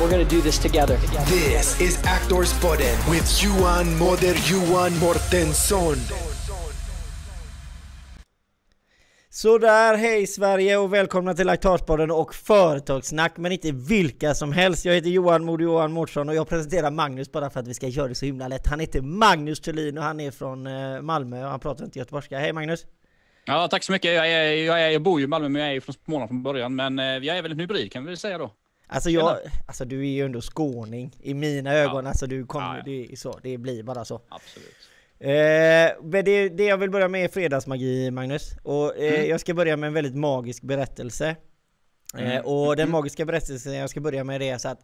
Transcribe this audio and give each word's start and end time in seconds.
We're 0.00 0.10
going 0.10 0.28
to 0.28 0.36
do 0.36 0.42
this 0.42 0.58
together. 0.58 0.96
This 1.26 1.80
is 1.80 2.02
Actors 2.04 2.52
Podden 2.60 2.96
with 3.10 3.42
Johan 3.42 3.98
Moder 3.98 4.34
Johan 4.50 4.98
Mortensson. 4.98 5.96
Sådär, 9.30 9.94
hej 9.96 10.26
Sverige 10.26 10.76
och 10.76 10.94
välkomna 10.94 11.34
till 11.34 11.48
Aktörspodden 11.48 12.10
och 12.10 12.34
Företagssnack, 12.34 13.36
men 13.36 13.52
inte 13.52 13.72
vilka 13.72 14.34
som 14.34 14.52
helst. 14.52 14.84
Jag 14.84 14.94
heter 14.94 15.08
Johan 15.08 15.44
Mod 15.44 15.60
Johan 15.60 15.92
Mårtsson 15.92 16.28
och 16.28 16.34
jag 16.34 16.48
presenterar 16.48 16.90
Magnus 16.90 17.32
bara 17.32 17.50
för 17.50 17.60
att 17.60 17.68
vi 17.68 17.74
ska 17.74 17.88
göra 17.88 18.08
det 18.08 18.14
så 18.14 18.26
himla 18.26 18.48
lätt. 18.48 18.66
Han 18.66 18.80
heter 18.80 19.00
Magnus 19.00 19.60
Thulin 19.60 19.98
och 19.98 20.04
han 20.04 20.20
är 20.20 20.30
från 20.30 20.66
eh, 20.66 21.00
Malmö 21.02 21.44
och 21.44 21.50
han 21.50 21.60
pratar 21.60 21.84
inte 21.84 21.98
göteborgska. 21.98 22.38
Hej 22.38 22.52
Magnus! 22.52 22.86
Ja, 23.44 23.68
tack 23.68 23.82
så 23.82 23.92
mycket. 23.92 24.14
Jag, 24.14 24.32
är, 24.32 24.52
jag, 24.52 24.82
är, 24.82 24.90
jag 24.90 25.02
bor 25.02 25.20
ju 25.20 25.24
i 25.24 25.28
Malmö, 25.28 25.48
men 25.48 25.62
jag 25.62 25.76
är 25.76 25.80
från 25.80 25.94
Småland 26.04 26.28
från 26.28 26.42
början. 26.42 26.74
Men 26.74 26.98
eh, 26.98 27.04
jag 27.04 27.38
är 27.38 27.42
väl 27.42 27.52
en 27.52 27.60
hybrid 27.60 27.92
kan 27.92 28.04
vi 28.04 28.08
väl 28.08 28.16
säga 28.16 28.38
då. 28.38 28.50
Alltså, 28.86 29.10
jag, 29.10 29.38
alltså 29.66 29.84
du 29.84 30.00
är 30.00 30.10
ju 30.10 30.24
ändå 30.24 30.40
skåning 30.40 31.16
i 31.22 31.34
mina 31.34 31.72
ögon, 31.74 32.04
Ja. 32.04 32.08
alltså 32.08 32.26
du 32.26 32.46
kommer, 32.46 32.66
Ja, 32.66 32.76
ja. 32.76 32.82
Det, 32.84 33.12
är 33.12 33.16
så, 33.16 33.38
det 33.42 33.58
blir 33.58 33.82
bara 33.82 34.04
så. 34.04 34.20
Absolut. 34.28 34.74
Eh, 35.18 36.22
det, 36.22 36.48
det 36.48 36.64
jag 36.64 36.78
vill 36.78 36.90
börja 36.90 37.08
med 37.08 37.24
är 37.24 37.28
fredagsmagi 37.28 38.10
Magnus. 38.10 38.50
Och 38.62 38.96
eh, 38.98 39.14
Mm. 39.14 39.30
jag 39.30 39.40
ska 39.40 39.54
börja 39.54 39.76
med 39.76 39.86
en 39.86 39.92
väldigt 39.94 40.14
magisk 40.16 40.62
berättelse. 40.62 41.36
Eh, 42.18 42.24
Mm. 42.30 42.44
och 42.44 42.76
den 42.76 42.82
Mm. 42.84 42.92
magiska 42.92 43.24
berättelsen 43.24 43.74
jag 43.74 43.90
ska 43.90 44.00
börja 44.00 44.24
med 44.24 44.42
är 44.42 44.58
så 44.58 44.68
att 44.68 44.80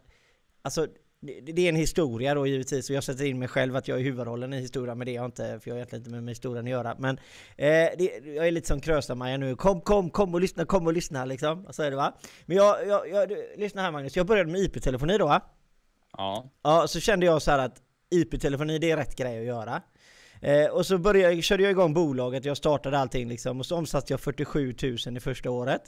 Alltså 0.62 0.87
det, 1.21 1.53
det 1.53 1.63
är 1.63 1.69
en 1.69 1.77
historia 1.77 2.35
då 2.35 2.47
givetvis 2.47 2.91
och 2.91 2.97
jag 2.97 3.05
sätter 3.05 3.25
in 3.25 3.39
mig 3.39 3.49
själv 3.49 3.77
att 3.77 3.89
jag 3.89 3.99
är 3.99 4.03
huvudrollen 4.05 4.53
i 4.53 4.61
historien 4.61 4.99
men 4.99 5.05
det 5.05 5.13
är 5.13 5.15
jag 5.15 5.25
inte 5.25 5.61
för 5.61 5.71
jag 5.71 5.75
har 5.75 5.79
egentligen 5.79 6.01
inte 6.01 6.11
med, 6.11 6.23
med 6.23 6.33
historien 6.33 6.65
att 6.65 6.71
göra. 6.71 6.97
Men 6.99 7.19
eh, 7.57 7.89
det, 7.99 8.21
jag 8.25 8.47
är 8.47 8.51
lite 8.51 8.69
som 8.69 8.81
Krösa-Maja 8.81 9.37
nu. 9.37 9.57
Kom, 9.57 9.81
kom, 9.81 10.11
kom 10.11 10.35
och 10.35 10.41
lyssna, 10.41 10.65
kom 10.65 10.87
och 10.87 10.93
lyssna 10.93 11.25
liksom. 11.25 11.67
Så 11.71 11.83
är 11.83 11.91
det 11.91 11.97
va. 11.97 12.15
Men 12.47 12.57
jag, 12.57 12.87
jag, 12.87 13.09
jag 13.09 13.29
du, 13.29 13.55
lyssna 13.57 13.83
här 13.83 13.91
Magnus. 13.91 14.17
Jag 14.17 14.27
började 14.27 14.51
med 14.51 14.61
IP-telefoni 14.61 15.19
då 15.19 15.27
va? 15.27 15.43
Ja. 16.17 16.51
Ja, 16.62 16.87
så 16.89 17.01
kände 17.01 17.27
jag 17.27 17.43
så 17.43 17.51
här 17.51 17.59
att 17.59 17.83
IP-telefoni, 18.11 18.79
det 18.79 18.91
är 18.91 18.97
rätt 18.97 19.17
grej 19.17 19.39
att 19.39 19.45
göra. 19.45 19.83
Eh, 20.41 20.71
och 20.71 20.87
så 20.87 20.99
började, 20.99 21.43
körde 21.43 21.62
jag 21.62 21.71
igång 21.71 21.95
bolaget, 21.95 22.45
jag 22.45 22.57
startade 22.57 22.99
allting 22.99 23.29
liksom, 23.29 23.61
och 23.61 23.67
så 23.67 23.77
omsatte 23.77 24.12
jag 24.12 24.21
47 24.21 24.75
000 25.07 25.17
i 25.17 25.21
första 25.21 25.51
året. 25.51 25.83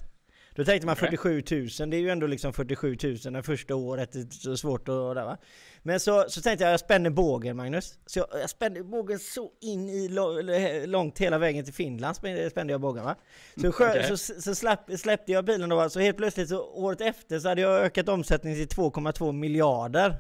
Då 0.55 0.65
tänkte 0.65 0.87
man 0.87 0.93
Okej. 0.93 1.19
47 1.19 1.43
000, 1.81 1.91
det 1.91 1.97
är 1.97 2.01
ju 2.01 2.11
ändå 2.11 2.27
liksom 2.27 2.53
47 2.53 2.97
000 3.03 3.33
det 3.33 3.43
första 3.43 3.75
året, 3.75 4.13
det 4.13 4.19
är 4.19 4.27
så 4.31 4.57
svårt 4.57 4.81
att... 4.89 5.15
Där, 5.15 5.25
va? 5.25 5.37
Men 5.83 6.01
så, 6.01 6.25
så 6.29 6.41
tänkte 6.41 6.65
jag, 6.65 6.73
jag 6.73 6.81
spänner 6.81 7.11
bågen 7.11 7.57
Magnus. 7.57 7.99
Så 8.07 8.19
jag, 8.19 8.27
jag 8.41 8.51
spände 8.51 8.83
bågen 8.85 9.19
så 9.19 9.51
in 9.61 9.89
i 9.89 10.07
eller, 10.07 10.87
långt 10.87 11.19
hela 11.19 11.39
vägen 11.39 11.65
till 11.65 11.75
Finland, 11.75 12.17
spände, 12.17 12.51
jag 12.73 12.81
bågen 12.81 13.05
va. 13.05 13.15
Så, 13.61 13.73
sjö, 13.73 13.91
Okej. 13.91 14.17
så, 14.19 14.41
så 14.41 14.55
släpp, 14.55 14.81
släppte 14.99 15.33
jag 15.33 15.45
bilen 15.45 15.69
då, 15.69 15.77
va? 15.77 15.89
så 15.91 16.01
helt 16.01 16.17
plötsligt 16.17 16.49
så 16.49 16.63
året 16.63 17.01
efter 17.01 17.39
så 17.39 17.49
hade 17.49 17.61
jag 17.61 17.81
ökat 17.81 18.09
omsättningen 18.09 18.67
till 18.69 18.79
2,2 18.79 19.33
miljarder. 19.33 20.17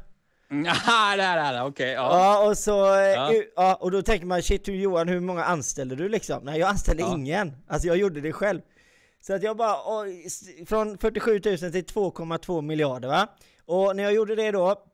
Ja, 0.65 1.17
där, 1.17 1.37
där, 1.53 1.65
okej. 1.67 1.91
ja. 1.93 2.49
Och 2.49 2.59
så... 2.59 2.95
eh, 2.95 3.01
Ja. 3.01 3.33
Ja, 3.57 3.75
och 3.75 3.91
då 3.91 4.03
tänker 4.03 4.27
man 4.27 4.43
shit 4.43 4.65
du 4.65 4.77
Johan, 4.77 5.09
hur 5.09 5.21
många 5.21 5.45
anställde 5.45 5.97
du 5.97 6.09
liksom? 6.09 6.45
Nej, 6.45 6.61
jag 6.61 6.69
anställde 6.69 7.03
Ja. 7.03 7.15
ingen. 7.15 7.53
Alltså 7.69 7.89
jag 7.89 7.97
gjorde 7.97 8.21
det 8.21 8.33
själv. 8.33 8.61
Så 9.27 9.35
att 9.35 9.43
jag 9.43 9.57
bara, 9.57 10.07
s- 10.27 10.43
från 10.67 10.99
47 10.99 11.31
000 11.33 11.41
till 11.41 11.51
2,2 11.85 12.63
miljarder 12.63 13.09
va? 13.09 13.29
Och 13.67 13.97
när 13.97 14.03
jag 14.03 14.15
gjorde 14.15 14.35
det 14.35 14.51
då, 14.51 14.85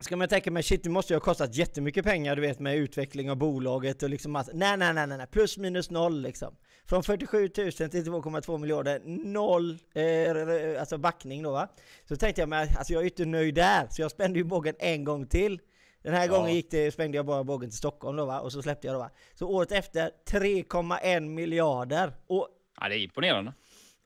ska 0.00 0.16
man 0.16 0.28
tänka 0.28 0.50
mig 0.50 0.62
shit 0.62 0.82
det 0.84 0.90
måste 0.90 1.12
ju 1.12 1.16
ha 1.16 1.20
kostat 1.24 1.54
jättemycket 1.54 2.04
pengar 2.04 2.36
du 2.36 2.42
vet 2.42 2.60
med 2.60 2.76
utveckling 2.76 3.30
av 3.30 3.36
bolaget 3.36 4.02
och 4.02 4.10
liksom 4.10 4.36
att, 4.36 4.48
nej 4.54 4.76
nej 4.76 4.94
nej 4.94 5.06
nej, 5.06 5.26
plus 5.26 5.58
minus 5.58 5.90
noll 5.90 6.20
liksom. 6.22 6.56
Från 6.86 7.02
47 7.02 7.38
000 7.42 7.50
till 7.50 7.64
2,2 8.04 8.58
miljarder, 8.58 9.00
noll, 9.24 9.78
eh, 9.94 10.80
alltså 10.80 10.98
backning 10.98 11.42
då 11.42 11.50
va. 11.52 11.68
Så 12.08 12.16
tänkte 12.16 12.42
jag, 12.42 12.48
men 12.48 12.68
alltså 12.78 12.92
jag 12.92 13.00
är 13.00 13.04
ju 13.04 13.10
inte 13.10 13.24
nöjd 13.24 13.54
där, 13.54 13.86
så 13.90 14.02
jag 14.02 14.10
spände 14.10 14.38
ju 14.38 14.44
bågen 14.44 14.74
en 14.78 15.04
gång 15.04 15.26
till. 15.26 15.60
Den 16.02 16.14
här 16.14 16.26
Ja. 16.26 16.36
gången 16.36 16.54
gick 16.54 16.70
det, 16.70 16.90
sprängde 16.90 17.16
jag 17.16 17.26
bara 17.26 17.44
bågen 17.44 17.70
till 17.70 17.78
Stockholm 17.78 18.16
då 18.16 18.24
va, 18.24 18.40
och 18.40 18.52
så 18.52 18.62
släppte 18.62 18.86
jag 18.86 18.94
då 18.94 18.98
va. 19.00 19.10
Så 19.34 19.48
året 19.48 19.72
efter 19.72 20.10
3,1 20.30 21.20
miljarder. 21.28 22.12
Och, 22.26 22.48
ja, 22.80 22.88
det 22.88 22.94
är 22.94 22.98
imponerande. 22.98 23.52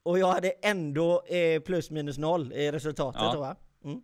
Och 0.09 0.19
jag 0.19 0.27
hade 0.27 0.51
ändå 0.63 1.23
eh, 1.27 1.61
plus 1.61 1.91
minus 1.91 2.19
noll 2.19 2.53
i 2.53 2.73
resultatet 2.73 3.23
Ja. 3.23 3.33
då 3.35 3.41
va. 3.41 3.57
Mm. 3.85 4.01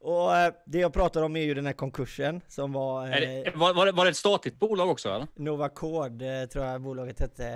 Och 0.00 0.36
eh, 0.36 0.52
det 0.66 0.78
jag 0.78 0.92
pratar 0.92 1.22
om 1.22 1.36
är 1.36 1.40
ju 1.40 1.54
den 1.54 1.66
här 1.66 1.72
konkursen 1.72 2.40
som 2.48 2.72
var 2.72 3.06
eh, 3.06 3.10
det, 3.10 3.52
var, 3.56 3.74
var, 3.74 3.86
det, 3.86 3.92
var 3.92 4.04
det 4.04 4.10
ett 4.10 4.16
statligt 4.16 4.58
bolag 4.58 4.90
också 4.90 5.08
eller? 5.08 5.26
Novacod 5.36 6.22
eh, 6.22 6.44
tror 6.48 6.64
jag 6.64 6.80
bolaget 6.82 7.20
hette, 7.20 7.46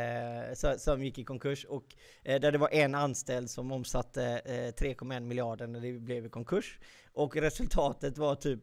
eh, 0.48 0.54
så- 0.54 0.78
som 0.78 1.02
gick 1.04 1.18
i 1.18 1.24
konkurs 1.24 1.64
och 1.64 1.84
eh, 2.24 2.40
där 2.40 2.52
det 2.52 2.58
var 2.58 2.68
en 2.74 2.94
anställd 2.94 3.50
som 3.50 3.72
omsatte 3.72 4.24
eh, 4.44 4.84
3,1 4.84 5.20
miljarder 5.20 5.66
när 5.66 5.80
det 5.80 5.92
blev 5.92 6.26
i 6.26 6.28
konkurs. 6.28 6.78
Och 7.12 7.36
resultatet 7.36 8.18
var 8.18 8.34
typ 8.34 8.60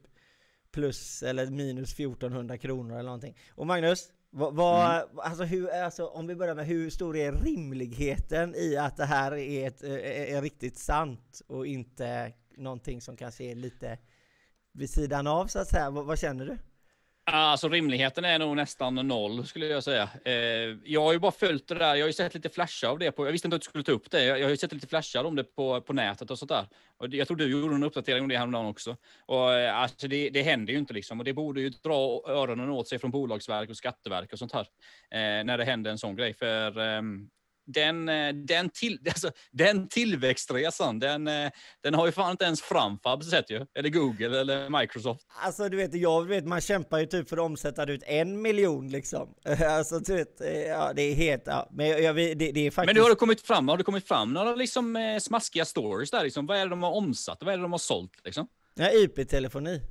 plus 0.72 1.24
eller 1.24 1.46
minus 1.46 1.94
1400 1.94 2.58
kronor 2.58 2.94
eller 2.94 3.04
någonting. 3.04 3.38
Och 3.56 3.68
Magnus, 3.68 4.08
vad, 4.32 4.56
vad, 4.56 5.10
alltså 5.18 5.44
hur, 5.44 5.70
alltså 5.70 6.08
om 6.08 6.28
vi 6.28 6.36
börjar 6.36 6.56
med 6.56 6.66
hur 6.66 6.90
stor 6.90 7.18
är 7.18 7.32
rimligheten 7.32 8.56
i 8.56 8.78
att 8.78 8.98
det 8.98 9.06
här 9.06 9.32
är, 9.32 9.68
ett, 9.68 9.84
eh, 9.84 10.36
är 10.36 10.42
riktigt 10.42 10.78
sant 10.78 11.42
och 11.48 11.68
inte 11.68 12.34
någonting 12.58 13.02
som 13.02 13.18
kanske 13.18 13.44
är 13.44 13.56
lite 13.56 13.98
vid 14.72 14.90
sidan 14.90 15.28
av 15.28 15.48
så 15.48 15.60
att 15.60 15.68
säga? 15.68 15.90
Vad, 15.90 16.06
vad 16.06 16.20
känner 16.20 16.46
du? 16.46 16.58
Alltså 17.32 17.70
rimligheten 17.70 18.26
är 18.26 18.40
nog 18.40 18.56
nästan 18.56 18.96
noll 18.96 19.46
skulle 19.46 19.66
jag 19.66 19.84
säga. 19.84 20.10
Eh, 20.26 20.34
jag 20.84 21.02
har 21.02 21.14
ju 21.14 21.20
bara 21.20 21.32
följt 21.32 21.68
det 21.68 21.76
där. 21.76 21.96
Jag 21.96 22.04
har 22.04 22.08
ju 22.08 22.14
sett 22.14 22.34
lite 22.34 22.50
flashar 22.50 22.90
av 22.90 23.00
det 23.00 23.12
på. 23.12 23.26
Jag 23.26 23.32
visste 23.32 23.48
inte 23.48 23.56
att 23.56 23.62
du 23.62 23.66
skulle 23.66 23.84
ta 23.84 23.92
upp 23.92 24.12
det. 24.12 24.24
Jag, 24.24 24.40
jag 24.40 24.46
har 24.46 24.50
ju 24.52 24.58
sett 24.58 24.74
lite 24.74 24.88
flashar 24.88 25.24
om 25.24 25.36
det 25.36 25.44
på, 25.44 25.82
på 25.82 25.94
nätet 25.94 26.32
och 26.32 26.40
sånt 26.40 26.50
där. 26.50 26.68
Och 26.98 27.08
jag 27.14 27.28
tror 27.28 27.38
du 27.38 27.52
gjorde 27.52 27.76
en 27.76 27.84
uppdatering 27.84 28.24
om 28.24 28.30
det 28.30 28.38
häromdagen 28.38 28.66
också. 28.66 28.98
Och 29.26 29.54
eh, 29.54 29.78
alltså 29.78 30.08
det, 30.08 30.30
det 30.30 30.42
händer 30.42 30.74
ju 30.74 30.80
inte 30.80 30.94
liksom. 30.94 31.20
Och 31.20 31.26
det 31.26 31.34
borde 31.34 31.62
ju 31.62 31.70
dra 31.70 32.24
öronen 32.28 32.70
åt 32.70 32.88
sig 32.88 33.00
från 33.00 33.12
bolagsverk 33.12 33.70
och 33.70 33.78
skatteverk 33.78 34.34
och 34.34 34.40
sånt 34.40 34.54
här. 34.54 34.68
Eh, 35.12 35.44
när 35.44 35.58
det 35.58 35.66
händer 35.66 35.92
en 35.92 35.98
sån 35.98 36.16
grej. 36.16 36.34
För 36.34 36.80
ehm, 36.80 37.30
den, 37.74 38.10
eh, 38.10 38.34
den, 38.34 38.70
till, 38.70 39.00
alltså, 39.08 39.32
den 39.52 39.88
tillväxtresan, 39.90 41.00
den, 41.00 41.28
eh, 41.28 41.52
den 41.84 41.94
har 41.94 42.06
ju 42.06 42.12
fan 42.12 42.32
inte 42.32 42.46
ens 42.46 42.62
Framfab 42.62 43.24
sett 43.24 43.52
ju. 43.52 43.66
Eller 43.76 43.90
Google 43.90 44.40
eller 44.40 44.80
Microsoft. 44.80 45.22
Alltså 45.42 45.70
du 45.70 45.78
vet, 45.78 45.94
jag 45.94 46.26
vet, 46.26 46.46
man 46.46 46.62
kämpar 46.62 47.00
ju 47.00 47.06
typ 47.06 47.30
för 47.30 47.38
att 47.38 47.44
omsätta 47.44 47.86
ut 47.86 48.04
en 48.06 48.42
miljon 48.42 48.90
liksom. 48.90 49.36
Alltså 49.70 50.00
du 50.00 50.16
vet, 50.16 50.42
eh, 50.42 50.62
ja 50.62 50.94
det 50.96 51.02
är 51.02 51.16
helt, 51.16 51.44
ja. 51.46 51.70
Men 51.72 51.88
jag, 51.88 52.16
det, 52.16 52.34
det 52.36 52.48
är 52.60 52.72
faktiskt... 52.72 52.86
Men 52.86 52.96
nu 52.96 53.02
har 53.02 53.10
det 53.10 53.16
kommit 53.16 53.42
fram, 53.42 53.68
har 53.68 53.78
det 53.78 53.84
kommit 53.84 54.08
fram 54.08 54.34
några 54.34 54.56
liksom 54.56 55.18
smaskiga 55.22 55.66
stories 55.66 56.12
där 56.12 56.24
liksom? 56.24 56.46
Vad 56.46 56.58
är 56.58 56.64
det 56.64 56.70
de 56.70 56.84
har 56.84 56.92
omsatt? 56.92 57.38
Vad 57.42 57.54
är 57.54 57.58
det 57.58 57.64
de 57.64 57.72
har 57.72 57.80
sålt 57.80 58.12
liksom? 58.26 58.48
Ja, 58.76 58.92
IP-telefoni. 58.92 59.82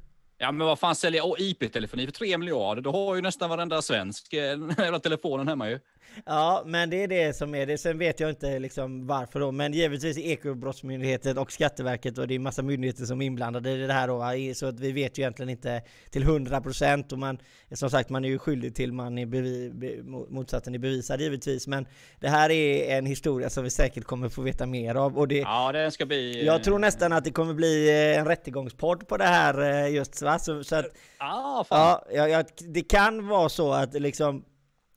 Ja 0.41 0.53
men 0.53 0.67
vad 0.67 0.79
fan 0.79 0.95
säljer 0.95 1.41
IP-telefoni 1.41 2.07
för 2.07 2.13
3 2.13 2.39
miljarder? 2.39 2.83
Då 2.83 2.93
har 2.93 3.15
ju 3.15 3.23
nästan 3.23 3.51
varenda 3.51 3.83
svensk 3.83 4.31
den 4.31 4.75
jävla 4.79 4.99
telefonen 4.99 5.49
hemma 5.49 5.71
ju. 5.71 5.81
Ja, 6.27 6.63
men 6.67 6.91
det 6.91 7.03
är 7.03 7.09
det 7.09 7.37
som 7.37 7.55
är 7.55 7.67
det. 7.67 7.79
Sen 7.79 7.99
vet 7.99 8.21
jag 8.21 8.31
inte 8.31 8.59
liksom 8.59 9.07
varför 9.07 9.41
då, 9.41 9.53
men 9.53 9.73
givetvis 9.73 10.19
Ekobrottsmyndigheten 10.19 11.39
och 11.39 11.53
Skatteverket 11.53 12.19
och 12.19 12.29
det 12.29 12.35
är 12.35 12.39
massa 12.39 12.63
myndigheter 12.63 13.05
som 13.05 13.23
är 13.23 13.27
inblandade 13.27 13.71
i 13.71 13.77
det 13.87 13.93
här 13.93 14.09
då, 14.09 14.55
så 14.55 14.67
att 14.67 14.81
vi 14.81 14.93
vet 14.93 15.19
ju 15.19 15.23
egentligen 15.23 15.49
inte 15.51 15.83
till 16.11 16.25
100% 16.25 17.13
och 17.13 17.19
man, 17.19 17.39
som 17.73 17.91
sagt, 17.91 18.11
man 18.11 18.25
är 18.25 18.29
ju 18.29 18.39
skyldig 18.39 18.75
till 18.75 18.93
man 18.93 19.19
är 19.19 19.27
bevi, 19.27 19.71
be, 19.75 19.87
mo- 19.87 20.27
motsatsen 20.31 20.75
är 20.75 20.79
bevisad 20.79 21.21
givetvis, 21.21 21.67
men 21.67 21.87
det 22.21 22.29
här 22.29 22.51
är 22.51 22.99
en 22.99 23.07
historia 23.07 23.51
som 23.51 23.65
vi 23.65 23.71
säkert 23.71 24.05
kommer 24.05 24.29
få 24.29 24.43
veta 24.43 24.67
mer 24.67 24.95
av 24.95 25.19
och 25.19 25.29
det, 25.29 25.39
Ja 25.39 25.73
det 25.73 25.91
ska 25.91 26.07
bli... 26.07 26.47
Jag 26.47 26.65
tror 26.65 26.79
nästan 26.79 27.13
att 27.13 27.25
det 27.25 27.31
kommer 27.31 27.55
bli 27.55 27.89
eh, 27.89 28.19
en 28.19 28.27
rättegångspodd 28.27 29.09
på 29.09 29.17
det 29.17 29.25
här 29.25 29.85
eh, 29.85 29.95
just 29.95 30.23
va? 30.23 30.39
Så, 30.39 30.65
så 30.65 30.77
att, 30.77 30.87
Ah, 31.19 31.65
fan. 31.65 31.79
ja, 31.79 32.05
ja, 32.15 32.29
ja, 32.29 32.45
det 32.69 32.83
kan 32.83 33.27
vara 33.29 33.49
så 33.49 33.73
att 33.73 33.95
liksom 33.95 34.45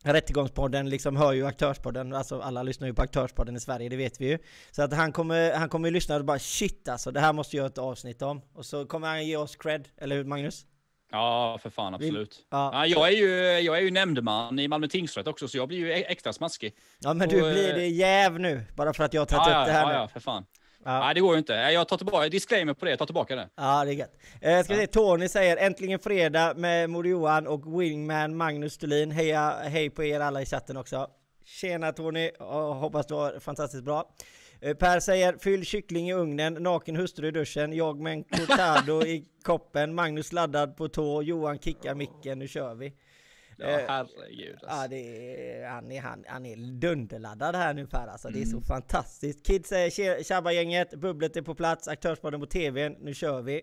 Rättegångspodden 0.03 0.89
liksom 0.89 1.15
hör 1.15 1.33
ju 1.33 1.45
Aktörspodden, 1.45 2.13
alltså 2.13 2.41
alla 2.41 2.63
lyssnar 2.63 2.87
ju 2.87 2.93
på 2.93 3.01
Aktörspodden 3.01 3.55
i 3.55 3.59
Sverige, 3.59 3.89
det 3.89 3.95
vet 3.97 4.21
vi 4.21 4.25
ju. 4.29 4.37
Så 4.71 4.81
att 4.83 4.93
han 4.93 5.11
kommer, 5.11 5.53
han 5.53 5.69
kommer 5.69 5.87
ju 5.87 5.93
lyssna 5.93 6.15
och 6.15 6.25
bara 6.25 6.39
shit 6.39 6.89
alltså, 6.89 7.11
det 7.11 7.19
här 7.19 7.33
måste 7.33 7.55
jag 7.55 7.61
göra 7.61 7.69
ett 7.71 7.77
avsnitt 7.77 8.21
om. 8.21 8.41
Och 8.53 8.65
så 8.65 8.85
kommer 8.85 9.07
han 9.07 9.25
ge 9.27 9.37
oss 9.37 9.55
cred, 9.55 9.87
eller 9.97 10.15
hur 10.15 10.23
Magnus? 10.23 10.65
Ja, 11.11 11.59
för 11.61 11.69
fan 11.69 11.93
absolut. 11.93 12.45
ja. 12.49 12.69
Ja, 12.73 12.85
jag, 12.85 13.07
är 13.07 13.11
ju, 13.11 13.59
jag 13.65 13.77
är 13.77 13.81
ju 13.81 13.91
nämndeman 13.91 14.59
i 14.59 14.67
Malmö 14.67 14.87
tingsrätt 14.87 15.27
också, 15.27 15.47
så 15.47 15.57
jag 15.57 15.67
blir 15.67 15.77
ju 15.77 15.91
e- 15.91 16.05
extra 16.07 16.33
smaskig. 16.33 16.73
Ja 16.99 17.13
men 17.13 17.29
du 17.29 17.41
Och, 17.41 17.51
blir 17.51 17.69
eh, 17.69 17.75
det 17.75 17.87
jäv 17.87 18.39
nu, 18.39 18.63
bara 18.75 18.93
för 18.93 19.03
att 19.03 19.13
jag 19.13 19.21
har 19.21 19.25
tagit 19.25 19.47
Ja, 19.47 19.61
upp 19.61 19.65
det 19.67 19.71
här 19.73 19.81
ja, 19.81 19.87
nu. 19.87 19.93
ja, 19.93 20.07
för 20.07 20.19
fan. 20.19 20.45
Ja. 20.85 20.99
Nej, 20.99 21.13
det 21.15 21.21
går 21.21 21.33
ju 21.33 21.39
inte. 21.39 21.53
Jag 21.53 21.87
tar 21.87 21.97
tillbaka, 21.97 22.29
disclaimer 22.29 22.73
på 22.73 22.85
det, 22.85 22.91
jag 22.91 22.99
tar 22.99 23.05
tillbaka 23.05 23.35
det. 23.35 23.49
Ja, 23.55 23.85
det 23.85 23.91
är 23.91 23.93
gött. 23.93 24.17
Eh, 24.41 24.63
ska 24.63 24.73
vi 24.73 24.79
se, 24.79 24.87
Tony 24.87 25.27
säger 25.27 25.57
äntligen 25.57 25.99
fredag 25.99 26.53
med 26.57 26.89
Moder 26.89 27.09
Johan 27.09 27.47
och 27.47 27.81
Wingman 27.81 28.37
Magnus 28.37 28.77
Thulin. 28.77 29.11
Heja, 29.11 29.55
hej 29.63 29.89
på 29.89 30.03
er 30.03 30.19
alla 30.19 30.41
i 30.41 30.45
chatten 30.45 30.77
också. 30.77 31.07
Tjena 31.45 31.91
Tony, 31.91 32.29
och 32.29 32.75
hoppas 32.75 33.07
du 33.07 33.13
har 33.13 33.39
fantastiskt 33.39 33.83
bra. 33.83 34.09
Eh, 34.61 34.73
Per 34.73 34.99
säger 34.99 35.37
fyll 35.39 35.65
kyckling 35.65 36.09
i 36.09 36.13
ugnen, 36.13 36.53
naken 36.53 36.95
hustru 36.95 37.27
i 37.27 37.31
duschen, 37.31 37.73
jag 37.73 37.99
med 37.99 38.13
en 38.13 38.23
cortado 38.23 39.05
i 39.05 39.25
koppen, 39.43 39.95
Magnus 39.95 40.31
laddad 40.31 40.77
på 40.77 40.87
tå, 40.87 41.21
Johan 41.21 41.59
kickar 41.59 41.95
micken, 41.95 42.39
nu 42.39 42.47
kör 42.47 42.75
vi. 42.75 42.93
Ja, 43.61 43.67
Eh, 43.79 43.85
herregud. 43.87 44.57
Ja, 44.61 44.67
Alltså. 44.67 44.87
det 44.89 44.97
är, 45.61 45.67
han, 45.69 45.91
är, 45.91 46.01
han, 46.01 46.23
han 46.27 46.45
är 46.45 46.55
dunderladdad 46.79 47.55
här 47.55 47.73
nu 47.73 47.87
Per 47.87 48.07
alltså. 48.07 48.29
Det 48.29 48.41
är 48.41 48.45
så 48.45 48.51
Mm. 48.57 48.63
fantastiskt. 48.63 49.45
Kids 49.45 49.69
säger 49.69 49.89
"Tje- 49.89 50.23
tjabba-gänget, 50.23 50.93
bubblet 50.93 51.37
är 51.37 51.41
på 51.41 51.55
plats, 51.55 51.87
aktörspodden 51.87 52.39
på 52.39 52.45
tvn, 52.45 52.95
nu 52.99 53.13
kör 53.13 53.41
vi. 53.41 53.61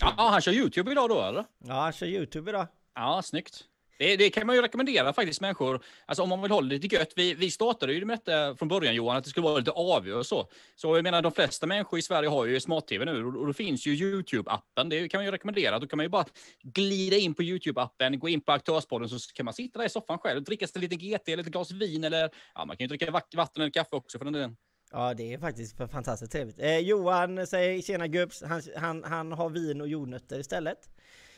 Ja, 0.00 0.12
han 0.16 0.40
kör 0.40 0.52
YouTube 0.52 0.92
idag 0.92 1.08
då 1.08 1.22
eller? 1.22 1.44
Ja, 1.58 1.74
han 1.74 1.92
kör 1.92 2.06
YouTube 2.06 2.50
idag. 2.50 2.66
Ja, 2.94 3.22
snyggt. 3.24 3.64
Det, 3.98 4.16
det 4.16 4.30
kan 4.30 4.46
man 4.46 4.56
ju 4.56 4.62
rekommendera 4.62 5.12
faktiskt 5.12 5.40
människor. 5.40 5.84
Alltså 6.06 6.22
om 6.22 6.28
man 6.28 6.42
vill 6.42 6.50
hålla 6.50 6.68
det 6.68 6.74
lite 6.74 6.96
gött. 6.96 7.12
Vi, 7.16 7.34
vi 7.34 7.50
startade 7.50 7.92
ju 7.92 8.04
med 8.04 8.18
detta 8.18 8.56
från 8.56 8.68
början 8.68 8.94
Johan, 8.94 9.16
att 9.16 9.24
det 9.24 9.30
skulle 9.30 9.44
vara 9.44 9.58
lite 9.58 9.70
AV 9.70 10.08
och 10.08 10.26
så. 10.26 10.48
Så 10.76 10.96
jag 10.96 11.02
menar 11.02 11.22
de 11.22 11.32
flesta 11.32 11.66
människor 11.66 11.98
i 11.98 12.02
Sverige 12.02 12.28
har 12.28 12.44
ju 12.44 12.60
smart-tv 12.60 13.04
nu 13.04 13.24
och, 13.24 13.36
och 13.40 13.46
då 13.46 13.52
finns 13.52 13.86
ju 13.86 13.94
YouTube-appen. 13.94 14.90
Det 14.90 15.08
kan 15.08 15.18
man 15.18 15.24
ju 15.24 15.30
rekommendera. 15.30 15.78
Då 15.78 15.86
kan 15.86 15.96
man 15.96 16.04
ju 16.04 16.10
bara 16.10 16.24
glida 16.62 17.16
in 17.16 17.34
på 17.34 17.42
YouTube-appen, 17.42 18.16
gå 18.16 18.28
in 18.28 18.40
på 18.40 18.52
aktörspodden 18.52 19.08
så 19.08 19.18
kan 19.34 19.44
man 19.44 19.54
sitta 19.54 19.78
där 19.78 19.86
i 19.86 19.88
soffan 19.88 20.18
själv, 20.18 20.38
och 20.38 20.44
dricka 20.44 20.66
sig 20.66 20.80
lite 20.80 20.96
GT 20.96 21.28
lite 21.28 21.40
ett 21.40 21.46
glas 21.46 21.70
vin 21.70 22.04
eller 22.04 22.30
ja, 22.54 22.64
man 22.64 22.76
kan 22.76 22.84
ju 22.84 22.88
dricka 22.88 23.10
vatten 23.10 23.62
eller 23.62 23.70
kaffe 23.70 23.96
också 23.96 24.18
för 24.18 24.24
den 24.24 24.32
delen. 24.32 24.56
Ja, 24.92 25.14
det 25.14 25.32
är 25.32 25.38
faktiskt 25.38 25.76
fantastiskt 25.76 26.32
trevligt. 26.32 26.58
Eh, 26.58 26.78
Johan 26.78 27.46
säger 27.46 27.82
tjena 27.82 28.06
gubbs, 28.06 28.42
han, 28.42 28.62
han, 28.76 29.04
han 29.04 29.32
har 29.32 29.50
vin 29.50 29.80
och 29.80 29.88
jordnötter 29.88 30.38
istället. 30.38 30.78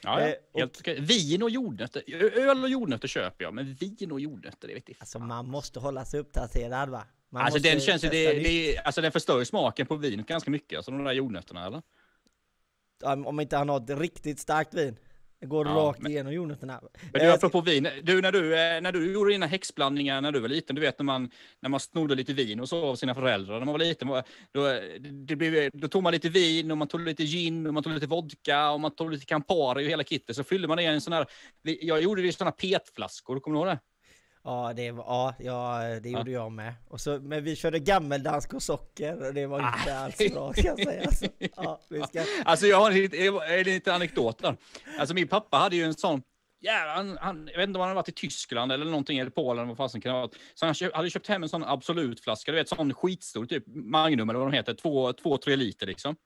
Ja, 0.02 0.20
ja. 0.20 0.26
Eh, 0.28 0.34
och- 0.52 0.60
Helt 0.60 0.76
okej. 0.80 1.00
Vin 1.00 1.42
och 1.42 1.50
jordnötter. 1.50 2.02
Öl 2.38 2.62
och 2.62 2.68
jordnötter 2.68 3.08
köper 3.08 3.44
jag, 3.44 3.54
men 3.54 3.74
vin 3.74 4.12
och 4.12 4.20
jordnötter, 4.20 4.68
det 4.68 4.74
vet 4.74 4.88
jag. 4.88 4.96
Alltså 5.00 5.18
man 5.18 5.48
måste 5.50 5.80
hålla 5.80 6.04
sig 6.04 6.20
uppdaterad 6.20 6.88
va? 6.88 7.04
Man 7.30 7.42
Alltså 7.42 7.58
den 7.58 7.80
känns 7.80 8.04
ju, 8.04 8.08
det, 8.08 8.32
det, 8.32 8.78
alltså 8.78 9.00
den 9.00 9.12
förstör 9.12 9.38
ju 9.38 9.44
smaken 9.44 9.86
på 9.86 9.96
vinet 9.96 10.26
ganska 10.26 10.50
mycket, 10.50 10.76
alltså 10.76 10.90
de 10.90 11.04
där 11.04 11.12
jordnötterna 11.12 11.66
eller? 11.66 11.82
Om 13.04 13.26
om 13.26 13.40
inte 13.40 13.56
han 13.56 13.68
har 13.68 13.76
ett 13.92 14.00
riktigt 14.00 14.40
starkt 14.40 14.74
vin. 14.74 14.96
Det 15.40 15.46
går 15.46 15.66
Ja, 15.66 15.72
rakt 15.74 16.00
men- 16.02 16.12
igenom 16.12 16.32
jordnötterna. 16.32 16.80
Men 17.12 17.20
du, 17.20 17.26
Eh, 17.26 17.34
apropå 17.34 17.60
vin, 17.60 17.88
du 18.02 18.20
när 18.22 18.32
du, 18.32 18.54
eh, 18.54 18.80
när 18.80 18.92
du 18.92 19.12
gjorde 19.12 19.30
dina 19.32 19.46
häxblandningar 19.46 20.20
när 20.20 20.32
du 20.32 20.40
var 20.40 20.48
liten, 20.48 20.76
du 20.76 20.82
vet 20.82 20.98
när 20.98 21.04
man, 21.04 21.30
när 21.62 21.68
man 21.70 21.80
snodde 21.80 22.14
lite 22.14 22.32
vin 22.32 22.60
och 22.60 22.68
så 22.68 22.84
av 22.84 22.96
sina 22.96 23.14
föräldrar 23.14 23.58
när 23.58 23.64
man 23.66 23.72
var 23.72 23.78
liten, 23.78 24.08
då, 24.08 24.22
det 25.26 25.36
blev, 25.36 25.70
då 25.72 25.88
tog 25.88 26.02
man 26.02 26.12
lite 26.12 26.28
vin 26.28 26.70
och 26.70 26.78
man 26.78 26.88
tog 26.88 27.00
lite 27.00 27.24
gin 27.24 27.66
och 27.66 27.74
man 27.74 27.82
tog 27.82 27.92
lite 27.92 28.06
vodka 28.06 28.70
och 28.70 28.80
man 28.80 28.90
tog 28.94 29.10
lite 29.10 29.26
Campari 29.26 29.86
och 29.86 29.90
hela 29.90 30.04
kittet, 30.04 30.36
så 30.36 30.44
fyllde 30.44 30.68
man 30.68 30.76
det 30.76 30.82
i 30.82 30.86
en 30.86 31.00
sån 31.00 31.12
här, 31.12 31.26
jag 31.62 32.02
gjorde 32.02 32.22
det 32.22 32.28
i 32.28 32.32
såna 32.32 32.52
petflaskor, 32.52 33.40
kommer 33.40 33.54
du 33.54 33.58
ihåg 33.66 33.68
det? 33.76 33.78
Ja, 34.46 34.72
det, 34.76 34.82
ja, 34.84 35.34
ja, 35.38 35.78
det 36.02 36.10
gjorde 36.10 36.30
jag 36.30 36.52
med. 36.52 36.74
Och 36.88 37.00
så, 37.00 37.18
men 37.20 37.44
vi 37.44 37.56
körde 37.56 37.78
gammeldansk 37.78 38.54
och 38.54 38.62
socker 38.62 39.26
och 39.28 39.34
det 39.34 39.46
var 39.46 39.60
Ah. 39.60 39.78
inte 39.78 39.98
alls 39.98 40.32
bra 40.32 40.52
kan 40.52 40.64
jag 40.64 40.84
säga. 40.84 41.02
Alltså, 41.06 41.26
ja, 41.56 41.80
vi 41.88 42.02
ska, 42.02 42.24
Alltså 42.44 42.66
jag 42.66 42.80
har 42.80 42.90
en, 42.90 42.96
liten- 42.96 43.40
en 43.48 43.62
liten 43.64 43.94
anekdot 43.94 44.38
där. 44.38 44.56
Alltså 44.98 45.14
min 45.14 45.28
pappa 45.28 45.56
hade 45.56 45.76
ju 45.76 45.82
en 45.84 45.94
sån, 45.94 46.22
ja, 46.60 46.92
han, 46.96 47.18
han, 47.20 47.48
jag 47.52 47.58
vet 47.58 47.68
inte 47.68 47.76
om 47.78 47.80
han 47.80 47.88
hade 47.88 47.94
varit 47.94 48.08
i 48.08 48.12
Tyskland 48.12 48.72
eller 48.72 48.84
någonting, 48.84 49.18
eller 49.18 49.30
Polen, 49.30 49.68
vad 49.68 49.76
fasen 49.76 50.00
kan 50.00 50.10
det 50.12 50.18
ha 50.18 50.20
varit. 50.26 50.36
Så 50.54 50.66
han 50.66 50.74
köp, 50.74 50.94
hade 50.94 51.10
köpt 51.10 51.26
hem 51.26 51.42
en 51.42 51.48
sån 51.48 51.64
Absolut-flaska, 51.64 52.52
du 52.52 52.58
vet 52.58 52.68
sån 52.68 52.94
skitstor, 52.94 53.46
typ 53.46 53.64
Magnum 53.66 54.30
eller 54.30 54.38
vad 54.38 54.48
de 54.52 54.56
heter, 54.56 54.74
två, 54.74 55.12
två 55.12 55.36
tre 55.38 55.56
liter 55.56 55.86
liksom. 55.86 56.16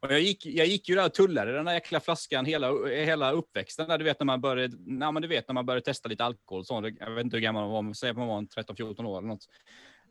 Och 0.00 0.12
jag 0.12 0.20
gick, 0.20 0.46
jag 0.46 0.66
gick 0.66 0.88
ju 0.88 0.94
där 0.94 1.06
och 1.06 1.14
tullade 1.14 1.52
den 1.52 1.64
där 1.64 1.72
jäkla 1.72 2.00
flaskan 2.00 2.44
hela, 2.44 2.86
hela 2.86 3.32
uppväxten. 3.32 3.88
Där, 3.88 3.98
du 3.98 4.04
vet 4.04 4.20
när 4.20 4.24
man 4.24 4.40
började, 4.40 4.76
nej, 4.80 5.12
men 5.12 5.22
du 5.22 5.28
vet 5.28 5.48
när 5.48 5.54
man 5.54 5.66
började 5.66 5.84
testa 5.84 6.08
lite 6.08 6.24
alkohol. 6.24 6.64
Så, 6.64 6.92
jag 7.00 7.10
vet 7.10 7.24
inte 7.24 7.36
hur 7.36 7.42
gammal 7.42 7.62
man 7.62 7.72
var, 7.72 7.82
men 7.82 7.94
säg 7.94 8.10
att 8.10 8.16
man 8.16 8.28
var 8.28 8.38
en 8.38 8.48
13-14 8.48 9.04
år 9.04 9.18
eller 9.18 9.28
något. 9.28 9.46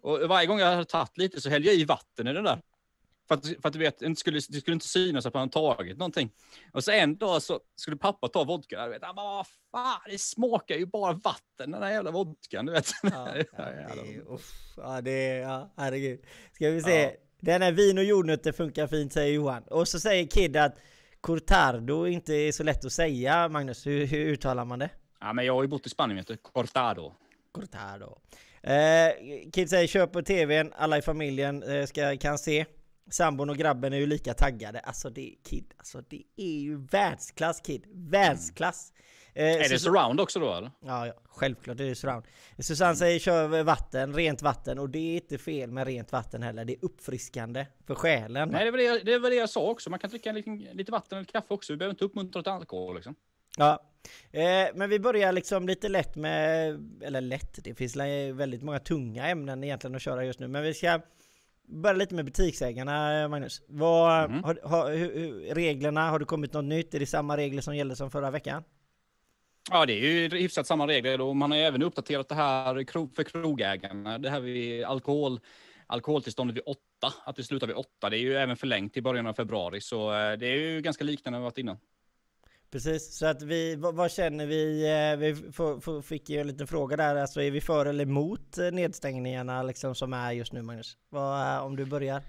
Och 0.02 0.20
varje 0.20 0.48
gång 0.48 0.60
jag 0.60 0.68
hade 0.68 0.86
tagit 0.86 1.18
lite 1.18 1.42
så 1.42 1.50
hällde 1.50 1.68
jag 1.68 1.78
i 1.78 1.86
vatten 1.86 2.28
i 2.28 2.34
den 2.34 2.44
där. 2.44 2.62
För 3.28 3.36
att, 3.36 3.46
för 3.46 3.68
att 3.68 3.74
du 3.74 3.80
vet, 3.80 4.00
det 4.00 4.16
skulle, 4.16 4.40
det 4.50 4.60
skulle 4.62 4.74
inte 4.74 4.88
synas 4.88 5.26
att 5.26 5.34
man 5.34 5.50
tagit 5.50 5.98
någonting. 5.98 6.32
Och 6.74 6.84
så 6.84 6.92
en 6.92 7.18
dag 7.18 7.42
så 7.42 7.60
skulle 7.76 7.98
pappa 7.98 8.28
ta 8.28 8.44
vodka. 8.44 8.76
Jag 8.76 8.90
vet, 8.90 9.04
han 9.04 9.16
bara, 9.16 9.36
vad 9.36 9.48
fan, 9.72 10.02
det 10.10 10.18
smakar 10.18 10.76
ju 10.76 10.86
bara 10.86 11.14
vatten 11.14 11.72
den 11.72 11.82
där 11.82 11.90
jävla 11.90 12.12
vodkan. 12.12 12.66
Du 12.66 12.72
vet. 12.72 12.88
ja, 13.04 13.10
ja, 13.58 13.96
det, 13.96 14.20
uff, 14.30 14.52
ja, 14.78 15.02
det 15.02 15.38
ja, 15.38 15.74
herregud. 15.78 16.26
Ska 16.54 16.70
vi 16.70 16.82
se. 16.82 17.04
Ja. 17.04 17.27
Den 17.40 17.62
här 17.62 17.72
vin 17.72 17.98
och 17.98 18.04
jordnötter 18.04 18.52
funkar 18.52 18.88
fint 18.88 19.14
säger 19.14 19.34
Johan. 19.34 19.64
Och 19.64 19.88
så 19.88 20.00
säger 20.00 20.28
Kid 20.28 20.58
att 20.58 20.80
Cortardo 21.22 22.08
inte 22.08 22.34
är 22.34 22.52
så 22.52 22.64
lätt 22.64 22.86
att 22.86 22.92
säga. 22.92 23.50
Magnus, 23.50 23.88
hur, 23.88 24.06
hur 24.06 24.26
uttalar 24.26 24.66
man 24.66 24.80
det? 24.80 24.90
Ja, 25.20 25.34
men 25.34 25.46
jag 25.46 25.54
har 25.54 25.62
ju 25.62 25.68
bott 25.68 25.86
i 25.86 25.90
Spanien, 25.90 26.18
vet 26.18 26.28
du. 26.28 26.38
Cortado. 26.38 27.14
Cortado. 27.52 28.18
Eh, 28.64 29.12
Kid 29.54 29.70
säger 29.70 29.88
köp 29.88 30.12
på 30.12 30.22
tvn, 30.22 30.74
alla 30.76 30.98
i 30.98 31.02
familjen 31.02 31.64
eh, 31.64 31.86
ska, 31.86 32.18
kan 32.18 32.38
se. 32.38 32.66
Sambon 33.10 33.50
och 33.50 33.58
grabben 33.58 33.94
är 33.94 33.98
ju 33.98 34.06
lika 34.06 34.34
taggade. 34.34 34.80
Alltså 34.80 35.10
det 35.10 35.32
är 35.32 35.36
Kid, 35.44 35.74
alltså 35.78 36.02
det 36.10 36.24
är 36.36 36.60
ju 36.60 36.78
världsklass 36.78 37.62
Kid. 37.62 37.84
Världsklass! 37.92 38.92
Eh, 38.96 39.04
Är 39.42 39.70
det 39.70 39.80
surround 39.80 40.22
också 40.22 40.40
då 40.40 40.54
eller? 40.54 40.72
Ja, 40.86 41.08
ja, 41.08 41.14
självklart 41.26 41.80
är 41.80 41.84
det 41.86 41.96
surround. 41.96 42.26
Susanne 42.60 42.96
säger 42.96 43.20
kör 43.20 43.64
vatten, 43.64 44.14
rent 44.14 44.42
vatten 44.42 44.80
och 44.80 44.90
det 44.90 45.00
är 45.00 45.16
inte 45.16 45.38
fel 45.38 45.72
med 45.72 45.88
rent 45.88 46.12
vatten 46.12 46.44
heller. 46.44 46.66
Det 46.66 46.74
är 46.74 46.86
uppfriskande 46.86 47.66
för 47.88 47.96
själen. 47.96 48.50
Nej, 48.50 48.66
det 48.66 48.72
var 48.72 48.78
det, 48.78 48.84
jag- 48.84 49.06
det 49.06 49.20
var 49.20 49.30
det 49.30 49.36
jag 49.36 49.50
sa 49.50 49.62
också. 49.70 49.90
Man 49.90 50.00
kan 50.00 50.10
dricka 50.10 50.32
lite 50.32 50.92
vatten 50.92 51.18
eller 51.18 51.26
kaffe 51.26 51.54
också. 51.54 51.74
Vi 51.74 51.78
behöver 51.78 51.94
inte 51.94 52.06
uppmuntra 52.06 52.44
till 52.44 52.52
alkohol 52.52 52.96
liksom. 52.96 53.16
Ja. 53.58 53.84
Eh, 54.32 54.68
men 54.76 54.90
vi 54.90 55.00
börjar 55.00 55.32
liksom 55.32 55.68
lite 55.68 55.90
lätt 55.90 56.16
med, 56.16 56.70
eller 57.04 57.22
lätt, 57.22 57.64
det 57.64 57.76
finns 57.76 57.96
väldigt 58.34 58.62
många 58.64 58.80
tunga 58.80 59.28
ämnen 59.28 59.64
egentligen 59.64 59.96
att 59.96 60.02
köra 60.02 60.26
just 60.26 60.40
nu. 60.40 60.48
Men 60.48 60.64
vi 60.64 60.74
ska 60.74 61.02
börja 61.70 61.94
lite 61.96 62.16
med 62.16 62.26
butiksägarna 62.26 63.28
Magnus. 63.28 63.62
Vad, 63.68 64.30
Mhm. 64.32 64.44
har, 64.44 64.60
har, 64.64 64.92
hur, 64.92 65.54
reglerna, 65.56 66.10
har 66.10 66.20
det 66.20 66.26
kommit 66.26 66.54
något 66.54 66.66
nytt? 66.66 66.94
Är 66.94 67.00
det 67.00 67.06
samma 67.06 67.38
regler 67.38 67.62
som 67.62 67.76
gällde 67.76 67.96
som 67.96 68.12
förra 68.12 68.32
veckan? 68.32 68.64
Ja, 69.72 69.86
det 69.86 69.94
är 69.94 70.00
ju 70.00 70.30
hyfsat 70.30 70.68
samma 70.68 70.88
regler 70.88 71.22
och 71.22 71.36
man 71.36 71.52
har 71.52 71.58
även 71.58 71.84
uppdaterat 71.84 72.30
det 72.30 72.36
här 72.36 73.14
för 73.16 73.24
krogägarna. 73.24 74.18
Det 74.18 74.30
här 74.30 74.40
vid 74.40 74.84
alkohol, 74.84 75.40
alkoholtillståndet 75.88 76.56
vid 76.56 76.64
åtta, 76.66 77.14
att 77.26 77.36
det 77.36 77.44
slutar 77.44 77.68
vid 77.68 77.76
åtta. 77.76 78.10
Det 78.10 78.18
är 78.18 78.22
ju 78.22 78.36
även 78.36 78.58
förlängt 78.58 78.98
i 78.98 79.02
början 79.02 79.28
av 79.28 79.34
februari, 79.34 79.82
så 79.82 80.14
eh, 80.14 80.38
det 80.38 80.48
är 80.48 80.56
ju 80.56 80.82
ganska 80.82 81.04
liknande 81.04 81.40
vi 81.40 81.44
varit 81.44 81.58
innan. 81.58 81.78
Precis, 82.72 83.18
så 83.18 83.26
att 83.26 83.42
vi, 83.42 83.76
vad, 83.76 83.96
vad 83.96 84.12
känner 84.12 84.46
vi? 84.46 84.86
Eh, 85.12 85.18
vi 85.18 85.52
får, 85.52 85.80
får, 85.80 86.02
fick 86.02 86.30
ju 86.30 86.40
en 86.40 86.48
liten 86.48 86.68
fråga 86.68 86.98
där, 86.98 87.16
alltså 87.16 87.42
är 87.42 87.52
vi 87.52 87.62
för 87.62 87.86
eller 87.86 88.04
emot 88.04 88.58
eh, 88.58 88.72
nedstängningarna 88.72 89.64
liksom 89.64 89.96
som 89.96 90.14
är 90.14 90.32
just 90.32 90.54
nu 90.54 90.62
Magnus? 90.62 90.98
Vad, 91.10 91.62
om 91.62 91.76
du 91.76 91.86
börjar? 91.86 92.22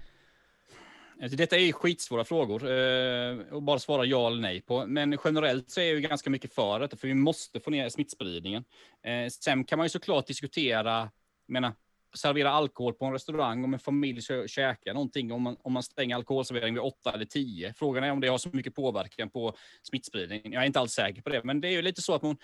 Alltså, 1.21 1.37
detta 1.37 1.57
är 1.57 1.71
skitsvåra 1.71 2.23
frågor 2.23 2.71
eh, 2.71 3.39
och 3.51 3.63
bara 3.63 3.79
svara 3.79 4.05
ja 4.05 4.27
eller 4.27 4.41
nej 4.41 4.61
på. 4.61 4.85
Men 4.85 5.17
generellt 5.23 5.69
så 5.69 5.81
är 5.81 5.93
jag 5.93 6.01
ganska 6.01 6.29
mycket 6.29 6.53
för 6.53 6.79
detta, 6.79 6.97
för 6.97 7.07
vi 7.07 7.13
måste 7.13 7.59
få 7.59 7.69
ner 7.69 7.89
smittspridningen. 7.89 8.63
Eh, 9.03 9.29
sen 9.29 9.63
kan 9.63 9.77
man 9.77 9.85
ju 9.85 9.89
såklart 9.89 10.27
diskutera, 10.27 10.99
jag 11.45 11.53
menar, 11.53 11.73
servera 12.15 12.51
alkohol 12.51 12.93
på 12.93 13.05
en 13.05 13.13
restaurang 13.13 13.63
om 13.63 13.73
en 13.73 13.79
familj 13.79 14.21
ska 14.21 14.47
käka 14.47 14.93
någonting, 14.93 15.31
om 15.31 15.41
man, 15.41 15.57
om 15.61 15.73
man 15.73 15.83
stänger 15.83 16.15
alkoholservering 16.15 16.73
vid 16.73 16.83
åtta 16.83 17.11
eller 17.11 17.25
tio. 17.25 17.73
Frågan 17.73 18.03
är 18.03 18.11
om 18.11 18.19
det 18.19 18.27
har 18.27 18.37
så 18.37 18.49
mycket 18.53 18.75
påverkan 18.75 19.29
på 19.29 19.53
smittspridningen. 19.83 20.51
Jag 20.51 20.61
är 20.61 20.67
inte 20.67 20.79
alls 20.79 20.93
säker 20.93 21.21
på 21.21 21.29
det, 21.29 21.43
men 21.43 21.61
det 21.61 21.67
är 21.67 21.71
ju 21.71 21.81
lite 21.81 22.01
så 22.01 22.13
att 22.13 22.21
man, 22.21 22.37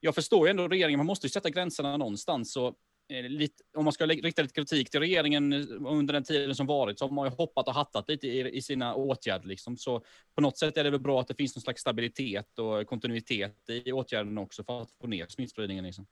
jag 0.00 0.14
förstår 0.14 0.46
ju 0.46 0.50
ändå 0.50 0.68
regeringen, 0.68 0.98
man 0.98 1.06
måste 1.06 1.26
ju 1.26 1.30
sätta 1.30 1.50
gränserna 1.50 1.96
någonstans. 1.96 2.52
Så 2.52 2.74
Eh, 3.08 3.22
lite, 3.22 3.62
om 3.76 3.84
man 3.84 3.92
ska 3.92 4.06
rikta 4.06 4.42
lite 4.42 4.54
kritik 4.54 4.90
till 4.90 5.00
regeringen 5.00 5.52
eh, 5.52 5.60
under 5.86 6.14
den 6.14 6.24
tiden 6.24 6.54
som 6.54 6.66
varit, 6.66 6.98
så 6.98 7.04
har 7.04 7.12
man 7.12 7.30
ju 7.30 7.36
hoppat 7.36 7.68
och 7.68 7.74
hattat 7.74 8.08
lite 8.08 8.26
i, 8.26 8.56
i 8.56 8.62
sina 8.62 8.94
åtgärder. 8.94 9.48
Liksom. 9.48 9.76
Så 9.76 10.04
på 10.34 10.40
något 10.40 10.58
sätt 10.58 10.76
är 10.76 10.84
det 10.84 10.90
väl 10.90 11.00
bra 11.00 11.20
att 11.20 11.28
det 11.28 11.34
finns 11.34 11.56
någon 11.56 11.62
slags 11.62 11.80
stabilitet 11.80 12.58
och 12.58 12.86
kontinuitet 12.86 13.56
i 13.68 13.92
åtgärderna 13.92 14.40
också 14.40 14.64
för 14.64 14.82
att 14.82 14.90
få 15.00 15.06
ner 15.06 15.26
smittspridningen. 15.28 15.84
Liksom. 15.84 16.06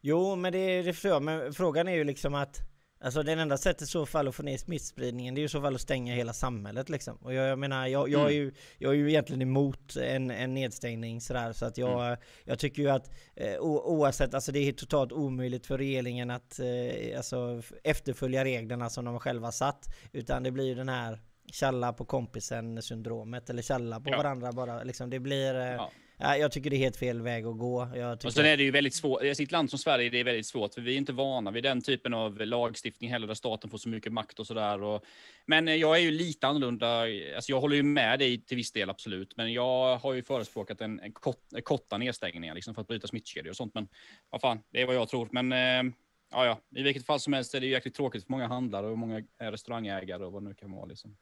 Jo, 0.00 0.36
men 0.36 0.52
det, 0.52 0.82
det 0.82 1.20
men 1.20 1.52
frågan 1.52 1.88
är 1.88 1.94
ju 1.94 2.04
liksom 2.04 2.34
att 2.34 2.60
Alltså 3.00 3.22
det 3.22 3.32
enda 3.32 3.58
sättet 3.58 3.82
i 3.82 3.86
så 3.86 4.06
fall 4.06 4.28
att 4.28 4.34
få 4.34 4.42
ner 4.42 4.56
smittspridningen 4.56 5.34
det 5.34 5.38
är 5.38 5.42
ju 5.42 5.46
i 5.46 5.48
så 5.48 5.60
fall 5.60 5.74
att 5.74 5.80
stänga 5.80 6.14
hela 6.14 6.32
samhället 6.32 6.88
liksom. 6.88 7.16
Och 7.16 7.34
jag, 7.34 7.48
jag 7.48 7.58
menar, 7.58 7.86
jag, 7.86 8.08
jag, 8.08 8.26
är 8.26 8.34
ju, 8.34 8.52
jag 8.78 8.92
är 8.92 8.96
ju 8.96 9.08
egentligen 9.08 9.42
emot 9.42 9.96
en, 9.96 10.30
en 10.30 10.54
nedstängning 10.54 11.20
sådär 11.20 11.52
så 11.52 11.66
att 11.66 11.78
jag, 11.78 12.16
jag 12.44 12.58
tycker 12.58 12.82
ju 12.82 12.88
att 12.88 13.10
eh, 13.36 13.58
o, 13.60 13.80
oavsett, 13.84 14.34
alltså 14.34 14.52
det 14.52 14.58
är 14.58 14.72
totalt 14.72 15.12
omöjligt 15.12 15.66
för 15.66 15.78
regeringen 15.78 16.30
att 16.30 16.60
eh, 16.60 17.16
alltså, 17.16 17.62
efterfölja 17.84 18.44
reglerna 18.44 18.90
som 18.90 19.04
de 19.04 19.20
själva 19.20 19.52
satt. 19.52 19.86
Utan 20.12 20.42
det 20.42 20.50
blir 20.50 20.64
ju 20.64 20.74
den 20.74 20.88
här 20.88 21.18
tjalla 21.52 21.92
på 21.92 22.04
kompisen 22.04 22.82
syndromet 22.82 23.50
eller 23.50 23.62
tjalla 23.62 24.00
på 24.00 24.10
Ja. 24.10 24.16
varandra 24.16 24.52
bara 24.52 24.82
liksom. 24.82 25.10
Det 25.10 25.18
blir, 25.18 25.54
eh, 25.54 25.66
Ja. 25.66 25.90
Ja, 26.18 26.36
jag 26.36 26.52
tycker 26.52 26.70
det 26.70 26.76
är 26.76 26.78
helt 26.78 26.96
fel 26.96 27.22
väg 27.22 27.46
att 27.46 27.58
gå. 27.58 27.88
Jag 27.94 28.24
och 28.24 28.32
sen 28.32 28.46
är 28.46 28.56
det 28.56 28.62
ju 28.62 28.70
väldigt 28.70 28.94
svårt, 28.94 29.22
i 29.22 29.28
ett 29.28 29.52
land 29.52 29.70
som 29.70 29.78
Sverige 29.78 30.10
det 30.10 30.20
är 30.20 30.24
väldigt 30.24 30.46
svårt, 30.46 30.74
för 30.74 30.80
vi 30.80 30.94
är 30.94 30.98
inte 30.98 31.12
vana 31.12 31.50
vid 31.50 31.62
den 31.62 31.82
typen 31.82 32.14
av 32.14 32.40
lagstiftning 32.40 33.10
heller, 33.10 33.26
där 33.26 33.34
staten 33.34 33.70
får 33.70 33.78
så 33.78 33.88
mycket 33.88 34.12
makt 34.12 34.38
och 34.38 34.46
sådär. 34.46 35.00
Men 35.46 35.78
jag 35.78 35.96
är 35.96 36.00
ju 36.00 36.10
lite 36.10 36.46
annorlunda, 36.46 37.00
alltså 37.36 37.52
jag 37.52 37.60
håller 37.60 37.76
ju 37.76 37.82
med 37.82 38.18
dig 38.18 38.44
till 38.44 38.56
viss 38.56 38.72
del 38.72 38.90
absolut, 38.90 39.36
men 39.36 39.52
jag 39.52 39.96
har 39.96 40.14
ju 40.14 40.22
förespråkat 40.22 40.80
en, 40.80 41.00
en, 41.00 41.12
kort, 41.12 41.52
en 41.54 41.62
korta 41.62 41.98
nedstängningar 41.98 42.54
liksom 42.54 42.74
för 42.74 42.82
att 42.82 42.88
bryta 42.88 43.06
smittkedjor 43.06 43.50
och 43.50 43.56
sånt. 43.56 43.74
Men 43.74 43.88
vad 44.30 44.40
fan, 44.40 44.58
det 44.72 44.82
är 44.82 44.86
vad 44.86 44.96
jag 44.96 45.08
tror. 45.08 45.28
Men 45.32 45.52
eh, 45.52 45.94
ja, 46.30 46.46
ja, 46.46 46.60
i 46.80 46.82
vilket 46.82 47.06
fall 47.06 47.20
som 47.20 47.32
helst 47.32 47.54
är 47.54 47.60
det 47.60 47.66
ju 47.66 47.72
jäkligt 47.72 47.94
tråkigt 47.94 48.24
för 48.24 48.32
många 48.32 48.46
handlare 48.46 48.86
och 48.86 48.98
många 48.98 49.22
restaurangägare 49.38 50.24
och 50.24 50.32
vad 50.32 50.42
det 50.42 50.48
nu 50.48 50.54
kan 50.54 50.72
vara. 50.72 50.84
Liksom. 50.84 51.16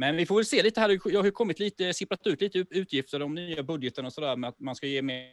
Men 0.00 0.16
vi 0.16 0.26
får 0.26 0.34
väl 0.34 0.44
se 0.44 0.62
lite 0.62 0.80
här. 0.80 1.00
Jag 1.04 1.22
har 1.22 1.30
kommit 1.30 1.58
lite, 1.58 1.94
sipprat 1.94 2.26
ut 2.26 2.40
lite 2.40 2.58
utgifter 2.58 3.22
om 3.22 3.34
nya 3.34 3.62
budgeten 3.62 4.06
och 4.06 4.12
sådär 4.12 4.36
med 4.36 4.48
att 4.48 4.60
man 4.60 4.74
ska 4.74 4.86
ge 4.86 5.02
mer 5.02 5.32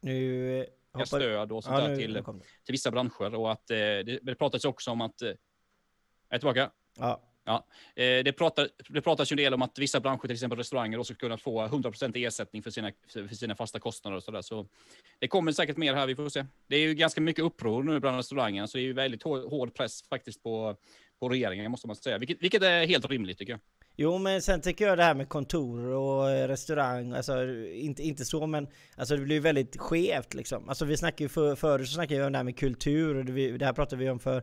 nu 0.00 0.66
hoppar... 0.92 1.04
stöd 1.04 1.52
och 1.52 1.64
sånt 1.64 1.78
ja, 1.78 1.88
där 1.88 1.96
till, 1.96 2.14
till 2.64 2.72
vissa 2.72 2.90
branscher 2.90 3.34
och 3.34 3.52
att 3.52 3.70
eh, 3.70 3.76
det, 3.76 4.18
det 4.22 4.34
pratas 4.34 4.64
också 4.64 4.90
om 4.90 5.00
att... 5.00 5.22
Eh, 5.22 5.28
är 5.28 5.36
jag 6.28 6.40
tillbaka? 6.40 6.70
Ja. 6.98 7.30
Ja, 7.44 7.66
eh, 7.96 8.24
det, 8.24 8.32
pratar, 8.32 8.68
det 8.88 9.00
pratas 9.00 9.32
ju 9.32 9.34
en 9.34 9.36
del 9.36 9.54
om 9.54 9.62
att 9.62 9.78
vissa 9.78 10.00
branscher, 10.00 10.20
till 10.20 10.30
exempel 10.30 10.58
restauranger, 10.58 11.02
ska 11.02 11.14
kunna 11.14 11.36
få 11.36 11.66
100% 11.66 12.26
ersättning 12.26 12.62
för 12.62 12.70
sina, 12.70 12.92
för 13.08 13.34
sina 13.34 13.56
fasta 13.56 13.78
kostnader 13.78 14.16
och 14.16 14.22
sådär. 14.22 14.42
Så 14.42 14.66
det 15.18 15.28
kommer 15.28 15.52
säkert 15.52 15.76
mer 15.76 15.94
här, 15.94 16.06
vi 16.06 16.16
får 16.16 16.28
se. 16.28 16.46
Det 16.66 16.76
är 16.76 16.80
ju 16.80 16.94
ganska 16.94 17.20
mycket 17.20 17.44
uppror 17.44 17.82
nu 17.82 18.00
bland 18.00 18.16
restaurangerna, 18.16 18.66
så 18.66 18.78
det 18.78 18.82
är 18.82 18.86
ju 18.86 18.92
väldigt 18.92 19.22
hård 19.22 19.74
press 19.74 20.02
faktiskt 20.08 20.42
på, 20.42 20.76
på 21.20 21.28
regeringen, 21.28 21.70
måste 21.70 21.86
man 21.86 21.96
säga. 21.96 22.18
Vilket, 22.18 22.42
vilket 22.42 22.62
är 22.62 22.86
helt 22.86 23.10
rimligt 23.10 23.38
tycker 23.38 23.52
jag. 23.52 23.60
Jo 23.96 24.18
men 24.18 24.42
sen 24.42 24.60
tycker 24.60 24.86
jag 24.86 24.98
det 24.98 25.04
här 25.04 25.14
med 25.14 25.28
kontor 25.28 25.86
och 25.86 26.30
eh, 26.30 26.48
restaurang, 26.48 27.12
alltså 27.12 27.46
inte, 27.72 28.02
inte 28.02 28.24
så 28.24 28.46
men 28.46 28.68
alltså 28.96 29.16
det 29.16 29.22
blir 29.22 29.40
väldigt 29.40 29.76
skevt 29.76 30.34
liksom. 30.34 30.68
Alltså 30.68 30.84
vi 30.84 30.96
snackade 30.96 31.22
ju 31.22 31.28
för, 31.28 31.56
förut 31.56 31.88
så 31.88 31.94
snackade 31.94 32.20
vi 32.20 32.26
om 32.26 32.32
det 32.32 32.38
här 32.38 32.44
med 32.44 32.58
kultur 32.58 33.16
och 33.16 33.24
det, 33.24 33.58
det 33.58 33.64
här 33.64 33.72
pratade 33.72 34.04
vi 34.04 34.10
om 34.10 34.18
för 34.18 34.42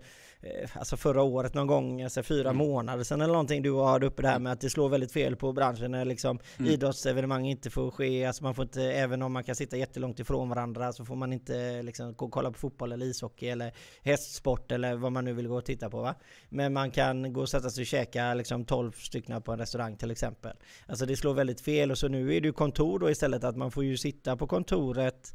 alltså 0.73 0.97
förra 0.97 1.21
året 1.21 1.53
någon 1.53 1.67
gång, 1.67 2.01
alltså 2.01 2.23
fyra 2.23 2.49
mm. 2.49 2.57
månader 2.57 3.03
sedan 3.03 3.21
eller 3.21 3.33
någonting 3.33 3.61
du 3.61 3.75
hade 3.81 4.05
uppe 4.05 4.21
det 4.21 4.27
här 4.27 4.39
med 4.39 4.51
att 4.51 4.61
det 4.61 4.69
slår 4.69 4.89
väldigt 4.89 5.11
fel 5.11 5.35
på 5.35 5.53
branschen 5.53 5.91
när 5.91 6.05
liksom 6.05 6.39
mm. 6.59 6.71
idrottsevenemang 6.71 7.47
inte 7.47 7.69
får 7.69 7.91
ske, 7.91 8.25
alltså 8.25 8.43
man 8.43 8.55
får 8.55 8.63
inte, 8.63 8.83
även 8.83 9.21
om 9.21 9.33
man 9.33 9.43
kan 9.43 9.55
sitta 9.55 9.77
jättelångt 9.77 10.19
ifrån 10.19 10.49
varandra 10.49 10.93
så 10.93 11.05
får 11.05 11.15
man 11.15 11.33
inte 11.33 11.81
liksom 11.83 12.13
kolla 12.15 12.51
på 12.51 12.57
fotboll 12.57 12.91
eller 12.91 13.05
ishockey 13.05 13.47
eller 13.47 13.73
hästsport 14.01 14.71
eller 14.71 14.95
vad 14.95 15.11
man 15.11 15.25
nu 15.25 15.33
vill 15.33 15.47
gå 15.47 15.57
och 15.57 15.65
titta 15.65 15.89
på 15.89 16.01
va. 16.01 16.15
Men 16.49 16.73
man 16.73 16.91
kan 16.91 17.33
gå 17.33 17.41
och 17.41 17.49
sätta 17.49 17.69
sig 17.69 17.81
och 17.81 17.87
käka 17.87 18.33
liksom 18.33 18.65
12 18.65 18.91
stycken 18.91 19.41
på 19.41 19.51
en 19.51 19.59
restaurang 19.59 19.97
till 19.97 20.11
exempel. 20.11 20.57
Alltså 20.85 21.05
det 21.05 21.15
slår 21.15 21.33
väldigt 21.33 21.61
fel 21.61 21.91
och 21.91 21.97
så 21.97 22.07
nu 22.07 22.35
är 22.35 22.41
det 22.41 22.47
ju 22.47 22.53
kontor 22.53 22.99
då 22.99 23.09
istället 23.09 23.43
att 23.43 23.57
man 23.57 23.71
får 23.71 23.83
ju 23.83 23.97
sitta 23.97 24.37
på 24.37 24.47
kontoret 24.47 25.33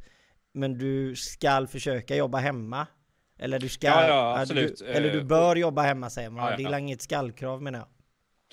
men 0.54 0.78
du 0.78 1.16
ska 1.16 1.66
försöka 1.66 2.16
jobba 2.16 2.38
hemma 2.38 2.86
eller 3.38 3.58
du 3.58 3.68
ska, 3.68 3.86
ja, 3.86 4.08
ja, 4.08 4.40
absolut. 4.40 4.78
Du, 4.78 4.84
eller 4.84 5.12
du 5.12 5.18
eh, 5.18 5.24
bör 5.24 5.56
jobba 5.56 5.82
hemma 5.82 6.10
säger 6.10 6.30
man. 6.30 6.50
Ja, 6.50 6.56
det 6.56 6.76
är 6.76 6.78
inget 6.78 7.02
skallkrav 7.02 7.62
menar 7.62 7.78
jag. 7.78 7.88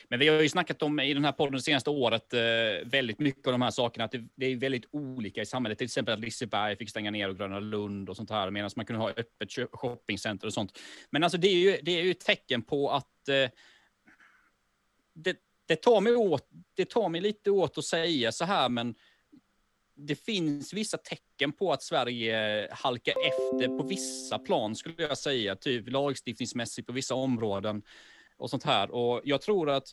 Men 0.09 0.19
vi 0.19 0.27
har 0.27 0.41
ju 0.41 0.49
snackat 0.49 0.83
om 0.83 0.99
i 0.99 1.13
den 1.13 1.25
här 1.25 1.31
podden 1.31 1.53
det 1.53 1.61
senaste 1.61 1.89
året 1.89 2.33
eh, 2.33 2.39
väldigt 2.85 3.19
mycket 3.19 3.47
om 3.47 3.51
de 3.51 3.61
här 3.61 3.71
sakerna. 3.71 4.05
Att 4.05 4.11
det, 4.11 4.27
det, 4.35 4.45
är 4.45 4.55
väldigt 4.55 4.85
olika 4.91 5.41
i 5.41 5.45
samhället. 5.45 5.77
Till 5.77 5.85
exempel 5.85 6.13
att 6.13 6.19
Liseberg 6.19 6.75
fick 6.75 6.89
stänga 6.89 7.11
ner 7.11 7.29
och 7.29 7.37
Gröna 7.37 7.59
Lund 7.59 8.09
och 8.09 8.15
sånt 8.15 8.29
här. 8.29 8.51
Medan 8.51 8.69
man 8.75 8.85
kunde 8.85 9.01
ha 9.01 9.09
öppet 9.09 9.49
shoppingcenter 9.71 10.47
och 10.47 10.53
sånt. 10.53 10.79
Men 11.09 11.23
alltså 11.23 11.37
det 11.37 11.47
är 11.47 11.55
ju, 11.55 11.77
det 11.81 11.99
är 11.99 12.03
ju 12.03 12.11
ett 12.11 12.19
tecken 12.19 12.61
på 12.61 12.91
att 12.91 13.29
eh, 13.29 13.49
det, 15.13 15.37
det, 15.67 15.75
tar 15.75 16.01
mig 16.01 16.15
åt, 16.15 16.49
det 16.73 16.85
tar 16.85 17.09
mig 17.09 17.21
lite 17.21 17.51
åt 17.51 17.77
att 17.77 17.85
säga 17.85 18.31
så 18.31 18.45
här, 18.45 18.69
men 18.69 18.95
det 20.07 20.15
finns 20.15 20.73
vissa 20.73 20.97
tecken 20.97 21.51
på 21.51 21.73
att 21.73 21.83
Sverige 21.83 22.67
halkar 22.71 23.13
efter 23.27 23.77
på 23.77 23.83
vissa 23.83 24.39
plan, 24.39 24.75
skulle 24.75 25.03
jag 25.03 25.17
säga, 25.17 25.55
typ 25.55 25.89
lagstiftningsmässigt 25.89 26.87
på 26.87 26.93
vissa 26.93 27.15
områden 27.15 27.81
och 28.37 28.49
sånt 28.49 28.63
här. 28.63 28.91
Och 28.91 29.21
jag 29.23 29.41
tror 29.41 29.69
att 29.69 29.87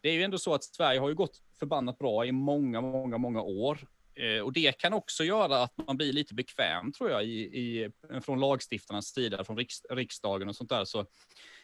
det 0.00 0.08
är 0.08 0.12
ju 0.12 0.22
ändå 0.22 0.38
så 0.38 0.54
att 0.54 0.64
Sverige 0.64 1.00
har 1.00 1.08
ju 1.08 1.14
gått 1.14 1.42
förbannat 1.58 1.98
bra 1.98 2.26
i 2.26 2.32
många, 2.32 2.80
många, 2.80 3.18
många 3.18 3.42
år. 3.42 3.88
Eh, 4.14 4.42
och 4.42 4.52
det 4.52 4.78
kan 4.78 4.92
också 4.92 5.24
göra 5.24 5.62
att 5.62 5.72
man 5.86 5.96
blir 5.96 6.12
lite 6.12 6.34
bekväm, 6.34 6.92
tror 6.92 7.10
jag, 7.10 7.24
i, 7.24 7.40
i, 7.40 7.90
från 8.22 8.40
lagstiftarnas 8.40 9.06
sida, 9.06 9.44
från 9.44 9.56
riks, 9.56 9.82
riksdagen 9.90 10.48
och 10.48 10.56
sånt 10.56 10.70
där. 10.70 10.84
Så 10.84 11.06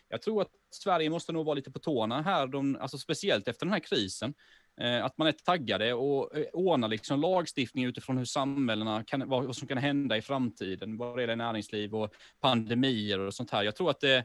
jag 0.08 0.22
tror 0.22 0.42
att 0.42 0.50
Sverige 0.70 1.10
måste 1.10 1.32
nog 1.32 1.46
vara 1.46 1.54
lite 1.54 1.70
på 1.70 1.78
tårna 1.78 2.22
här, 2.22 2.46
de, 2.46 2.76
alltså 2.80 2.98
speciellt 2.98 3.48
efter 3.48 3.66
den 3.66 3.72
här 3.72 3.80
krisen. 3.80 4.34
Eh, 4.80 5.04
att 5.04 5.18
man 5.18 5.28
är 5.28 5.32
taggade 5.32 5.94
och 5.94 6.36
eh, 6.36 6.44
ordnar 6.52 6.88
liksom 6.88 7.20
lagstiftning 7.20 7.84
utifrån 7.84 8.18
hur 8.18 8.24
samhällena 8.24 9.04
kan, 9.04 9.28
vad 9.28 9.56
som 9.56 9.68
kan 9.68 9.78
hända 9.78 10.16
i 10.16 10.22
framtiden, 10.22 10.96
vad 10.96 11.16
det 11.16 11.20
gäller 11.20 11.36
näringsliv 11.36 11.94
och 11.94 12.14
pandemier 12.40 13.18
och 13.18 13.34
sånt 13.34 13.50
här. 13.50 13.62
Jag 13.62 13.76
tror 13.76 13.90
att 13.90 14.00
det, 14.00 14.24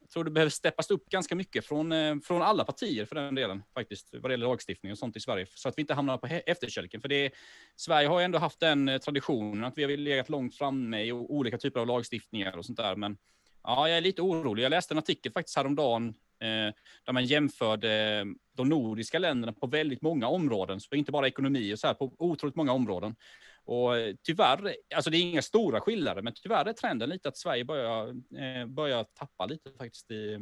jag 0.00 0.10
tror 0.10 0.24
det 0.24 0.30
behöver 0.30 0.50
steppas 0.50 0.90
upp 0.90 1.08
ganska 1.08 1.34
mycket 1.34 1.66
från, 1.66 1.92
eh, 1.92 2.16
från 2.24 2.42
alla 2.42 2.64
partier 2.64 3.04
för 3.04 3.14
den 3.14 3.34
delen, 3.34 3.62
faktiskt, 3.74 4.08
vad 4.12 4.30
det 4.30 4.32
gäller 4.32 4.46
lagstiftning 4.46 4.92
och 4.92 4.98
sånt 4.98 5.16
i 5.16 5.20
Sverige, 5.20 5.46
så 5.54 5.68
att 5.68 5.78
vi 5.78 5.80
inte 5.80 5.94
hamnar 5.94 6.18
på 6.18 6.26
efterkälken. 6.26 7.00
För 7.00 7.08
det, 7.08 7.30
Sverige 7.76 8.08
har 8.08 8.18
ju 8.18 8.24
ändå 8.24 8.38
haft 8.38 8.60
den 8.60 9.00
traditionen 9.04 9.64
att 9.64 9.78
vi 9.78 9.82
har 9.82 9.90
legat 9.90 10.28
långt 10.28 10.54
framme 10.54 11.04
i 11.04 11.12
olika 11.12 11.58
typer 11.58 11.80
av 11.80 11.86
lagstiftningar 11.86 12.56
och 12.56 12.64
sånt 12.64 12.78
där, 12.78 12.96
men 12.96 13.16
ja, 13.62 13.88
jag 13.88 13.96
är 13.96 14.00
lite 14.00 14.22
orolig. 14.22 14.64
Jag 14.64 14.70
läste 14.70 14.94
en 14.94 14.98
artikel 14.98 15.32
faktiskt 15.32 15.56
häromdagen 15.56 16.14
Eh, 16.40 16.72
där 17.04 17.12
man 17.12 17.24
jämförde 17.24 18.24
de 18.58 18.68
nordiska 18.68 19.18
länderna 19.18 19.52
på 19.52 19.66
väldigt 19.66 20.02
många 20.02 20.28
områden, 20.28 20.80
så 20.80 20.94
inte 20.94 21.12
bara 21.12 21.26
ekonomi 21.26 21.74
och 21.74 21.78
så 21.78 21.86
här, 21.86 21.94
på 21.94 22.12
otroligt 22.18 22.56
många 22.56 22.72
områden. 22.72 23.16
Och 23.64 23.96
eh, 23.96 24.14
tyvärr, 24.22 24.74
alltså 24.94 25.10
det 25.10 25.16
är 25.16 25.22
inga 25.22 25.42
stora 25.42 25.80
skillnader, 25.80 26.22
men 26.22 26.32
tyvärr 26.42 26.64
är 26.64 26.72
trenden 26.72 27.08
lite 27.08 27.28
att 27.28 27.36
Sverige 27.36 27.64
börjar, 27.64 28.08
eh, 28.08 28.66
börjar 28.66 29.04
tappa 29.04 29.46
lite 29.46 29.70
faktiskt 29.78 30.10
i, 30.10 30.32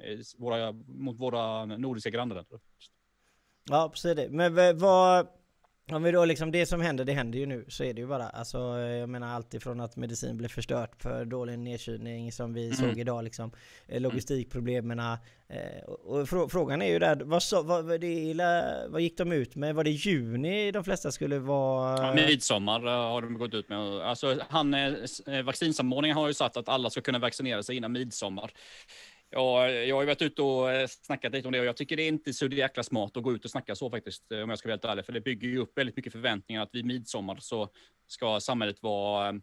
eh, 0.00 0.10
i 0.10 0.22
våra, 0.38 0.72
mot 0.86 1.20
våra 1.20 1.64
nordiska 1.64 2.10
grannländer. 2.10 2.60
Ja, 3.70 3.88
precis. 3.92 4.30
Men 4.30 4.58
eh, 4.58 4.72
vad, 4.72 5.26
om 5.94 6.02
vi 6.02 6.10
då 6.10 6.24
liksom, 6.24 6.50
det 6.50 6.66
som 6.66 6.80
händer, 6.80 7.04
det 7.04 7.12
händer 7.12 7.38
ju 7.38 7.46
nu. 7.46 7.64
Så 7.68 7.84
är 7.84 7.94
det 7.94 8.00
ju 8.00 8.06
bara. 8.06 8.28
Alltså, 8.28 8.58
jag 8.78 9.08
menar 9.08 9.34
allt 9.34 9.54
ifrån 9.54 9.80
att 9.80 9.96
medicin 9.96 10.36
blev 10.36 10.48
förstört 10.48 11.02
för 11.02 11.24
dålig 11.24 11.58
nedkylning 11.58 12.32
som 12.32 12.52
vi 12.52 12.64
mm. 12.64 12.76
såg 12.76 12.98
idag 12.98 13.24
liksom. 13.24 13.50
Eh, 13.88 14.00
logistikproblemen. 14.00 14.98
Eh, 14.98 15.82
och 16.04 16.28
frågan 16.28 16.82
är 16.82 16.86
ju 16.86 16.98
där, 16.98 17.16
vad, 17.24 17.42
så, 17.42 17.62
vad, 17.62 18.00
det, 18.00 18.34
vad 18.88 19.00
gick 19.00 19.18
de 19.18 19.32
ut 19.32 19.56
med? 19.56 19.74
Var 19.74 19.84
det 19.84 19.90
juni 19.90 20.72
de 20.72 20.84
flesta 20.84 21.12
skulle 21.12 21.38
vara? 21.38 22.06
Ja, 22.06 22.14
midsommar 22.14 22.86
eh, 22.86 22.92
har 22.92 23.22
de 23.22 23.38
gått 23.38 23.54
ut 23.54 23.68
med. 23.68 23.78
Alltså, 23.78 24.38
han, 24.48 24.76
vaccinsamordningen 25.44 26.16
har 26.16 26.28
ju 26.28 26.34
sagt 26.34 26.56
att 26.56 26.68
alla 26.68 26.90
ska 26.90 27.00
kunna 27.00 27.18
vaccinera 27.18 27.62
sig 27.62 27.76
innan 27.76 27.92
midsommar. 27.92 28.52
Ja, 29.32 29.68
jag 29.68 29.96
har 29.96 30.02
ju 30.02 30.06
varit 30.06 30.22
ute 30.22 30.42
och 30.42 30.72
eh, 30.72 30.86
snackat 30.86 31.32
lite 31.32 31.48
om 31.48 31.52
det 31.52 31.60
och 31.60 31.66
jag 31.66 31.76
tycker 31.76 31.96
det 31.96 32.02
är 32.02 32.08
inte 32.08 32.32
så 32.32 32.46
jäkla 32.46 32.82
smart 32.82 33.16
att 33.16 33.22
gå 33.22 33.32
ut 33.32 33.44
och 33.44 33.50
snacka 33.50 33.74
så 33.74 33.90
faktiskt, 33.90 34.32
eh, 34.32 34.40
om 34.40 34.50
jag 34.50 34.58
ska 34.58 34.68
vara 34.68 34.72
helt 34.72 34.84
ärlig, 34.84 35.06
för 35.06 35.12
det 35.12 35.20
bygger 35.20 35.48
ju 35.48 35.58
upp 35.58 35.78
väldigt 35.78 35.96
mycket 35.96 36.12
förväntningar 36.12 36.62
att 36.62 36.74
vid 36.74 36.84
midsommar 36.84 37.38
så 37.40 37.68
ska 38.06 38.40
samhället 38.40 38.82
vara 38.82 39.28
eh, 39.28 39.34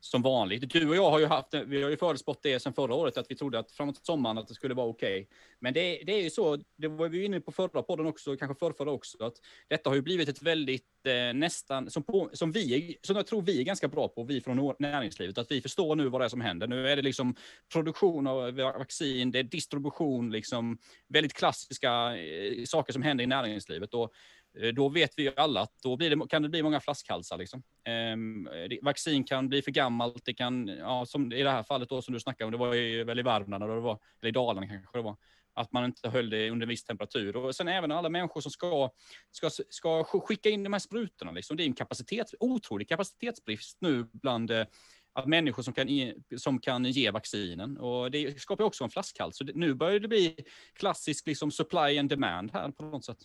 som 0.00 0.22
vanligt. 0.22 0.70
Du 0.70 0.88
och 0.88 0.96
jag 0.96 1.10
har 1.10 1.18
ju 1.18 1.26
haft, 1.26 1.54
vi 1.54 1.82
har 1.82 1.90
ju 1.90 1.96
förutspått 1.96 2.42
det 2.42 2.60
sedan 2.60 2.72
förra 2.72 2.94
året, 2.94 3.18
att 3.18 3.30
vi 3.30 3.34
trodde 3.34 3.58
att 3.58 3.72
framåt 3.72 4.06
sommaren 4.06 4.38
att 4.38 4.48
det 4.48 4.54
skulle 4.54 4.74
vara 4.74 4.86
okej. 4.86 5.22
Okay. 5.22 5.26
Men 5.60 5.74
det, 5.74 6.02
det, 6.06 6.12
är 6.12 6.22
ju 6.22 6.30
så, 6.30 6.58
det 6.76 6.88
var 6.88 7.08
vi 7.08 7.24
inne 7.24 7.40
på 7.40 7.52
förra 7.52 7.82
podden 7.82 8.06
också, 8.06 8.36
kanske 8.36 8.58
förrförra 8.58 8.90
också, 8.90 9.24
att 9.24 9.34
detta 9.68 9.90
har 9.90 9.94
ju 9.94 10.02
blivit 10.02 10.28
ett 10.28 10.42
väldigt 10.42 10.86
eh, 11.06 11.34
nästan, 11.34 11.90
som, 11.90 12.02
på, 12.02 12.30
som 12.32 12.52
vi, 12.52 12.96
som 13.02 13.16
jag 13.16 13.26
tror 13.26 13.42
vi 13.42 13.60
är 13.60 13.64
ganska 13.64 13.88
bra 13.88 14.08
på, 14.08 14.24
vi 14.24 14.40
från 14.40 14.74
näringslivet, 14.78 15.38
att 15.38 15.50
vi 15.50 15.60
förstår 15.60 15.96
nu 15.96 16.08
vad 16.08 16.20
det 16.20 16.24
är 16.24 16.28
som 16.28 16.40
händer. 16.40 16.66
Nu 16.66 16.88
är 16.88 16.96
det 16.96 17.02
liksom 17.02 17.34
produktion 17.72 18.26
av 18.26 18.52
vaccin, 18.54 19.30
det 19.30 19.38
är 19.38 19.42
distribution, 19.42 20.30
liksom 20.30 20.78
väldigt 21.08 21.34
klassiska 21.34 22.16
eh, 22.16 22.64
saker 22.64 22.92
som 22.92 23.02
händer 23.02 23.24
i 23.24 23.26
näringslivet. 23.26 23.94
Och 23.94 24.12
Eh, 24.58 24.68
då 24.68 24.88
vet 24.88 25.10
vi 25.16 25.22
ju 25.22 25.32
alla 25.36 25.60
att 25.60 25.72
då 25.82 25.96
det, 25.96 26.28
kan 26.28 26.42
det 26.42 26.48
bli 26.48 26.62
många 26.62 26.80
flaskhalsar. 26.80 27.38
Liksom. 27.38 27.62
Eh, 27.84 28.78
vaccin 28.82 29.24
kan 29.24 29.48
bli 29.48 29.62
för 29.62 29.70
gammalt, 29.70 30.24
det 30.24 30.34
kan, 30.34 30.68
ja, 30.68 31.06
som 31.06 31.32
i 31.32 31.42
det 31.42 31.50
här 31.50 31.62
fallet 31.62 31.88
då 31.88 32.02
som 32.02 32.14
du 32.14 32.20
snackade 32.20 32.46
om, 32.46 32.52
det 32.52 32.58
var 32.58 32.74
ju 32.74 33.04
väl 33.04 33.18
i 33.18 33.22
Värmland, 33.22 33.64
eller, 33.64 33.74
det 33.74 33.80
var, 33.80 33.98
eller 34.20 34.28
i 34.28 34.32
Dalarna 34.32 34.66
kanske 34.66 34.98
det 34.98 35.02
var, 35.02 35.16
att 35.54 35.72
man 35.72 35.84
inte 35.84 36.08
höll 36.08 36.30
det 36.30 36.50
under 36.50 36.64
en 36.64 36.68
viss 36.68 36.84
temperatur. 36.84 37.36
Och 37.36 37.54
sen 37.54 37.68
även 37.68 37.92
alla 37.92 38.08
människor 38.08 38.40
som 38.40 38.50
ska, 38.50 38.90
ska, 39.30 39.50
ska 39.68 40.04
skicka 40.04 40.50
in 40.50 40.62
de 40.62 40.72
här 40.72 40.80
sprutorna. 40.80 41.32
Liksom. 41.32 41.56
Det 41.56 41.62
är 41.62 41.66
en 41.66 41.74
kapacitet, 41.74 42.34
otrolig 42.40 42.88
kapacitetsbrist 42.88 43.78
nu 43.80 44.08
bland 44.12 44.50
eh, 44.50 44.66
att 45.12 45.26
människor 45.26 45.62
som 45.62 45.74
kan, 45.74 45.88
som 46.36 46.60
kan 46.60 46.84
ge 46.84 47.10
vaccinen. 47.10 47.78
Och 47.78 48.10
det 48.10 48.40
skapar 48.40 48.64
också 48.64 48.84
en 48.84 48.90
flaskhals. 48.90 49.36
Så 49.36 49.44
det, 49.44 49.52
nu 49.56 49.74
börjar 49.74 50.00
det 50.00 50.08
bli 50.08 50.36
klassisk 50.74 51.26
liksom, 51.26 51.50
supply 51.50 51.98
and 51.98 52.08
demand 52.08 52.50
här 52.52 52.70
på 52.70 52.84
något 52.84 53.04
sätt. 53.04 53.18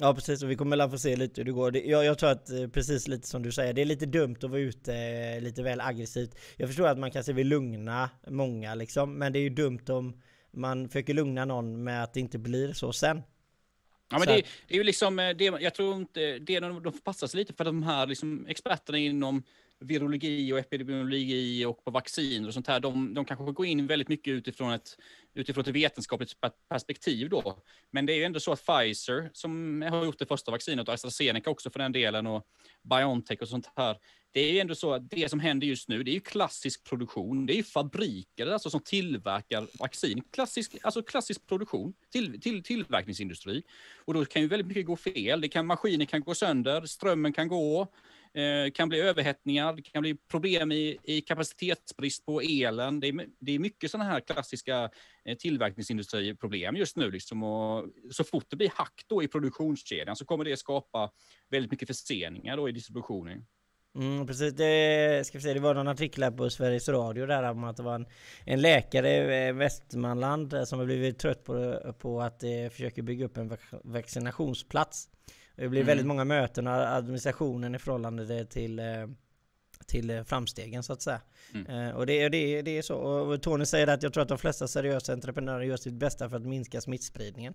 Ja 0.00 0.14
precis, 0.14 0.42
och 0.42 0.50
vi 0.50 0.56
kommer 0.56 0.76
väl 0.76 0.90
få 0.90 0.98
se 0.98 1.16
lite 1.16 1.40
hur 1.40 1.44
det 1.44 1.52
går. 1.52 1.76
Jag, 1.76 2.04
jag 2.04 2.18
tror 2.18 2.30
att 2.30 2.50
eh, 2.50 2.68
precis 2.68 3.08
lite 3.08 3.28
som 3.28 3.42
du 3.42 3.52
säger, 3.52 3.72
det 3.72 3.80
är 3.80 3.84
lite 3.84 4.06
dumt 4.06 4.36
att 4.42 4.50
vara 4.50 4.60
ute 4.60 4.94
eh, 4.94 5.40
lite 5.40 5.62
väl 5.62 5.80
aggressivt. 5.80 6.38
Jag 6.56 6.68
förstår 6.68 6.86
att 6.86 6.98
man 6.98 7.10
kanske 7.10 7.32
vill 7.32 7.48
lugna 7.48 8.10
många 8.28 8.74
liksom, 8.74 9.18
men 9.18 9.32
det 9.32 9.38
är 9.38 9.42
ju 9.42 9.50
dumt 9.50 9.84
om 9.88 10.20
man 10.52 10.88
försöker 10.88 11.14
lugna 11.14 11.44
någon 11.44 11.84
med 11.84 12.02
att 12.02 12.14
det 12.14 12.20
inte 12.20 12.38
blir 12.38 12.72
så 12.72 12.92
sen. 12.92 13.22
Ja, 14.10 14.18
men 14.18 14.28
det, 14.28 14.42
det 14.68 14.74
är 14.74 14.78
ju 14.78 14.84
liksom, 14.84 15.18
eh, 15.18 15.36
det, 15.36 15.44
jag 15.44 15.74
tror 15.74 15.96
inte, 15.96 16.38
det 16.38 16.60
de, 16.60 16.82
de 16.82 16.92
får 16.92 17.00
passa 17.00 17.28
sig 17.28 17.38
lite 17.40 17.54
för 17.54 17.64
de 17.64 17.82
här 17.82 18.06
liksom, 18.06 18.46
experterna 18.48 18.98
inom 18.98 19.42
virologi 19.80 20.52
och 20.52 20.58
epidemiologi 20.58 21.64
och 21.64 21.84
på 21.84 21.90
vacciner 21.90 22.48
och 22.48 22.54
sånt 22.54 22.66
här, 22.66 22.80
de, 22.80 23.14
de 23.14 23.24
kanske 23.24 23.52
går 23.52 23.66
in 23.66 23.86
väldigt 23.86 24.08
mycket 24.08 24.32
utifrån 24.32 24.72
ett, 24.72 24.96
utifrån 25.34 25.62
ett 25.62 25.68
vetenskapligt 25.68 26.32
perspektiv 26.68 27.28
då. 27.28 27.62
Men 27.90 28.06
det 28.06 28.12
är 28.12 28.16
ju 28.16 28.24
ändå 28.24 28.40
så 28.40 28.52
att 28.52 28.66
Pfizer, 28.66 29.30
som 29.32 29.82
har 29.82 30.04
gjort 30.04 30.18
det 30.18 30.26
första 30.26 30.50
vaccinet, 30.50 30.88
och 30.88 30.94
AstraZeneca 30.94 31.50
också 31.50 31.70
för 31.70 31.78
den 31.78 31.92
delen, 31.92 32.26
och 32.26 32.46
BioNTech 32.82 33.42
och 33.42 33.48
sånt 33.48 33.70
här, 33.76 33.96
det 34.32 34.40
är 34.40 34.52
ju 34.52 34.58
ändå 34.58 34.74
så 34.74 34.92
att 34.94 35.10
det 35.10 35.28
som 35.28 35.40
händer 35.40 35.66
just 35.66 35.88
nu, 35.88 36.02
det 36.02 36.10
är 36.10 36.12
ju 36.12 36.20
klassisk 36.20 36.84
produktion. 36.84 37.46
Det 37.46 37.52
är 37.52 37.56
ju 37.56 37.62
fabriker 37.62 38.46
alltså, 38.46 38.70
som 38.70 38.80
tillverkar 38.80 39.66
vaccin. 39.78 40.22
Klassisk, 40.32 40.76
alltså 40.82 41.02
klassisk 41.02 41.46
produktion, 41.46 41.94
till, 42.12 42.40
till, 42.40 42.62
tillverkningsindustri. 42.62 43.62
Och 44.04 44.14
då 44.14 44.24
kan 44.24 44.42
ju 44.42 44.48
väldigt 44.48 44.66
mycket 44.66 44.86
gå 44.86 44.96
fel. 44.96 45.40
Det 45.40 45.48
kan, 45.48 45.66
maskiner 45.66 46.04
kan 46.04 46.20
gå 46.20 46.34
sönder, 46.34 46.86
strömmen 46.86 47.32
kan 47.32 47.48
gå, 47.48 47.92
eh, 48.34 48.70
kan 48.74 48.88
bli 48.88 49.00
överhettningar, 49.00 49.72
det 49.72 49.82
kan 49.82 50.02
bli 50.02 50.16
problem 50.30 50.72
i, 50.72 50.98
i 51.02 51.20
kapacitetsbrist 51.20 52.26
på 52.26 52.40
elen. 52.40 53.00
Det 53.00 53.08
är, 53.08 53.26
det 53.40 53.52
är 53.52 53.58
mycket 53.58 53.90
sådana 53.90 54.10
här 54.10 54.20
klassiska 54.20 54.90
eh, 55.24 55.36
tillverkningsindustriproblem 55.36 56.76
just 56.76 56.96
nu. 56.96 57.10
Liksom. 57.10 57.42
Och 57.42 57.86
så 58.10 58.24
fort 58.24 58.46
det 58.48 58.56
blir 58.56 58.70
hack 58.74 59.04
då 59.06 59.22
i 59.22 59.28
produktionskedjan 59.28 60.16
så 60.16 60.24
kommer 60.24 60.44
det 60.44 60.56
skapa 60.56 61.10
väldigt 61.50 61.70
mycket 61.70 61.88
förseningar 61.88 62.56
då 62.56 62.68
i 62.68 62.72
distributionen. 62.72 63.46
Mm, 63.94 64.26
precis, 64.26 64.54
det, 64.54 65.26
ska 65.26 65.38
vi 65.38 65.42
säga, 65.42 65.54
det 65.54 65.60
var 65.60 65.74
någon 65.74 65.88
artikel 65.88 66.22
här 66.22 66.30
på 66.30 66.50
Sveriges 66.50 66.88
Radio 66.88 67.26
där 67.26 67.50
om 67.50 67.64
att 67.64 67.76
det 67.76 67.82
var 67.82 67.94
en, 67.94 68.06
en 68.44 68.60
läkare 68.60 69.48
i 69.48 69.52
Västmanland 69.52 70.52
eh, 70.52 70.64
som 70.64 70.78
har 70.78 70.86
blivit 70.86 71.18
trött 71.18 71.44
på, 71.44 71.80
på 71.98 72.20
att 72.20 72.42
eh, 72.42 72.68
försöka 72.70 73.02
bygga 73.02 73.24
upp 73.24 73.36
en 73.36 73.56
vaccinationsplats. 73.84 75.08
Det 75.58 75.68
blir 75.68 75.80
Mm. 75.80 75.86
väldigt 75.86 76.06
många 76.06 76.24
möten 76.24 76.66
och 76.66 76.72
administrationen 76.72 77.74
i 77.74 77.78
förhållande 77.78 78.44
till, 78.44 78.78
eh, 78.78 78.84
till 79.86 80.10
eh, 80.10 80.22
framstegen 80.22 80.82
så 80.82 80.92
att 80.92 81.02
säga. 81.02 81.20
Mm. 81.54 81.66
Eh, 81.88 81.96
och 81.96 82.06
det, 82.06 82.28
det, 82.28 82.62
det 82.62 82.78
är 82.78 82.82
så. 82.82 82.96
Och 82.96 83.42
Tony 83.42 83.66
säger 83.66 83.86
att 83.86 84.02
jag 84.02 84.12
tror 84.12 84.22
att 84.22 84.28
de 84.28 84.38
flesta 84.38 84.68
seriösa 84.68 85.12
entreprenörer 85.12 85.62
gör 85.62 85.76
sitt 85.76 85.94
bästa 85.94 86.28
för 86.28 86.36
att 86.36 86.42
minska 86.46 86.80
smittspridningen. 86.80 87.54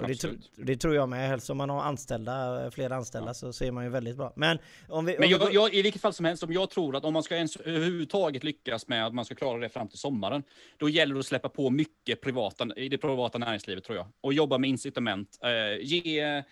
Och 0.00 0.08
det, 0.08 0.14
tro, 0.14 0.30
det 0.56 0.76
tror 0.76 0.94
jag 0.94 1.08
med. 1.08 1.28
Helst 1.28 1.50
om 1.50 1.56
man 1.56 1.70
har 1.70 1.82
anställda, 1.82 2.70
fler 2.70 2.90
anställda 2.90 3.34
så 3.34 3.52
ser 3.52 3.72
man 3.72 3.84
ju 3.84 3.90
väldigt 3.90 4.16
bra. 4.16 4.32
Men 4.36 4.58
om 4.88 5.04
vi... 5.04 5.12
om 5.12 5.20
Men 5.20 5.28
vi 5.28 5.34
jag, 5.34 5.54
jag, 5.54 5.74
i 5.74 5.82
vilket 5.82 6.02
fall 6.02 6.12
som 6.12 6.24
helst, 6.24 6.42
om 6.42 6.52
jag 6.52 6.70
tror 6.70 6.96
att 6.96 7.04
om 7.04 7.12
man 7.12 7.22
ska 7.22 7.36
ens 7.36 7.56
överhuvudtaget 7.56 8.44
lyckas 8.44 8.88
med 8.88 9.06
att 9.06 9.14
man 9.14 9.24
ska 9.24 9.34
klara 9.34 9.58
det 9.58 9.68
fram 9.68 9.88
till 9.88 9.98
sommaren, 9.98 10.42
då 10.76 10.88
gäller 10.88 11.14
det 11.14 11.20
att 11.20 11.26
släppa 11.26 11.48
på 11.48 11.70
mycket 11.70 12.20
privata, 12.20 12.66
i 12.76 12.88
det 12.88 12.98
privata 12.98 13.38
näringslivet 13.38 13.84
tror 13.84 13.98
jag. 13.98 14.06
Och 14.20 14.32
jobba 14.32 14.58
med 14.58 14.70
incitament. 14.70 15.38
Eh, 15.42 15.84
ge, 15.86 16.42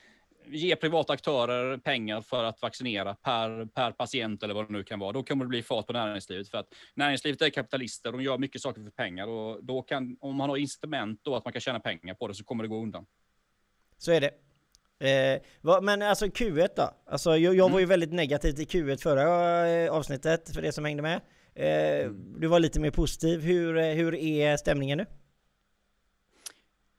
ge 0.50 0.76
privata 0.76 1.12
aktörer 1.12 1.78
pengar 1.78 2.21
för 2.21 2.45
att 2.45 2.62
vaccinera 2.62 3.14
per, 3.14 3.67
per 3.67 3.90
patient 3.93 4.43
eller 4.43 4.55
vad 4.55 4.69
det 4.69 4.73
nu 4.73 4.85
kan 4.85 4.99
vara. 4.99 5.12
Då 5.12 5.23
kommer 5.23 5.45
det 5.45 5.49
bli 5.49 5.62
fart 5.62 5.87
på 5.87 5.93
näringslivet. 5.93 6.49
För 6.49 6.59
att 6.59 6.75
näringslivet 6.95 7.43
är 7.43 7.50
kapitalister, 7.50 8.12
de 8.12 8.23
gör 8.23 8.38
mycket 8.38 8.62
saker 8.62 8.83
för 8.83 8.90
pengar. 8.90 9.26
Och 9.26 9.64
då 9.64 9.83
kan, 9.83 10.17
om 10.21 10.37
man 10.37 10.49
har 10.50 10.57
incitament 10.57 11.21
då 11.23 11.37
att 11.37 11.45
man 11.45 11.52
kan 11.52 11.61
tjäna 11.61 11.81
pengar 11.81 12.14
på 12.14 12.28
det 12.28 12.35
så 12.35 12.45
kommer 12.45 12.64
det 12.64 12.69
gå 12.69 12.83
undan. 12.83 13.07
Så 13.99 14.12
är 14.12 14.21
det. 14.21 14.31
Eh, 15.00 15.43
vad, 15.61 15.85
men 15.85 16.02
alltså 16.02 16.26
Q1 16.26 16.69
då? 16.76 16.90
Alltså 17.07 17.37
jag, 17.37 17.55
jag 17.55 17.71
var 17.71 17.81
ju 17.81 17.87
väldigt 17.87 18.12
negativ 18.12 18.52
till 18.52 18.67
Q1 18.67 19.02
förra 19.02 19.69
eh, 19.69 19.93
avsnittet 19.93 20.55
för 20.55 20.62
det 20.62 20.73
som 20.73 20.85
hängde 20.85 21.02
med. 21.02 21.21
Eh, 21.55 22.11
Du 22.11 22.47
var 22.47 22.61
lite 22.61 22.81
mer 22.81 22.90
positiv. 22.90 23.40
Hur, 23.40 23.76
eh, 23.76 23.85
hur 23.85 24.14
är 24.14 24.57
stämningen 24.57 24.99
nu? 24.99 25.07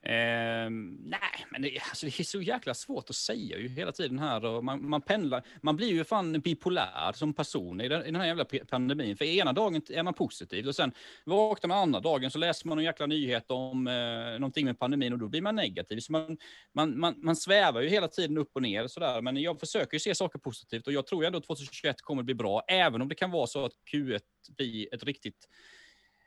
Ehm, 0.02 0.96
nej, 1.04 1.46
men 1.50 1.62
det, 1.62 1.78
alltså 1.88 2.06
det 2.06 2.20
är 2.20 2.24
så 2.24 2.42
jäkla 2.42 2.74
svårt 2.74 3.10
att 3.10 3.16
säga 3.16 3.58
ju 3.58 3.68
hela 3.68 3.92
tiden 3.92 4.18
här. 4.18 4.44
Och 4.44 4.64
man, 4.64 4.88
man 4.88 5.02
pendlar. 5.02 5.42
Man 5.62 5.76
blir 5.76 5.88
ju 5.88 6.04
fan 6.04 6.40
bipolär 6.40 7.12
som 7.12 7.34
person 7.34 7.80
i 7.80 7.88
den, 7.88 8.02
i 8.02 8.04
den 8.04 8.16
här 8.16 8.26
jävla 8.26 8.44
pandemin. 8.44 9.16
För 9.16 9.24
ena 9.24 9.52
dagen 9.52 9.82
är 9.90 10.02
man 10.02 10.14
positiv 10.14 10.68
och 10.68 10.74
sen 10.74 10.92
vaknar 11.24 11.68
man 11.68 11.78
andra 11.78 12.00
dagen 12.00 12.30
så 12.30 12.38
läser 12.38 12.68
man 12.68 12.78
en 12.78 12.84
jäkla 12.84 13.06
nyhet 13.06 13.50
om 13.50 13.86
eh, 13.86 14.38
någonting 14.38 14.64
med 14.64 14.78
pandemin 14.78 15.12
och 15.12 15.18
då 15.18 15.28
blir 15.28 15.42
man 15.42 15.56
negativ. 15.56 16.00
Så 16.00 16.12
man, 16.12 16.38
man, 16.74 17.00
man, 17.00 17.14
man 17.16 17.36
svävar 17.36 17.80
ju 17.80 17.88
hela 17.88 18.08
tiden 18.08 18.38
upp 18.38 18.50
och 18.54 18.62
ner 18.62 18.86
sådär. 18.86 19.22
Men 19.22 19.36
jag 19.36 19.60
försöker 19.60 19.94
ju 19.94 20.00
se 20.00 20.14
saker 20.14 20.38
positivt 20.38 20.86
och 20.86 20.92
jag 20.92 21.06
tror 21.06 21.24
ändå 21.24 21.38
att 21.38 21.46
2021 21.46 22.02
kommer 22.02 22.22
att 22.22 22.26
bli 22.26 22.34
bra. 22.34 22.62
Även 22.68 23.02
om 23.02 23.08
det 23.08 23.14
kan 23.14 23.30
vara 23.30 23.46
så 23.46 23.64
att 23.64 23.72
Q1 23.92 24.20
blir 24.56 24.94
ett 24.94 25.04
riktigt 25.04 25.48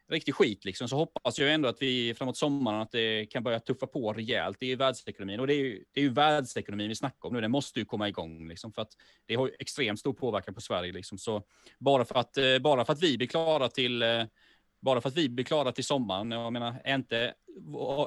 riktig 0.10 0.36
skit 0.36 0.66
liksom, 0.66 0.88
så 0.88 0.96
hoppas 0.96 1.40
jag 1.40 1.54
ändå 1.54 1.70
att 1.70 1.82
vi 1.82 2.14
framåt 2.14 2.38
sommaren 2.38 2.82
att 2.82 2.92
det 2.92 3.26
kan 3.26 3.44
börja 3.44 3.60
tuffa 3.60 3.88
på 3.88 4.14
rejält 4.14 4.64
i 4.64 4.76
världsekonomin. 4.76 5.40
Och 5.40 5.48
det 5.48 5.54
är 5.54 5.58
ju, 5.58 5.84
det 5.94 6.00
är 6.00 6.04
ju 6.04 6.10
världsekonomin 6.10 6.90
vi 6.90 6.96
snackar 6.96 7.28
om 7.28 7.34
nu. 7.34 7.42
Den 7.42 7.52
måste 7.52 7.80
ju 7.80 7.86
komma 7.86 8.08
igång 8.08 8.48
liksom, 8.48 8.74
för 8.74 8.82
att 8.82 8.92
det 9.26 9.36
har 9.36 9.48
ju 9.48 9.54
extremt 9.60 10.00
stor 10.00 10.14
påverkan 10.14 10.54
på 10.54 10.62
Sverige. 10.62 10.92
Liksom. 10.92 11.18
Så 11.18 11.44
bara 11.80 12.06
för 12.06 12.16
att, 12.16 12.38
eh, 12.38 12.60
bara 12.60 12.86
för 12.86 12.94
att 12.94 13.04
vi 13.04 13.18
blir 13.18 13.28
klara 13.28 13.70
till 13.70 14.02
eh, 14.02 14.24
bara 14.82 15.02
för 15.02 15.10
att 15.10 15.18
vi 15.18 15.30
blir 15.30 15.46
klara 15.46 15.72
till 15.72 15.84
sommaren, 15.84 16.32
jag 16.32 16.54
menar, 16.54 16.82
är 16.84 16.96
inte, 16.96 17.34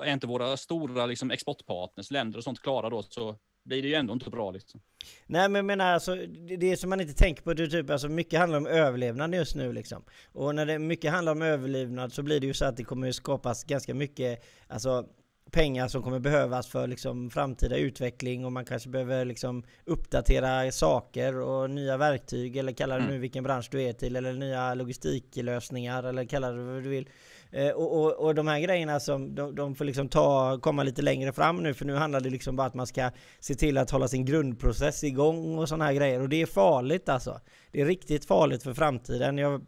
är 0.05 0.13
inte 0.13 0.27
våra 0.27 0.57
stora 0.57 1.07
liksom, 1.07 1.31
exportpartners, 1.31 2.11
länder 2.11 2.39
och 2.39 2.45
sånt 2.45 2.63
klara 2.63 2.91
då, 2.91 3.03
så 3.03 3.39
blir 3.67 3.83
det 3.83 3.89
ju 3.89 3.95
ändå 3.95 4.13
inte 4.13 4.31
bra. 4.31 4.51
Liksom. 4.51 4.81
Nej 5.27 5.49
men 5.49 5.55
jag 5.55 5.65
menar 5.65 5.93
alltså, 5.93 6.15
det, 6.15 6.57
det 6.57 6.77
som 6.77 6.91
man 6.91 7.01
inte 7.01 7.15
tänker 7.15 7.43
på, 7.43 7.55
det 7.55 7.63
är 7.63 7.67
typ 7.67 7.91
alltså 7.91 8.09
mycket 8.09 8.39
handlar 8.39 8.59
om 8.59 8.67
överlevnad 8.67 9.35
just 9.35 9.55
nu 9.55 9.73
liksom. 9.73 10.05
Och 10.33 10.55
när 10.55 10.67
det 10.67 10.79
mycket 10.79 11.13
handlar 11.13 11.33
om 11.33 11.43
överlevnad 11.43 12.13
så 12.13 12.23
blir 12.23 12.41
det 12.41 12.47
ju 12.47 12.55
så 12.55 12.65
att 12.65 12.77
det 12.77 12.85
kommer 12.85 13.13
skapas 13.13 13.65
ganska 13.65 13.95
mycket, 13.95 14.45
alltså 14.69 15.07
pengar 15.51 15.89
som 15.89 16.03
kommer 16.03 16.19
behövas 16.19 16.67
för 16.67 16.87
liksom 16.87 17.31
framtida 17.31 17.77
utveckling 17.77 18.45
och 18.45 18.53
man 18.53 18.65
kanske 18.65 18.89
behöver 18.89 19.25
liksom 19.25 19.65
uppdatera 19.85 20.73
saker 20.73 21.41
och 21.41 21.71
nya 21.71 21.97
verktyg 21.97 22.57
eller 22.57 22.73
kalla 22.73 22.99
det 22.99 23.07
nu 23.07 23.19
vilken 23.19 23.45
bransch 23.45 23.69
du 23.71 23.83
är 23.83 23.93
till 23.93 24.17
eller 24.17 24.33
nya 24.33 24.75
logistiklösningar 24.75 26.03
eller 26.03 26.25
kalla 26.25 26.51
det 26.51 26.63
vad 26.63 26.83
du 26.83 26.89
vill. 26.89 27.09
Eh, 27.53 27.71
och, 27.71 28.05
och, 28.05 28.13
och 28.13 28.35
de 28.35 28.47
här 28.47 28.61
grejerna 28.61 29.01
som 29.01 29.35
de, 29.35 29.55
de 29.55 29.75
får 29.75 29.85
liksom 29.85 30.09
ta, 30.09 30.59
komma 30.61 30.83
lite 30.83 31.03
längre 31.03 31.33
fram 31.33 31.63
nu 31.63 31.75
för 31.75 31.85
nu 31.85 31.95
handlar 31.95 32.21
det 32.21 32.31
liksom 32.31 32.57
bara 32.57 32.67
att 32.67 32.75
man 32.75 32.87
ska 32.87 33.11
se 33.41 33.55
till 33.55 33.79
att 33.79 33.91
hålla 33.91 34.09
sin 34.09 34.25
grundprocess 34.25 35.05
igång 35.05 35.59
och 35.59 35.69
sådana 35.69 35.85
här 35.85 35.93
grejer 35.93 36.21
och 36.21 36.29
det 36.29 36.43
är 36.43 36.47
farligt 36.47 37.09
alltså. 37.09 37.41
Det 37.73 37.81
är 37.81 37.87
riktigt 37.87 38.25
farligt 38.25 38.63
för 38.63 38.75
framtiden. 38.75 39.39
Jag, 39.39 39.67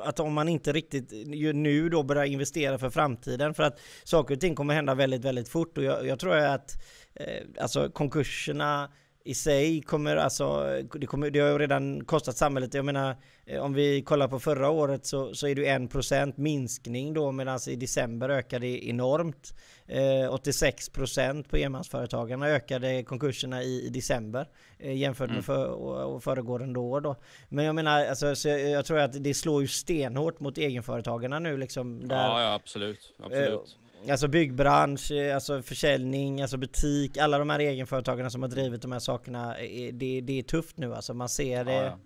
att 0.00 0.20
om 0.20 0.32
man 0.32 0.48
inte 0.48 0.72
riktigt 0.72 1.12
nu 1.54 1.88
då 1.88 2.02
börjar 2.02 2.24
investera 2.24 2.78
för 2.78 2.90
framtiden 2.90 3.54
för 3.54 3.62
att 3.62 3.80
saker 4.04 4.34
och 4.34 4.40
ting 4.40 4.54
kommer 4.54 4.74
hända 4.74 4.94
väldigt, 4.94 5.24
väldigt 5.24 5.48
fort 5.48 5.78
och 5.78 5.84
jag, 5.84 6.06
jag 6.06 6.18
tror 6.18 6.36
att 6.36 6.82
eh, 7.14 7.46
alltså 7.60 7.90
konkurserna 7.90 8.90
i 9.24 9.34
sig 9.34 9.82
kommer 9.82 10.16
alltså, 10.16 10.64
det, 10.94 11.06
kommer, 11.06 11.30
det 11.30 11.40
har 11.40 11.48
ju 11.48 11.58
redan 11.58 12.04
kostat 12.04 12.36
samhället, 12.36 12.74
jag 12.74 12.84
menar 12.84 13.16
eh, 13.46 13.60
om 13.60 13.74
vi 13.74 14.02
kollar 14.02 14.28
på 14.28 14.40
förra 14.40 14.70
året 14.70 15.06
så, 15.06 15.34
så 15.34 15.46
är 15.46 15.54
det 15.54 15.60
ju 15.60 15.68
1% 15.68 16.32
minskning 16.36 17.14
då 17.14 17.32
medan 17.32 17.58
i 17.68 17.76
december 17.76 18.28
ökade 18.28 18.66
det 18.66 18.88
enormt. 18.88 19.54
Eh, 19.86 19.98
86% 20.00 21.48
på 21.48 21.56
enmansföretagarna 21.56 22.48
ökade 22.48 23.02
konkurserna 23.02 23.62
i, 23.62 23.86
i 23.86 23.88
december 23.88 24.48
eh, 24.78 24.96
jämfört 24.96 25.30
med 25.30 25.44
för, 25.44 25.68
och, 25.68 26.14
och 26.14 26.24
föregående 26.24 26.78
år 26.78 27.00
då. 27.00 27.16
Men 27.48 27.64
jag 27.64 27.74
menar, 27.74 28.06
alltså, 28.06 28.34
så 28.34 28.48
jag, 28.48 28.60
jag 28.60 28.84
tror 28.84 28.98
att 28.98 29.24
det 29.24 29.34
slår 29.34 29.62
ju 29.62 29.68
stenhårt 29.68 30.40
mot 30.40 30.58
egenföretagarna 30.58 31.38
nu 31.38 31.56
liksom. 31.56 32.08
Där, 32.08 32.16
Ja, 32.16 32.42
ja, 32.42 32.54
absolut. 32.54 33.14
absolut. 33.22 33.76
Alltså 34.10 34.28
byggbransch, 34.28 35.10
eh, 35.10 35.34
alltså 35.34 35.62
försäljning, 35.62 36.42
alltså 36.42 36.56
butik, 36.56 37.16
alla 37.16 37.38
de 37.38 37.50
här 37.50 37.58
egenföretagarna 37.58 38.30
som 38.30 38.42
har 38.42 38.48
drivit 38.48 38.82
de 38.82 38.92
här 38.92 38.98
sakerna, 38.98 39.58
eh, 39.58 39.94
det, 39.94 40.20
det 40.20 40.38
är 40.38 40.42
tufft 40.42 40.76
nu 40.76 40.94
alltså. 40.94 41.14
Man 41.14 41.28
ser 41.28 41.64
det. 41.64 41.72
Ja, 41.72 41.98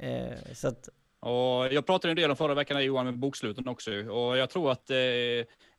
Eh, 0.00 0.52
så 0.54 0.68
att, 0.68 0.88
Och 1.20 1.72
jag 1.72 1.86
pratade 1.86 2.12
en 2.12 2.16
del 2.16 2.30
om 2.30 2.36
förra 2.36 2.54
veckan 2.54 2.84
Johan 2.84 3.04
med 3.04 3.18
boksluten 3.18 3.68
också. 3.68 3.90
Och 3.90 4.38
jag 4.38 4.50
tror 4.50 4.72
att 4.72 4.90
eh, 4.90 4.96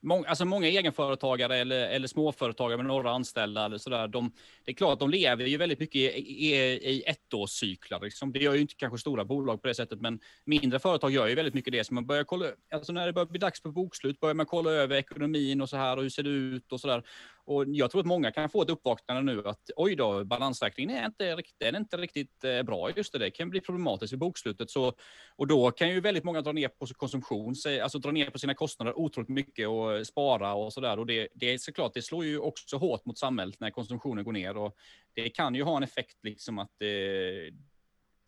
många, 0.02 0.28
alltså 0.28 0.46
många 0.46 0.68
egenföretagare 0.68 1.58
eller, 1.58 1.90
eller 1.90 2.08
småföretagare 2.08 2.78
med 2.78 2.86
några 2.86 3.12
anställda 3.12 3.66
eller 3.66 3.78
sådär, 3.78 4.08
de, 4.08 4.32
det 4.66 4.72
är 4.72 4.76
klart 4.76 4.94
att 4.94 5.00
de 5.00 5.10
lever 5.10 5.46
ju 5.46 5.58
väldigt 5.58 5.80
mycket 5.80 5.96
i, 5.96 6.08
i, 6.08 6.56
i 6.72 7.04
ettårscyklar. 7.06 8.00
Liksom. 8.02 8.32
Det 8.32 8.40
gör 8.40 8.54
ju 8.54 8.62
inte 8.62 8.76
kanske 8.76 8.98
stora 8.98 9.26
bolag 9.26 9.62
på 9.62 9.68
det 9.68 9.76
sättet, 9.76 10.02
men 10.02 10.20
mindre 10.46 10.80
företag 10.80 11.12
gör 11.12 11.28
ju 11.28 11.36
väldigt 11.36 11.54
mycket 11.54 11.74
det. 11.74 11.84
Så 11.84 11.94
man 11.94 12.06
börjar 12.06 12.24
kolla, 12.24 12.46
alltså 12.74 12.94
när 12.94 13.06
det 13.06 13.14
börjar 13.14 13.26
bli 13.26 13.40
dags 13.40 13.62
för 13.62 13.70
bokslut 13.70 14.20
börjar 14.20 14.36
man 14.36 14.46
kolla 14.46 14.72
över 14.72 14.96
ekonomin 14.96 15.62
och 15.62 15.70
så 15.70 15.78
här 15.78 15.98
och 15.98 16.04
hur 16.04 16.10
ser 16.10 16.24
det 16.24 16.30
ut 16.30 16.72
och 16.72 16.82
så 16.82 16.88
där. 16.88 17.04
Och 17.52 17.66
jag 17.68 17.92
tror 17.92 18.02
att 18.02 18.08
många 18.08 18.32
kan 18.32 18.50
få 18.50 18.62
ett 18.62 18.70
uppvaknande 18.70 19.34
nu 19.34 19.48
att 19.48 19.70
oj 19.76 19.96
då, 19.96 20.26
balansräkningen 20.26 20.98
är 20.98 21.06
inte, 21.06 21.36
riktigt, 21.36 21.60
den 21.60 21.76
är 21.76 21.80
inte 21.80 21.98
riktigt 21.98 22.44
eh, 22.44 22.64
bra. 22.64 22.90
Just 22.96 23.14
det, 23.14 23.20
det 23.20 23.32
kan 23.32 23.50
bli 23.50 23.62
problematiskt 23.62 24.14
i 24.14 24.18
bokslutet. 24.18 24.70
Så, 24.70 24.94
och 25.36 25.48
då 25.48 25.72
kan 25.72 25.90
ju 25.90 26.00
väldigt 26.00 26.24
många 26.24 26.42
dra 26.42 26.52
ner 26.52 26.68
på 26.68 26.86
konsumtion, 26.86 27.56
alltså 27.82 28.00
dra 28.00 28.12
ner 28.12 28.30
på 28.30 28.40
sina 28.40 28.54
kostnader 28.54 29.00
otroligt 29.00 29.30
mycket 29.30 29.68
och 29.68 29.94
eh, 29.94 30.04
spara 30.04 30.54
och 30.54 30.74
sådär. 30.74 31.00
Och 31.00 31.06
det, 31.06 31.28
det 31.34 31.54
är 31.54 31.58
såklart, 31.58 31.94
det 31.94 32.02
slår 32.02 32.26
ju 32.26 32.40
också 32.40 32.78
hårt 32.78 33.06
mot 33.06 33.18
samhället 33.18 33.60
när 33.60 33.70
konsumtionen 33.70 34.24
går 34.24 34.32
ner. 34.32 34.58
Och 34.58 34.76
det 35.14 35.30
kan 35.30 35.56
ju 35.56 35.64
ha 35.64 35.78
en 35.78 35.84
effekt 35.84 36.18
liksom 36.24 36.60
att 36.60 36.82
eh, 36.82 37.54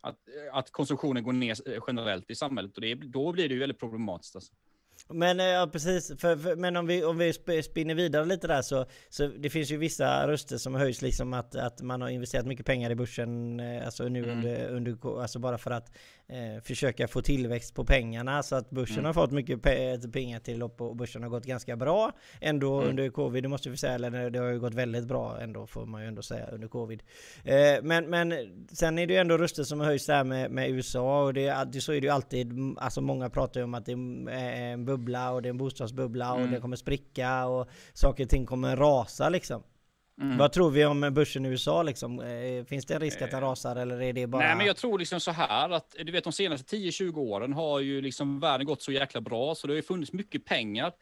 att, 0.00 0.18
att 0.52 0.70
konsumtionen 0.70 1.22
går 1.22 1.32
ner 1.32 1.68
eh, 1.68 1.82
generellt 1.86 2.30
i 2.30 2.34
samhället 2.34 2.74
och 2.76 2.80
det, 2.80 2.94
då 2.94 3.32
blir 3.32 3.48
det 3.48 3.54
ju 3.54 3.60
väldigt 3.60 3.80
problematiskt. 3.80 4.36
Alltså. 4.36 4.54
Men 5.08 5.40
eh, 5.40 5.46
ja, 5.46 5.66
precis. 5.72 6.12
För, 6.18 6.36
för, 6.36 6.56
men 6.56 6.76
om 6.76 6.86
vi, 6.86 7.04
om 7.04 7.18
vi 7.18 7.32
sp- 7.32 7.62
spinner 7.62 7.94
vidare 7.94 8.24
lite 8.24 8.46
där 8.46 8.62
så, 8.62 8.86
så 9.08 9.26
det 9.26 9.50
finns 9.50 9.70
ju 9.70 9.76
vissa 9.76 10.28
röster 10.28 10.56
som 10.58 10.74
höjs 10.74 11.02
liksom 11.02 11.32
att, 11.34 11.54
att 11.56 11.82
man 11.82 12.00
har 12.02 12.08
investerat 12.08 12.46
mycket 12.46 12.66
pengar 12.66 12.90
i 12.90 12.94
börsen 12.94 13.60
eh, 13.60 13.84
alltså 13.86 14.08
nu 14.08 14.24
Mm. 14.24 14.36
under, 14.36 14.68
under, 14.68 15.20
alltså 15.22 15.38
bara 15.38 15.58
för 15.58 15.70
att 15.70 15.92
eh, 16.28 16.62
försöka 16.62 17.08
få 17.08 17.22
tillväxt 17.22 17.74
på 17.74 17.84
pengarna 17.84 18.42
så 18.42 18.56
att 18.56 18.70
börsen 18.70 18.94
Mm. 18.98 19.04
har 19.04 19.12
fått 19.12 19.30
mycket 19.30 19.58
pe- 19.60 20.12
pengar 20.12 20.40
till 20.40 20.62
och 20.62 20.80
och 20.80 20.96
börsen 20.96 21.22
har 21.22 21.30
gått 21.30 21.44
ganska 21.44 21.76
bra 21.76 22.12
ändå 22.40 22.76
Mm. 22.78 22.90
under 22.90 23.08
covid, 23.10 23.42
det 23.44 23.48
måste 23.48 23.70
vi 23.70 23.76
säga, 23.76 23.92
eller 23.94 24.30
det 24.30 24.38
har 24.38 24.46
ju 24.48 24.60
gått 24.60 24.74
väldigt 24.74 25.04
bra 25.06 25.40
ändå 25.40 25.66
får 25.66 25.86
man 25.86 26.02
ju 26.02 26.08
ändå 26.08 26.22
säga 26.22 26.46
under 26.46 26.68
covid. 26.68 27.02
Eh, 27.44 27.54
men, 27.82 28.10
men 28.10 28.34
sen 28.72 28.98
är 28.98 29.06
det 29.06 29.12
ju 29.12 29.18
ändå 29.20 29.38
röster 29.38 29.62
som 29.64 29.80
höjs 29.80 30.06
där 30.06 30.24
med, 30.24 30.50
med 30.50 30.70
USA 30.70 31.24
och 31.24 31.34
det, 31.34 31.80
så 31.80 31.92
är 31.92 32.00
det 32.00 32.06
ju 32.06 32.12
alltid, 32.12 32.52
alltså 32.78 33.00
många 33.00 33.30
pratar 33.30 33.60
ju 33.60 33.64
om 33.64 33.74
att 33.74 33.86
det 33.86 33.92
är 33.92 34.62
en 34.72 34.84
bubbla 34.84 35.30
och 35.32 35.42
det 35.42 35.48
är 35.48 35.50
en 35.50 35.58
bostadsbubbla 35.58 36.32
och 36.32 36.38
Mm. 36.40 36.50
det 36.50 36.60
kommer 36.60 36.76
spricka 36.76 37.46
och 37.46 37.68
saker 37.94 38.24
och 38.24 38.30
ting 38.30 38.46
kommer 38.46 38.76
rasa 38.76 39.28
liksom. 39.28 39.62
Mm. 40.20 40.38
Vad 40.38 40.52
tror 40.52 40.70
vi 40.70 40.84
om 40.84 41.10
börsen 41.14 41.46
i 41.46 41.48
USA 41.48 41.82
liksom? 41.82 42.20
Eh, 42.20 42.64
Finns 42.64 42.86
det 42.86 42.94
en 42.94 43.00
risk 43.00 43.22
att 43.22 43.30
den 43.30 43.40
rasar 43.40 43.76
eller 43.76 44.02
är 44.02 44.12
det 44.12 44.26
bara... 44.26 44.42
Nej, 44.42 44.56
men 44.56 44.66
jag 44.66 44.76
tror 44.76 44.98
liksom 44.98 45.20
så 45.20 45.30
här 45.30 45.70
att 45.70 45.96
du 46.04 46.12
vet 46.12 46.24
de 46.24 46.32
senaste 46.32 46.76
10-20 46.76 47.18
åren 47.18 47.52
har 47.52 47.80
ju 47.80 48.00
liksom 48.00 48.40
världen 48.40 48.66
gått 48.66 48.82
så 48.82 48.92
jäkla 48.92 49.20
bra 49.20 49.54
så 49.54 49.66
det 49.66 49.72
har 49.72 49.76
ju 49.76 49.82
funnits 49.82 50.12
mycket 50.12 50.44
pengar. 50.44 50.92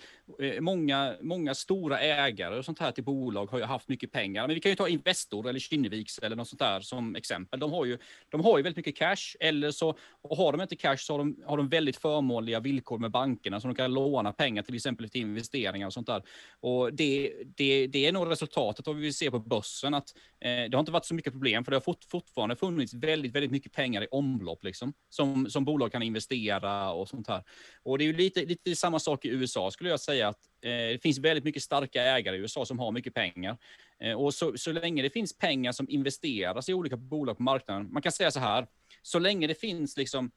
Eh, 0.42 0.60
Många, 0.60 1.14
många 1.20 1.54
stora 1.54 2.00
ägare 2.00 2.58
och 2.58 2.64
sånt 2.64 2.78
här 2.78 2.92
till 2.92 3.04
bolag 3.04 3.50
har 3.50 3.58
ju 3.58 3.64
haft 3.64 3.88
mycket 3.88 4.12
pengar. 4.12 4.46
Men 4.46 4.54
vi 4.54 4.60
kan 4.60 4.72
ju 4.72 4.76
ta 4.76 4.88
Investor 4.88 5.48
eller 5.48 5.60
Kinneviks 5.60 6.18
eller 6.18 6.36
något 6.36 6.48
sånt 6.48 6.60
där 6.60 6.80
som 6.80 7.16
exempel. 7.16 7.60
De 7.60 7.72
har 7.72 7.84
ju, 7.84 7.98
de 8.28 8.40
har 8.44 8.58
ju 8.58 8.62
väldigt 8.62 8.86
mycket 8.86 8.96
cash 8.96 9.36
eller 9.40 9.70
så 9.70 9.94
och 10.22 10.36
har 10.36 10.52
de 10.52 10.60
inte 10.60 10.76
cash 10.76 10.96
så 10.96 11.12
har 11.12 11.18
de, 11.18 11.36
har 11.46 11.56
de 11.56 11.68
väldigt 11.68 11.96
förmånliga 11.96 12.60
villkor 12.60 12.98
med 12.98 13.10
bankerna 13.10 13.60
så 13.60 13.68
de 13.68 13.74
kan 13.74 13.94
låna 13.94 14.32
pengar 14.32 14.62
till 14.62 14.74
exempel 14.74 15.08
till 15.10 15.20
investeringar 15.20 15.86
och 15.86 15.92
sånt 15.92 16.06
där. 16.06 16.22
Och 16.60 16.94
det, 16.94 17.32
det, 17.56 17.86
det 17.86 18.06
är 18.06 18.12
nog 18.12 18.30
resultatet 18.30 18.88
av 18.88 19.01
vi 19.02 19.12
ser 19.12 19.30
på 19.30 19.38
börsen 19.38 19.94
att 19.94 20.08
eh, 20.40 20.50
det 20.50 20.70
har 20.72 20.80
inte 20.80 20.92
varit 20.92 21.04
så 21.04 21.14
mycket 21.14 21.32
problem 21.32 21.64
för 21.64 21.70
det 21.70 21.76
har 21.76 21.80
fort, 21.80 22.04
fortfarande 22.04 22.56
funnits 22.56 22.94
väldigt, 22.94 23.32
väldigt 23.32 23.50
mycket 23.50 23.72
pengar 23.72 24.02
i 24.02 24.06
omlopp 24.10 24.64
liksom 24.64 24.92
som, 25.08 25.50
som 25.50 25.64
bolag 25.64 25.92
kan 25.92 26.02
investera 26.02 26.92
och 26.92 27.08
sånt 27.08 27.28
här. 27.28 27.44
Och 27.82 27.98
det 27.98 28.04
är 28.04 28.06
ju 28.06 28.16
lite, 28.16 28.44
lite 28.44 28.76
samma 28.76 28.98
sak 28.98 29.24
i 29.24 29.28
USA 29.28 29.70
skulle 29.70 29.90
jag 29.90 30.00
säga 30.00 30.28
att 30.28 30.40
eh, 30.62 30.70
det 30.70 31.02
finns 31.02 31.18
väldigt 31.18 31.44
mycket 31.44 31.62
starka 31.62 32.02
ägare 32.02 32.36
i 32.36 32.40
USA 32.40 32.64
som 32.64 32.78
har 32.78 32.92
mycket 32.92 33.14
pengar. 33.14 33.58
Eh, 34.00 34.12
och 34.12 34.34
så, 34.34 34.52
så 34.58 34.72
länge 34.72 35.02
det 35.02 35.10
finns 35.10 35.38
pengar 35.38 35.72
som 35.72 35.88
investeras 35.88 36.68
i 36.68 36.74
olika 36.74 36.96
bolag 36.96 37.36
på 37.36 37.42
marknaden, 37.42 37.92
man 37.92 38.02
kan 38.02 38.12
säga 38.12 38.30
så 38.30 38.40
här, 38.40 38.66
så 39.02 39.18
länge 39.18 39.46
det 39.46 39.60
finns 39.60 39.96
liksom 39.96 40.30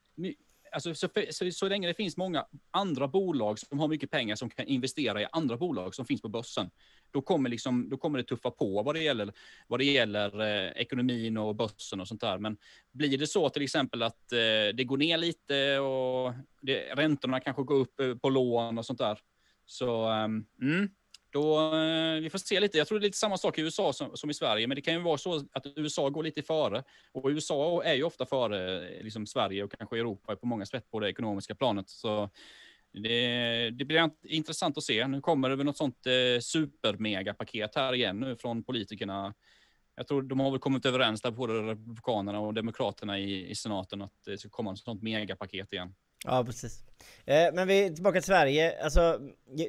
Alltså, 0.76 0.96
så, 0.96 1.10
så, 1.32 1.52
så 1.52 1.68
länge 1.70 1.88
det 1.88 1.94
finns 1.94 2.18
många 2.18 2.46
andra 2.72 3.08
bolag 3.08 3.60
som 3.60 3.80
har 3.80 3.88
mycket 3.88 4.12
pengar 4.12 4.36
som 4.36 4.50
kan 4.50 4.68
investera 4.68 5.22
i 5.22 5.28
andra 5.32 5.58
bolag 5.58 5.96
som 5.96 6.06
finns 6.06 6.22
på 6.22 6.30
börsen, 6.30 6.70
då 7.12 7.22
kommer, 7.22 7.50
liksom, 7.50 7.90
då 7.90 7.98
kommer 7.98 8.18
det 8.18 8.24
tuffa 8.24 8.52
på 8.52 8.84
vad 8.84 8.96
det 8.96 9.04
gäller, 9.04 9.34
vad 9.68 9.80
det 9.80 9.86
gäller 9.86 10.42
eh, 10.42 10.72
ekonomin 10.72 11.38
och 11.38 11.56
börsen 11.56 12.02
och 12.02 12.08
sånt 12.08 12.22
där. 12.22 12.38
Men 12.38 12.58
blir 12.92 13.18
det 13.18 13.28
så 13.28 13.50
till 13.50 13.64
exempel 13.64 14.04
att 14.04 14.32
eh, 14.32 14.76
det 14.76 14.84
går 14.84 14.98
ner 14.98 15.18
lite 15.18 15.80
och 15.80 16.34
det, 16.62 16.96
räntorna 16.96 17.40
kanske 17.40 17.64
går 17.64 17.76
upp 17.76 18.00
eh, 18.00 18.16
på 18.16 18.30
lån 18.30 18.78
och 18.78 18.86
sånt 18.86 19.00
där, 19.00 19.20
så 19.66 20.10
ehm, 20.10 20.46
mm, 20.62 20.90
då, 21.36 21.76
eh, 21.76 22.22
vi 22.22 22.30
får 22.30 22.38
se 22.38 22.60
lite. 22.60 22.78
Jag 22.78 22.88
tror 22.88 23.00
det 23.00 23.04
är 23.04 23.08
lite 23.08 23.18
samma 23.18 23.38
sak 23.38 23.58
i 23.58 23.62
USA 23.62 23.94
som, 23.94 24.18
som 24.18 24.30
i 24.30 24.34
Sverige, 24.34 24.68
men 24.68 24.76
det 24.76 24.82
kan 24.82 24.94
ju 24.94 25.00
vara 25.00 25.18
så 25.18 25.44
att 25.52 25.66
USA 25.76 26.10
går 26.10 26.24
lite 26.24 26.42
före. 26.42 26.84
Och 27.12 27.30
USA 27.30 27.84
är 27.84 27.94
ju 27.94 28.04
ofta 28.04 28.26
före 28.26 28.88
eh, 28.98 29.04
liksom 29.04 29.26
Sverige 29.26 29.64
och 29.64 29.72
kanske 29.78 29.98
Europa 29.98 30.36
på 30.36 30.46
många 30.46 30.66
sätt 30.66 30.92
på 30.92 31.00
det 31.00 31.10
ekonomiska 31.10 31.56
planet. 31.56 31.90
Så 31.90 32.30
det, 32.94 33.70
det 33.70 33.86
blir 33.86 34.10
intressant 34.24 34.78
att 34.78 34.84
se. 34.84 35.08
Nu 35.08 35.22
kommer 35.22 35.50
det 35.50 35.56
väl 35.56 35.66
något 35.66 35.78
sånt 35.78 36.06
eh, 36.06 36.42
supermegapaket 36.42 37.76
här 37.76 37.94
igen 37.94 38.20
nu 38.20 38.36
från 38.36 38.64
politikerna. 38.64 39.34
Jag 39.96 40.08
tror 40.08 40.22
de 40.22 40.40
har 40.40 40.52
väl 40.52 40.60
kommit 40.60 40.86
överens 40.86 41.22
där, 41.22 41.32
både 41.32 41.54
Republikanerna 41.54 42.40
och 42.40 42.54
Demokraterna 42.54 43.20
i, 43.20 43.50
i 43.50 43.56
senaten, 43.56 44.02
att 44.02 44.24
det 44.26 44.38
ska 44.38 44.50
komma 44.50 44.70
något 44.70 44.80
sånt 44.80 45.04
megapaket 45.04 45.74
igen. 45.74 45.96
Ja 46.26 46.44
precis. 46.44 46.84
Eh, 47.26 47.54
men 47.54 47.68
vi 47.68 47.86
är 47.86 47.90
tillbaka 47.90 48.22
till 48.22 48.28
Sverige. 48.28 48.84
Alltså, 48.84 49.20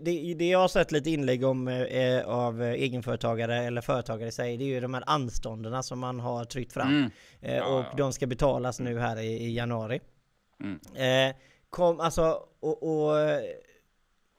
det, 0.03 0.35
det 0.35 0.49
jag 0.49 0.59
har 0.59 0.69
sett 0.69 0.93
lite 0.93 1.11
inlägg 1.11 1.45
om 1.45 1.69
eh, 1.69 2.27
av 2.27 2.63
egenföretagare 2.63 3.57
eller 3.57 3.81
företagare 3.81 4.29
i 4.29 4.33
sig, 4.33 4.57
det 4.57 4.65
är 4.65 4.67
ju 4.67 4.81
de 4.81 4.95
här 4.95 5.05
anstånderna 5.07 5.83
som 5.83 5.99
man 5.99 6.21
har 6.21 6.45
tryckt 6.45 6.73
fram. 6.73 6.89
Mm. 6.89 7.11
Eh, 7.41 7.57
Ja, 7.57 7.65
och 7.65 7.85
ja. 7.85 7.95
de 7.97 8.13
ska 8.13 8.27
betalas 8.27 8.81
nu 8.81 8.99
här 8.99 9.21
i, 9.21 9.27
i 9.27 9.55
januari. 9.55 10.01
Mm. 10.61 11.31
Eh, 11.31 11.37
kom, 11.71 12.01
alltså, 12.01 12.41
och, 12.61 12.83
och 12.83 13.17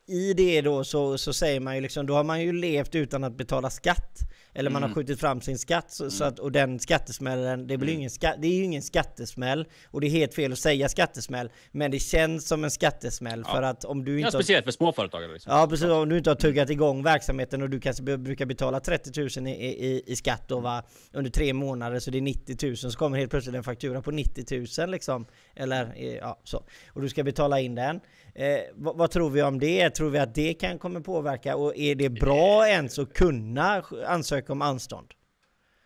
i 0.07 0.33
det 0.33 0.61
då 0.61 0.83
så, 0.83 1.17
så 1.17 1.33
säger 1.33 1.59
man 1.59 1.75
ju 1.75 1.81
liksom, 1.81 2.05
då 2.05 2.13
har 2.13 2.23
man 2.23 2.41
ju 2.41 2.53
levt 2.53 2.95
utan 2.95 3.23
att 3.23 3.37
betala 3.37 3.69
skatt. 3.69 4.19
Eller 4.59 4.69
man 4.69 4.81
har 4.81 4.87
Mm. 4.89 4.95
skjutit 4.95 5.19
fram 5.19 5.41
sin 5.41 5.57
skatt, 5.57 5.91
så, 5.91 6.11
så 6.11 6.23
att, 6.23 6.39
och 6.39 6.51
den 6.51 6.79
skattesmällen, 6.79 7.67
det, 7.67 7.77
blir 7.77 7.87
ju 7.87 7.93
Mm. 7.93 7.99
ingen 7.99 8.09
ska, 8.09 8.35
det 8.37 8.47
är 8.47 8.53
ju 8.53 8.63
ingen 8.63 8.81
skattesmäll. 8.81 9.65
Och 9.91 10.01
det 10.01 10.07
är 10.07 10.11
helt 10.11 10.33
fel 10.33 10.51
att 10.51 10.59
säga 10.59 10.89
skattesmäll, 10.89 11.49
men 11.71 11.91
det 11.91 11.99
känns 11.99 12.47
som 12.47 12.63
en 12.63 12.71
skattesmäll 12.71 13.43
Ja. 13.47 13.53
för 13.53 13.61
att 13.61 13.85
om 13.85 14.05
du 14.05 14.11
Ja, 14.11 14.17
inte 14.27 14.37
har 14.37 14.41
speciellt 14.41 14.65
för 14.65 14.71
småföretagare. 14.71 15.33
Liksom. 15.33 15.51
Ja 15.53 15.67
precis, 15.67 15.85
om 15.87 16.09
du 16.09 16.17
inte 16.17 16.29
har 16.29 16.35
tuggat 16.35 16.69
igång 16.69 17.03
verksamheten 17.03 17.61
och 17.61 17.69
du 17.69 17.79
kanske 17.79 18.03
brukar 18.17 18.45
betala 18.45 18.79
30 18.79 19.39
000 19.39 19.47
i, 19.47 19.51
i, 19.51 20.03
i 20.07 20.15
skatt 20.15 20.43
då 20.47 20.59
va, 20.59 20.83
under 21.13 21.31
tre 21.31 21.53
månader 21.53 21.99
så 21.99 22.11
det 22.11 22.17
är 22.17 22.21
90 22.21 22.67
000 22.67 22.77
så 22.77 22.91
kommer 22.91 23.17
helt 23.17 23.31
plötsligt 23.31 23.55
en 23.55 23.63
faktura 23.63 24.01
på 24.01 24.11
90 24.11 24.65
000 24.79 24.89
liksom. 24.91 25.25
Eller 25.55 25.93
eh, 25.95 26.15
ja, 26.15 26.39
så. 26.43 26.63
Och 26.93 27.01
du 27.01 27.09
ska 27.09 27.23
betala 27.23 27.59
in 27.59 27.75
den. 27.75 27.99
Eh, 28.37 28.59
vad, 28.75 28.97
vad 28.97 29.11
tror 29.11 29.29
vi 29.29 29.43
om 29.43 29.59
det? 29.59 29.89
Tror 29.89 30.09
vi 30.09 30.19
att 30.19 30.35
det 30.35 30.53
kan 30.53 30.79
kommer 30.79 30.99
påverka 30.99 31.55
och 31.55 31.77
är 31.77 31.95
det 31.95 32.09
bra 32.09 32.67
ens 32.67 32.99
att 32.99 33.13
kunna 33.13 33.83
ansöka 34.07 34.53
om 34.53 34.61
anstånd? 34.61 35.07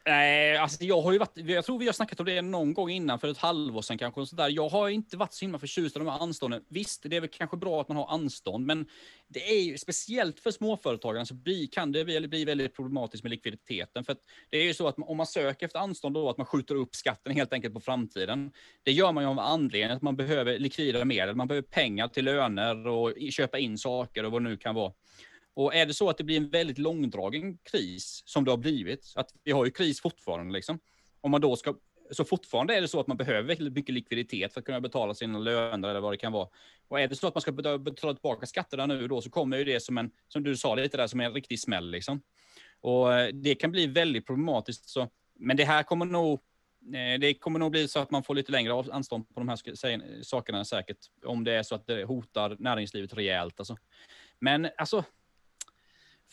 Nej, 0.05 0.57
alltså 0.57 0.83
jag 0.83 1.01
har 1.01 1.11
ju 1.11 1.17
varit, 1.17 1.37
jag 1.37 1.65
tror 1.65 1.79
vi 1.79 1.85
har 1.85 1.93
snackat 1.93 2.19
om 2.19 2.25
det 2.25 2.41
någon 2.41 2.73
gång 2.73 2.89
innan 2.89 3.19
för 3.19 3.27
ett 3.27 3.37
halvår 3.37 3.81
sedan 3.81 3.97
kanske. 3.97 4.21
Och 4.21 4.27
sådär. 4.27 4.49
Jag 4.49 4.69
har 4.69 4.89
inte 4.89 5.17
varit 5.17 5.33
så 5.33 5.45
himla 5.45 5.59
förtjust 5.59 5.95
i 5.95 5.99
de 5.99 6.07
här 6.07 6.19
anstånden. 6.19 6.63
Visst, 6.69 7.03
det 7.05 7.15
är 7.15 7.21
väl 7.21 7.29
kanske 7.29 7.57
bra 7.57 7.81
att 7.81 7.87
man 7.87 7.97
har 7.97 8.13
anstånd, 8.13 8.65
men 8.65 8.85
det 9.27 9.51
är 9.51 9.61
ju 9.61 9.77
speciellt 9.77 10.39
för 10.39 10.51
småföretagarna 10.51 11.25
så 11.25 11.33
bli, 11.33 11.67
kan 11.67 11.91
det 11.91 12.05
bli, 12.05 12.27
bli 12.27 12.45
väldigt 12.45 12.75
problematiskt 12.75 13.23
med 13.23 13.29
likviditeten. 13.29 14.03
För 14.03 14.11
att 14.11 14.19
det 14.49 14.57
är 14.57 14.63
ju 14.63 14.73
så 14.73 14.87
att 14.87 14.95
om 14.97 15.17
man 15.17 15.25
söker 15.25 15.65
efter 15.65 15.79
anstånd 15.79 16.15
då, 16.15 16.29
att 16.29 16.37
man 16.37 16.45
skjuter 16.45 16.75
upp 16.75 16.95
skatten 16.95 17.33
helt 17.33 17.53
enkelt 17.53 17.73
på 17.73 17.79
framtiden. 17.79 18.51
Det 18.83 18.91
gör 18.91 19.11
man 19.11 19.23
ju 19.23 19.29
av 19.29 19.39
anledningen 19.39 19.97
att 19.97 20.01
man 20.01 20.15
behöver 20.15 20.59
likvida 20.59 21.05
medel, 21.05 21.35
man 21.35 21.47
behöver 21.47 21.67
pengar 21.67 22.07
till 22.07 22.25
löner 22.25 22.87
och 22.87 23.13
köpa 23.31 23.59
in 23.59 23.77
saker 23.77 24.23
och 24.23 24.31
vad 24.31 24.43
det 24.43 24.49
nu 24.49 24.57
kan 24.57 24.75
vara. 24.75 24.93
Och 25.53 25.75
är 25.75 25.85
det 25.85 25.93
så 25.93 26.09
att 26.09 26.17
det 26.17 26.23
blir 26.23 26.37
en 26.37 26.49
väldigt 26.49 26.77
långdragen 26.77 27.57
kris, 27.57 28.23
som 28.25 28.45
det 28.45 28.51
har 28.51 28.57
blivit, 28.57 29.13
att 29.15 29.31
vi 29.43 29.51
har 29.51 29.65
ju 29.65 29.71
kris 29.71 30.01
fortfarande 30.01 30.53
liksom, 30.53 30.79
om 31.21 31.31
man 31.31 31.41
då 31.41 31.55
ska, 31.55 31.75
så 32.11 32.25
fortfarande 32.25 32.75
är 32.75 32.81
det 32.81 32.87
så 32.87 32.99
att 32.99 33.07
man 33.07 33.17
behöver 33.17 33.41
väldigt 33.41 33.73
mycket 33.73 33.95
likviditet 33.95 34.53
för 34.53 34.59
att 34.59 34.65
kunna 34.65 34.81
betala 34.81 35.13
sina 35.13 35.39
löner 35.39 35.89
eller 35.89 35.99
vad 35.99 36.13
det 36.13 36.17
kan 36.17 36.31
vara. 36.31 36.47
Och 36.87 36.99
är 36.99 37.07
det 37.07 37.15
så 37.15 37.27
att 37.27 37.35
man 37.35 37.41
ska 37.41 37.51
betala, 37.51 38.13
tillbaka 38.13 38.45
skatterna 38.45 38.85
nu 38.85 39.07
då 39.07 39.21
så 39.21 39.29
kommer 39.29 39.57
ju 39.57 39.63
det 39.63 39.79
som 39.79 39.97
en, 39.97 40.11
som 40.27 40.43
du 40.43 40.57
sa 40.57 40.75
lite 40.75 40.97
där, 40.97 41.07
som 41.07 41.19
en 41.19 41.33
riktig 41.33 41.59
smäll 41.59 41.91
liksom. 41.91 42.21
Och 42.81 43.13
eh, 43.13 43.27
det 43.33 43.55
kan 43.55 43.71
bli 43.71 43.87
väldigt 43.87 44.25
problematiskt. 44.25 44.89
Så, 44.89 45.09
men 45.35 45.57
det 45.57 45.65
här 45.65 45.83
kommer 45.83 46.05
nog, 46.05 46.39
eh, 46.95 47.19
det 47.19 47.33
kommer 47.33 47.59
nog 47.59 47.71
bli 47.71 47.87
så 47.87 47.99
att 47.99 48.11
man 48.11 48.23
får 48.23 48.35
lite 48.35 48.51
längre 48.51 48.83
anstånd 48.91 49.29
på 49.33 49.39
de 49.39 49.49
här 49.49 50.23
sakerna 50.23 50.65
säkert, 50.65 50.97
om 51.25 51.43
det 51.43 51.53
är 51.53 51.63
så 51.63 51.75
att 51.75 51.87
det 51.87 52.03
hotar 52.03 52.55
näringslivet 52.59 53.13
rejält 53.13 53.59
alltså. 53.59 53.77
Men 54.39 54.69
alltså, 54.77 55.03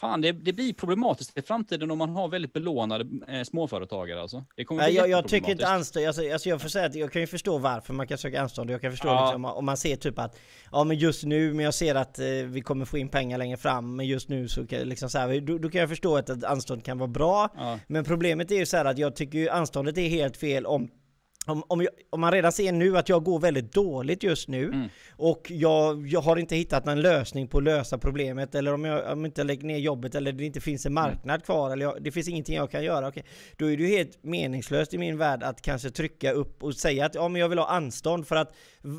Fan, 0.01 0.21
det, 0.21 0.33
det 0.33 0.53
blir 0.53 0.73
problematiskt 0.73 1.39
i 1.39 1.43
framtiden 1.43 1.91
om 1.91 1.99
man 1.99 2.09
har 2.11 2.29
väldigt 2.29 2.53
belånade 2.53 3.07
eh, 3.29 3.43
småföretagare. 3.43 4.21
Alltså. 4.21 4.45
Det 4.57 4.65
kommer 4.65 4.83
Nej, 4.83 4.91
bli 4.91 4.99
jag, 4.99 5.09
jag 5.09 5.29
tycker 5.29 5.51
inte 5.51 5.67
anstånd, 5.69 6.07
alltså, 6.07 6.33
alltså 6.33 6.49
jag 6.49 6.63
får 6.63 6.69
säga 6.69 6.87
att 6.87 6.95
jag 6.95 7.13
kan 7.13 7.23
ju 7.23 7.27
förstå 7.27 7.59
varför 7.59 7.95
man 7.95 8.07
kan 8.07 8.19
söka 8.19 8.41
anstånd. 8.43 8.71
Jag 8.71 8.81
kan 8.81 8.91
förstå 8.91 9.09
Ja. 9.09 9.25
liksom, 9.27 9.45
om 9.45 9.65
man 9.65 9.77
ser 9.77 9.97
typ 9.97 10.19
att 10.19 10.39
Ja 10.73 10.85
men 10.85 10.97
just 10.99 11.25
nu, 11.25 11.55
men 11.55 11.65
jag 11.65 11.75
ser 11.75 11.95
att 11.95 12.19
eh, 12.19 12.27
vi 12.27 12.61
kommer 12.61 12.85
få 12.85 12.99
in 12.99 13.09
pengar 13.09 13.39
längre 13.39 13.57
fram 13.57 13.97
Men 13.97 14.07
just 14.07 14.29
nu 14.29 14.49
så 14.49 14.67
kan, 14.67 14.81
liksom 14.81 15.11
så 15.11 15.19
här, 15.19 15.41
då, 15.41 15.59
då 15.59 15.71
kan 15.71 15.81
jag 15.81 15.89
förstå 15.91 16.17
att 16.17 16.29
ett 16.31 16.45
anstånd 16.45 16.85
kan 16.85 16.99
vara 16.99 17.09
bra 17.09 17.49
Ja. 17.57 17.79
Men 17.87 18.05
problemet 18.05 18.51
är 18.51 18.57
ju 18.57 18.67
så 18.67 18.77
här 18.77 18.85
att 18.85 18.99
jag 18.99 19.17
tycker 19.17 19.39
ju 19.39 19.49
anståndet 19.49 19.99
är 19.99 20.09
helt 20.09 20.37
fel 20.37 20.67
om 20.67 20.91
om, 21.49 21.63
om, 21.69 21.81
jag, 21.83 21.91
om 22.11 22.21
man 22.21 22.33
redan 22.33 22.53
ser 22.53 22.73
nu 22.73 22.97
att 22.99 23.09
jag 23.09 23.25
går 23.25 23.39
väldigt 23.41 23.73
dåligt 23.73 24.23
just 24.23 24.49
nu 24.49 24.65
Mm. 24.65 24.89
och 25.17 25.47
jag, 25.51 26.07
jag 26.09 26.21
har 26.21 26.37
inte 26.37 26.57
hittat 26.57 26.85
någon 26.85 27.01
lösning 27.01 27.49
på 27.49 27.59
att 27.59 27.65
lösa 27.65 27.99
problemet 27.99 28.55
eller 28.55 28.75
om 28.75 28.85
jag 28.85 29.13
om 29.13 29.25
inte 29.27 29.45
lägger 29.45 29.65
ner 29.67 29.79
jobbet 29.79 30.15
eller 30.15 30.33
det 30.33 30.45
inte 30.45 30.61
finns 30.61 30.87
en 30.87 30.93
Mm. 30.93 31.03
marknad 31.03 31.45
kvar 31.45 31.71
eller 31.71 31.85
jag, 31.87 32.03
det 32.03 32.13
finns 32.13 32.29
ingenting 32.29 32.57
jag 32.57 32.71
kan 32.71 32.85
göra. 32.85 33.09
Okej, 33.09 33.25
då 33.57 33.71
är 33.71 33.77
det 33.77 33.83
ju 33.83 33.89
helt 33.89 34.25
meningslöst 34.25 34.95
i 34.95 34.99
min 34.99 35.19
värld 35.19 35.43
att 35.43 35.63
kanske 35.63 35.91
trycka 35.91 36.33
upp 36.33 36.63
och 36.63 36.75
säga 36.75 37.07
att 37.07 37.15
ja, 37.15 37.29
men 37.29 37.41
jag 37.41 37.49
vill 37.49 37.59
ha 37.59 37.67
anstånd 37.69 38.27
för 38.27 38.37
att 38.37 38.55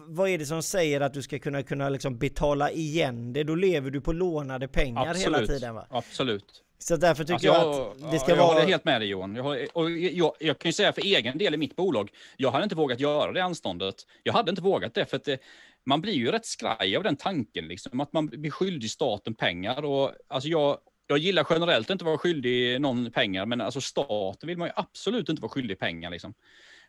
vad 0.07 0.29
är 0.29 0.37
det 0.37 0.45
som 0.45 0.63
säger 0.63 1.01
att 1.01 1.13
du 1.13 1.21
ska 1.21 1.39
kunna, 1.39 1.63
kunna 1.63 1.89
liksom 1.89 2.17
betala 2.17 2.71
igen 2.71 3.33
det? 3.33 3.43
Då 3.43 3.55
lever 3.55 3.91
du 3.91 4.01
på 4.01 4.13
lånade 4.13 4.67
pengar 4.67 5.13
hela 5.13 5.45
tiden 5.47 5.75
va? 5.75 5.87
Absolut. 5.89 6.63
Så 6.81 6.97
därför 6.97 7.23
tycker 7.23 7.33
Alltså, 7.33 7.49
jag 7.49 8.05
att 8.05 8.11
det 8.11 8.19
ska 8.19 8.31
jag 8.31 8.37
vara... 8.37 8.47
håller 8.47 8.67
helt 8.67 8.85
med 8.85 9.01
dig 9.01 9.09
Johan. 9.09 9.35
Jag, 9.35 9.43
håller- 9.43 9.77
och 9.77 9.91
jag, 9.91 10.33
jag 10.39 10.59
kan 10.59 10.69
ju 10.69 10.73
säga 10.73 10.93
för 10.93 11.01
egen 11.01 11.37
del 11.37 11.53
i 11.53 11.57
mitt 11.57 11.75
bolag, 11.75 12.09
jag 12.37 12.51
hade 12.51 12.63
inte 12.63 12.75
vågat 12.75 12.99
göra 12.99 13.31
det 13.31 13.43
anståndet. 13.43 13.95
Jag 14.23 14.33
hade 14.33 14.49
inte 14.49 14.61
vågat 14.61 14.93
det 14.93 15.05
för 15.05 15.17
att 15.17 15.23
det, 15.23 15.39
man 15.85 16.01
blir 16.01 16.13
ju 16.13 16.31
rätt 16.31 16.45
skraj 16.45 16.97
av 16.97 17.03
den 17.03 17.15
tanken, 17.15 17.67
liksom, 17.67 17.99
att 17.99 18.13
man 18.13 18.27
blir 18.27 18.51
skyldig 18.51 18.91
staten 18.91 19.35
pengar. 19.35 19.85
Och, 19.85 20.11
alltså 20.27 20.49
jag, 20.49 20.77
jag 21.07 21.17
gillar 21.17 21.47
generellt 21.49 21.89
inte 21.89 22.03
att 22.03 22.07
vara 22.07 22.17
skyldig 22.17 22.81
någon 22.81 23.11
pengar, 23.11 23.45
men 23.45 23.61
alltså 23.61 23.81
staten 23.81 24.47
vill 24.47 24.57
man 24.57 24.67
ju 24.67 24.73
absolut 24.75 25.29
inte 25.29 25.41
vara 25.41 25.49
skyldig 25.51 25.79
pengar. 25.79 26.09
Liksom. 26.09 26.33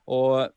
Och 0.05 0.49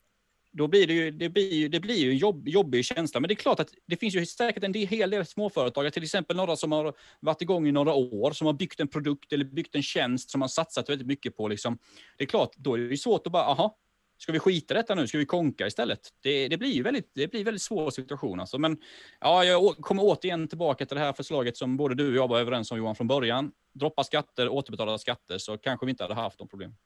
då 0.56 0.68
blir 0.68 0.86
det 0.86 0.92
ju, 0.92 1.10
det 1.10 1.28
blir 1.28 1.52
ju, 1.52 1.68
det 1.68 1.80
blir 1.80 1.96
ju 1.96 2.10
en 2.10 2.16
jobb, 2.16 2.48
jobbig 2.48 2.84
känsla. 2.84 3.20
Men 3.20 3.28
det 3.28 3.34
är 3.34 3.36
klart 3.36 3.60
att 3.60 3.70
det 3.86 3.96
finns 3.96 4.14
ju 4.14 4.26
säkert 4.26 4.64
en 4.64 4.72
del, 4.72 4.86
hel 4.86 5.10
del 5.10 5.26
småföretagare, 5.26 5.90
till 5.90 6.02
exempel 6.02 6.36
några 6.36 6.56
som 6.56 6.72
har 6.72 6.94
varit 7.20 7.42
igång 7.42 7.68
i 7.68 7.72
några 7.72 7.94
år, 7.94 8.32
som 8.32 8.46
har 8.46 8.54
byggt 8.54 8.80
en 8.80 8.88
produkt 8.88 9.32
eller 9.32 9.44
byggt 9.44 9.74
en 9.74 9.82
tjänst 9.82 10.30
som 10.30 10.38
man 10.38 10.48
satsat 10.48 10.88
väldigt 10.88 11.06
mycket 11.06 11.36
på. 11.36 11.48
Liksom. 11.48 11.78
Det 12.18 12.24
är 12.24 12.28
klart, 12.28 12.50
då 12.56 12.74
är 12.74 12.78
det 12.78 12.84
ju 12.84 12.96
svårt 12.96 13.26
att 13.26 13.32
bara, 13.32 13.44
aha, 13.44 13.78
ska 14.18 14.32
vi 14.32 14.38
skita 14.38 14.74
i 14.74 14.76
detta 14.76 14.94
nu? 14.94 15.06
Ska 15.06 15.18
vi 15.18 15.26
konka 15.26 15.66
istället? 15.66 16.00
Det, 16.22 16.48
det 16.48 16.56
blir 16.56 16.72
ju 16.72 16.82
väldigt, 16.82 17.10
det 17.14 17.30
blir 17.30 17.44
väldigt 17.44 17.62
svår 17.62 17.90
situation 17.90 18.40
alltså. 18.40 18.58
Men 18.58 18.78
ja, 19.20 19.44
jag 19.44 19.76
kommer 19.76 20.02
återigen 20.02 20.48
tillbaka 20.48 20.86
till 20.86 20.96
det 20.96 21.02
här 21.02 21.12
förslaget 21.12 21.56
som 21.56 21.76
både 21.76 21.94
du 21.94 22.08
och 22.08 22.16
jag 22.16 22.28
var 22.28 22.40
överens 22.40 22.70
om 22.70 22.78
Johan 22.78 22.96
från 22.96 23.06
början. 23.06 23.52
Droppa 23.72 24.04
skatter, 24.04 24.48
återbetala 24.48 24.98
skatter, 24.98 25.38
så 25.38 25.58
kanske 25.58 25.86
vi 25.86 25.90
inte 25.90 26.04
hade 26.04 26.14
haft 26.14 26.38
de 26.38 26.48
problemen. 26.48 26.76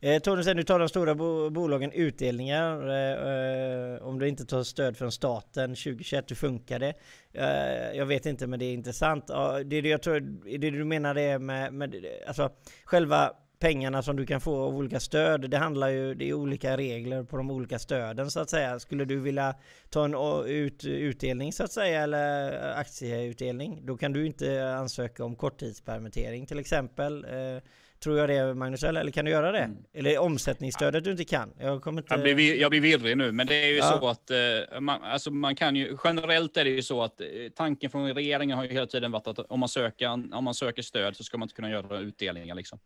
Eh, 0.00 0.18
Tony 0.18 0.42
sen 0.42 0.56
du 0.56 0.62
tar 0.62 0.78
de 0.78 0.88
stora 0.88 1.14
bo 1.14 1.50
bolagen 1.50 1.92
utdelningar 1.92 2.88
eh, 2.88 3.94
eh, 3.94 4.02
om 4.02 4.18
du 4.18 4.28
inte 4.28 4.44
tar 4.44 4.62
stöd 4.62 4.96
från 4.96 5.12
staten 5.12 5.70
2021, 5.70 6.30
hur 6.30 6.36
funkar 6.36 6.78
det? 6.78 6.94
Eh, 7.32 7.98
jag 7.98 8.06
vet 8.06 8.26
inte 8.26 8.46
men 8.46 8.58
det 8.58 8.64
är 8.64 8.74
intressant. 8.74 9.24
Ja, 9.28 9.62
det, 9.64 9.76
är 9.76 9.82
det, 9.82 9.88
jag 9.88 10.02
tror, 10.02 10.20
det 10.58 10.70
du 10.70 10.84
menar 10.84 11.14
det 11.14 11.38
med, 11.38 11.74
med 11.74 12.06
alltså, 12.26 12.50
själva 12.84 13.32
pengarna 13.62 14.02
som 14.02 14.16
du 14.16 14.26
kan 14.26 14.40
få 14.40 14.64
av 14.64 14.76
olika 14.76 15.00
stöd, 15.00 15.50
det 15.50 15.58
handlar 15.58 15.88
ju, 15.88 16.14
det 16.14 16.28
är 16.28 16.34
olika 16.34 16.76
regler 16.76 17.22
på 17.24 17.36
de 17.36 17.50
olika 17.50 17.78
stöden 17.78 18.30
så 18.30 18.40
att 18.40 18.50
säga. 18.50 18.78
Skulle 18.78 19.04
du 19.04 19.20
vilja 19.20 19.54
ta 19.90 20.04
en 20.04 20.14
ut, 20.46 20.84
utdelning 20.84 21.52
så 21.52 21.64
att 21.64 21.72
säga 21.72 22.02
eller 22.02 22.52
eh, 22.70 22.78
aktieutdelning, 22.78 23.86
då 23.86 23.96
kan 23.96 24.12
du 24.12 24.26
inte 24.26 24.74
ansöka 24.74 25.24
om 25.24 25.36
korttidspermittering 25.36 26.46
till 26.46 26.58
exempel. 26.58 27.24
Eh, 27.24 27.62
Tror 28.02 28.18
jag 28.18 28.28
det 28.28 28.54
Magnus, 28.54 28.82
eller, 28.82 29.00
eller 29.00 29.10
kan 29.12 29.24
du 29.24 29.30
göra 29.30 29.52
det? 29.52 29.70
Eller 29.92 30.18
omsättningsstödet 30.18 31.04
du 31.04 31.10
inte 31.10 31.24
kan? 31.24 31.52
Jag 31.60 31.82
kommer 31.82 32.02
inte... 32.02 32.14
Jag 32.14 32.36
blir, 32.36 32.56
jag 32.60 32.70
blir 32.70 32.80
virrig 32.80 33.16
nu, 33.16 33.32
men 33.32 33.46
det 33.46 33.54
är 33.54 33.68
ju 33.68 33.76
Ja. 33.76 33.98
så 34.00 34.08
att 34.08 34.30
eh, 34.30 34.80
man, 34.80 35.02
alltså 35.02 35.30
man 35.30 35.56
kan 35.56 35.76
ju, 35.76 35.96
generellt 36.04 36.56
är 36.56 36.64
det 36.64 36.70
ju 36.70 36.82
så 36.82 37.02
att 37.02 37.20
eh, 37.20 37.26
tanken 37.56 37.90
från 37.90 38.14
regeringen 38.14 38.56
har 38.58 38.64
ju 38.64 38.70
hela 38.70 38.86
tiden 38.86 39.12
varit 39.12 39.26
att 39.26 39.38
om 39.38 39.60
man 39.60 39.68
söker, 39.68 40.08
om 40.08 40.44
man 40.44 40.54
söker 40.54 40.82
stöd 40.82 41.16
så 41.16 41.24
ska 41.24 41.38
man 41.38 41.46
inte 41.46 41.54
kunna 41.54 41.70
göra 41.70 41.98
utdelningar 41.98 42.54
liksom. 42.54 42.78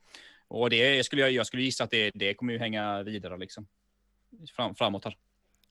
Och 0.48 0.70
det 0.70 1.04
skulle 1.06 1.22
jag, 1.22 1.30
jag 1.30 1.46
skulle 1.46 1.62
gissa 1.62 1.84
att 1.84 1.90
det, 1.90 2.10
det 2.14 2.34
kommer 2.34 2.52
ju 2.52 2.58
hänga 2.58 3.02
vidare 3.02 3.36
liksom. 3.38 3.66
Fram, 4.56 4.74
framåt 4.74 5.04
här. 5.04 5.16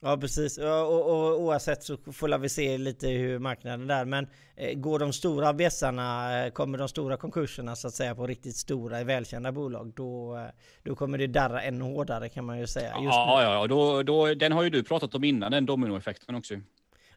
Ja 0.02 0.18
precis, 0.18 0.58
och, 0.58 1.10
och 1.10 1.42
oavsett 1.42 1.84
så 1.84 1.98
får 1.98 2.38
vi 2.38 2.50
se 2.50 2.78
lite 2.78 3.08
hur 3.08 3.40
marknaden 3.40 3.88
där. 3.88 4.06
Men 4.06 4.28
eh, 4.56 4.74
går 4.74 5.00
de 5.00 5.14
stora 5.14 5.54
bjässarna, 5.54 6.40
eh, 6.46 6.52
kommer 6.52 6.78
de 6.78 6.88
stora 6.88 7.18
konkurserna 7.18 7.76
så 7.76 7.88
att 7.88 7.94
säga 7.94 8.16
på 8.16 8.28
riktigt 8.28 8.56
stora 8.56 9.04
välkända 9.04 9.52
bolag, 9.52 9.94
då, 9.96 10.36
eh, 10.36 10.44
då 10.84 10.96
kommer 10.96 11.18
det 11.18 11.28
darra 11.28 11.62
ännu 11.62 11.84
hårdare 11.84 12.30
kan 12.30 12.46
man 12.46 12.60
ju 12.60 12.68
säga. 12.68 13.00
Nu. 13.00 13.06
Ja, 13.06 13.44
ja, 13.44 13.54
ja. 13.54 13.68
Då, 13.68 14.04
då, 14.04 14.34
den 14.34 14.52
har 14.52 14.64
ju 14.64 14.70
du 14.70 14.84
pratat 14.84 15.16
om 15.16 15.24
innan, 15.24 15.52
den 15.52 15.66
dominoeffekten 15.66 16.36
också. 16.36 16.54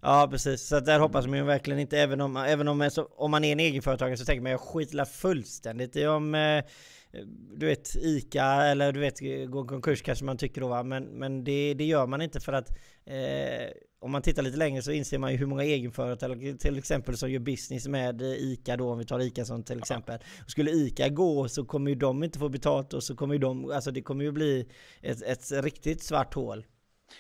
Ja 0.03 0.29
precis, 0.31 0.69
så 0.69 0.81
där 0.81 1.01
hoppas 1.01 1.27
man 1.27 1.39
ju 1.39 1.45
verkligen 1.45 1.81
inte, 1.81 1.99
även 1.99 2.21
om, 2.21 2.37
även 2.37 2.69
om, 2.69 2.79
man 2.79 2.87
är 2.87 2.91
så, 2.91 3.09
om 3.17 3.31
man 3.31 3.45
är 3.45 3.53
en 3.53 3.61
egenföretagare 3.61 4.17
så 4.17 4.25
tänker 4.25 4.43
man 4.43 4.53
jag 4.53 4.61
skiter 4.61 5.05
fullständigt 5.05 5.97
i 5.97 6.07
om 6.07 6.35
eh, 6.35 6.65
du 7.57 7.67
vet 7.67 7.97
ICA 7.97 8.45
eller 8.45 8.93
du 8.93 9.01
vet 9.01 9.21
gå 9.51 9.65
konkurs 9.65 10.03
kanske 10.03 10.25
man 10.25 10.37
tycker 10.37 10.61
då 10.61 10.69
va? 10.69 10.83
men, 10.83 11.05
men 11.05 11.45
det, 11.45 11.75
det 11.75 11.85
gör 11.85 12.07
man 12.07 12.23
inte 12.23 12.41
för 12.41 12.53
att 12.53 12.71
eh, 13.07 13.73
om 14.01 14.13
man 14.13 14.23
tittar 14.23 14.43
lite 14.43 14.57
längre 14.57 14.83
så 14.83 14.93
inser 14.93 15.19
man 15.19 15.33
ju 15.33 15.39
hur 15.39 15.47
många 15.47 15.65
egenföretagare 15.65 16.55
till 16.55 16.79
exempel 16.79 17.17
som 17.17 17.31
gör 17.31 17.41
business 17.41 17.89
med 17.89 18.23
ICA 18.23 18.77
då 18.77 18.91
om 18.91 18.99
vi 18.99 19.05
tar 19.05 19.21
ICA 19.21 19.45
som 19.45 19.65
till 19.65 19.79
exempel. 19.79 20.19
Och 20.45 20.51
skulle 20.51 20.71
ICA 20.71 21.09
gå 21.09 21.49
så 21.49 21.65
kommer 21.65 21.91
ju 21.91 21.95
de 21.95 22.25
inte 22.25 22.39
få 22.39 22.49
betalt 22.49 22.95
och 22.95 23.03
så 23.03 23.17
kommer 23.17 23.35
ju 23.35 23.41
de, 23.41 23.71
alltså 23.71 23.91
det 23.91 24.03
kommer 24.03 24.25
ju 24.25 24.33
bli 24.33 24.69
ett, 25.03 25.23
ett 25.23 25.65
riktigt 25.65 26.03
svart 26.03 26.35
hål. 26.35 26.65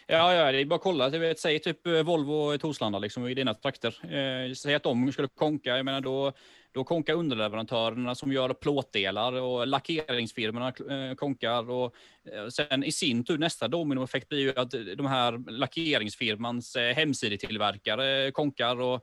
Ja, 0.06 0.34
ja, 0.34 0.52
det 0.52 0.60
är 0.60 0.64
bara 0.64 0.74
att 0.74 0.82
kolla. 0.82 1.08
Vet, 1.08 1.38
säg 1.38 1.58
typ 1.58 1.86
Volvo 1.86 2.58
Torslanda, 2.58 2.98
liksom, 2.98 3.28
i 3.28 3.34
dina 3.34 3.54
trakter. 3.54 4.14
Eh, 4.14 4.52
säg 4.52 4.74
att 4.74 4.82
de 4.82 5.12
skulle 5.12 5.28
konka, 5.28 5.76
jag 5.76 5.84
menar 5.84 6.00
då, 6.00 6.32
då 6.72 6.84
konkar 6.84 7.14
underleverantörerna 7.14 8.14
som 8.14 8.32
gör 8.32 8.54
plåtdelar 8.54 9.32
och 9.32 9.66
lackeringsfirmorna 9.66 10.68
eh, 10.68 11.14
konkar. 11.14 11.70
Och 11.70 11.94
eh, 12.32 12.48
sen 12.48 12.84
i 12.84 12.92
sin 12.92 13.24
tur, 13.24 13.38
nästa 13.38 13.68
dominoeffekt 13.68 14.28
blir 14.28 14.38
ju 14.38 14.52
att 14.56 14.70
de 14.96 15.06
här 15.06 15.50
lackeringsfirmans 15.50 16.76
eh, 16.76 16.94
hemsidetillverkare 16.94 18.30
konkar. 18.32 18.80
Och, 18.80 18.94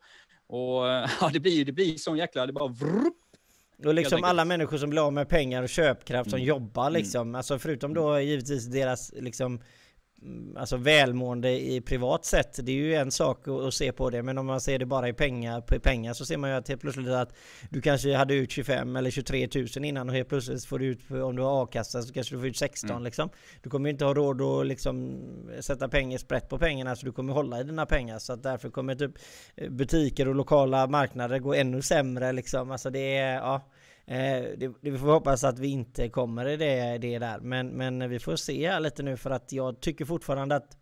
och 0.48 0.88
ja, 1.22 1.30
det 1.34 1.40
blir, 1.40 1.66
det 1.66 1.72
blir 1.72 1.98
sån 1.98 2.18
jäkla, 2.18 2.46
det 2.46 2.54
bara 2.54 2.68
vrupp. 2.68 3.22
Och 3.86 3.94
liksom 3.94 4.24
alla 4.24 4.46
människor 4.46 4.78
som 4.78 4.90
blir 4.90 5.06
av 5.06 5.14
med 5.14 5.30
pengar 5.30 5.64
och 5.64 5.70
köpkraft 5.70 6.30
som 6.30 6.38
Mm. 6.38 6.48
jobbar 6.48 6.90
liksom. 6.90 7.36
Alltså 7.36 7.60
förutom 7.60 7.94
då 7.94 8.20
givetvis 8.20 8.66
deras 8.66 9.14
liksom 9.16 9.46
mm, 9.46 9.66
Alltså 10.56 10.78
välmående 10.78 11.50
i 11.50 11.82
privat 11.82 12.26
sätt, 12.26 12.60
det 12.64 12.72
är 12.72 12.76
ju 12.76 12.96
en 12.96 13.12
sak 13.12 13.48
att, 13.48 13.74
se 13.74 13.92
på 13.92 14.10
det 14.10 14.24
Men 14.24 14.38
om 14.38 14.46
man 14.46 14.62
ser 14.62 14.80
det 14.80 14.86
bara 14.86 15.10
i 15.10 15.14
pengar, 15.14 15.62
på 15.62 15.80
pengar 15.80 16.14
så 16.14 16.26
ser 16.26 16.38
man 16.38 16.50
ju 16.50 16.56
att 16.56 16.68
helt 16.68 16.82
plötsligt 16.82 17.08
att 17.08 17.34
Du 17.70 17.82
kanske 17.82 18.16
hade 18.16 18.34
ut 18.34 18.52
25 18.52 18.96
eller 18.96 19.12
23 19.12 19.48
000 19.56 19.86
innan 19.86 20.10
och 20.10 20.16
helt 20.16 20.30
plötsligt 20.30 20.66
får 20.66 20.80
du 20.80 20.86
ut, 20.86 21.12
om 21.12 21.36
du 21.36 21.42
har 21.42 21.64
a-kassa 21.64 22.02
så 22.02 22.14
kanske 22.14 22.36
du 22.36 22.40
får 22.40 22.48
ut 22.48 22.58
16 22.58 22.90
Mm. 22.90 23.04
liksom. 23.04 23.30
Du 23.64 23.70
kommer 23.70 23.90
ju 23.90 23.92
inte 23.92 24.06
ha 24.06 24.14
råd 24.14 24.42
att 24.42 24.68
liksom 24.68 25.22
sätta 25.60 25.88
pengar 25.88 26.18
sprätt 26.18 26.50
på 26.50 26.58
pengarna 26.58 26.96
så 26.96 27.06
du 27.06 27.12
kommer 27.12 27.34
hålla 27.34 27.60
i 27.60 27.64
dina 27.64 27.86
pengar. 27.86 28.20
Så 28.20 28.34
att 28.34 28.44
därför 28.44 28.70
kommer 28.70 28.96
typ 28.96 29.12
butiker 29.70 30.28
och 30.28 30.36
lokala 30.36 30.88
marknader 30.88 31.40
gå 31.40 31.54
ännu 31.54 31.82
sämre 31.82 32.32
liksom. 32.32 32.72
Alltså 32.72 32.90
det 32.90 33.18
är, 33.18 33.36
ja 33.36 33.62
Eh, 34.08 34.44
det, 34.58 34.74
det 34.82 34.92
vi 34.92 34.98
får 34.98 35.08
hoppas 35.08 35.44
att 35.44 35.60
vi 35.60 35.68
inte 35.68 36.10
kommer 36.10 36.48
i 36.48 36.58
det, 36.58 36.98
det 36.98 37.20
där. 37.20 37.40
Men, 37.40 37.68
men 37.68 38.10
vi 38.10 38.20
får 38.20 38.36
se 38.36 38.70
här 38.70 38.80
lite 38.80 39.04
nu 39.04 39.18
för 39.18 39.30
att 39.30 39.52
jag 39.52 39.80
tycker 39.80 40.06
fortfarande 40.06 40.56
att 40.56 40.78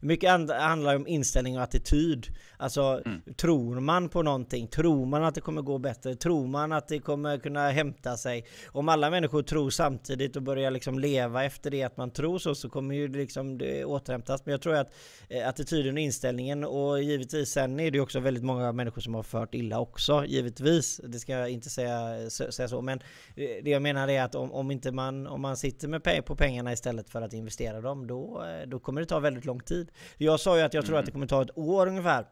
mycket 0.00 0.30
and- 0.30 0.50
handlar 0.50 0.96
om 0.96 1.06
inställning 1.06 1.56
och 1.56 1.62
attityd. 1.62 2.26
Alltså, 2.56 3.02
tror 3.36 3.80
man 3.80 4.08
på 4.08 4.22
någonting? 4.22 4.66
Tror 4.68 5.06
man 5.06 5.24
att 5.24 5.34
det 5.34 5.40
kommer 5.40 5.62
gå 5.62 5.78
bättre? 5.78 6.14
Tror 6.14 6.46
man 6.46 6.72
att 6.72 6.88
det 6.88 6.98
kommer 6.98 7.38
kunna 7.38 7.70
hämta 7.70 8.16
sig? 8.16 8.44
Om 8.66 8.88
alla 8.88 9.10
människor 9.10 9.42
tror 9.42 9.70
samtidigt 9.70 10.36
och 10.36 10.42
börjar 10.42 10.70
liksom 10.70 10.98
leva 10.98 11.44
efter 11.44 11.70
det 11.70 11.82
att 11.82 11.96
man 11.96 12.10
tror 12.10 12.38
så, 12.38 12.54
så 12.54 12.68
kommer 12.68 12.94
ju 12.94 13.08
liksom 13.08 13.58
det 13.58 13.84
återhämtas. 13.84 14.42
Men 14.46 14.52
jag 14.52 14.62
tror 14.62 14.74
att 14.74 14.94
eh, 15.28 15.48
attityden 15.48 15.94
och 15.94 16.00
inställningen 16.00 16.64
och 16.64 17.02
givetvis 17.02 17.48
sen 17.50 17.80
är 17.80 17.90
det 17.90 18.00
också 18.00 18.20
väldigt 18.20 18.44
många 18.44 18.72
människor 18.72 19.00
som 19.00 19.14
har 19.14 19.22
fört 19.22 19.54
illa 19.54 19.80
också, 19.80 20.24
givetvis. 20.26 21.00
Det 21.04 21.18
ska 21.18 21.32
jag 21.32 21.50
inte 21.50 21.70
säga, 21.70 22.30
säga 22.30 22.68
så, 22.68 22.82
men 22.82 22.98
eh, 23.36 23.48
det 23.64 23.70
jag 23.70 23.82
menar 23.82 24.08
är 24.08 24.22
att 24.22 24.34
om, 24.34 24.52
om 24.52 24.70
inte 24.70 24.92
man, 24.92 25.26
om 25.26 25.40
man 25.40 25.56
sitter 25.56 25.88
med 25.88 26.02
pe- 26.02 26.22
på 26.22 26.36
pengarna 26.36 26.72
istället 26.72 27.10
för 27.10 27.22
att 27.22 27.32
investera 27.32 27.80
dem, 27.80 28.06
då, 28.06 28.42
eh, 28.44 28.68
då 28.68 28.78
kommer 28.78 29.00
det 29.00 29.06
ta 29.06 29.18
väldigt 29.20 29.44
lång 29.44 29.60
tid. 29.60 29.75
Jag 30.18 30.40
sa 30.40 30.56
ju 30.58 30.62
att 30.62 30.74
jag 30.74 30.86
tror 30.86 30.98
att 30.98 31.06
det 31.06 31.12
kommer 31.12 31.26
ta 31.26 31.42
ett 31.42 31.58
år 31.58 31.86
ungefär 31.86 32.26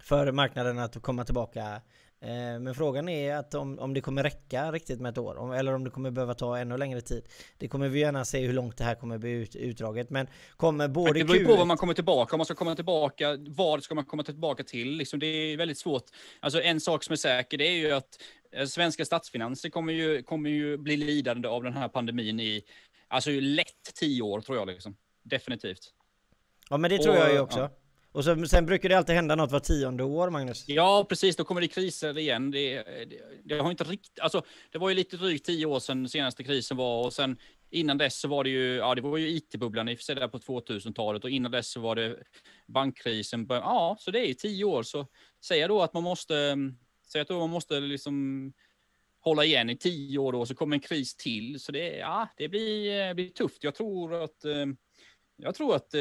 för 0.00 0.32
marknaden 0.32 0.78
att 0.78 1.02
komma 1.02 1.24
tillbaka. 1.24 1.80
Eh, 2.22 2.60
Men 2.60 2.74
frågan 2.74 3.08
är 3.08 3.36
att 3.36 3.54
om, 3.54 3.78
om 3.78 3.94
det 3.94 4.00
kommer 4.00 4.22
räcka 4.22 4.72
riktigt 4.72 5.00
med 5.00 5.10
ett 5.10 5.18
år, 5.18 5.36
om- 5.38 5.52
eller 5.52 5.74
om 5.74 5.84
det 5.84 5.90
kommer 5.90 6.10
behöva 6.10 6.34
ta 6.34 6.58
ännu 6.58 6.76
längre 6.76 7.00
tid. 7.00 7.24
Det 7.58 7.68
kommer 7.68 7.88
vi 7.88 8.00
gärna 8.00 8.24
se 8.24 8.46
hur 8.46 8.52
långt 8.52 8.76
det 8.76 8.84
här 8.84 8.94
kommer 8.94 9.18
bli 9.18 9.30
ut, 9.30 9.56
utdraget. 9.56 10.10
Men 10.10 10.26
kommer 10.56 10.88
både 10.88 11.12
Det 11.18 11.24
beror 11.24 11.36
ju 11.38 11.44
på 11.46 11.52
Q1 11.52 11.56
vad 11.58 11.66
man 11.66 11.76
kommer 11.76 11.94
tillbaka. 11.94 12.34
Om 12.36 12.38
man 12.38 12.44
ska 12.46 12.54
komma 12.54 12.74
tillbaka, 12.76 13.36
vad 13.48 13.82
ska 13.82 13.94
man 13.94 14.04
komma 14.04 14.22
tillbaka 14.22 14.64
till? 14.64 14.90
Liksom, 14.96 15.18
det 15.20 15.26
är 15.26 15.56
väldigt 15.56 15.78
svårt. 15.78 16.04
Alltså, 16.40 16.62
en 16.62 16.80
sak 16.80 17.04
som 17.04 17.12
är 17.12 17.16
säker, 17.16 17.58
det 17.58 17.64
är 17.68 17.76
ju 17.76 17.92
att 17.92 18.22
eh, 18.52 18.66
svenska 18.66 19.04
statsfinanser 19.04 19.68
kommer 19.70 19.92
ju, 19.92 20.22
kommer 20.22 20.50
ju 20.50 20.76
bli 20.78 20.96
lidande 20.96 21.48
av 21.48 21.62
den 21.62 21.72
här 21.72 21.88
pandemin 21.88 22.40
i, 22.40 22.62
alltså 23.08 23.30
lätt 23.30 23.94
tio 23.94 24.22
år 24.22 24.40
tror 24.40 24.58
jag. 24.58 24.66
Liksom. 24.68 24.96
Definitivt. 25.22 25.92
Ja 26.70 26.76
men 26.76 26.90
det 26.90 26.98
tror 26.98 27.14
Och, 27.14 27.20
jag 27.20 27.32
ju 27.32 27.40
också. 27.40 27.58
ja. 27.58 27.70
Och 28.12 28.24
så, 28.24 28.46
sen 28.46 28.66
brukar 28.66 28.88
det 28.88 28.98
alltid 28.98 29.14
hända 29.14 29.34
något 29.36 29.52
var 29.52 29.60
tionde 29.60 30.04
år 30.04 30.30
Magnus. 30.30 30.64
Ja, 30.68 31.06
precis. 31.08 31.36
Då 31.36 31.44
kommer 31.44 31.60
det 31.60 31.68
kriser 31.68 32.18
igen. 32.18 32.50
Det, 32.50 32.74
det, 32.82 33.20
det 33.44 33.58
har 33.58 33.70
inte 33.70 33.84
riktigt, 33.84 34.20
alltså, 34.20 34.42
det 34.72 34.78
var 34.78 34.88
ju 34.88 34.94
lite 34.94 35.16
drygt 35.16 35.46
tio 35.46 35.66
år 35.66 35.80
sedan 35.80 36.08
senaste 36.08 36.44
krisen 36.44 36.76
var 36.76 37.04
och 37.04 37.12
sen 37.12 37.36
innan 37.70 37.98
dess 37.98 38.20
så 38.20 38.28
var 38.28 38.44
det 38.44 38.50
ju, 38.50 38.74
ja, 38.74 38.94
det 38.94 39.00
var 39.00 39.16
ju 39.18 39.28
IT-bubblan 39.28 39.88
i 39.88 39.94
och 39.94 39.98
för 39.98 40.04
sig 40.04 40.14
där 40.14 40.28
på 40.28 40.38
2000-talet 40.38 41.24
och 41.24 41.30
innan 41.30 41.50
dess 41.50 41.70
så 41.72 41.80
var 41.80 41.96
det 41.96 42.16
bankkrisen. 42.66 43.46
Ja, 43.48 43.96
så 44.00 44.10
det 44.10 44.18
är 44.20 44.26
ju 44.26 44.34
tio 44.34 44.64
år. 44.64 44.82
Så 44.82 45.06
säger 45.44 45.60
jag 45.62 45.70
då 45.70 45.82
att 45.82 45.94
man 45.94 46.02
måste, 46.02 46.56
säg 47.12 47.20
att 47.20 47.28
då 47.28 47.38
man 47.38 47.50
måste 47.50 47.80
liksom 47.80 48.52
hålla 49.20 49.44
igen 49.44 49.70
i 49.70 49.76
tio 49.76 50.18
år 50.18 50.32
då, 50.32 50.46
så 50.46 50.54
kommer 50.54 50.76
en 50.76 50.80
kris 50.80 51.16
till. 51.16 51.60
Så 51.60 51.72
det, 51.72 51.96
ja, 51.96 52.28
det 52.36 52.48
blir, 52.48 53.08
eh, 53.08 53.14
blir 53.14 53.30
tufft. 53.30 53.64
Jag 53.64 53.74
tror 53.74 54.22
att 54.24 54.44
eh, 54.44 54.66
jag 55.42 55.54
tror 55.54 55.76
att 55.76 55.94
eh, 55.94 56.00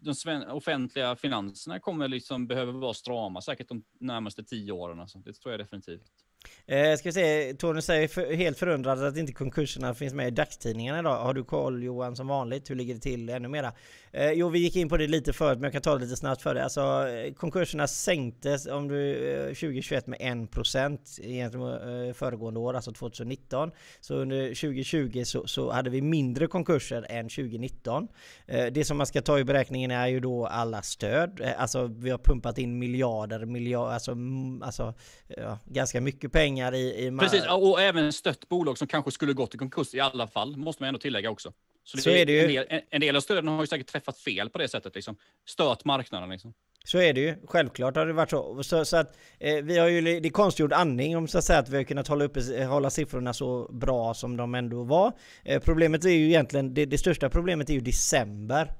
de 0.00 0.44
offentliga 0.50 1.16
finanserna 1.16 1.80
kommer 1.80 2.08
liksom 2.08 2.46
behöva 2.46 2.72
vara 2.72 2.94
strama 2.94 3.40
säkert 3.40 3.68
de 3.68 3.84
närmaste 4.00 4.44
tio 4.44 4.72
åren. 4.72 5.00
Alltså. 5.00 5.18
Det 5.18 5.32
tror 5.32 5.52
jag 5.52 5.60
definitivt. 5.60 6.12
Eh, 6.66 6.96
ska 6.96 7.08
vi 7.08 7.12
se, 7.12 7.54
Tony 7.54 7.80
säger 7.80 8.08
för, 8.08 8.34
helt 8.34 8.58
förundrad 8.58 9.04
att 9.04 9.16
inte 9.16 9.32
konkurserna 9.32 9.94
finns 9.94 10.14
med 10.14 10.28
i 10.28 10.30
dagstidningarna 10.30 10.98
idag. 10.98 11.18
Har 11.18 11.34
du 11.34 11.44
koll 11.44 11.82
Johan 11.82 12.16
som 12.16 12.28
vanligt? 12.28 12.70
Hur 12.70 12.74
ligger 12.74 12.94
det 12.94 13.00
till 13.00 13.28
ännu 13.28 13.48
mera? 13.48 13.72
Eh, 14.12 14.32
jo, 14.32 14.48
vi 14.48 14.58
gick 14.58 14.76
in 14.76 14.88
på 14.88 14.96
det 14.96 15.06
lite 15.06 15.32
förut, 15.32 15.58
men 15.58 15.64
jag 15.64 15.72
kan 15.72 15.82
ta 15.82 15.94
det 15.94 16.04
lite 16.04 16.16
snabbt 16.16 16.42
för 16.42 16.54
det. 16.54 16.64
Alltså, 16.64 16.80
eh, 17.08 17.34
konkurserna 17.34 17.86
sänktes 17.86 18.66
om 18.66 18.88
du, 18.88 19.32
eh, 19.32 19.54
2021 19.54 20.06
med 20.06 20.20
1% 20.20 21.18
gentemot 21.22 21.82
eh, 21.82 22.14
föregående 22.14 22.60
år, 22.60 22.74
alltså 22.74 22.92
2019. 22.92 23.70
Så 24.00 24.14
under 24.14 24.48
2020 24.48 25.24
så, 25.24 25.46
så 25.46 25.70
hade 25.70 25.90
vi 25.90 26.02
mindre 26.02 26.46
konkurser 26.46 27.06
än 27.08 27.28
2019. 27.28 28.08
Eh, 28.46 28.66
det 28.66 28.84
som 28.84 28.96
man 28.96 29.06
ska 29.06 29.22
ta 29.22 29.38
i 29.38 29.44
beräkningen 29.44 29.90
är 29.90 30.06
ju 30.06 30.20
då 30.20 30.46
alla 30.46 30.82
stöd. 30.82 31.40
Eh, 31.40 31.62
alltså, 31.62 31.86
vi 31.86 32.10
har 32.10 32.18
pumpat 32.18 32.58
in 32.58 32.78
miljarder, 32.78 33.44
miljarder, 33.44 33.92
alltså, 33.92 34.16
alltså 34.62 34.94
ja, 35.36 35.58
ganska 35.64 36.00
mycket 36.00 36.31
pengar 36.32 36.74
i... 36.74 37.06
i 37.06 37.16
Precis, 37.20 37.44
och 37.48 37.80
även 37.80 38.12
stött 38.12 38.48
bolag 38.48 38.78
som 38.78 38.86
kanske 38.86 39.10
skulle 39.10 39.32
gått 39.32 39.54
i 39.54 39.58
konkurs 39.58 39.94
i 39.94 40.00
alla 40.00 40.26
fall, 40.26 40.56
måste 40.56 40.82
man 40.82 40.88
ändå 40.88 41.00
tillägga 41.00 41.30
också. 41.30 41.52
Så, 41.84 41.98
Så 41.98 42.10
är 42.10 42.26
det 42.26 42.32
ju. 42.32 42.40
En 42.40 42.48
del, 42.48 42.66
en, 42.68 42.80
en 42.90 43.00
del 43.00 43.16
av 43.16 43.20
stöden 43.20 43.48
har 43.48 43.60
ju 43.60 43.66
säkert 43.66 43.86
träffat 43.86 44.18
fel 44.18 44.50
på 44.50 44.58
det 44.58 44.68
sättet, 44.68 44.94
liksom. 44.94 45.16
Stört 45.46 45.84
marknaden 45.84 46.30
liksom. 46.30 46.54
Så 46.84 46.98
är 46.98 47.12
det 47.12 47.20
ju. 47.20 47.36
Självklart 47.46 47.96
har 47.96 48.06
det 48.06 48.12
varit 48.12 48.30
så. 48.30 48.62
Så, 48.62 48.84
så 48.84 48.96
att 48.96 49.18
eh, 49.38 49.54
vi 49.64 49.78
har 49.78 49.88
ju, 49.88 50.20
det 50.20 50.28
är 50.28 50.30
konstgjord 50.30 50.72
andning 50.72 51.16
om 51.16 51.28
så 51.28 51.38
att 51.38 51.44
säga 51.44 51.58
att 51.58 51.68
vi 51.68 51.76
har 51.76 51.84
kunnat 51.84 52.08
hålla, 52.08 52.24
uppe, 52.24 52.64
hålla 52.64 52.90
siffrorna 52.90 53.34
så 53.34 53.68
bra 53.72 54.14
som 54.14 54.36
de 54.36 54.54
ändå 54.54 54.82
var. 54.82 55.12
Eh, 55.44 55.62
problemet 55.62 56.04
är 56.04 56.10
ju 56.10 56.26
egentligen, 56.26 56.74
det, 56.74 56.86
det 56.86 56.98
största 56.98 57.30
problemet 57.30 57.70
är 57.70 57.74
ju 57.74 57.80
december. 57.80 58.72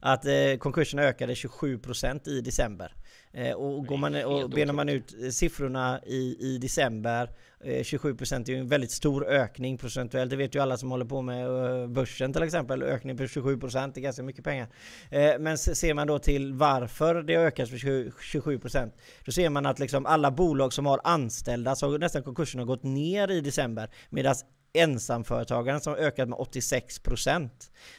Att 0.00 0.26
eh, 0.26 0.56
konkurserna 0.58 1.02
ökade 1.02 1.34
27% 1.34 2.28
i 2.28 2.40
december. 2.40 2.92
Eh, 3.36 3.52
och 3.52 3.86
går 3.86 3.96
man, 3.96 4.24
och 4.24 4.50
benar 4.50 4.72
man 4.72 4.88
ut 4.88 5.14
eh, 5.22 5.28
siffrorna 5.30 6.00
i, 6.06 6.36
i 6.40 6.58
december, 6.58 7.30
eh, 7.64 7.68
27% 7.82 8.48
är 8.48 8.52
ju 8.52 8.58
en 8.58 8.68
väldigt 8.68 8.90
stor 8.90 9.26
ökning 9.28 9.78
procentuellt. 9.78 10.30
Det 10.30 10.36
vet 10.36 10.54
ju 10.54 10.62
alla 10.62 10.76
som 10.76 10.90
håller 10.90 11.04
på 11.04 11.22
med 11.22 11.46
eh, 11.82 11.88
börsen 11.88 12.32
till 12.32 12.42
exempel. 12.42 12.82
Ökning 12.82 13.16
på 13.16 13.22
27% 13.22 13.92
är 13.96 14.00
ganska 14.00 14.22
mycket 14.22 14.44
pengar. 14.44 14.68
Eh, 15.10 15.38
men 15.38 15.58
se- 15.58 15.74
ser 15.74 15.94
man 15.94 16.06
då 16.06 16.18
till 16.18 16.52
varför 16.54 17.22
det 17.22 17.34
ökat 17.36 17.70
med 17.70 17.80
20 17.80 18.10
27% 18.32 18.90
då 19.24 19.32
ser 19.32 19.50
man 19.50 19.66
att 19.66 19.78
liksom 19.78 20.06
alla 20.06 20.30
bolag 20.30 20.72
som 20.72 20.86
har 20.86 21.00
anställda 21.04 21.76
så 21.76 21.90
har 21.90 21.98
nästan 21.98 22.22
konkurserna 22.22 22.64
gått 22.64 22.82
ner 22.82 23.30
i 23.30 23.40
december 23.40 23.90
medan 24.10 24.34
ensamföretagaren 24.76 25.80
som 25.80 25.92
har 25.92 25.98
ökat 26.00 26.28
med 26.28 26.38
86%. 26.38 27.50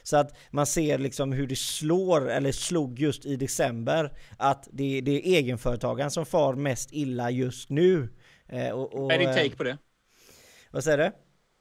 Så 0.03 0.17
att 0.17 0.37
man 0.51 0.65
ser 0.65 0.97
liksom 0.97 1.31
hur 1.31 1.47
det 1.47 1.55
slår, 1.55 2.29
eller 2.29 2.51
slog 2.51 2.99
just 2.99 3.25
i 3.25 3.35
december, 3.35 4.13
att 4.37 4.67
det, 4.71 5.01
det 5.01 5.11
är 5.11 5.37
egenföretagaren 5.37 6.11
som 6.11 6.25
far 6.25 6.53
mest 6.53 6.89
illa 6.91 7.31
just 7.31 7.69
nu. 7.69 8.09
Eh, 8.47 8.69
och, 8.69 8.93
och, 9.03 9.13
är 9.13 9.19
din 9.19 9.29
eh, 9.29 9.35
take 9.35 9.55
på 9.55 9.63
det? 9.63 9.77
Vad 10.71 10.83
säger 10.83 10.97
du? 10.97 11.11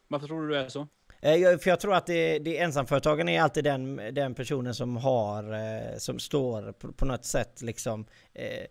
Varför 0.08 0.26
tror 0.26 0.48
du 0.48 0.54
det 0.54 0.60
är 0.60 0.68
så? 0.68 0.88
Eh, 1.22 1.34
jag- 1.34 1.62
För 1.62 1.70
jag 1.70 1.80
tror 1.80 1.94
att 1.94 2.06
det, 2.06 2.38
det 2.38 2.58
ensamföretagaren 2.58 3.28
är 3.28 3.40
alltid 3.42 3.64
den, 3.64 3.96
den 3.96 4.34
personen 4.34 4.74
som 4.74 4.96
har, 4.96 5.52
eh, 5.54 5.98
som 5.98 6.18
står 6.18 6.72
på, 6.72 6.92
på 6.92 7.04
något 7.04 7.24
sätt 7.24 7.62
liksom 7.62 8.06
eh, 8.34 8.66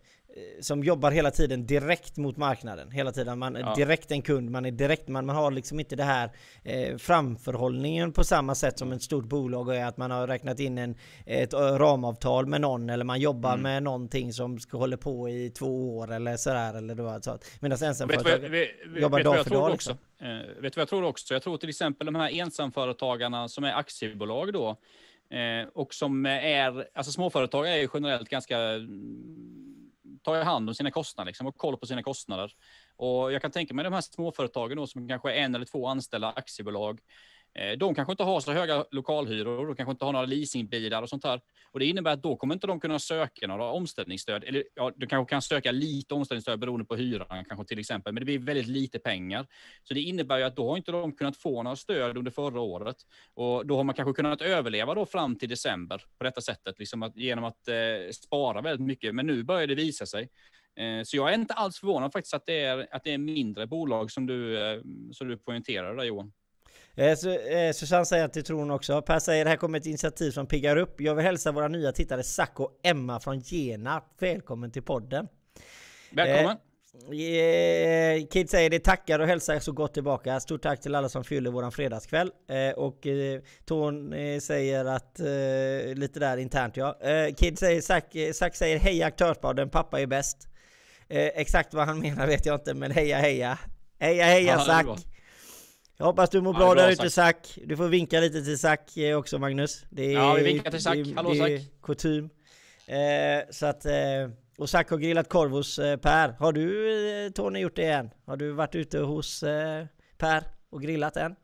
som 0.60 0.84
jobbar 0.84 1.12
hela 1.12 1.32
tiden 1.32 1.66
direkt 1.66 2.18
mot 2.18 2.38
marknaden. 2.38 2.92
Hela 2.92 3.12
tiden. 3.12 3.40
Man 3.40 3.56
är 3.56 3.60
Ja. 3.60 3.74
direkt 3.76 4.12
en 4.12 4.22
kund, 4.22 4.50
man 4.52 4.66
är 4.66 4.72
direkt, 4.72 5.08
man, 5.08 5.26
man 5.26 5.36
har 5.36 5.52
liksom 5.52 5.80
inte 5.80 5.96
det 5.96 6.04
här 6.04 6.30
eh, 6.64 6.98
framförhållningen 6.98 8.12
på 8.14 8.24
samma 8.24 8.56
sätt 8.56 8.80
som 8.80 8.92
ett 8.92 9.02
stort 9.02 9.26
bolag 9.26 9.76
är 9.76 9.86
att 9.86 9.98
man 9.98 10.12
har 10.12 10.28
räknat 10.28 10.60
in 10.60 10.78
en, 10.78 10.96
ett 11.26 11.54
ö, 11.54 11.78
ramavtal 11.78 12.46
med 12.46 12.62
någon 12.62 12.90
eller 12.90 13.06
man 13.06 13.20
jobbar 13.20 13.50
Mm. 13.54 13.62
med 13.64 13.84
någonting 13.84 14.34
som 14.34 14.60
ska 14.60 14.78
hålla 14.78 14.98
på 14.98 15.30
i 15.30 15.50
två 15.50 15.98
år 15.98 16.12
eller 16.14 16.38
sådär. 16.38 16.74
Eller 16.78 16.96
då. 16.96 17.04
Medan 17.04 17.20
Vet 17.20 17.82
jag, 17.82 17.88
ensamföretagare 17.88 18.38
vet, 18.50 18.70
vet, 18.88 19.02
jobbar 19.02 19.18
vet 19.18 19.26
dag 19.26 19.44
för 19.44 19.50
dag. 19.50 19.72
också? 19.74 19.92
Liksom. 19.92 20.28
Eh, 20.28 20.38
vet 20.38 20.74
du 20.74 20.78
vad 20.78 20.82
jag 20.82 20.88
tror 20.90 21.04
också? 21.04 21.34
Jag 21.34 21.44
tror 21.44 21.58
till 21.58 21.70
exempel 21.70 22.06
de 22.06 22.16
här 22.16 22.30
ensamföretagarna 22.40 23.48
som 23.48 23.64
är 23.64 23.74
aktiebolag 23.74 24.54
då, 24.54 24.70
eh, 25.38 25.68
och 25.74 25.94
som 25.94 26.26
är, 26.26 26.88
alltså 26.96 27.12
småföretag 27.12 27.68
är 27.68 27.76
ju 27.76 27.88
generellt 27.94 28.30
ganska, 28.30 28.58
tar 30.26 30.44
hand 30.44 30.70
om 30.70 30.76
sina 30.76 30.92
kostnader 30.92 31.28
liksom, 31.28 31.48
och 31.48 31.58
koll 31.58 31.78
på 31.78 31.86
sina 31.86 32.04
kostnader. 32.04 32.52
Och 32.96 33.34
jag 33.34 33.42
kan 33.42 33.52
tänka 33.52 33.74
mig 33.74 33.84
de 33.84 33.94
här 33.94 34.02
småföretagen 34.02 34.78
då 34.78 34.88
som 34.88 35.08
kanske 35.08 35.32
är 35.32 35.36
en 35.36 35.56
eller 35.56 35.66
två 35.66 35.88
anställda 35.88 36.34
aktiebolag, 36.36 37.00
Eh, 37.56 37.78
de 37.78 37.96
kanske 37.96 38.12
inte 38.14 38.24
har 38.24 38.40
så 38.40 38.52
höga 38.52 38.86
lokalhyror, 38.92 39.68
de 39.68 39.76
kanske 39.76 39.92
inte 39.92 40.06
har 40.06 40.14
några 40.14 40.26
leasingbilar 40.26 41.02
och 41.02 41.10
sånt 41.10 41.24
här. 41.24 41.42
Och 41.72 41.80
det 41.80 41.86
innebär 41.86 42.14
att 42.14 42.24
då 42.24 42.36
kommer 42.36 42.54
inte 42.54 42.68
de 42.68 42.80
kunna 42.80 43.00
söka 43.00 43.48
några 43.48 43.72
omställningsstöd. 43.72 44.44
Eller 44.44 44.64
ja, 44.76 44.92
de 44.96 45.06
kanske 45.06 45.30
kan 45.30 45.42
söka 45.42 45.72
lite 45.72 46.14
omställningsstöd 46.14 46.60
beroende 46.60 46.86
på 46.86 46.96
hyran 46.96 47.46
kanske 47.46 47.66
till 47.66 47.80
exempel, 47.80 48.14
men 48.14 48.22
det 48.22 48.26
blir 48.26 48.40
väldigt 48.40 48.68
lite 48.68 49.00
pengar. 49.00 49.48
Så 49.84 49.94
det 49.94 50.02
innebär 50.02 50.38
ju 50.38 50.44
att 50.44 50.56
då 50.56 50.70
har 50.70 50.78
inte 50.78 50.92
de 50.92 51.12
kunnat 51.12 51.38
få 51.38 51.64
några 51.64 51.76
stöd 51.76 52.18
under 52.18 52.32
förra 52.32 52.60
året. 52.60 52.96
Och 53.34 53.66
då 53.66 53.78
har 53.78 53.84
man 53.84 53.96
kanske 53.96 54.14
kunnat 54.14 54.42
överleva 54.42 54.96
då 54.96 55.06
fram 55.06 55.36
till 55.36 55.50
december 55.50 56.04
på 56.18 56.24
detta 56.24 56.42
sättet, 56.42 56.80
liksom 56.80 57.04
att, 57.04 57.18
genom 57.18 57.44
att 57.44 57.68
eh, 57.68 58.12
spara 58.12 58.62
väldigt 58.62 58.88
mycket. 58.88 59.16
Men 59.16 59.28
nu 59.28 59.44
börjar 59.44 59.68
det 59.68 59.76
visa 59.76 60.06
sig. 60.06 60.30
Eh, 60.76 61.04
så 61.04 61.18
jag 61.18 61.30
är 61.30 61.34
inte 61.34 61.54
alls 61.54 61.80
förvånad 61.80 62.14
faktiskt 62.14 62.34
att 62.34 62.46
det 62.46 62.60
är, 62.60 62.88
att 62.92 63.04
det 63.04 63.14
är 63.14 63.18
mindre 63.18 63.68
bolag 63.68 64.12
som 64.12 64.26
du, 64.26 64.60
eh, 64.60 64.82
som 65.12 65.28
du 65.28 65.38
poängterar 65.38 65.96
där 65.96 66.04
Johan. 66.04 66.32
Eh, 66.96 67.16
Så, 67.16 67.30
eh, 67.30 67.72
Susanne 67.72 68.06
säger 68.06 68.26
att 68.26 68.34
det 68.34 68.44
tror 68.44 68.60
hon 68.60 68.72
också. 68.72 69.02
Per 69.02 69.20
säger 69.20 69.46
här 69.46 69.56
kommer 69.56 69.80
ett 69.80 69.86
initiativ 69.86 70.32
som 70.32 70.48
piggar 70.48 70.78
upp. 70.78 71.02
Jag 71.02 71.16
vill 71.16 71.26
hälsa 71.26 71.52
våra 71.52 71.68
nya 71.68 71.92
tittare 71.92 72.24
Zack 72.24 72.60
och 72.60 72.80
Emma 72.84 73.20
från 73.20 73.40
Gena. 73.40 74.04
Välkommen 74.20 74.72
till 74.72 74.84
podden. 74.84 75.28
Välkommen! 76.12 76.58
Eh, 76.96 78.28
Kid 78.28 78.50
säger 78.50 78.70
det 78.70 78.80
tackar 78.80 79.20
och 79.20 79.28
hälsar 79.28 79.60
så 79.60 79.72
gott 79.72 79.94
tillbaka. 79.94 80.40
Stort 80.40 80.62
tack 80.62 80.82
till 80.82 80.96
alla 80.96 81.10
som 81.10 81.24
fyller 81.24 81.52
våran 81.52 81.72
fredagskväll. 81.72 82.32
Eh, 82.50 82.76
och 82.78 83.08
eh, 83.08 83.42
Ton 83.66 84.14
eh, 84.14 84.40
säger 84.40 84.86
att, 84.86 85.20
eh, 85.20 85.96
lite 85.96 86.20
där 86.20 86.38
internt 86.38 86.78
ja. 86.78 86.96
Kid 87.38 87.60
säger, 87.60 87.82
Zack, 87.82 88.16
Zack 88.34 88.56
säger 88.56 88.80
hej 88.80 89.04
aktörspodden, 89.04 89.70
pappa 89.70 90.02
är 90.02 90.08
bäst. 90.08 90.48
Exakt 91.10 91.74
vad 91.74 91.88
han 91.88 92.00
menar 92.00 92.28
vet 92.28 92.46
jag 92.46 92.56
inte, 92.56 92.74
men 92.74 92.92
heja 92.92 93.18
heja. 93.18 93.60
Heja 94.00 94.26
heja 94.26 94.60
Zack! 94.60 94.86
Jag 95.98 96.06
hoppas 96.06 96.30
du 96.30 96.42
mår 96.42 96.54
Ja, 96.54 96.60
bra, 96.60 96.74
bra, 96.74 96.84
där 96.84 96.92
ute 96.92 97.10
Zack. 97.10 97.58
Du 97.66 97.78
får 97.78 97.88
vinka 97.88 98.20
lite 98.20 98.44
till 98.44 98.60
Zack 98.60 98.98
eh, 98.98 99.18
också 99.18 99.40
Magnus. 99.40 99.86
Det 99.90 100.04
är, 100.06 100.14
Ja, 100.14 100.34
vi 100.34 100.44
vinkar 100.44 100.72
till 100.72 100.84
Zack. 100.84 100.98
Hallå, 101.16 101.36
Zack. 101.36 101.52
kutym. 101.84 102.30
Eh, 102.88 103.50
så 103.50 103.66
att, 103.66 103.86
eh, 103.86 103.94
och 104.58 104.70
Zack 104.70 104.90
har 104.90 104.98
grillat 104.98 105.30
korv 105.30 105.52
hos 105.52 105.80
eh, 105.80 105.98
Per. 105.98 106.30
Har 106.40 106.52
du 106.54 107.26
eh, 107.26 107.32
Tony 107.32 107.60
gjort 107.60 107.76
det 107.76 107.86
än? 107.90 108.10
Har 108.26 108.38
du 108.38 108.52
varit 108.52 108.76
ute 108.76 109.00
hos 109.00 109.44
eh, 109.44 109.86
Per 110.18 110.44
och 110.70 110.82
grillat 110.82 111.18
än? 111.18 111.36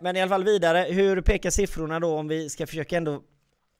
Men 0.00 0.16
i 0.16 0.20
alla 0.20 0.28
fall 0.28 0.44
vidare, 0.44 0.86
hur 0.90 1.20
pekar 1.20 1.50
siffrorna 1.50 2.00
då 2.00 2.14
om 2.18 2.28
vi 2.28 2.48
ska 2.50 2.66
försöka 2.66 2.96
ändå 2.96 3.22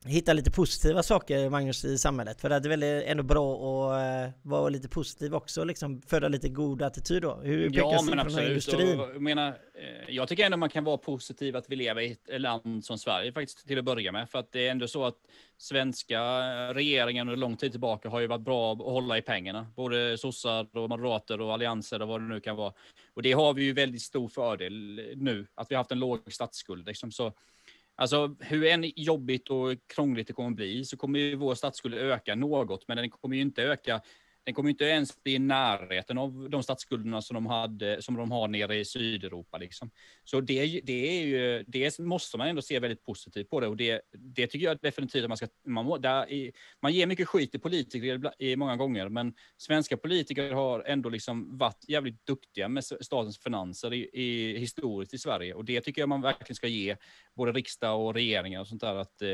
hitta 0.07 0.33
lite 0.33 0.51
positiva 0.51 1.03
saker 1.03 1.51
Magnus 1.51 1.85
i 1.85 1.99
samhället? 1.99 2.41
För 2.41 2.49
det 2.49 2.57
är 2.57 2.69
väl 2.69 2.83
ändå 2.83 3.23
bra 3.23 3.55
att 3.55 4.27
eh, 4.27 4.33
vara 4.43 4.69
lite 4.69 4.89
positiv 4.89 5.35
också, 5.35 5.65
liksom 5.65 6.03
föra 6.03 6.29
lite 6.29 6.49
god 6.49 6.83
attityd 6.83 7.23
då. 7.23 7.35
Hur 7.35 7.71
Ja, 7.73 8.03
men 8.03 8.19
absolut. 8.19 8.75
Och, 8.75 8.81
jag, 8.81 9.23
menar, 9.23 9.49
eh, 9.49 10.15
jag 10.15 10.29
tycker 10.29 10.45
ändå 10.45 10.57
man 10.57 10.69
kan 10.69 10.85
vara 10.85 10.97
positiv 10.97 11.57
att 11.57 11.65
vi 11.69 11.77
lever 11.77 12.03
i 12.03 12.11
ett 12.29 12.41
land 12.41 12.85
som 12.85 12.99
Sverige 12.99 13.33
faktiskt 13.33 13.67
till 13.67 13.79
att 13.79 13.85
börja 13.85 14.13
med. 14.13 14.31
För 14.31 14.39
att 14.39 14.53
det 14.53 14.67
är 14.67 14.71
ändå 14.71 14.89
så 14.89 15.05
att 15.05 15.17
svenska 15.59 16.21
regeringen 16.75 17.29
under 17.29 17.37
lång 17.37 17.57
tid 17.57 17.71
tillbaka 17.71 18.09
har 18.09 18.21
ju 18.21 18.27
varit 18.27 18.45
bra 18.45 18.73
att 18.73 18.79
hålla 18.79 19.19
i 19.19 19.23
pengarna. 19.23 19.67
Både 19.77 20.19
sossar 20.19 20.77
och 20.77 20.89
moderater 20.89 21.41
och 21.41 21.53
allianser 21.53 22.03
och 22.03 22.09
vad 22.09 22.21
det 22.21 22.29
nu 22.29 22.41
kan 22.41 22.57
vara. 22.57 22.73
Och 23.15 23.23
det 23.23 23.33
har 23.33 23.55
vi 23.55 23.63
ju 23.63 23.73
väldigt 23.73 24.03
stor 24.03 24.29
fördel 24.29 25.01
nu, 25.17 25.47
att 25.55 25.71
vi 25.71 25.75
har 25.75 25.81
haft 25.81 25.93
en 25.93 25.99
låg 25.99 26.33
statsskuld. 26.33 26.87
Liksom. 26.87 27.13
Så, 27.13 27.33
alltså, 27.97 28.37
hur 28.41 28.65
än 28.65 28.93
jobbigt 28.97 29.49
och 29.49 29.75
krångligt 29.95 30.27
det 30.27 30.33
kommer 30.33 30.51
att 30.51 30.57
bli 30.57 30.85
så 30.85 30.97
kommer 30.97 31.19
ju 31.19 31.37
vår 31.37 31.55
statsskuld 31.55 31.95
öka 31.95 32.35
något, 32.35 32.89
men 32.89 32.97
den 32.97 33.11
kommer 33.11 33.37
ju 33.37 33.43
inte 33.43 33.63
öka 33.63 34.01
den 34.47 34.55
kommer 34.55 34.71
inte 34.71 34.85
ens 34.85 35.23
bli 35.23 35.35
i 35.35 35.39
närheten 35.39 36.19
av 36.19 36.51
de 36.51 36.63
statsskulderna 36.63 37.23
som 37.23 37.35
de, 37.35 37.47
hade, 37.47 38.03
som 38.03 38.17
de 38.17 38.31
har 38.31 38.49
nere 38.49 38.77
i 38.77 38.85
Sydeuropa. 38.85 39.59
Liksom. 39.59 39.91
Så 40.25 40.41
det, 40.41 40.81
det, 40.85 41.21
är 41.21 41.27
ju, 41.27 41.65
det 41.67 41.99
måste 41.99 42.39
man 42.39 42.49
ändå 42.49 42.63
se 42.63 42.79
väldigt 42.79 43.05
positivt 43.05 43.51
på 43.51 43.61
det. 43.61 43.67
Och 43.67 43.77
det, 43.77 44.01
det 44.13 44.47
tycker 44.47 44.67
jag 44.67 44.79
definitivt 44.83 45.23
att 45.25 45.29
man 45.29 45.37
ska... 45.37 45.47
Man, 45.65 46.01
där, 46.01 46.31
i, 46.31 46.53
man 46.81 46.93
ger 46.93 47.07
mycket 47.07 47.29
skit 47.29 47.51
till 47.51 47.61
politiker 47.61 48.33
i 48.39 48.57
många 48.57 48.77
gånger, 48.77 49.09
men 49.09 49.35
svenska 49.57 49.97
politiker 49.97 50.53
har 50.53 50.81
ändå 50.81 51.09
liksom 51.09 51.59
varit 51.59 51.85
jävligt 51.89 52.27
duktiga 52.27 52.69
med 52.69 52.85
statens 52.85 53.39
finanser 53.39 53.95
i, 53.95 54.11
i, 54.13 54.59
historiskt 54.59 55.15
i 55.15 55.19
Sverige. 55.19 55.55
Och 55.55 55.65
det 55.65 55.81
tycker 55.81 56.03
jag 56.03 56.09
man 56.09 56.23
verkligen 56.23 56.57
ska 56.57 56.67
ge 56.67 56.97
både 57.35 57.53
riksdag 57.53 58.01
och 58.01 58.15
regeringar 58.15 58.61
och 58.61 58.69
sånt 58.69 58.81
där. 58.81 58.95
Att, 58.95 59.23
eh, 59.23 59.29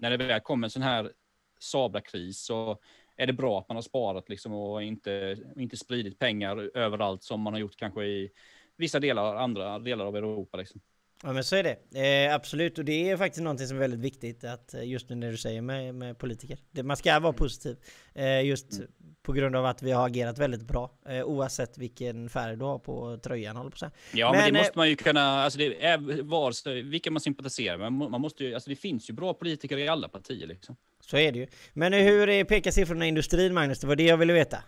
när 0.00 0.10
det 0.10 0.16
väl 0.16 0.40
kommer 0.40 0.66
en 0.66 0.70
sån 0.70 0.82
här 0.82 1.12
Sabra-kris 1.60 2.40
så 2.40 2.78
är 3.18 3.26
det 3.26 3.32
bra 3.32 3.58
att 3.58 3.68
man 3.68 3.76
har 3.76 3.82
sparat 3.82 4.28
liksom 4.28 4.52
och 4.52 4.82
inte, 4.82 5.36
inte 5.56 5.76
spridit 5.76 6.18
pengar 6.18 6.76
överallt 6.76 7.22
som 7.22 7.40
man 7.40 7.52
har 7.52 7.60
gjort 7.60 7.76
kanske 7.76 8.04
i 8.04 8.30
vissa 8.76 9.00
delar, 9.00 9.36
andra 9.36 9.78
delar 9.78 10.06
av 10.06 10.16
Europa. 10.16 10.56
Liksom. 10.56 10.80
Ja 11.22 11.32
men 11.32 11.44
så 11.44 11.56
är 11.56 11.62
det. 11.62 12.26
Eh, 12.26 12.34
absolut, 12.34 12.78
och 12.78 12.84
det 12.84 13.10
är 13.10 13.16
faktiskt 13.16 13.42
någonting 13.42 13.66
som 13.66 13.76
är 13.76 13.80
väldigt 13.80 14.00
viktigt 14.00 14.44
att 14.44 14.74
eh, 14.74 14.88
just 14.88 15.08
nu 15.08 15.14
när 15.16 15.30
du 15.30 15.36
säger 15.36 15.60
med, 15.60 15.94
med 15.94 16.18
politiker. 16.18 16.58
Det, 16.70 16.82
man 16.82 16.96
ska 16.96 17.20
vara 17.20 17.32
positiv. 17.32 17.76
Eh, 18.14 18.44
just 18.44 18.72
mm. 18.72 18.90
på 19.22 19.32
grund 19.32 19.56
av 19.56 19.66
att 19.66 19.82
vi 19.82 19.90
har 19.90 20.06
agerat 20.06 20.38
väldigt 20.38 20.62
bra. 20.62 20.90
Eh, 21.08 21.24
oavsett 21.24 21.78
vilken 21.78 22.28
färg 22.28 22.56
du 22.56 22.64
har 22.64 22.78
på 22.78 23.18
tröjan 23.22 23.56
håller 23.56 23.70
på 23.70 23.76
säga. 23.76 23.90
Ja 24.14 24.32
men, 24.32 24.40
men 24.40 24.54
det 24.54 24.60
måste 24.60 24.78
man 24.78 24.88
ju 24.88 24.96
kunna, 24.96 25.42
alltså 25.42 25.58
det 25.58 25.84
är 25.84 26.22
var, 26.22 26.82
vilka 26.82 27.10
man 27.10 27.20
sympatiserar 27.20 27.78
med. 27.78 27.92
Man 27.92 28.20
måste 28.20 28.44
ju, 28.44 28.54
alltså 28.54 28.70
det 28.70 28.76
finns 28.76 29.10
ju 29.10 29.14
bra 29.14 29.34
politiker 29.34 29.78
i 29.78 29.88
alla 29.88 30.08
partier 30.08 30.46
liksom. 30.46 30.76
Så 31.10 31.16
är 31.16 31.32
det 31.32 31.38
ju. 31.38 31.46
Men 31.72 31.92
hur 31.92 32.44
pekar 32.44 32.70
siffrorna 32.70 33.04
i 33.04 33.08
industrin 33.08 33.54
Magnus? 33.54 33.80
Det 33.80 33.86
var 33.86 33.96
det 33.96 34.02
jag 34.02 34.16
ville 34.16 34.32
veta. 34.32 34.58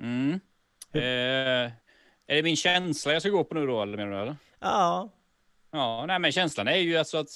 Mm. 0.00 0.40
Eh, 0.92 1.72
är 2.26 2.34
det 2.34 2.42
min 2.42 2.56
känsla 2.56 3.12
jag 3.12 3.22
ska 3.22 3.30
gå 3.30 3.44
på 3.44 3.54
nu 3.54 3.66
då 3.66 3.82
eller 3.82 3.96
menar 3.96 4.12
du? 4.12 4.22
Eller? 4.22 4.36
Ja, 4.60 5.10
Ja, 5.72 6.04
nej, 6.06 6.18
men 6.18 6.32
känslan 6.32 6.68
är 6.68 6.76
ju 6.76 6.96
alltså 6.96 7.18
att 7.18 7.28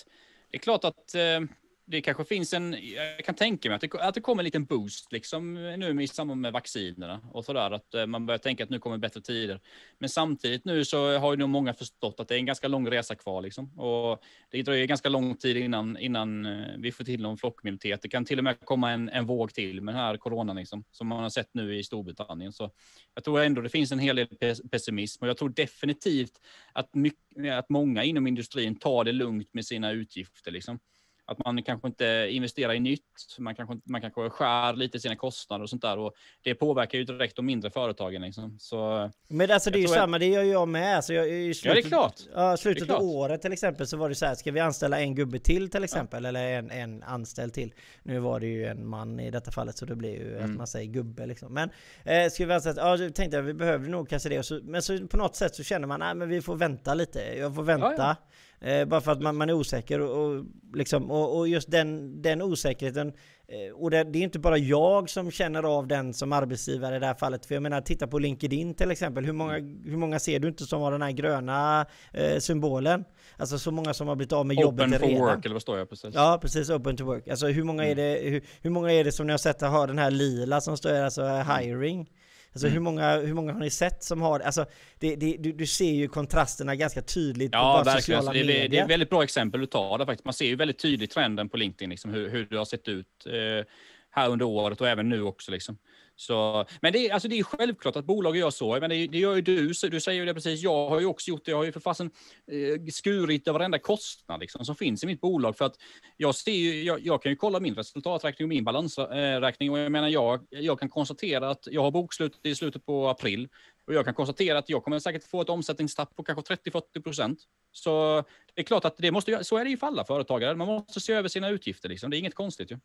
det 0.50 0.56
är 0.56 0.60
klart 0.60 0.84
att 0.84 1.14
eh, 1.14 1.40
det 1.86 2.00
kanske 2.00 2.24
finns 2.24 2.54
en, 2.54 2.76
jag 2.94 3.24
kan 3.24 3.34
tänka 3.34 3.68
mig 3.68 3.76
att 3.76 3.80
det, 3.80 4.00
att 4.00 4.14
det 4.14 4.20
kommer 4.20 4.42
en 4.42 4.44
liten 4.44 4.64
boost 4.64 5.12
liksom 5.12 5.54
nu 5.54 6.02
i 6.02 6.06
samband 6.06 6.40
med 6.40 6.52
vaccinerna 6.52 7.20
och 7.32 7.44
sådär, 7.44 7.70
att 7.70 7.94
eh, 7.94 8.06
man 8.06 8.26
börjar 8.26 8.38
tänka 8.38 8.64
att 8.64 8.70
nu 8.70 8.78
kommer 8.78 8.98
bättre 8.98 9.20
tider. 9.20 9.60
Men 9.98 10.08
samtidigt 10.08 10.64
nu 10.64 10.84
så 10.84 11.18
har 11.18 11.32
ju 11.32 11.38
nog 11.38 11.48
många 11.48 11.74
förstått 11.74 12.20
att 12.20 12.28
det 12.28 12.34
är 12.34 12.38
en 12.38 12.46
ganska 12.46 12.68
lång 12.68 12.90
resa 12.90 13.14
kvar 13.14 13.42
liksom. 13.42 13.78
Och 13.78 14.22
det 14.50 14.62
dröjer 14.62 14.86
ganska 14.86 15.08
lång 15.08 15.36
tid 15.36 15.56
innan, 15.56 15.98
innan 15.98 16.46
eh, 16.46 16.66
vi 16.78 16.92
får 16.92 17.04
till 17.04 17.22
någon 17.22 17.38
flockimmunitet. 17.38 18.02
Det 18.02 18.08
kan 18.08 18.24
till 18.24 18.38
och 18.38 18.44
med 18.44 18.60
komma 18.60 18.90
en, 18.90 19.08
en 19.08 19.26
våg 19.26 19.54
till 19.54 19.80
med 19.80 19.94
den 19.94 20.00
här 20.02 20.16
coronan 20.16 20.56
liksom, 20.56 20.84
som 20.90 21.06
man 21.06 21.22
har 21.22 21.30
sett 21.30 21.50
nu 21.52 21.78
i 21.78 21.84
Storbritannien. 21.84 22.52
Så 22.52 22.70
jag 23.14 23.24
tror 23.24 23.40
ändå 23.40 23.60
det 23.60 23.68
finns 23.68 23.92
en 23.92 23.98
hel 23.98 24.16
del 24.16 24.28
pessimism 24.70 25.24
och 25.24 25.28
jag 25.28 25.36
tror 25.36 25.48
definitivt 25.48 26.40
att, 26.72 26.94
mycket, 26.94 27.52
att 27.52 27.68
många 27.68 28.04
inom 28.04 28.26
industrin 28.26 28.78
tar 28.78 29.04
det 29.04 29.12
lugnt 29.12 29.48
med 29.52 29.66
sina 29.66 29.90
utgifter 29.90 30.50
liksom. 30.50 30.78
Att 31.26 31.44
man 31.44 31.62
kanske 31.62 31.88
inte 31.88 32.28
investerar 32.30 32.72
i 32.72 32.80
nytt, 32.80 33.02
man 33.38 33.54
kanske, 33.54 33.78
man 33.84 34.00
kanske 34.00 34.30
skär 34.30 34.72
lite 34.72 35.00
sina 35.00 35.16
kostnader 35.16 35.62
och 35.62 35.70
sånt 35.70 35.82
där. 35.82 35.98
Och 35.98 36.14
det 36.42 36.54
påverkar 36.54 36.98
ju 36.98 37.04
direkt 37.04 37.36
de 37.36 37.46
mindre 37.46 37.70
företagen. 37.70 38.22
Liksom. 38.22 38.58
Så, 38.58 39.10
Men 39.28 39.50
alltså 39.50 39.70
det 39.70 39.78
är 39.78 39.80
ju 39.80 39.88
samma, 39.88 40.18
det 40.18 40.26
gör 40.26 40.42
jag 40.42 40.68
med. 40.68 40.96
Alltså 40.96 41.12
jag, 41.12 41.28
i 41.28 41.54
slutet, 41.54 41.76
ja, 41.76 41.82
det 41.82 41.86
är 41.86 41.88
klart. 41.88 42.14
Ja, 42.34 42.56
slutet 42.56 42.90
av 42.90 43.02
året 43.02 43.42
till 43.42 43.52
exempel 43.52 43.86
så 43.86 43.96
var 43.96 44.08
det 44.08 44.14
så 44.14 44.26
här, 44.26 44.34
ska 44.34 44.52
vi 44.52 44.60
anställa 44.60 45.00
en 45.00 45.14
gubbe 45.14 45.38
till 45.38 45.70
till 45.70 45.84
exempel? 45.84 46.22
Ja. 46.22 46.28
Eller 46.28 46.58
en, 46.58 46.70
en 46.70 47.02
anställd 47.02 47.52
till? 47.52 47.74
Nu 48.02 48.18
var 48.18 48.40
det 48.40 48.46
ju 48.46 48.66
en 48.66 48.86
man 48.86 49.20
i 49.20 49.30
detta 49.30 49.50
fallet 49.50 49.76
så 49.76 49.86
det 49.86 49.96
blir 49.96 50.14
ju 50.14 50.36
mm. 50.36 50.50
att 50.50 50.56
man 50.56 50.66
säger 50.66 50.92
gubbe 50.92 51.26
liksom. 51.26 51.54
Men 51.54 51.70
eh, 52.04 52.30
ska 52.30 52.46
vi 52.46 52.52
anställa, 52.52 52.98
ja 52.98 53.10
tänkte 53.10 53.36
jag 53.36 53.42
vi 53.42 53.54
behövde 53.54 53.88
nog 53.88 54.08
kanske 54.08 54.28
det. 54.28 54.42
Så, 54.42 54.60
men 54.62 54.82
så 54.82 55.06
på 55.06 55.16
något 55.16 55.36
sätt 55.36 55.54
så 55.54 55.62
känner 55.62 55.86
man, 55.86 56.00
nej 56.00 56.14
men 56.14 56.28
vi 56.28 56.42
får 56.42 56.56
vänta 56.56 56.94
lite. 56.94 57.20
Jag 57.38 57.54
får 57.54 57.62
vänta. 57.62 57.94
Ja, 57.98 58.16
Eh, 58.60 58.84
bara 58.84 59.00
för 59.00 59.12
att 59.12 59.22
man, 59.22 59.36
man 59.36 59.50
är 59.50 59.52
osäker 59.52 60.00
och, 60.00 60.24
och, 60.24 60.44
liksom, 60.74 61.10
och, 61.10 61.38
och, 61.38 61.48
just 61.48 61.70
den, 61.70 62.22
den 62.22 62.42
osäkerheten 62.42 63.12
eh, 63.48 63.74
och 63.74 63.90
det, 63.90 64.04
det, 64.04 64.18
är 64.18 64.22
inte 64.22 64.38
bara 64.38 64.58
jag 64.58 65.10
som 65.10 65.30
känner 65.30 65.62
av 65.62 65.86
den 65.86 66.14
som 66.14 66.32
arbetsgivare 66.32 66.96
i 66.96 66.98
det 66.98 67.06
här 67.06 67.14
fallet. 67.14 67.46
För 67.46 67.54
jag 67.54 67.62
menar, 67.62 67.80
titta 67.80 68.06
på 68.06 68.18
LinkedIn 68.18 68.74
till 68.74 68.90
exempel. 68.90 69.24
Hur 69.24 69.32
många, 69.32 69.52
hur 69.84 69.96
många 69.96 70.18
ser 70.18 70.38
du 70.38 70.48
inte 70.48 70.64
som 70.64 70.82
har 70.82 70.92
den 70.92 71.02
här 71.02 71.10
gröna 71.10 71.86
eh, 72.12 72.38
symbolen? 72.38 73.04
Alltså 73.36 73.58
så 73.58 73.70
många 73.70 73.94
som 73.94 74.08
har 74.08 74.16
blivit 74.16 74.32
av 74.32 74.46
med 74.46 74.56
open 74.56 74.64
jobbet 74.64 74.80
redan. 74.84 75.08
Open 75.08 75.18
for 75.18 75.26
work, 75.26 75.44
eller 75.44 75.54
vad 75.54 75.62
står 75.62 75.78
jag 75.78 75.90
precis? 75.90 76.14
Ja, 76.14 76.38
precis. 76.42 76.70
Open 76.70 76.96
to 76.96 77.04
work. 77.04 77.28
Alltså 77.28 77.46
hur 77.46 77.64
många, 77.64 77.84
mm. 77.84 77.98
är, 77.98 78.02
det, 78.02 78.30
hur, 78.30 78.44
hur, 78.62 78.70
många 78.70 78.92
är 78.92 79.04
det 79.04 79.12
som 79.12 79.26
ni 79.26 79.32
har 79.32 79.38
sett 79.38 79.60
har 79.60 79.86
den 79.86 79.98
här 79.98 80.10
lila 80.10 80.60
som 80.60 80.76
står 80.76 80.94
alltså 80.94 81.22
hiring? 81.26 82.10
Alltså 82.54 82.66
mm. 82.66 82.72
hur, 82.74 82.80
många, 82.80 83.16
hur 83.16 83.34
många 83.34 83.52
har 83.52 83.60
ni 83.60 83.70
sett 83.70 84.04
som 84.04 84.22
har 84.22 84.40
alltså, 84.40 84.66
det? 84.98 85.16
Det, 85.16 85.36
du, 85.36 85.52
du 85.52 85.66
ser 85.66 85.92
ju 85.92 86.08
kontrasterna 86.08 86.76
ganska 86.76 87.02
tydligt 87.02 87.50
ja, 87.52 87.78
på 87.78 87.90
verkligen. 87.90 88.22
sociala 88.22 88.32
medier. 88.32 88.62
Det, 88.62 88.68
det 88.68 88.78
är 88.78 88.82
ett 88.82 88.90
väldigt 88.90 89.10
bra 89.10 89.24
exempel 89.24 89.60
du 89.60 89.66
tar 89.66 89.98
det 89.98 90.06
faktiskt. 90.06 90.24
Man 90.24 90.34
ser 90.34 90.46
ju 90.46 90.56
väldigt 90.56 90.78
tydligt 90.78 91.10
trenden 91.10 91.48
på 91.48 91.56
LinkedIn, 91.56 91.90
liksom, 91.90 92.14
hur, 92.14 92.28
hur 92.30 92.46
det 92.46 92.56
har 92.56 92.64
sett 92.64 92.88
ut 92.88 93.26
eh, 93.26 93.66
här 94.10 94.28
under 94.28 94.46
året 94.46 94.80
och 94.80 94.88
även 94.88 95.08
nu 95.08 95.22
också. 95.22 95.50
Liksom. 95.50 95.78
Så, 96.16 96.66
men 96.80 96.92
det 96.92 96.98
är, 97.08 97.12
alltså 97.12 97.28
det 97.28 97.38
är 97.38 97.42
självklart 97.42 97.96
att 97.96 98.04
bolag 98.04 98.36
gör 98.36 98.50
så. 98.50 98.80
Men 98.80 98.90
det, 98.90 99.06
det 99.06 99.18
gör 99.18 99.34
ju 99.34 99.40
du, 99.40 99.74
så 99.74 99.88
du 99.88 100.00
säger 100.00 100.20
ju 100.20 100.26
det 100.26 100.34
precis. 100.34 100.62
Jag 100.62 100.88
har 100.88 101.00
ju 101.00 101.06
också 101.06 101.30
gjort 101.30 101.44
det. 101.44 101.50
Jag 101.50 101.58
har 101.58 101.64
ju 101.64 101.72
för 101.72 101.80
fasen 101.80 102.10
eh, 102.52 102.92
skurit 102.92 103.48
varenda 103.48 103.78
kostnad 103.78 104.40
liksom, 104.40 104.64
som 104.64 104.76
finns 104.76 105.04
i 105.04 105.06
mitt 105.06 105.20
bolag. 105.20 105.56
För 105.56 105.64
att 105.64 105.76
jag, 106.16 106.34
ser 106.34 106.52
ju, 106.52 106.82
jag, 106.82 107.00
jag 107.00 107.22
kan 107.22 107.32
ju 107.32 107.36
kolla 107.36 107.60
min 107.60 107.74
resultaträkning 107.74 108.44
och 108.44 108.48
min 108.48 108.64
balansräkning. 108.64 109.70
Och 109.70 109.78
jag 109.78 109.92
menar, 109.92 110.08
jag, 110.08 110.46
jag 110.50 110.80
kan 110.80 110.88
konstatera 110.88 111.50
att 111.50 111.66
jag 111.70 111.82
har 111.82 111.90
bokslut 111.90 112.40
i 112.42 112.54
slutet 112.54 112.86
på 112.86 113.08
april. 113.08 113.48
Och 113.86 113.94
jag 113.94 114.04
kan 114.04 114.14
konstatera 114.14 114.58
att 114.58 114.68
jag 114.68 114.84
kommer 114.84 114.98
säkert 114.98 115.24
få 115.24 115.40
ett 115.40 115.48
omsättningstapp 115.48 116.16
på 116.16 116.22
kanske 116.22 116.54
30-40 116.54 117.02
procent. 117.02 117.38
Så 117.72 118.24
det 118.54 118.60
är 118.60 118.64
klart 118.64 118.84
att 118.84 118.96
det 118.96 119.10
måste, 119.10 119.44
så 119.44 119.56
är 119.56 119.64
det 119.64 119.70
ju 119.70 119.76
för 119.76 119.86
alla 119.86 120.04
företagare. 120.04 120.54
Man 120.54 120.66
måste 120.66 121.00
se 121.00 121.12
över 121.12 121.28
sina 121.28 121.48
utgifter. 121.48 121.88
Liksom. 121.88 122.10
Det 122.10 122.16
är 122.16 122.18
inget 122.18 122.34
konstigt 122.34 122.70
ju. 122.70 122.78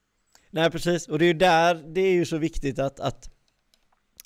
Nej 0.52 0.72
precis, 0.72 1.08
och 1.08 1.20
det 1.20 1.26
är 1.26 1.28
ju 1.28 1.34
där 1.34 1.76
det 1.76 2.02
är 2.02 2.12
ju 2.12 2.26
så 2.26 2.38
viktigt 2.38 2.80
att, 2.80 3.00
att 3.00 3.30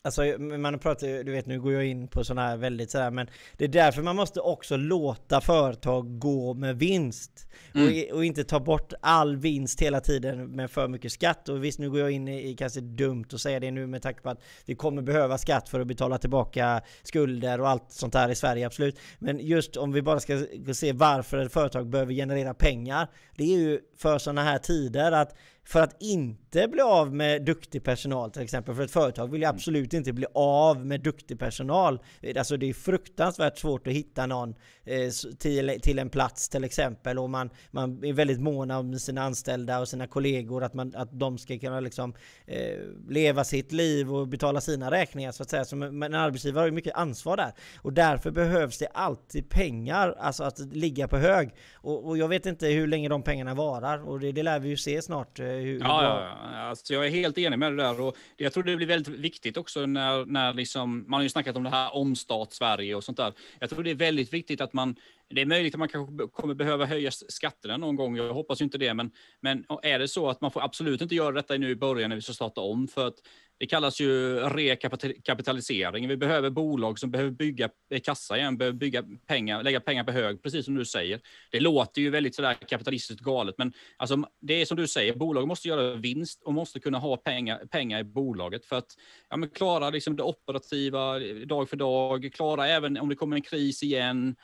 Alltså 0.06 0.22
man 0.40 0.80
pratar 0.80 1.24
du 1.24 1.32
vet 1.32 1.46
nu 1.46 1.62
går 1.62 1.74
jag 1.74 1.86
in 1.86 2.08
på 2.08 2.24
sådana 2.24 2.48
här 2.48 2.58
väldigt 2.58 2.92
sådär 2.92 3.12
men 3.12 3.28
Det 3.58 3.64
är 3.64 3.70
därför 3.70 4.02
man 4.02 4.16
måste 4.16 4.40
också 4.40 4.78
låta 4.78 5.42
företag 5.42 6.20
gå 6.20 6.54
med 6.54 6.80
vinst. 6.80 7.48
Mm. 7.76 7.88
och, 7.88 8.16
och, 8.18 8.26
inte 8.26 8.44
ta 8.44 8.60
bort 8.60 8.94
all 9.02 9.38
vinst 9.38 9.82
hela 9.82 10.00
tiden 10.00 10.52
med 10.52 10.72
för 10.72 10.88
mycket 10.88 11.12
skatt. 11.12 11.50
Och 11.50 11.64
visst 11.64 11.80
nu 11.80 11.90
går 11.90 12.00
jag 12.00 12.12
in 12.12 12.28
i, 12.28 12.50
i 12.50 12.56
kanske 12.56 12.82
dumt 12.82 13.26
att 13.34 13.42
säga 13.42 13.60
det 13.60 13.72
nu 13.72 13.88
med 13.88 14.02
tanke 14.02 14.22
på 14.22 14.30
att 14.30 14.42
vi 14.66 14.76
kommer 14.76 15.02
behöva 15.02 15.38
skatt 15.38 15.70
för 15.70 15.80
att 15.80 15.88
betala 15.88 16.18
tillbaka 16.18 16.82
skulder 17.04 17.62
och 17.62 17.70
allt 17.70 17.92
sånt 17.92 18.14
här 18.14 18.30
i 18.30 18.36
Sverige 18.36 18.66
absolut. 18.66 19.00
Men 19.20 19.40
just 19.40 19.78
om 19.78 19.92
vi 19.92 20.02
bara 20.02 20.20
ska 20.20 20.46
se 20.74 20.94
varför 20.94 21.38
ett 21.38 21.54
företag 21.54 21.88
behöver 21.88 22.14
generera 22.14 22.54
pengar. 22.54 23.08
Det 23.36 23.44
är 23.44 23.58
ju 23.58 23.80
för 23.98 24.18
sådana 24.18 24.44
här 24.44 24.58
tider 24.58 25.12
att 25.12 25.36
för 25.66 25.82
att 25.82 25.96
inte 26.00 26.68
bli 26.68 26.82
av 26.82 27.16
med 27.16 27.46
duktig 27.46 27.84
personal 27.84 28.32
till 28.32 28.42
exempel. 28.42 28.76
För 28.76 28.84
ett 28.84 28.92
företag 28.92 29.32
vill 29.32 29.42
ju 29.42 29.46
mm. 29.46 29.56
absolut 29.56 29.94
inte 29.94 30.14
bli 30.14 30.26
av 30.34 30.86
med 30.86 31.02
duktig 31.02 31.40
personal. 31.40 32.00
Alltså 32.38 32.58
det 32.58 32.70
är 32.70 32.74
fruktansvärt 32.74 33.58
svårt 33.58 33.88
att 33.88 33.94
hitta 33.94 34.26
någon 34.26 34.56
eh, 34.84 35.10
till, 35.40 35.80
till 35.82 36.00
en 36.00 36.10
plats 36.10 36.50
till 36.50 36.64
exempel. 36.64 37.20
Och 37.20 37.30
man, 37.30 37.50
man 37.72 38.04
är 38.04 38.14
väldigt 38.14 38.40
mån 38.40 38.72
om 38.72 39.00
sina 39.00 39.24
anställda 39.24 39.80
och 39.80 39.88
sina 39.88 40.08
kollegor. 40.08 40.64
Att, 40.64 40.74
man, 40.74 40.96
att 40.96 41.20
de 41.20 41.38
ska 41.38 41.60
kunna 41.60 41.80
liksom, 41.80 42.14
eh, 42.46 42.78
leva 43.10 43.44
sitt 43.44 43.72
liv 43.72 44.16
och 44.16 44.28
betala 44.28 44.62
sina 44.62 44.92
räkningar 44.92 45.32
så 45.32 45.44
att 45.44 45.50
säga. 45.50 45.66
Så, 45.66 45.76
men 45.76 46.04
en 46.04 46.16
arbetsgivare 46.16 46.62
har 46.62 46.66
ju 46.66 46.72
mycket 46.72 46.96
ansvar 46.96 47.38
där. 47.38 47.54
Och 47.78 47.94
därför 47.94 48.32
behövs 48.32 48.78
det 48.78 48.88
alltid 48.88 49.50
pengar, 49.50 50.16
alltså 50.20 50.44
att 50.44 50.60
ligga 50.60 51.08
på 51.08 51.18
hög. 51.18 51.50
Och, 51.74 52.08
och 52.08 52.18
jag 52.18 52.28
vet 52.28 52.46
inte 52.46 52.68
hur 52.68 52.88
länge 52.88 53.10
de 53.10 53.24
pengarna 53.24 53.54
varar. 53.54 54.10
Och 54.10 54.20
det, 54.20 54.32
det 54.32 54.44
lär 54.44 54.60
vi 54.60 54.70
ju 54.70 54.78
se 54.78 55.02
snart. 55.02 55.40
Hur, 55.62 55.80
ja, 55.80 56.04
ja, 56.04 56.58
alltså 56.58 56.94
jag 56.94 57.06
är 57.06 57.10
helt 57.10 57.38
enig 57.38 57.60
med 57.60 57.72
det 57.72 57.84
där. 57.84 58.02
Och 58.02 58.18
jag 58.38 58.54
tror 58.54 58.64
det 58.64 58.76
blir 58.76 58.88
väldigt 58.88 59.20
viktigt 59.20 59.58
också 59.58 59.86
när, 59.86 60.26
när 60.26 60.54
liksom, 60.54 61.06
man 61.08 61.18
har 61.18 61.24
ju 61.24 61.30
snackat 61.30 61.56
om 61.56 61.64
det 61.64 61.70
här 61.70 61.96
omstart 61.96 62.54
Sverige 62.54 62.96
och 62.96 63.04
sånt 63.04 63.18
där. 63.18 63.34
Jag 63.60 63.70
tror 63.70 63.84
det 63.84 63.92
är 63.92 63.96
väldigt 63.96 64.34
viktigt 64.34 64.62
att 64.62 64.74
man 64.74 64.96
det 65.36 65.42
är 65.42 65.46
möjligt 65.46 65.76
att 65.76 65.80
man 65.80 65.88
kanske 65.88 66.28
kommer 66.28 66.54
behöva 66.54 66.86
höja 66.86 67.12
skatterna 67.12 67.78
någon 67.78 67.96
gång. 67.96 68.18
Jag 68.18 68.34
hoppas 68.34 68.62
ju 68.62 68.64
inte 68.64 68.78
det, 68.78 68.94
men, 68.94 69.12
men 69.42 69.66
är 69.84 70.00
det 70.00 70.08
så 70.08 70.30
att 70.30 70.42
man 70.42 70.52
får 70.52 70.64
absolut 70.64 71.02
inte 71.02 71.16
göra 71.16 71.32
detta 71.32 71.58
nu 71.58 71.70
i 71.70 71.76
början 71.76 72.10
när 72.10 72.16
vi 72.16 72.22
ska 72.22 72.34
starta 72.34 72.62
om 72.62 72.88
för 72.88 73.08
att 73.08 73.16
det 73.64 73.68
kallas 73.68 74.02
ju 74.02 74.40
rekapitalisering. 74.40 76.08
Vi 76.08 76.18
behöver 76.18 76.50
bolag 76.50 77.00
som 77.00 77.12
behöver 77.12 77.32
bygga 77.32 77.70
eh, 77.90 78.00
kassa 78.00 78.38
igen, 78.38 78.58
behöver 78.58 78.78
bygga 78.78 79.04
pengar, 79.28 79.64
lägga 79.64 79.80
pengar 79.80 80.04
på 80.04 80.12
hög, 80.12 80.44
precis 80.44 80.66
som 80.66 80.76
du 80.76 80.86
säger. 80.86 81.22
Det 81.52 81.60
låter 81.60 82.02
ju 82.02 82.10
väldigt 82.10 82.36
sådär 82.36 82.54
kapitalistiskt 82.54 83.22
galet, 83.22 83.56
men 83.58 83.74
alltså, 83.98 84.24
det 84.42 84.62
är 84.62 84.66
som 84.66 84.78
du 84.78 84.88
säger, 84.88 85.16
bolag 85.16 85.48
måste 85.48 85.68
göra 85.68 85.96
vinst 85.96 86.42
och 86.44 86.54
måste 86.54 86.80
kunna 86.80 86.98
ha 87.00 87.18
pengar, 87.18 87.66
pengar 87.66 88.00
i 88.00 88.04
bolaget 88.04 88.66
för 88.66 88.76
att 88.76 88.92
ja, 89.30 89.38
men 89.38 89.50
klara 89.50 89.90
liksom 89.90 90.16
det 90.16 90.24
operativa 90.24 91.22
eh, 91.22 91.36
dag 91.36 91.70
för 91.70 91.78
dag, 91.78 92.32
klara 92.34 92.68
även 92.68 92.98
om 92.98 93.10
det 93.10 93.16
kommer 93.16 93.36
en 93.36 93.42
kris 93.42 93.84
igen, 93.84 94.36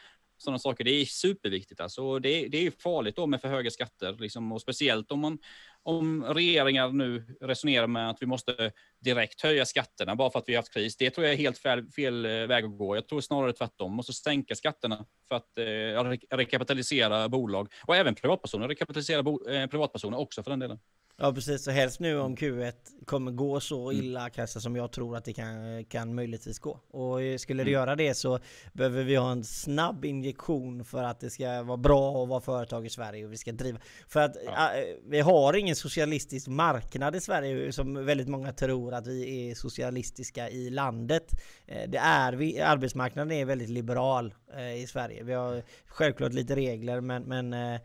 sådana 0.41 0.59
saker. 0.59 0.83
Det 0.83 0.91
är 0.91 1.05
superviktigt. 1.05 1.81
Alltså. 1.81 2.19
Det, 2.19 2.47
det 2.47 2.67
är 2.67 2.71
farligt 2.71 3.15
då 3.15 3.27
med 3.27 3.41
för 3.41 3.47
höga 3.47 3.71
skatter, 3.71 4.17
liksom, 4.19 4.51
och 4.51 4.61
speciellt 4.61 5.11
om, 5.11 5.19
man, 5.19 5.37
om 5.83 6.23
regeringar 6.23 6.89
nu 6.89 7.37
resonerar 7.41 7.87
med 7.87 8.09
att 8.09 8.21
vi 8.21 8.25
måste 8.25 8.71
direkt 8.99 9.41
höja 9.41 9.65
skatterna 9.65 10.15
bara 10.15 10.29
för 10.31 10.39
att 10.39 10.45
vi 10.49 10.53
har 10.53 10.57
haft 10.61 10.73
kris. 10.73 10.97
Det 10.97 11.09
tror 11.09 11.25
jag 11.25 11.33
är 11.33 11.37
helt 11.37 11.57
fel, 11.57 11.87
fel 11.95 12.25
eh, 12.25 12.31
väg 12.31 12.65
att 12.65 12.77
gå. 12.77 12.95
Jag 12.95 13.07
tror 13.07 13.21
snarare 13.21 13.53
tvärtom. 13.53 13.91
måste 13.93 14.13
sänka 14.13 14.55
skatterna 14.55 15.05
för 15.27 15.35
att 15.35 15.57
eh, 15.57 16.37
rekapitalisera 16.37 17.29
bolag 17.29 17.73
och 17.87 17.95
även 17.95 18.15
privatpersoner. 18.15 18.67
Rekapitalisera 18.67 19.23
bo, 19.23 19.49
eh, 19.49 19.67
privatpersoner 19.67 20.17
också 20.19 20.43
för 20.43 20.49
den 20.51 20.59
delen. 20.59 20.79
Ja 21.21 21.33
precis, 21.33 21.63
så 21.63 21.71
helst 21.71 21.99
nu 21.99 22.19
om 22.19 22.35
Q1 22.35 22.71
kommer 23.05 23.31
gå 23.31 23.59
så 23.59 23.91
Mm. 23.91 24.03
illa 24.05 24.29
kanske 24.29 24.59
som 24.59 24.75
jag 24.75 24.91
tror 24.91 25.17
att 25.17 25.25
det 25.25 25.33
kan, 25.33 25.85
kan 25.85 26.15
möjligtvis 26.15 26.59
gå. 26.59 26.79
Och 26.91 27.21
eh, 27.21 27.37
skulle 27.37 27.63
det 27.63 27.69
Mm. 27.69 27.73
göra 27.73 27.95
det 27.95 28.13
så 28.13 28.39
behöver 28.73 29.03
vi 29.03 29.15
ha 29.15 29.31
en 29.31 29.43
snabb 29.43 30.05
injektion 30.05 30.85
för 30.85 31.03
att 31.03 31.19
det 31.19 31.29
ska 31.29 31.63
vara 31.63 31.77
bra 31.77 32.23
att 32.23 32.29
vara 32.29 32.41
företag 32.41 32.85
i 32.85 32.89
Sverige 32.89 33.25
och 33.25 33.31
vi 33.33 33.37
ska 33.37 33.51
driva. 33.51 33.79
För 34.07 34.19
att 34.19 34.35
Ja. 34.45 34.73
eh, 34.75 34.83
vi 35.05 35.19
har 35.19 35.53
ingen 35.53 35.75
socialistisk 35.75 36.47
marknad 36.47 37.15
i 37.15 37.21
Sverige 37.21 37.71
som 37.71 38.05
väldigt 38.05 38.27
många 38.27 38.53
tror 38.53 38.88
att 38.91 39.07
vi 39.07 39.49
är 39.51 39.55
socialistiska 39.55 40.49
i 40.49 40.69
landet. 40.69 41.41
Eh, 41.67 41.89
Det 41.89 41.97
är 41.97 42.33
vi, 42.33 42.59
arbetsmarknaden 42.61 43.31
är 43.31 43.45
väldigt 43.45 43.69
liberal 43.69 44.33
eh, 44.57 44.75
i 44.83 44.87
Sverige. 44.87 45.23
Vi 45.23 45.33
har 45.33 45.63
självklart 45.85 46.33
lite 46.33 46.55
regler 46.55 47.01
men, 47.01 47.23
men 47.23 47.53
eh, 47.53 47.79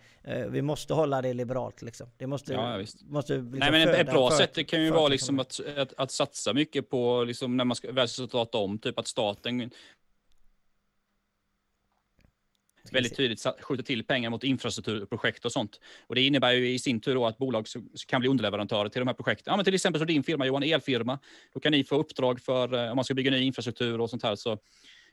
vi 0.48 0.62
måste 0.62 0.94
hålla 0.94 1.22
det 1.22 1.34
liberalt 1.34 1.82
liksom. 1.82 2.06
Det 2.16 2.26
måste, 2.26 2.52
Ja, 2.52 2.78
ja, 2.80 2.86
måste 3.06 3.32
liksom 3.34 3.58
Nej, 3.58 3.70
men 3.70 3.88
ett- 3.88 4.06
bra 4.06 4.30
för- 4.30 4.36
sätt 4.36 4.66
kan 4.66 4.82
ju 4.82 4.90
vara 4.90 5.08
liksom 5.08 5.38
att, 5.40 5.60
att, 5.76 5.92
att 5.96 6.10
satsa 6.10 6.52
mycket 6.52 6.90
på, 6.90 7.24
liksom, 7.24 7.56
när 7.56 7.64
man 7.64 7.74
ska 7.76 7.92
väl 7.92 8.08
ska 8.08 8.26
starta 8.26 8.58
om, 8.58 8.78
typ 8.78 8.98
att 8.98 9.06
staten 9.06 9.70
väldigt 12.92 13.16
tydligt 13.16 13.46
skjuter 13.60 13.84
till 13.84 14.04
pengar 14.04 14.30
mot 14.30 14.44
infrastrukturprojekt 14.44 15.44
och 15.44 15.52
sånt. 15.52 15.80
Och 16.06 16.14
det 16.14 16.22
innebär 16.22 16.52
ju 16.52 16.68
i 16.68 16.78
sin 16.78 17.00
tur 17.00 17.28
att 17.28 17.38
bolag 17.38 17.66
kan 18.06 18.20
bli 18.20 18.28
underleverantörer 18.28 18.88
till 18.88 19.00
de 19.00 19.08
här 19.08 19.14
projekten. 19.14 19.50
Ja, 19.50 19.56
men 19.56 19.64
till 19.64 19.74
exempel 19.74 20.00
så 20.00 20.04
din 20.04 20.22
firma 20.22 20.46
Johan, 20.46 20.62
elfirma. 20.62 21.18
Då 21.54 21.60
kan 21.60 21.72
ni 21.72 21.84
få 21.84 21.96
uppdrag 21.96 22.40
för 22.40 22.74
eh, 22.74 22.90
om 22.90 22.96
man 22.96 23.04
ska 23.04 23.14
bygga 23.14 23.30
ny 23.30 23.42
infrastruktur 23.42 24.00
och 24.00 24.10
sånt 24.10 24.22
här. 24.22 24.36
Så 24.36 24.58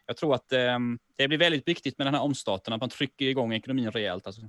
jag 0.05 0.17
tror 0.17 0.35
att 0.35 0.53
eh, 0.53 0.79
det 1.17 1.27
blir 1.27 1.37
väldigt 1.37 1.67
viktigt 1.67 1.97
med 1.97 2.07
den 2.07 2.13
här 2.13 2.21
omstarten, 2.21 2.73
att 2.73 2.81
man 2.81 2.89
trycker 2.89 3.25
igång 3.25 3.53
ekonomin 3.53 3.91
rejält. 3.91 4.27
Alltså. 4.27 4.41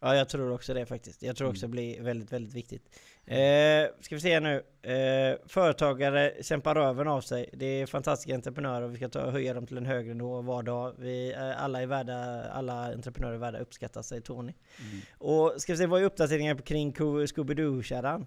Ja, 0.00 0.16
jag 0.16 0.28
tror 0.28 0.52
också 0.52 0.74
det 0.74 0.86
faktiskt. 0.86 1.22
Jag 1.22 1.36
tror 1.36 1.48
också 1.48 1.66
Mm. 1.66 1.70
det 1.76 1.82
blir 1.82 2.02
väldigt, 2.02 2.32
väldigt 2.32 2.54
viktigt. 2.54 2.82
Eh, 3.26 3.86
ska 4.00 4.14
vi 4.14 4.20
se 4.20 4.40
nu. 4.40 4.62
Eh, 4.82 5.36
företagare 5.46 6.34
kämpar 6.42 6.74
röven 6.74 7.08
av 7.08 7.20
sig. 7.20 7.50
Det 7.52 7.66
är 7.66 7.86
fantastiska 7.86 8.34
entreprenörer 8.34 8.82
och 8.82 8.92
vi 8.92 8.96
ska 8.96 9.08
ta 9.08 9.24
och 9.24 9.32
höja 9.32 9.54
dem 9.54 9.66
till 9.66 9.76
en 9.76 9.86
högre 9.86 10.14
nivå 10.14 10.42
var 10.42 10.62
dag. 10.62 10.94
Vi, 10.98 11.32
eh, 11.32 11.64
alla, 11.64 11.82
är 11.82 11.86
värda, 11.86 12.44
alla 12.50 12.92
entreprenörer 12.94 13.34
är 13.34 13.38
värda 13.38 13.58
uppskattas, 13.58 14.08
säger 14.08 14.22
Tony. 14.22 14.52
Mm. 14.80 15.00
Och 15.18 15.54
ska 15.58 15.72
vi 15.72 15.76
se, 15.76 15.86
vad 15.86 16.00
är 16.00 16.04
uppdateringar 16.04 16.54
kring 16.56 16.92
Scooby-Doo-kärran? 16.92 18.26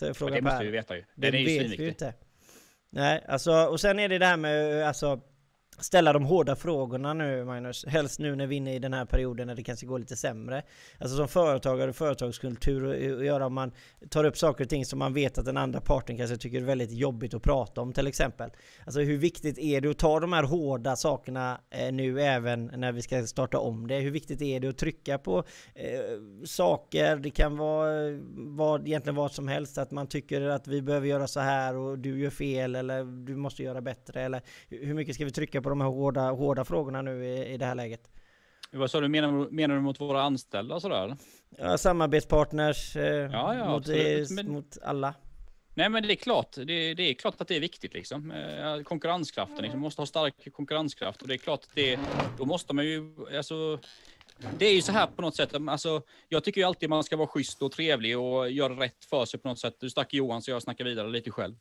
Det 0.00 0.42
måste 0.42 0.64
vi 0.64 0.70
veta 0.70 0.96
ju. 0.96 1.04
Det 1.14 1.30
Den 1.30 1.34
är 1.34 1.38
ju 1.38 1.44
vet 1.44 1.52
vi 1.54 1.58
svinviktig. 1.58 1.88
inte. 1.88 2.14
Nej, 2.90 3.24
alltså, 3.28 3.52
och 3.52 3.80
sen 3.80 3.98
är 3.98 4.08
det 4.08 4.18
det 4.18 4.26
här 4.26 4.36
med 4.36 4.86
alltså, 4.88 5.20
ställa 5.78 6.12
de 6.12 6.24
hårda 6.24 6.56
frågorna 6.56 7.14
nu 7.14 7.44
Magnus. 7.44 7.84
Helst 7.86 8.18
nu 8.18 8.36
när 8.36 8.46
vi 8.46 8.54
är 8.54 8.56
inne 8.56 8.74
i 8.74 8.78
den 8.78 8.92
här 8.92 9.04
perioden 9.04 9.46
när 9.46 9.54
det 9.54 9.62
kanske 9.62 9.86
går 9.86 9.98
lite 9.98 10.16
sämre. 10.16 10.62
Alltså 10.98 11.16
som 11.16 11.28
företagare 11.28 11.90
och 11.90 11.96
företagskultur 11.96 12.84
och, 12.84 13.24
göra 13.24 13.46
om 13.46 13.54
man 13.54 13.72
tar 14.08 14.24
upp 14.24 14.38
saker 14.38 14.64
och 14.64 14.70
ting 14.70 14.84
som 14.84 14.98
man 14.98 15.14
vet 15.14 15.38
att 15.38 15.44
den 15.44 15.56
andra 15.56 15.80
parten 15.80 16.16
kanske 16.16 16.36
tycker 16.36 16.60
är 16.60 16.64
väldigt 16.64 16.92
jobbigt 16.92 17.34
att 17.34 17.42
prata 17.42 17.80
om 17.80 17.92
till 17.92 18.06
exempel. 18.06 18.50
Alltså 18.84 19.00
hur 19.00 19.18
viktigt 19.18 19.58
är 19.58 19.80
det 19.80 19.90
att 19.90 19.98
ta 19.98 20.20
de 20.20 20.32
här 20.32 20.42
hårda 20.42 20.96
sakerna 20.96 21.60
eh, 21.70 21.92
nu 21.92 22.22
även 22.22 22.70
när 22.76 22.92
vi 22.92 23.02
ska 23.02 23.26
starta 23.26 23.58
om 23.58 23.86
det? 23.86 24.00
Hur 24.00 24.10
viktigt 24.10 24.42
är 24.42 24.60
det 24.60 24.68
att 24.68 24.78
trycka 24.78 25.18
på 25.18 25.44
eh, 25.74 25.84
saker? 26.44 27.16
Det 27.16 27.30
kan 27.30 27.56
vara 27.56 28.08
eh, 28.08 28.18
vad, 28.34 28.88
egentligen 28.88 29.16
vad 29.16 29.32
som 29.32 29.48
helst. 29.48 29.78
Att 29.78 29.90
man 29.90 30.06
tycker 30.06 30.40
att 30.42 30.66
vi 30.66 30.82
behöver 30.82 31.06
göra 31.06 31.26
så 31.26 31.40
här 31.40 31.76
och 31.76 31.98
du 31.98 32.20
gör 32.20 32.30
fel 32.30 32.74
eller 32.74 33.04
du 33.26 33.36
måste 33.36 33.62
göra 33.62 33.80
bättre. 33.80 34.22
Eller 34.22 34.42
hur 34.68 34.94
mycket 34.94 35.14
ska 35.14 35.24
vi 35.24 35.30
trycka 35.30 35.62
på 35.62 35.67
de 35.68 35.80
här 35.80 35.88
hårda, 35.88 36.30
hårda 36.30 36.64
frågorna 36.64 37.02
nu 37.02 37.24
i, 37.24 37.46
i 37.54 37.56
det 37.56 37.64
här 37.66 37.74
läget? 37.74 38.10
Vad 38.72 38.90
sa 38.90 39.00
du, 39.00 39.08
menar, 39.08 39.32
du- 39.44 39.50
menar 39.50 39.74
du 39.74 39.80
mot 39.80 40.00
våra 40.00 40.22
anställda 40.22 40.80
sådär? 40.80 41.16
Ja, 41.58 41.78
samarbetspartners 41.78 42.96
eh, 42.96 43.04
Ja, 43.04 43.54
ja, 43.54 43.68
mot, 43.68 43.76
absolut. 43.78 44.30
Men- 44.30 44.52
mot 44.52 44.78
alla. 44.82 45.14
Nej, 45.74 45.88
men 45.88 46.02
det 46.02 46.12
är 46.12 46.16
klart. 46.16 46.52
Det, 46.52 46.94
det 46.94 47.02
är 47.02 47.14
klart 47.14 47.40
att 47.40 47.48
det 47.48 47.56
är 47.56 47.60
viktigt 47.60 47.94
liksom. 47.94 48.30
Eh, 48.30 48.82
konkurrenskraften, 48.82 49.56
liksom. 49.62 49.80
Man 49.80 49.84
måste 49.86 50.00
ha 50.02 50.06
stark 50.06 50.52
konkurrenskraft 50.52 51.22
och 51.22 51.28
det 51.28 51.34
är 51.34 51.38
klart 51.38 51.60
att 51.64 51.70
det, 51.74 51.98
då 52.38 52.44
måste 52.44 52.74
man 52.74 52.84
ju, 52.84 53.14
alltså, 53.36 53.78
det 54.58 54.66
är 54.66 54.74
ju 54.74 54.82
så 54.82 54.92
här 54.92 55.06
på 55.06 55.22
något 55.22 55.36
sätt, 55.36 55.54
alltså, 55.68 56.02
jag 56.28 56.44
tycker 56.44 56.60
ju 56.60 56.66
alltid 56.66 56.88
man 56.90 57.04
ska 57.04 57.16
vara 57.16 57.28
schysst 57.28 57.62
och 57.62 57.72
trevlig 57.72 58.18
och 58.18 58.50
göra 58.50 58.72
rätt 58.72 59.04
för 59.04 59.24
sig 59.24 59.40
på 59.40 59.48
något 59.48 59.58
sätt. 59.58 59.76
Du 59.80 59.90
snackar 59.90 60.18
Johan 60.18 60.42
så 60.42 60.50
jag 60.50 60.62
snackar 60.62 60.84
vidare 60.84 61.08
lite 61.08 61.30
själv. 61.30 61.54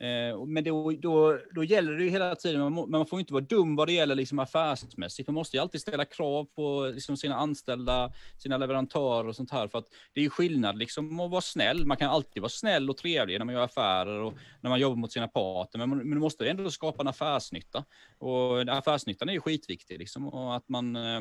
Eh, 0.00 0.46
men 0.46 0.64
då, 0.64 0.90
då, 0.90 1.38
då 1.54 1.64
gäller 1.64 1.92
det 1.92 2.04
ju 2.04 2.10
hela 2.10 2.34
tiden, 2.34 2.60
man, 2.60 2.72
må, 2.72 2.86
man 2.86 3.06
får 3.06 3.18
ju 3.18 3.20
inte 3.20 3.32
vara 3.32 3.44
dum 3.44 3.76
vad 3.76 3.88
det 3.88 3.92
gäller 3.92 4.14
liksom 4.14 4.38
affärsmässigt. 4.38 5.28
Man 5.28 5.34
måste 5.34 5.56
ju 5.56 5.60
alltid 5.60 5.80
ställa 5.80 6.04
krav 6.04 6.44
på 6.44 6.90
liksom 6.94 7.16
sina 7.16 7.36
anställda, 7.36 8.12
sina 8.38 8.58
leverantörer 8.58 9.28
och 9.28 9.36
sånt 9.36 9.50
här. 9.50 9.68
För 9.68 9.78
att 9.78 9.86
det 10.12 10.20
är 10.20 10.24
ju 10.24 10.30
skillnad 10.30 10.78
liksom 10.78 11.20
att 11.20 11.30
vara 11.30 11.40
snäll. 11.40 11.86
Man 11.86 11.96
kan 11.96 12.10
alltid 12.10 12.42
vara 12.42 12.50
snäll 12.50 12.90
och 12.90 12.96
trevlig 12.96 13.38
när 13.38 13.44
man 13.44 13.54
gör 13.54 13.62
affärer 13.62 14.20
och 14.20 14.34
när 14.60 14.70
man 14.70 14.80
jobbar 14.80 14.96
mot 14.96 15.12
sina 15.12 15.28
parter. 15.28 15.78
Men, 15.78 15.88
man, 15.88 15.98
men 15.98 16.08
man 16.08 16.18
måste 16.18 16.50
ändå 16.50 16.70
skapa 16.70 17.02
en 17.02 17.08
affärsnytta. 17.08 17.84
Och 18.18 18.60
affärsnyttan 18.60 19.28
är 19.28 19.32
ju 19.32 19.40
skitviktig 19.40 19.98
liksom. 19.98 20.28
Och 20.28 20.56
att 20.56 20.68
man, 20.68 20.96
eh, 20.96 21.20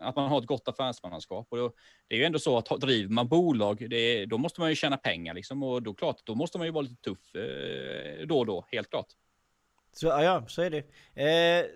att 0.00 0.16
man 0.16 0.28
har 0.28 0.38
ett 0.38 0.46
gott 0.46 0.68
affärsmannaskap. 0.68 1.46
Och 1.50 1.56
då, 1.58 1.72
det 2.08 2.14
är 2.14 2.18
ju 2.18 2.24
ändå 2.24 2.38
så 2.38 2.58
att 2.58 2.80
driver 2.80 3.12
man 3.12 3.28
bolag, 3.28 3.86
det 3.90 3.96
är, 3.96 4.26
då 4.26 4.38
måste 4.38 4.60
man 4.60 4.70
ju 4.70 4.76
tjäna 4.76 4.96
pengar 4.96 5.34
liksom. 5.34 5.62
Och 5.62 5.82
då 5.82 5.94
klart, 5.94 6.20
då 6.24 6.34
måste 6.34 6.58
man 6.58 6.66
ju 6.66 6.72
vara 6.72 6.82
lite 6.82 7.02
tuff 7.02 7.34
eh, 7.34 8.05
då 8.26 8.38
och 8.38 8.46
då, 8.46 8.66
helt 8.72 8.90
klart. 8.90 9.06
Så, 9.92 10.06
ja, 10.06 10.44
så 10.48 10.62
är 10.62 10.70
det. 10.70 10.84
Eh, 11.22 11.66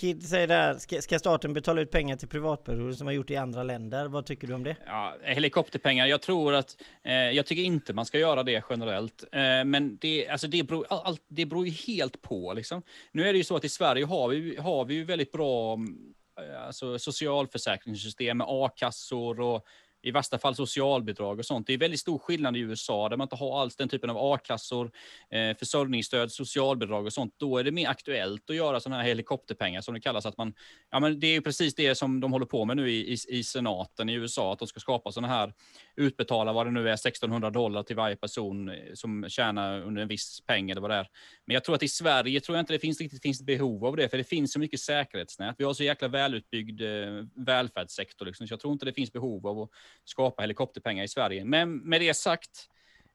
Kid 0.00 0.28
säger 0.28 0.46
där, 0.46 0.74
ska, 0.78 1.02
ska 1.02 1.18
staten 1.18 1.54
betala 1.54 1.80
ut 1.80 1.90
pengar 1.90 2.16
till 2.16 2.28
privatpersoner 2.28 2.92
som 2.92 3.06
har 3.06 3.14
gjort 3.14 3.28
det 3.28 3.34
i 3.34 3.36
andra 3.36 3.62
länder? 3.62 4.08
Vad 4.08 4.26
tycker 4.26 4.46
du 4.46 4.54
om 4.54 4.64
det? 4.64 4.76
Ja, 4.86 5.16
helikopterpengar, 5.22 6.06
jag 6.06 6.22
tror 6.22 6.54
att, 6.54 6.76
eh, 7.04 7.14
jag 7.14 7.46
tycker 7.46 7.62
inte 7.62 7.92
man 7.92 8.06
ska 8.06 8.18
göra 8.18 8.42
det 8.42 8.64
generellt. 8.70 9.24
Eh, 9.32 9.64
men 9.64 9.98
det, 10.00 10.28
alltså 10.28 10.46
det, 10.48 10.62
beror, 10.62 10.86
all, 10.90 11.00
all- 11.04 11.18
det 11.28 11.46
beror 11.46 11.66
ju 11.66 11.72
helt 11.72 12.22
på. 12.22 12.52
Liksom. 12.52 12.82
Nu 13.12 13.28
är 13.28 13.32
det 13.32 13.36
ju 13.36 13.44
så 13.44 13.56
att 13.56 13.64
i 13.64 13.68
Sverige 13.68 14.04
har 14.04 14.28
vi, 14.28 14.56
har 14.56 14.84
vi 14.84 14.94
ju 14.94 15.04
väldigt 15.04 15.32
bra 15.32 15.74
mm, 15.74 16.14
eh, 16.40 16.66
alltså, 16.66 16.98
socialförsäkringssystem 16.98 18.38
med 18.38 18.46
a-kassor 18.50 19.40
och 19.40 19.66
i 20.02 20.10
värsta 20.10 20.38
fall 20.38 20.54
socialbidrag 20.54 21.38
och 21.38 21.44
sånt. 21.44 21.66
Det 21.66 21.72
är 21.72 21.78
väldigt 21.78 22.00
stor 22.00 22.18
skillnad 22.18 22.56
i 22.56 22.60
USA 22.60 23.08
där 23.08 23.16
man 23.16 23.24
inte 23.24 23.36
har 23.36 23.60
alls 23.60 23.76
den 23.76 23.88
typen 23.88 24.10
av 24.10 24.16
a-kassor, 24.18 24.90
eh, 25.30 25.56
försörjningsstöd, 25.56 26.32
socialbidrag 26.32 27.06
och 27.06 27.12
sånt. 27.12 27.34
Då 27.36 27.58
är 27.58 27.64
det 27.64 27.72
mer 27.72 27.88
aktuellt 27.88 28.50
att 28.50 28.56
göra 28.56 28.80
sådana 28.80 29.02
här 29.02 29.08
helikopterpengar 29.08 29.80
som 29.80 29.94
det 29.94 30.00
kallas. 30.00 30.26
Att 30.26 30.36
man, 30.36 30.54
ja, 30.90 31.00
men 31.00 31.20
det 31.20 31.26
är 31.26 31.32
ju 31.32 31.40
precis 31.40 31.74
det 31.74 31.94
som 31.94 32.20
de 32.20 32.32
håller 32.32 32.46
på 32.46 32.64
med 32.64 32.76
nu 32.76 32.90
i, 32.90 33.12
i, 33.12 33.16
i 33.28 33.44
senaten 33.44 34.08
i 34.08 34.14
USA, 34.14 34.52
att 34.52 34.58
de 34.58 34.68
ska 34.68 34.80
skapa 34.80 35.12
sådana 35.12 35.34
här, 35.34 35.52
utbetala 35.96 36.52
vad 36.52 36.66
det 36.66 36.70
nu 36.70 36.88
är, 36.88 36.92
1600 36.92 37.50
dollar 37.50 37.82
till 37.82 37.96
varje 37.96 38.16
person 38.16 38.68
eh, 38.68 38.74
som 38.94 39.28
tjänar 39.28 39.82
under 39.82 40.02
en 40.02 40.08
viss 40.08 40.40
peng 40.46 40.70
eller 40.70 40.80
vad 40.80 40.90
det 40.90 40.96
är. 40.96 41.08
Men 41.44 41.54
jag 41.54 41.64
tror 41.64 41.74
att 41.74 41.82
i 41.82 41.88
Sverige 41.88 42.40
tror 42.40 42.56
jag 42.56 42.62
inte 42.62 42.72
det 42.72 42.78
finns 42.78 43.00
riktigt 43.00 43.22
finns 43.22 43.42
behov 43.42 43.84
av 43.84 43.96
det, 43.96 44.08
för 44.08 44.18
det 44.18 44.24
finns 44.24 44.52
så 44.52 44.58
mycket 44.58 44.80
säkerhetsnät. 44.80 45.54
Vi 45.58 45.64
har 45.64 45.74
så 45.74 45.84
jäkla 45.84 46.08
välutbyggd 46.08 46.82
eh, 46.82 47.24
välfärdssektor, 47.34 48.26
liksom, 48.26 48.46
så 48.48 48.52
jag 48.52 48.60
tror 48.60 48.72
inte 48.72 48.84
det 48.84 48.92
finns 48.92 49.12
behov 49.12 49.46
av 49.46 49.60
att 49.60 49.70
skapa 50.04 50.42
helikopterpengar 50.42 51.04
i 51.04 51.08
Sverige. 51.08 51.44
Men 51.44 51.78
med 51.78 52.00
det 52.00 52.14
sagt, 52.14 52.68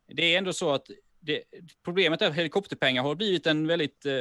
det 0.07 0.23
är 0.23 0.38
ändå 0.38 0.53
så 0.53 0.71
att 0.71 0.88
det, 1.28 1.43
problemet 1.86 2.21
är 2.21 2.28
att 2.28 2.36
helikopterpengar 2.36 3.03
har 3.03 3.15
blivit 3.15 3.47
en 3.47 3.67
väldigt 3.67 4.05
eh, 4.05 4.13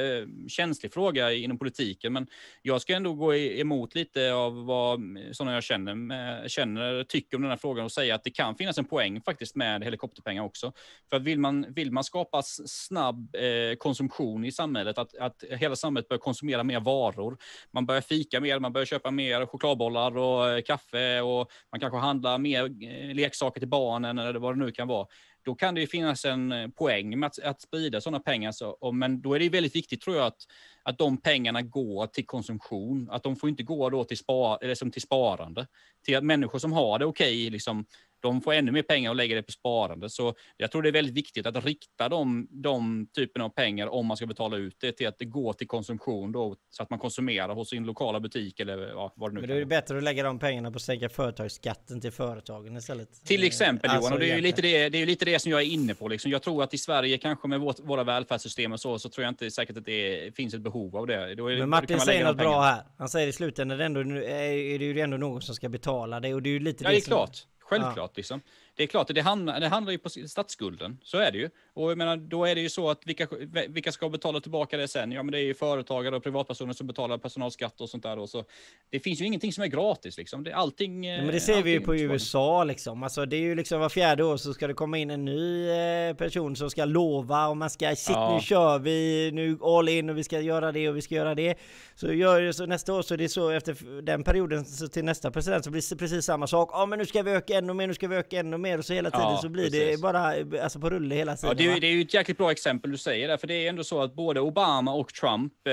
känslig 0.48 0.92
fråga 0.92 1.32
inom 1.32 1.59
politiken, 1.59 2.12
men 2.12 2.26
jag 2.62 2.80
ska 2.80 2.94
ändå 2.94 3.14
gå 3.14 3.34
emot 3.34 3.94
lite 3.94 4.32
av 4.32 4.64
vad 4.64 5.16
eh, 5.16 5.32
sådana 5.32 5.54
jag 5.54 5.62
känner, 5.62 6.42
eh, 6.42 6.46
känner 6.46 7.04
tycker 7.04 7.36
om 7.36 7.42
den 7.42 7.50
här 7.50 7.59
frågan 7.59 7.84
och 7.84 7.92
säga 7.92 8.14
att 8.14 8.24
det 8.24 8.30
kan 8.30 8.57
finnas 8.57 8.78
en 8.78 8.84
poäng 8.84 9.20
faktiskt 9.20 9.57
med 9.57 9.84
helikopterpengar 9.84 10.42
också. 10.42 10.72
För 11.11 11.16
att 11.16 11.22
vill 11.22 11.38
man, 11.38 11.66
vill 11.68 11.92
man 11.92 12.04
skapa 12.04 12.42
snabb 12.42 13.34
eh, 13.34 13.76
konsumtion 13.78 14.44
i 14.44 14.52
samhället, 14.52 14.98
att, 14.98 15.16
att 15.16 15.44
hela 15.50 15.76
samhället 15.76 16.09
börjar 16.09 16.20
konsumera 16.20 16.64
mer 16.64 16.80
varor, 16.80 17.38
man 17.70 17.86
börjar 17.86 18.00
fika 18.00 18.40
mer, 18.40 18.59
man 18.59 18.72
börjar 18.72 18.86
köpa 18.86 19.11
mer 19.11 19.46
chokladbollar 19.46 20.16
och 20.16 20.48
eh, 20.48 20.62
kaffe 20.62 21.20
och 21.20 21.50
man 21.72 21.80
kanske 21.80 21.98
handlar 21.98 22.38
mer 22.38 22.64
eh, 22.64 23.14
leksaker 23.14 23.61
till 23.61 23.68
barnen 23.68 24.18
eller 24.18 24.38
vad 24.38 24.54
det 24.54 24.64
nu 24.64 24.72
kan 24.72 24.88
vara 24.88 25.07
då 25.47 25.55
kan 25.55 25.74
det 25.74 25.80
ju 25.80 25.86
finnas 25.86 26.24
en 26.24 26.53
eh, 26.53 26.68
poäng 26.68 27.18
med 27.18 27.26
att, 27.26 27.38
att 27.38 27.61
sprida 27.61 28.01
sådana 28.01 28.20
pengar. 28.20 28.53
Så, 28.53 28.70
och, 28.70 28.94
men 28.94 29.20
då 29.20 29.34
är 29.34 29.38
det 29.38 29.49
väldigt 29.49 29.76
viktigt 29.76 30.01
tror 30.01 30.16
jag 30.16 30.26
att, 30.26 30.47
att 30.82 30.99
de 30.99 31.16
pengarna 31.16 31.62
går 31.62 32.07
till 32.07 32.26
konsumtion. 32.26 33.09
Att 33.11 33.22
de 33.22 33.36
får 33.36 33.49
inte 33.49 33.62
gå 33.62 33.90
då 33.90 34.05
till, 34.05 34.18
spar, 34.18 34.59
eller 34.62 34.74
som 34.74 34.90
till 34.90 35.03
sparande. 35.03 35.66
Till 36.05 36.16
att 36.16 36.24
människor 36.24 36.59
som 36.59 36.72
har 36.72 36.99
det 36.99 37.05
okej, 37.05 37.51
liksom, 37.51 37.86
de 38.26 38.40
får 38.40 38.52
ännu 38.52 38.72
mer 38.72 38.82
pengar 38.82 39.10
och 39.10 39.16
lägger 39.16 39.36
det 39.36 39.42
på 39.42 39.52
sparande. 39.52 40.10
Så 40.10 40.34
jag 40.56 40.70
tror 40.70 40.82
det 40.82 40.88
är 40.88 40.92
väldigt 40.92 41.14
viktigt 41.14 41.46
att 41.46 41.64
rikta 41.64 42.08
de, 42.08 42.48
de 42.50 43.06
typen 43.14 43.42
av 43.42 43.48
pengar 43.48 43.86
om 43.86 44.06
man 44.06 44.16
ska 44.16 44.26
betala 44.26 44.56
ut 44.56 44.76
det 44.80 44.92
till 44.92 45.08
att 45.08 45.18
det 45.18 45.24
går 45.24 45.52
till 45.52 45.68
konsumtion 45.68 46.32
då, 46.32 46.56
så 46.70 46.82
att 46.82 46.90
man 46.90 46.98
konsumerar 46.98 47.54
hos 47.54 47.70
sin 47.70 47.84
lokala 47.84 48.20
butik 48.20 48.60
eller 48.60 48.88
ja, 48.88 49.12
vad 49.16 49.30
det 49.30 49.34
nu 49.34 49.40
Men 49.40 49.48
det 49.48 49.54
är 49.54 49.58
ju 49.58 49.64
bättre 49.64 49.96
att 49.96 50.02
lägga 50.02 50.22
de 50.22 50.38
pengarna 50.38 50.70
på 50.70 50.76
att 50.76 50.82
sänka 50.82 51.08
företagsskatten 51.08 52.00
till 52.00 52.12
företagen 52.12 52.76
istället. 52.76 53.24
Till 53.24 53.44
exempel 53.44 53.90
alltså 53.90 54.08
Johan, 54.08 54.12
och 54.12 54.20
det 54.20 54.30
är 54.30 54.36
ju 54.36 54.42
lite 54.42 54.62
det, 54.62 54.88
det, 54.88 55.02
är 55.02 55.06
lite 55.06 55.24
det 55.24 55.38
som 55.38 55.52
jag 55.52 55.60
är 55.60 55.66
inne 55.66 55.94
på. 55.94 56.08
Liksom. 56.08 56.30
Jag 56.30 56.42
tror 56.42 56.62
att 56.62 56.74
i 56.74 56.78
Sverige, 56.78 57.18
kanske 57.18 57.48
med 57.48 57.60
vårt, 57.60 57.80
våra 57.80 58.04
välfärdssystem 58.04 58.72
och 58.72 58.80
så, 58.80 58.98
så 58.98 59.08
tror 59.08 59.24
jag 59.24 59.30
inte 59.30 59.50
säkert 59.50 59.76
att 59.76 59.84
det 59.84 60.36
finns 60.36 60.54
ett 60.54 60.60
behov 60.60 60.96
av 60.96 61.06
det. 61.06 61.34
Då 61.34 61.46
är, 61.52 61.58
Men 61.58 61.68
Martin 61.68 62.00
säger 62.00 62.24
något 62.24 62.36
bra 62.36 62.62
här. 62.62 62.82
Han 62.98 63.08
säger 63.08 63.28
i 63.28 63.32
slutändan 63.32 63.74
är 63.74 63.78
det, 63.78 63.84
ändå, 63.84 64.00
är 64.00 64.78
det 64.78 64.84
ju 64.84 65.00
ändå 65.00 65.16
någon 65.16 65.42
som 65.42 65.54
ska 65.54 65.68
betala 65.68 66.20
det 66.20 66.34
och 66.34 66.42
det 66.42 66.48
är 66.48 66.52
ju 66.52 66.60
lite 66.60 66.84
Ja, 66.84 66.90
det 66.90 66.96
är 66.96 67.00
som- 67.00 67.10
klart. 67.10 67.46
Självklart. 67.68 68.16
Liksom. 68.16 68.42
Det 68.76 68.82
är 68.82 68.86
klart, 68.86 69.08
det 69.14 69.20
handlar, 69.20 69.60
det 69.60 69.68
handlar 69.68 69.92
ju 69.92 69.98
på 69.98 70.08
statsskulden. 70.08 70.98
Så 71.02 71.18
är 71.18 71.32
det 71.32 71.38
ju. 71.38 71.50
Och 71.74 71.90
jag 71.90 71.98
menar, 71.98 72.16
då 72.16 72.44
är 72.44 72.54
det 72.54 72.60
ju 72.60 72.68
så 72.68 72.90
att 72.90 73.06
vilka, 73.06 73.28
vilka 73.68 73.92
ska 73.92 74.08
betala 74.08 74.40
tillbaka 74.40 74.76
det 74.76 74.88
sen? 74.88 75.12
Ja, 75.12 75.22
men 75.22 75.32
det 75.32 75.38
är 75.38 75.42
ju 75.42 75.54
företagare 75.54 76.16
och 76.16 76.22
privatpersoner 76.22 76.72
som 76.72 76.86
betalar 76.86 77.18
personalskatt 77.18 77.80
och 77.80 77.88
sånt 77.88 78.02
där. 78.02 78.18
Och 78.18 78.28
så, 78.28 78.44
det 78.90 79.00
finns 79.00 79.20
ju 79.20 79.24
ingenting 79.24 79.52
som 79.52 79.64
är 79.64 79.68
gratis 79.68 80.18
liksom. 80.18 80.44
Det, 80.44 80.52
allting... 80.52 81.04
Ja, 81.04 81.22
men 81.22 81.32
det 81.32 81.40
ser 81.40 81.62
vi 81.62 81.70
ju 81.70 81.80
på 81.80 81.96
USA 81.96 82.64
liksom. 82.64 83.02
Alltså 83.02 83.26
det 83.26 83.36
är 83.36 83.40
ju 83.40 83.54
liksom 83.54 83.80
var 83.80 83.88
fjärde 83.88 84.24
år 84.24 84.36
så 84.36 84.54
ska 84.54 84.66
det 84.66 84.74
komma 84.74 84.98
in 84.98 85.10
en 85.10 85.24
ny 85.24 85.68
eh, 85.68 86.14
person 86.16 86.56
som 86.56 86.70
ska 86.70 86.84
lova 86.84 87.48
och 87.48 87.56
man 87.56 87.70
ska 87.70 87.96
shit 87.96 88.16
Ja. 88.16 88.34
nu 88.34 88.40
kör 88.40 88.78
vi, 88.78 89.30
nu 89.32 89.58
all 89.62 89.88
in 89.88 90.10
och 90.10 90.18
vi 90.18 90.24
ska 90.24 90.40
göra 90.40 90.72
det 90.72 90.88
och 90.88 90.96
vi 90.96 91.02
ska 91.02 91.14
göra 91.14 91.34
det. 91.34 91.58
Så 91.94 92.12
gör 92.12 92.40
det 92.40 92.52
så 92.52 92.66
nästa 92.66 92.94
år 92.94 93.02
så 93.02 93.14
är 93.14 93.18
det 93.18 93.28
så 93.28 93.50
efter 93.50 94.02
den 94.02 94.24
perioden 94.24 94.64
så 94.64 94.88
till 94.88 95.04
nästa 95.04 95.30
president 95.30 95.64
så 95.64 95.70
blir 95.70 95.90
det 95.90 95.96
precis 95.96 96.24
samma 96.24 96.46
sak. 96.46 96.70
Ja 96.72 96.86
men 96.86 96.98
nu 96.98 97.06
ska 97.06 97.22
vi 97.22 97.30
öka 97.30 97.58
ännu 97.58 97.72
mer, 97.72 97.86
nu 97.86 97.94
ska 97.94 98.08
vi 98.08 98.16
öka 98.16 98.40
ännu 98.40 98.58
mer 98.58 98.65
och 98.78 98.84
så 98.84 98.92
hela 98.92 99.10
tiden 99.10 99.26
Ja, 99.26 99.38
så 99.42 99.48
blir 99.48 99.64
det 99.64 99.70
precis. 99.70 100.02
bara 100.02 100.36
eh, 100.36 100.46
alltså 100.62 100.80
på 100.80 100.90
rulle 100.90 101.14
hela 101.14 101.36
tiden. 101.36 101.48
Ja, 101.48 101.54
det, 101.54 101.76
är, 101.76 101.80
det 101.80 101.86
är 101.86 101.92
ju 101.92 102.00
ett 102.02 102.14
jäkligt 102.14 102.38
bra 102.38 102.50
exempel 102.50 102.90
du 102.90 102.98
säger 102.98 103.28
där, 103.28 103.36
för 103.36 103.46
det 103.46 103.54
är 103.54 103.68
ändå 103.68 103.84
så 103.84 104.02
att 104.02 104.14
både 104.14 104.40
Obama 104.40 104.92
och 104.94 105.14
Trump, 105.14 105.52
eh, 105.66 105.72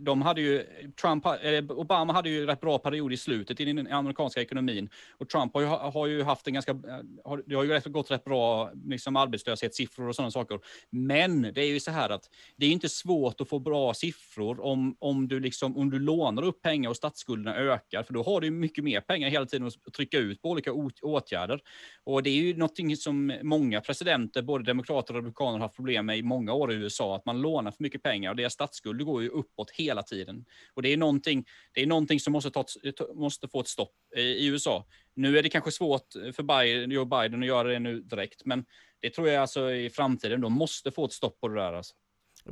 de 0.00 0.22
hade 0.22 0.40
ju, 0.40 0.66
Trump, 1.00 1.26
Obama 1.70 2.12
hade 2.12 2.30
ju 2.30 2.46
rätt 2.46 2.60
bra 2.60 2.78
period 2.78 3.12
i 3.12 3.16
slutet 3.16 3.60
i 3.60 3.64
den 3.64 3.92
amerikanska 3.92 4.40
ekonomin 4.40 4.88
och 5.18 5.28
Trump 5.28 5.54
har 5.54 5.60
ju, 5.60 5.66
har 5.66 6.06
ju 6.06 6.22
haft 6.22 6.46
en 6.46 6.54
ganska, 6.54 6.72
eh, 6.72 6.78
har, 7.24 7.42
det 7.46 7.54
har 7.54 7.64
ju 7.64 7.80
gått 7.84 8.10
rätt 8.10 8.24
bra 8.24 8.70
liksom 8.84 9.16
arbetslöshetssiffror 9.16 10.08
och 10.08 10.14
sådana 10.16 10.30
saker. 10.30 10.60
Men 10.90 11.42
det 11.42 11.60
är 11.60 11.66
ju 11.68 11.80
så 11.80 11.90
här 11.90 12.10
att 12.10 12.28
det 12.56 12.66
är 12.66 12.70
inte 12.70 12.88
svårt 12.88 13.40
att 13.40 13.48
få 13.48 13.58
bra 13.58 13.94
siffror 13.94 14.60
om, 14.60 14.96
om, 14.98 15.28
du 15.28 15.40
liksom, 15.40 15.76
om 15.76 15.90
du 15.90 15.98
lånar 15.98 16.42
upp 16.42 16.62
pengar 16.62 16.90
och 16.90 16.96
statsskulderna 16.96 17.56
ökar, 17.56 18.02
för 18.02 18.14
då 18.14 18.22
har 18.22 18.40
du 18.40 18.50
mycket 18.50 18.84
mer 18.84 19.00
pengar 19.00 19.28
hela 19.28 19.46
tiden 19.46 19.66
att 19.66 19.94
trycka 19.96 20.18
ut 20.18 20.42
på 20.42 20.50
olika 20.50 20.72
åt- 20.72 21.00
åtgärder. 21.02 21.60
Och 22.04 22.22
det 22.22 22.30
är 22.32 22.42
ju 22.42 22.56
någonting 22.56 22.96
som 22.96 23.38
många 23.42 23.80
presidenter, 23.80 24.42
både 24.42 24.64
demokrater 24.64 25.14
och 25.14 25.18
republikaner, 25.18 25.52
har 25.52 25.60
haft 25.60 25.76
problem 25.76 26.06
med 26.06 26.18
i 26.18 26.22
många 26.22 26.52
år 26.52 26.72
i 26.72 26.74
USA, 26.74 27.16
att 27.16 27.26
man 27.26 27.40
lånar 27.40 27.70
för 27.70 27.82
mycket 27.82 28.02
pengar 28.02 28.30
och 28.30 28.36
deras 28.36 28.52
statsskuld 28.52 29.04
går 29.04 29.22
ju 29.22 29.28
uppåt 29.28 29.70
hela 29.70 30.02
tiden. 30.02 30.44
Och 30.74 30.82
det 30.82 30.92
är 30.92 30.96
någonting, 30.96 31.44
det 31.72 31.82
är 31.82 31.86
någonting 31.86 32.20
som 32.20 32.32
måste, 32.32 32.50
ta, 32.50 32.64
eh, 32.84 32.92
måste 33.14 33.48
få 33.48 33.60
ett 33.60 33.68
stopp 33.68 33.94
i, 34.16 34.20
i 34.20 34.46
USA. 34.46 34.86
Nu 35.14 35.38
är 35.38 35.42
det 35.42 35.48
kanske 35.48 35.70
svårt 35.70 36.12
för 36.12 36.42
Biden, 36.42 36.90
Joe 36.90 37.04
Biden 37.04 37.42
att 37.42 37.48
göra 37.48 37.68
det 37.68 37.78
nu 37.78 38.00
direkt, 38.00 38.44
men 38.44 38.64
det 39.00 39.10
tror 39.10 39.28
jag 39.28 39.40
alltså 39.40 39.72
i 39.72 39.90
framtiden, 39.90 40.40
de 40.40 40.52
måste 40.52 40.90
få 40.90 41.04
ett 41.04 41.12
stopp 41.12 41.40
på 41.40 41.48
det 41.48 41.54
där. 41.54 41.72
Alltså. 41.72 41.94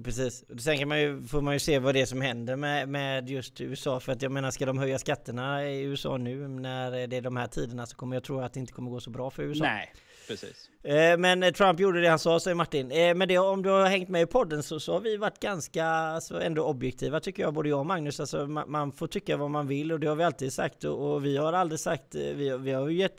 Precis. 0.05 0.45
Sen 0.59 0.79
kan 0.79 0.89
man 0.89 1.01
ju, 1.01 1.23
får 1.23 1.41
man 1.41 1.55
ju 1.55 1.61
se 1.61 1.79
vad 1.79 1.95
det 1.95 2.01
är 2.01 2.07
som 2.07 2.21
händer 2.21 2.57
med, 2.57 2.89
med 2.89 3.31
just 3.31 3.61
USA. 3.61 4.01
För 4.01 4.13
att 4.13 4.23
jag 4.23 4.33
menar, 4.33 4.51
ska 4.51 4.67
de 4.67 4.79
höja 4.79 4.99
skatterna 4.99 5.67
i 5.67 5.83
USA 5.83 6.17
nu 6.17 6.49
när 6.49 7.07
det 7.07 7.17
är 7.17 7.21
de 7.21 7.37
här 7.37 7.47
tiderna 7.47 7.87
så 7.87 7.97
kommer 7.97 8.17
jag 8.17 8.25
tro 8.25 8.41
att 8.41 8.53
det 8.53 8.61
inte 8.61 8.73
kommer 8.73 8.91
gå 8.91 9.01
så 9.01 9.11
bra 9.11 9.31
för 9.31 9.43
USA. 9.43 9.65
Nej, 9.65 9.93
precis. 10.29 10.71
Eh, 10.83 11.19
men 11.19 11.53
Trump 11.53 11.81
gjorde 11.81 12.01
det 12.01 12.09
han 12.09 12.19
sa, 12.19 12.41
säger 12.41 12.55
Martin. 12.55 12.91
Eh, 12.91 13.15
men 13.15 13.29
det, 13.29 13.39
om 13.39 13.63
du 13.63 13.69
har 13.71 13.87
hängt 13.87 14.09
med 14.09 14.23
i 14.23 14.27
podden 14.27 14.63
så, 14.63 14.81
så 14.81 14.93
har 14.93 15.01
vi 15.01 15.17
varit 15.17 15.41
ganska 15.41 16.19
så 16.21 16.39
ändå 16.39 16.63
objektiva 16.65 17.21
tycker 17.21 17.43
jag, 17.43 17.55
både 17.55 17.69
jag 17.69 17.79
och 17.81 17.87
Magnus. 17.87 18.21
Alltså, 18.21 18.47
man, 18.47 18.71
man 18.71 18.93
får 18.93 19.07
tycka 19.07 19.37
vad 19.37 19.51
man 19.51 19.67
vill 19.67 19.93
och 19.93 20.01
det 20.01 20.07
har 20.07 20.17
vi 20.17 20.25
alltid 20.25 20.53
sagt. 20.53 20.85
Och, 20.85 21.13
och 21.15 21.25
vi 21.25 21.37
har 21.37 21.53
aldrig 21.53 21.81
sagt, 21.81 22.15
eh, 22.15 22.21
vi, 22.21 22.49
har- 22.49 22.59
vi 22.59 22.73
har 22.73 22.89
ju 22.89 22.97
gett 22.99 23.19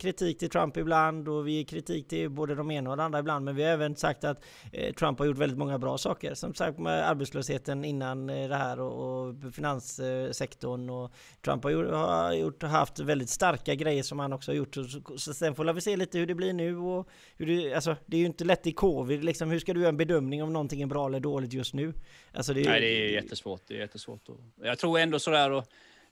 kritik 0.00 0.38
till 0.38 0.50
Trump 0.50 0.76
ibland 0.76 1.28
och 1.28 1.46
vi 1.46 1.52
ger 1.52 1.64
kritik 1.64 2.08
till 2.08 2.30
både 2.30 2.54
de 2.54 2.70
ena 2.70 2.90
och 2.90 2.96
de 2.96 3.02
andra 3.02 3.18
ibland. 3.18 3.44
Men 3.44 3.56
vi 3.56 3.62
har 3.62 3.70
även 3.70 3.96
sagt 3.96 4.24
att 4.24 4.44
eh, 4.72 4.94
Trump 4.94 5.18
har 5.18 5.26
gjort 5.26 5.38
väldigt 5.38 5.58
många 5.58 5.78
bra 5.78 5.98
saker. 5.98 6.34
Som 6.34 6.54
sagt 6.54 6.78
med 6.78 7.08
arbetslösheten 7.10 7.84
innan 7.84 8.30
eh, 8.30 8.48
det 8.48 8.54
här 8.56 8.80
och, 8.80 9.28
och 9.28 9.34
finanssektorn. 9.54 10.90
Och 10.90 11.12
Trump 11.44 11.64
har 11.64 11.70
gjort, 11.70 11.90
har 11.90 12.32
gjort, 12.32 12.62
haft 12.62 12.98
väldigt 12.98 13.30
starka 13.30 13.74
grejer 13.74 14.02
som 14.02 14.18
han 14.18 14.32
också 14.32 14.50
har 14.50 14.56
gjort. 14.56 14.74
Så, 14.74 14.84
så, 14.84 15.00
så 15.18 15.34
sen 15.34 15.54
får 15.54 15.72
vi 15.72 15.80
se 15.80 15.96
lite 15.96 16.18
hur 16.18 16.26
det 16.26 16.34
blir 16.34 16.52
nu 16.52 16.87
och 16.88 17.08
hur 17.36 17.46
det, 17.46 17.74
alltså, 17.74 17.96
det 18.06 18.16
är 18.16 18.20
ju 18.20 18.26
inte 18.26 18.44
lätt 18.44 18.66
i 18.66 18.72
covid 18.72 19.24
liksom. 19.24 19.50
Hur 19.50 19.58
ska 19.58 19.74
du 19.74 19.80
göra 19.80 19.88
en 19.88 19.96
bedömning 19.96 20.42
om 20.42 20.52
någonting 20.52 20.82
är 20.82 20.86
bra 20.86 21.06
eller 21.06 21.20
dåligt 21.20 21.52
just 21.52 21.74
nu? 21.74 21.94
Alltså, 22.32 22.54
det 22.54 22.60
är, 22.60 22.68
Nej, 22.68 22.80
det 22.80 22.86
är 22.86 23.10
jättesvårt. 23.12 23.62
Det 23.66 23.74
är 23.74 23.78
jättesvårt. 23.78 24.28
Och 24.28 24.38
jag 24.62 24.78
tror 24.78 24.98
ändå 24.98 25.18
sådär 25.18 25.50
och 25.50 25.64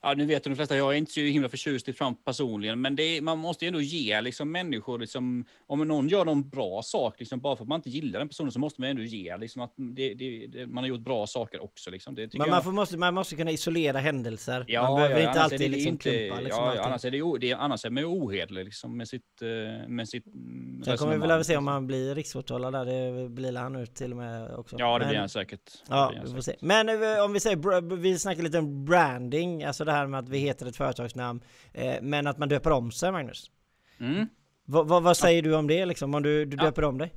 Ja, 0.07 0.15
nu 0.15 0.27
vet 0.27 0.45
de 0.45 0.57
flesta, 0.57 0.77
jag 0.77 0.93
är 0.93 0.97
inte 0.99 1.13
så 1.13 1.21
himla 1.21 1.49
förtjust 1.49 1.89
i 1.89 1.93
Trump 1.93 2.25
personligen, 2.25 2.81
men 2.81 2.97
det 2.97 3.03
är, 3.03 3.21
man 3.21 3.39
måste 3.39 3.65
ju 3.65 3.67
ändå 3.67 3.81
ge 3.81 4.21
liksom, 4.21 4.53
människor, 4.53 4.99
liksom, 4.99 5.45
om 5.67 5.89
någon 5.89 6.09
gör 6.09 6.25
någon 6.25 6.49
bra 6.49 6.83
sak, 6.83 7.15
liksom, 7.19 7.41
bara 7.41 7.57
för 7.57 7.65
att 7.65 7.69
man 7.69 7.79
inte 7.79 7.91
gillar 7.91 8.19
den 8.19 8.29
personen, 8.29 8.53
så 8.53 8.59
måste 8.59 8.81
man 8.81 8.91
ändå 8.91 9.03
ge 9.03 9.37
liksom, 9.37 9.63
att 9.63 9.73
det, 9.77 10.15
det, 10.15 10.47
det, 10.47 10.67
man 10.67 10.85
har 10.85 10.89
gjort 10.89 11.01
bra 11.01 11.27
saker 11.27 11.65
också. 11.65 11.91
Liksom. 11.91 12.15
Men 12.15 12.29
jag- 12.33 12.49
man, 12.49 12.63
får, 12.65 12.73
måste, 12.73 12.97
man 12.99 13.15
måste 13.15 13.37
kunna 13.37 13.51
isolera 13.51 13.99
händelser. 13.99 14.65
Ja, 14.69 14.83
man 14.83 14.97
behöver 14.97 15.21
ja, 15.21 15.29
inte 15.29 15.41
alltid 15.41 15.61
det 15.61 15.69
liksom 15.69 15.93
inte, 15.93 16.11
klumpa 16.11 16.41
liksom 16.41 16.65
ja, 16.65 16.83
annars 16.83 17.05
är 17.05 17.11
det, 17.11 17.23
o- 17.23 17.37
det, 17.37 17.53
annars 17.53 17.85
är 17.85 17.91
man 17.91 18.03
ju 18.03 18.07
ohederlig 18.09 18.65
liksom, 18.65 18.97
med 18.97 19.09
sitt, 19.09 19.43
eh, 19.43 19.89
med 19.89 20.09
sitt 20.09 20.27
mm, 20.27 20.83
Sen 20.85 20.97
kommer 20.97 21.19
vi 21.19 21.27
väl 21.27 21.45
se 21.45 21.57
om 21.57 21.67
han 21.67 21.87
blir 21.87 22.15
riksåtalad 22.15 22.73
där, 22.73 22.85
det 22.85 23.29
blir 23.29 23.57
han 23.57 23.73
nu 23.73 23.87
till 23.87 24.11
och 24.11 24.17
med 24.19 24.55
också. 24.55 24.77
Ja, 24.79 24.93
det 24.93 24.99
Men- 24.99 25.09
blir 25.09 25.19
han 25.19 25.29
säkert. 25.29 25.61
Ja, 25.89 26.13
vi 26.25 26.31
får 26.33 26.41
se. 26.41 26.57
Men 26.61 26.89
eh, 26.89 27.25
om 27.25 27.33
vi 27.33 27.41
säger, 27.41 27.97
vi 27.97 28.19
snackar 28.19 28.43
lite 28.43 28.59
om 28.59 28.85
branding, 28.85 29.65
alltså 29.65 29.85
det 29.85 29.93
här 29.97 30.07
med 30.07 30.21
att 30.21 30.29
vi 30.29 30.39
heter 30.39 30.67
ett 30.67 30.77
företagsnamn, 30.77 31.41
eh, 31.73 31.95
men 32.03 32.27
att 32.27 32.39
man 32.39 32.49
döper 32.49 32.71
om 32.71 32.93
sig, 32.93 33.13
Magnus. 33.13 33.51
Mm. 34.01 34.27
Vad, 34.65 34.89
vad, 34.89 35.03
vad 35.03 35.17
säger 35.17 35.43
du 35.43 35.55
om 35.57 35.67
det 35.67 35.87
liksom, 35.87 36.15
om 36.15 36.23
du, 36.23 36.45
du 36.45 36.57
Ja. 36.57 36.63
döper 36.65 36.85
om 36.85 36.99
dig? 36.99 37.13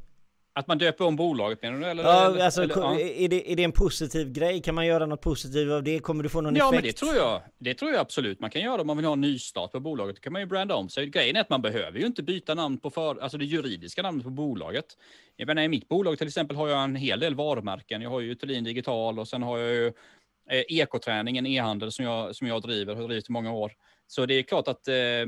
Att 0.53 0.67
man 0.67 0.77
döper 0.77 1.05
om 1.05 1.15
bolaget 1.15 1.61
menar 1.61 1.79
du? 1.79 1.85
Eller, 1.85 2.03
Ja, 2.03 2.25
eller, 2.25 2.45
alltså, 2.45 2.63
eller, 2.63 2.77
ja. 2.77 2.99
Är, 2.99 3.29
det, 3.29 3.51
är 3.51 3.55
det 3.55 3.63
en 3.63 3.71
positiv 3.71 4.31
grej? 4.31 4.61
Kan 4.61 4.75
man 4.75 4.85
göra 4.85 5.05
något 5.05 5.21
positivt 5.21 5.71
av 5.71 5.83
det? 5.83 5.99
Kommer 5.99 6.23
du 6.23 6.29
få 6.29 6.41
någon 6.41 6.55
Ja, 6.55 6.63
effekt? 6.69 6.83
men 6.83 6.87
det 6.87 6.93
tror 6.93 7.15
jag. 7.15 7.41
Det 7.57 7.73
tror 7.73 7.91
jag 7.91 7.99
absolut 7.99 8.39
man 8.39 8.49
kan 8.49 8.61
göra 8.61 8.81
om 8.81 8.87
man 8.87 8.97
vill 8.97 9.05
ha 9.05 9.13
en 9.13 9.21
nystart 9.21 9.71
på 9.71 9.79
bolaget. 9.79 10.15
Då 10.15 10.19
kan 10.21 10.33
man 10.33 10.41
ju 10.41 10.45
branda 10.45 10.75
om 10.75 10.89
sig. 10.89 11.05
Grejen 11.07 11.35
är 11.35 11.41
att 11.41 11.49
man 11.49 11.61
behöver 11.61 11.99
ju 11.99 12.05
inte 12.05 12.23
byta 12.23 12.53
namn 12.55 12.77
på 12.77 12.89
för, 12.89 13.19
alltså 13.21 13.37
det 13.37 13.45
juridiska 13.45 14.01
namnet 14.01 14.23
på 14.23 14.29
bolaget. 14.29 14.85
Jag 15.35 15.47
menar, 15.47 15.61
i 15.61 15.67
mitt 15.67 15.87
bolag 15.89 16.17
till 16.17 16.27
exempel 16.27 16.57
har 16.57 16.67
jag 16.67 16.83
en 16.83 16.95
hel 16.95 17.19
del 17.19 17.35
varumärken. 17.35 18.01
Jag 18.01 18.09
har 18.09 18.19
ju 18.19 18.35
Thulin 18.35 18.63
Digital 18.63 19.19
och 19.19 19.27
sen 19.27 19.43
har 19.43 19.57
jag 19.57 19.73
ju 19.75 19.91
eh, 20.51 20.63
ekoträning, 20.69 21.37
en 21.37 21.45
e-handel 21.45 21.91
som 21.91 22.05
jag, 22.05 22.35
som 22.35 22.47
jag 22.47 22.61
driver, 22.61 22.95
har 22.95 23.07
drivit 23.07 23.29
i 23.29 23.31
många 23.31 23.51
år. 23.51 23.71
Så 24.07 24.25
det 24.25 24.33
är 24.33 24.43
klart 24.43 24.67
att 24.67 24.87
eh, 24.87 25.25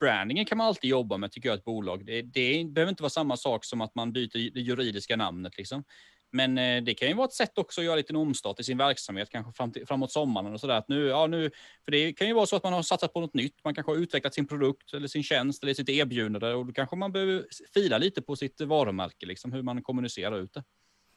brandingen 0.00 0.44
kan 0.44 0.58
man 0.58 0.66
alltid 0.66 0.90
jobba 0.90 1.16
med, 1.16 1.32
tycker 1.32 1.48
jag, 1.48 1.58
ett 1.58 1.64
bolag. 1.64 2.06
Det, 2.06 2.22
det 2.22 2.64
behöver 2.64 2.90
inte 2.90 3.02
vara 3.02 3.10
samma 3.10 3.36
sak 3.36 3.64
som 3.64 3.80
att 3.80 3.94
man 3.94 4.12
byter 4.12 4.54
det 4.54 4.60
juridiska 4.60 5.16
namnet. 5.16 5.58
Liksom. 5.58 5.84
Men 6.32 6.58
eh, 6.58 6.82
det 6.82 6.94
kan 6.94 7.08
ju 7.08 7.14
vara 7.14 7.26
ett 7.26 7.32
sätt 7.32 7.58
också 7.58 7.80
att 7.80 7.84
göra 7.84 7.94
en 7.94 7.98
liten 7.98 8.16
omstart 8.16 8.60
i 8.60 8.64
sin 8.64 8.78
verksamhet, 8.78 9.30
kanske 9.30 9.52
fram 9.52 9.72
till, 9.72 9.86
framåt 9.86 10.12
sommaren 10.12 10.52
och 10.52 10.60
sådär. 10.60 10.74
Att 10.74 10.88
nu, 10.88 11.06
ja, 11.06 11.26
nu, 11.26 11.50
för 11.84 11.92
det 11.92 12.12
kan 12.12 12.26
ju 12.26 12.34
vara 12.34 12.46
så 12.46 12.56
att 12.56 12.62
man 12.64 12.72
har 12.72 12.82
satsat 12.82 13.12
på 13.12 13.20
något 13.20 13.34
nytt. 13.34 13.64
Man 13.64 13.74
kanske 13.74 13.92
har 13.92 13.96
utvecklat 13.96 14.34
sin 14.34 14.46
produkt 14.46 14.94
eller 14.94 15.08
sin 15.08 15.22
tjänst 15.22 15.62
eller 15.62 15.74
sitt 15.74 15.88
erbjudande 15.88 16.52
och 16.52 16.66
då 16.66 16.72
kanske 16.72 16.96
man 16.96 17.12
behöver 17.12 17.44
fila 17.74 17.98
lite 17.98 18.22
på 18.22 18.36
sitt 18.36 18.60
varumärke, 18.60 19.26
liksom 19.26 19.52
hur 19.52 19.62
man 19.62 19.82
kommunicerar 19.82 20.38
ut 20.38 20.52
det. 20.52 20.64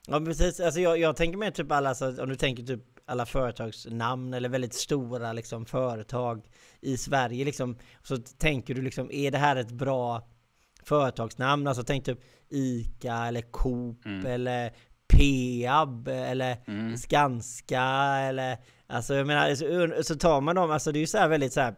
Ja 0.08 0.20
precis, 0.20 0.60
alltså 0.60 0.80
jag, 0.80 1.00
jag 1.00 1.16
tänker 1.16 1.38
mer 1.38 1.52
typ 1.52 1.72
alla, 1.72 1.89
alltså, 1.89 2.22
om 2.24 2.30
du 2.30 2.36
tänker 2.36 2.64
typ 2.64 2.84
alla 3.06 3.26
företagsnamn 3.26 4.34
eller 4.34 4.50
väldigt 4.50 4.74
stora 4.74 5.34
liksom 5.34 5.66
företag 5.66 6.50
i 6.82 6.97
Sverige 6.97 7.45
liksom. 7.45 7.78
Så 8.04 8.18
tänker 8.18 8.74
du 8.74 8.82
liksom, 8.82 9.12
är 9.12 9.32
det 9.32 9.38
här 9.38 9.56
ett 9.56 9.72
bra 9.72 10.28
företagsnamn? 10.84 11.68
Alltså 11.68 11.84
tänk 11.84 12.06
typ 12.06 12.20
ICA 12.50 13.28
eller 13.28 13.41
Coop 13.41 14.06
eller 14.26 14.74
Peab 15.08 16.08
eller 16.08 16.58
Skanska 16.97 17.84
eller 18.20 18.58
Alltså 18.91 19.14
jag 19.14 19.28
menar, 19.28 19.56
så, 19.56 20.04
så 20.04 20.16
tar 20.16 20.41
man 20.41 20.56
dem, 20.56 20.72
alltså 20.72 20.91
det 20.91 21.00
är 21.00 21.02
ju 21.02 21.08
så 21.08 21.18
här 21.18 21.28
väldigt 21.28 21.54
så 21.54 21.62
här 21.62 21.76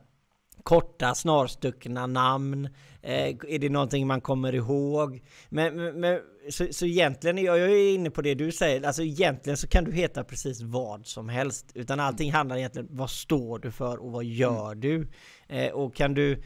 korta 0.63 1.15
snarstuckna 1.15 2.07
namn. 2.07 2.65
Eh, 3.01 3.35
är 3.47 3.59
det 3.59 3.69
någonting 3.69 4.07
man 4.07 4.21
kommer 4.21 4.55
ihåg? 4.55 5.23
Men, 5.49 5.75
men, 5.75 5.99
men 5.99 6.19
så, 6.49 6.67
så 6.71 6.85
egentligen, 6.85 7.37
jag, 7.37 7.59
jag 7.59 7.71
är 7.71 7.93
inne 7.93 8.09
på 8.09 8.21
det 8.21 8.35
du 8.35 8.51
säger, 8.51 8.83
alltså 8.83 9.03
egentligen 9.03 9.57
så 9.57 9.67
kan 9.67 9.83
du 9.83 9.91
heta 9.91 10.23
precis 10.23 10.61
vad 10.61 11.07
som 11.07 11.29
helst. 11.29 11.71
Utan 11.75 11.99
allting 11.99 12.31
handlar 12.31 12.57
egentligen, 12.57 12.87
vad 12.91 13.09
står 13.09 13.59
du 13.59 13.71
för 13.71 13.97
och 13.97 14.11
vad 14.11 14.23
gör 14.23 14.75
du? 14.75 15.07
Eh, 15.47 15.71
och 15.71 15.95
kan 15.95 16.13
du 16.13 16.43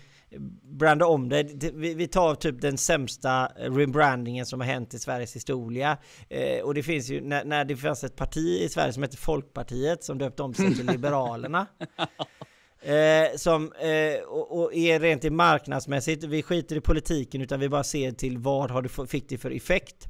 branda 0.64 1.06
om 1.06 1.30
det. 1.30 1.43
Vi 1.74 2.08
tar 2.08 2.36
typ 2.36 2.62
den 2.62 2.78
sämsta 2.78 3.45
rebrandingen 3.56 4.45
som 4.45 4.60
har 4.60 4.68
hänt 4.68 4.93
i 4.93 4.99
Sveriges 4.99 5.36
historia. 5.36 5.97
Eh, 6.30 6.64
och 6.64 6.74
det 6.74 6.84
finns 6.84 7.10
ju, 7.10 7.22
när, 7.22 7.45
när 7.45 7.66
det 7.66 7.78
fanns 7.78 8.03
ett 8.03 8.16
parti 8.16 8.62
i 8.62 8.70
Sverige 8.70 8.93
som 8.93 9.03
hette 9.03 9.18
Folkpartiet 9.18 10.03
som 10.03 10.18
döpte 10.18 10.43
om 10.43 10.53
sig 10.53 10.76
till 10.76 10.86
Liberalerna. 10.91 11.68
Eh, 12.86 13.36
som, 13.38 13.71
eh, 13.73 14.23
och, 14.27 14.59
och 14.59 14.73
är 14.73 14.99
rent 14.99 15.25
i 15.25 15.29
marknadsmässigt, 15.29 16.23
vi 16.23 16.43
skiter 16.43 16.75
i 16.75 16.81
politiken 16.81 17.41
utan 17.41 17.59
vi 17.59 17.69
bara 17.69 17.83
ser 17.83 18.11
till 18.11 18.38
vad 18.38 18.71
har 18.71 18.81
du 18.81 18.89
få- 18.89 19.07
fick 19.07 19.29
det 19.29 19.38
för 19.38 19.51
effekt. 19.51 20.07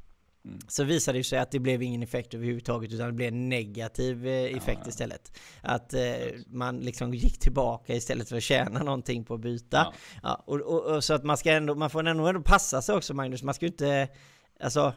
Så 0.68 0.84
visade 0.84 1.18
det 1.20 1.24
sig 1.24 1.40
att 1.40 1.52
det 1.52 1.60
blev 1.60 1.82
ingen 1.84 2.04
effekt 2.04 2.34
överhuvudtaget 2.34 2.94
utan 2.94 3.08
det 3.08 3.14
blev 3.14 3.28
en 3.28 3.50
negativ 3.50 4.28
eh, 4.28 4.58
effekt 4.58 4.88
istället. 4.88 5.40
Att 5.62 5.94
eh, 5.94 6.02
man 6.48 6.80
liksom 6.80 7.14
gick 7.14 7.40
tillbaka 7.40 7.94
istället 7.96 8.30
för 8.30 8.38
att 8.38 8.44
tjäna 8.44 8.84
någonting 8.84 9.26
på 9.26 9.34
att 9.34 9.40
byta. 9.40 9.78
Ja. 9.78 9.94
Ja. 10.24 10.44
och, 10.46 10.62
och, 10.62 10.96
och 10.96 11.04
så 11.04 11.14
att 11.14 11.24
man 11.24 11.38
ska 11.38 11.52
ändå, 11.52 11.76
man 11.76 11.90
får 11.90 12.08
ändå, 12.08 12.28
ändå 12.28 12.42
passa 12.42 12.82
sig 12.82 12.96
också 12.96 13.14
Magnus, 13.14 13.44
man 13.44 13.54
ska 13.54 13.66
ju 13.66 13.72
inte, 13.72 14.08
alltså 14.60 14.94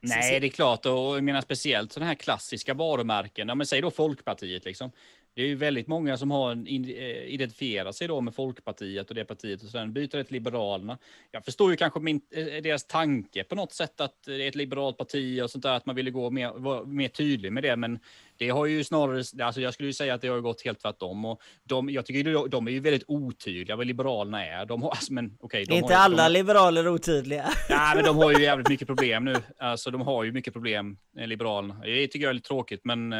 Nej, 0.00 0.40
det 0.40 0.46
är 0.46 0.50
klart. 0.50 0.86
Och 0.86 0.92
jag 0.92 1.24
menar 1.24 1.40
speciellt 1.40 1.92
sådana 1.92 2.06
här 2.08 2.14
klassiska 2.14 2.74
varumärken. 2.74 3.48
Ja, 3.48 3.54
men 3.54 3.66
säg 3.66 3.80
då 3.80 3.90
Folkpartiet 3.90 4.64
liksom 4.64 4.90
det 5.34 5.42
är 5.42 5.46
ju 5.46 5.54
väldigt 5.54 5.86
många 5.86 6.16
som 6.16 6.30
har 6.30 6.52
eh, 6.52 7.34
identifierat 7.34 7.96
sig 7.96 8.08
då 8.08 8.20
med 8.20 8.34
Folkpartiet 8.34 9.08
och 9.08 9.14
det 9.14 9.24
partiet 9.24 9.62
och 9.62 9.68
sen 9.68 9.92
byter 9.92 10.16
det 10.16 10.24
till 10.24 10.34
Liberalerna. 10.34 10.98
Jag 11.30 11.44
förstår 11.44 11.70
ju 11.70 11.76
kanske 11.76 12.00
min, 12.00 12.20
eh, 12.30 12.62
deras 12.62 12.86
tanke 12.86 13.44
på 13.44 13.54
något 13.54 13.72
sätt 13.72 14.00
att 14.00 14.22
det 14.26 14.44
är 14.44 14.48
ett 14.48 14.54
liberalt 14.54 14.98
parti 14.98 15.42
och 15.42 15.50
sånt 15.50 15.62
där, 15.62 15.72
att 15.72 15.86
man 15.86 15.96
ville 15.96 16.10
gå 16.10 16.30
mer, 16.30 16.52
vara 16.52 16.84
mer 16.84 17.08
tydlig 17.08 17.52
med 17.52 17.62
det, 17.62 17.76
men 17.76 17.98
det 18.38 18.48
har 18.48 18.66
ju 18.66 18.84
snarare, 18.84 19.44
alltså 19.44 19.60
jag 19.60 19.74
skulle 19.74 19.88
ju 19.88 19.92
säga 19.92 20.14
att 20.14 20.20
det 20.20 20.28
har 20.28 20.40
gått 20.40 20.62
helt 20.64 20.80
tvärtom 20.80 21.24
och 21.24 21.40
de, 21.64 21.90
jag 21.90 22.06
tycker 22.06 22.32
de, 22.32 22.50
de 22.50 22.66
är 22.66 22.70
ju 22.70 22.80
väldigt 22.80 23.04
otydliga 23.06 23.76
vad 23.76 23.86
Liberalerna 23.86 24.46
är. 24.46 24.66
De 24.66 24.82
har, 24.82 24.90
alltså, 24.90 25.12
men. 25.12 25.36
Okay, 25.40 25.62
är 25.62 25.72
inte 25.72 25.96
alla 25.96 26.24
de, 26.24 26.32
liberaler 26.32 26.88
otydliga? 26.88 27.48
Nej, 27.70 27.96
men 27.96 28.04
de 28.04 28.16
har 28.16 28.32
ju 28.32 28.42
jävligt 28.42 28.68
mycket 28.68 28.86
problem 28.86 29.24
nu. 29.24 29.34
Alltså 29.58 29.90
de 29.90 30.00
har 30.00 30.24
ju 30.24 30.32
mycket 30.32 30.52
problem, 30.52 30.98
Liberalerna. 31.16 31.80
Det 31.84 32.06
tycker 32.06 32.20
jag 32.24 32.30
är 32.30 32.34
lite 32.34 32.48
tråkigt, 32.48 32.80
men 32.84 33.10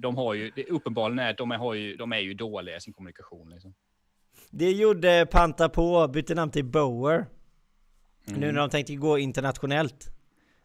de 0.00 0.16
har 0.16 0.34
ju, 0.34 0.52
det 0.56 0.64
uppenbarligen 0.64 1.18
är 1.18 1.34
de 1.34 1.50
har 1.50 1.74
ju, 1.74 1.96
de 1.96 2.12
är 2.12 2.18
ju 2.18 2.34
dåliga 2.34 2.76
i 2.76 2.80
sin 2.80 2.92
kommunikation. 2.92 3.50
Liksom. 3.50 3.74
Det 4.50 4.70
gjorde 4.72 5.26
Panta 5.30 5.68
på, 5.68 6.08
bytte 6.08 6.34
namn 6.34 6.50
till 6.52 6.64
Bower. 6.64 7.26
Mm. 8.28 8.40
Nu 8.40 8.52
när 8.52 8.60
de 8.60 8.70
tänkte 8.70 8.94
gå 8.94 9.18
internationellt. 9.18 10.10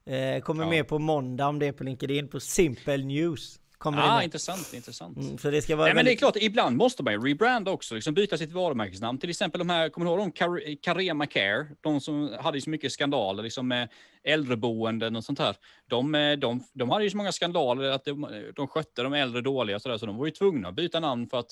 Eh, 0.06 0.42
kommer 0.42 0.64
Ja. 0.64 0.70
med 0.70 0.88
på 0.88 1.00
måndag 1.00 1.48
om 1.48 1.60
det 1.60 1.66
är 1.66 1.72
på 1.72 1.84
LinkedIn 1.84 2.28
på 2.28 2.40
Simple 2.40 2.98
News. 2.98 3.60
Kommer 3.80 4.02
Ja, 4.06 4.16
med. 4.16 4.24
intressant, 4.24 4.74
intressant. 4.74 5.18
Mm, 5.18 5.38
så 5.38 5.50
det 5.52 5.62
ska 5.62 5.76
vara 5.76 5.86
Nej, 5.88 5.96
men 5.96 6.06
det 6.06 6.10
är 6.10 6.12
väldigt- 6.12 6.20
klart, 6.20 6.36
ibland 6.36 6.78
måste 6.78 7.04
man 7.04 7.14
ju 7.14 7.20
rebranda 7.20 7.72
också, 7.72 7.96
liksom 7.96 8.14
byta 8.14 8.38
sitt 8.38 8.52
varumärkesnamn. 8.52 9.18
Till 9.20 9.30
exempel 9.30 9.60
de 9.60 9.70
här, 9.70 9.90
kommer 9.90 10.06
du 10.06 10.12
ihåg 10.12 10.20
de 10.20 10.32
Car- 10.32 10.78
Carema 10.82 11.26
Care? 11.26 11.68
De 11.82 12.02
som 12.02 12.36
hade 12.40 12.58
ju 12.58 12.62
så 12.62 12.70
mycket 12.70 12.92
skandaler 12.92 13.44
liksom 13.44 13.68
med 13.68 13.90
äldreboenden 14.24 15.16
och 15.16 15.24
sånt 15.24 15.40
här. 15.40 15.56
De, 15.88 16.16
eh, 16.16 16.38
de, 16.38 16.64
de 16.74 16.90
hade 16.90 17.04
ju 17.04 17.10
så 17.10 17.18
många 17.18 17.32
skandaler 17.32 17.84
att 17.92 18.06
de, 18.06 18.28
de 18.56 18.68
skötte 18.68 19.04
de 19.04 19.14
äldre 19.14 19.42
dåliga 19.42 19.80
så, 19.80 19.90
där, 19.90 19.98
så 19.98 20.06
de 20.06 20.18
var 20.18 20.26
ju 20.26 20.32
tvungna 20.32 20.68
att 20.68 20.76
byta 20.76 21.00
namn 21.00 21.28
för 21.30 21.38
att 21.40 21.52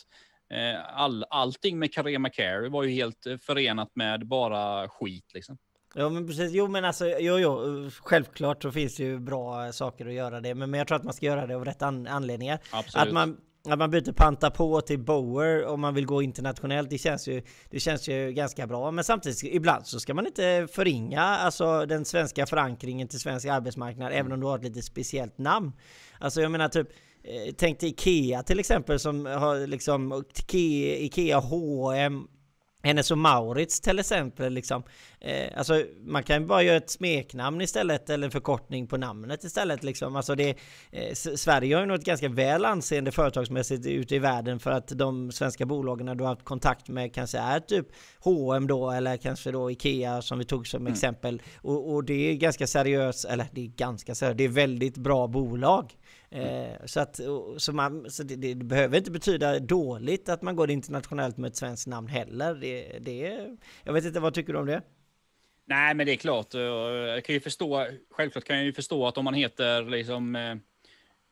eh, 0.54 1.00
all, 1.02 1.26
allting 1.30 1.80
med 1.80 1.94
Carema 1.94 2.30
Care 2.30 2.70
var 2.70 2.84
ju 2.84 2.90
helt 2.92 3.26
eh, 3.26 3.38
förenat 3.38 3.92
med 3.96 4.28
bara 4.28 4.88
skit 4.90 5.32
liksom. 5.34 5.58
Ja 5.96 6.10
men 6.10 6.28
precis, 6.28 6.52
jo 6.52 6.68
men 6.68 6.86
alltså, 6.86 7.06
jo 7.20 7.38
jo, 7.38 7.90
självklart 8.04 8.64
så 8.64 8.72
finns 8.72 8.96
det 8.96 9.04
ju 9.04 9.20
bra 9.20 9.72
saker 9.72 10.08
att 10.08 10.14
göra 10.14 10.42
det, 10.42 10.56
men, 10.56 10.72
men 10.72 10.78
jag 10.78 10.88
tror 10.88 10.96
att 10.96 11.04
man 11.04 11.14
ska 11.14 11.26
göra 11.26 11.48
det 11.48 11.56
av 11.56 11.66
rätt 11.66 11.82
an 11.82 12.08
anledningar. 12.08 12.60
Absolut. 12.72 13.08
Att 13.08 13.14
man, 13.14 13.38
att 13.70 13.80
man 13.80 13.92
byter 13.92 14.12
panta 14.12 14.52
på 14.52 14.82
till 14.82 15.00
Bower 15.00 15.66
om 15.66 15.82
man 15.82 15.94
vill 15.94 16.06
gå 16.06 16.22
internationellt, 16.22 16.90
det 16.90 16.98
känns 16.98 17.28
ju, 17.28 17.42
det 17.70 17.80
känns 17.80 18.10
ju 18.10 18.32
ganska 18.32 18.68
bra. 18.68 18.92
Men 18.92 19.04
samtidigt, 19.04 19.44
ibland 19.44 19.88
så 19.88 20.00
ska 20.00 20.14
man 20.14 20.28
inte 20.28 20.68
förringa 20.72 21.22
alltså, 21.22 21.86
den 21.86 22.06
svenska 22.06 22.46
förankringen 22.46 23.08
till 23.08 23.20
svensk 23.20 23.48
arbetsmarknad, 23.48 24.12
även 24.14 24.32
om 24.32 24.40
du 24.40 24.48
har 24.48 24.58
ett 24.58 24.64
lite 24.64 24.82
speciellt 24.82 25.38
namn. 25.38 25.72
Alltså 26.20 26.42
jag 26.42 26.52
menar 26.52 26.70
typ, 26.70 26.88
eh, 27.24 27.54
tänk 27.58 27.80
dig 27.80 27.90
Ikea 27.90 28.44
till 28.44 28.60
exempel 28.60 29.00
som 29.00 29.26
har 29.26 29.68
liksom 29.68 30.24
Ikea, 30.36 30.98
Ikea 30.98 31.40
H&M 31.40 32.28
Hennes 32.88 33.12
och 33.12 33.18
Maurits 33.18 33.80
till 33.80 34.00
exempel 34.00 34.54
liksom. 34.54 34.84
Eh, 35.20 35.58
alltså 35.58 35.84
man 36.06 36.24
kan 36.24 36.42
ju 36.42 36.48
bara 36.48 36.64
göra 36.64 36.78
ett 36.78 36.90
smeknamn 36.90 37.62
istället 37.62 38.10
eller 38.10 38.28
en 38.28 38.32
förkortning 38.32 38.88
på 38.88 38.98
namnet 38.98 39.44
istället 39.44 39.84
liksom. 39.84 40.16
Alltså 40.16 40.36
det, 40.36 40.50
eh, 40.92 41.14
Sverige 41.14 41.76
har 41.76 41.82
ju 41.82 41.88
något 41.88 42.04
ganska 42.04 42.30
väl 42.30 42.66
anseende 42.66 43.12
företagsmässigt 43.12 43.88
ute 43.88 44.16
i 44.16 44.20
världen 44.20 44.60
för 44.60 44.72
att 44.72 44.88
de 44.88 45.32
svenska 45.32 45.66
bolagen 45.66 46.18
du 46.18 46.24
har 46.24 46.30
haft 46.30 46.46
kontakt 46.46 46.90
med 46.90 47.14
kanske 47.14 47.38
är 47.38 47.60
typ 47.60 47.88
H&M 48.20 48.68
då 48.68 48.92
eller 48.92 49.18
kanske 49.18 49.52
då 49.52 49.72
Ikea 49.72 50.22
som 50.22 50.40
vi 50.40 50.46
tog 50.46 50.68
som 50.68 50.88
exempel. 50.88 51.42
Och, 51.62 51.94
och 51.94 52.04
det 52.04 52.32
är 52.32 52.34
ganska 52.34 52.68
seriöst, 52.68 53.26
eller 53.26 53.46
det 53.52 53.62
är 53.62 53.68
ganska 53.68 54.16
seriöst, 54.16 54.38
det 54.38 54.44
är 54.44 54.50
väldigt 54.50 54.98
bra 54.98 55.28
bolag. 55.28 55.94
Eh, 56.30 56.86
så 56.86 57.00
att, 57.00 57.20
så 57.58 57.74
man, 57.74 58.12
så 58.12 58.24
det, 58.24 58.36
det 58.36 58.56
behöver 58.56 58.98
inte 58.98 59.12
betyda 59.12 59.60
dåligt 59.60 60.30
att 60.30 60.42
man 60.42 60.56
går 60.56 60.72
internationellt 60.72 61.38
med 61.38 61.48
ett 61.48 61.56
svenskt 61.56 61.88
namn 61.88 62.08
heller. 62.08 62.56
Det, 62.56 63.00
det, 63.00 63.48
jag 63.84 63.94
vet 63.94 64.06
inte, 64.06 64.20
vad 64.20 64.34
tycker 64.34 64.54
du 64.54 64.60
om 64.60 64.66
det? 64.66 64.82
Nej, 65.66 65.94
men 65.94 66.06
det 66.06 66.12
är 66.12 66.18
klart. 66.18 66.54
Jag 66.54 67.26
kan 67.26 67.36
ju 67.36 67.40
förstå, 67.40 67.88
självklart 68.12 68.44
kan 68.44 68.56
jag 68.56 68.66
ju 68.66 68.74
förstå 68.74 69.08
att 69.08 69.18
om 69.18 69.26
man 69.26 69.34
heter 69.34 69.84
liksom 69.84 70.36
eh, 70.36 70.56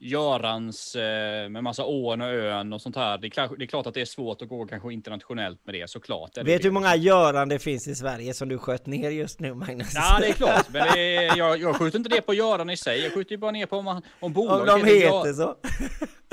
Görans 0.06 0.96
eh, 0.96 1.50
med 1.50 1.64
massa 1.64 1.86
ån 1.86 2.22
och 2.22 2.28
ön 2.28 2.74
och 2.74 2.82
sånt 2.82 2.96
här. 2.96 3.18
Det 3.18 3.28
är, 3.28 3.30
klart, 3.30 3.52
det 3.58 3.64
är 3.66 3.68
klart 3.68 3.88
att 3.88 3.94
det 3.94 4.02
är 4.02 4.06
svårt 4.06 4.42
att 4.42 4.48
gå 4.50 4.66
kanske 4.66 4.94
internationellt 4.94 5.66
med 5.66 5.76
det 5.76 5.90
såklart. 5.90 6.34
det 6.34 6.44
Vet 6.44 6.62
du 6.62 6.68
hur 6.68 6.74
många 6.74 6.96
Göran 6.96 7.50
det 7.50 7.60
finns 7.60 7.88
i 7.88 7.96
Sverige 7.96 8.34
som 8.34 8.50
du 8.50 8.58
sköt 8.58 8.86
ner 8.86 9.10
just 9.10 9.40
nu 9.40 9.54
Magnus? 9.54 9.92
Ja, 9.96 10.18
det 10.20 10.28
är 10.28 10.34
klart. 10.34 10.66
Men 10.70 10.88
det 10.94 11.16
är, 11.16 11.38
jag, 11.38 11.62
jag 11.62 11.76
skjuter 11.76 11.98
inte 11.98 12.10
det 12.10 12.22
på 12.22 12.34
Göran 12.34 12.70
i 12.70 12.78
sig. 12.78 13.00
Jag 13.04 13.14
skjuter 13.14 13.32
ju 13.32 13.38
bara 13.38 13.52
ner 13.52 13.66
på 13.66 13.78
om, 13.78 13.86
man- 13.86 13.96
om 13.98 14.04
Om 14.20 14.34
bolaget 14.34 14.68
de 14.86 14.90
heter 15.00 15.34
så? 15.34 15.56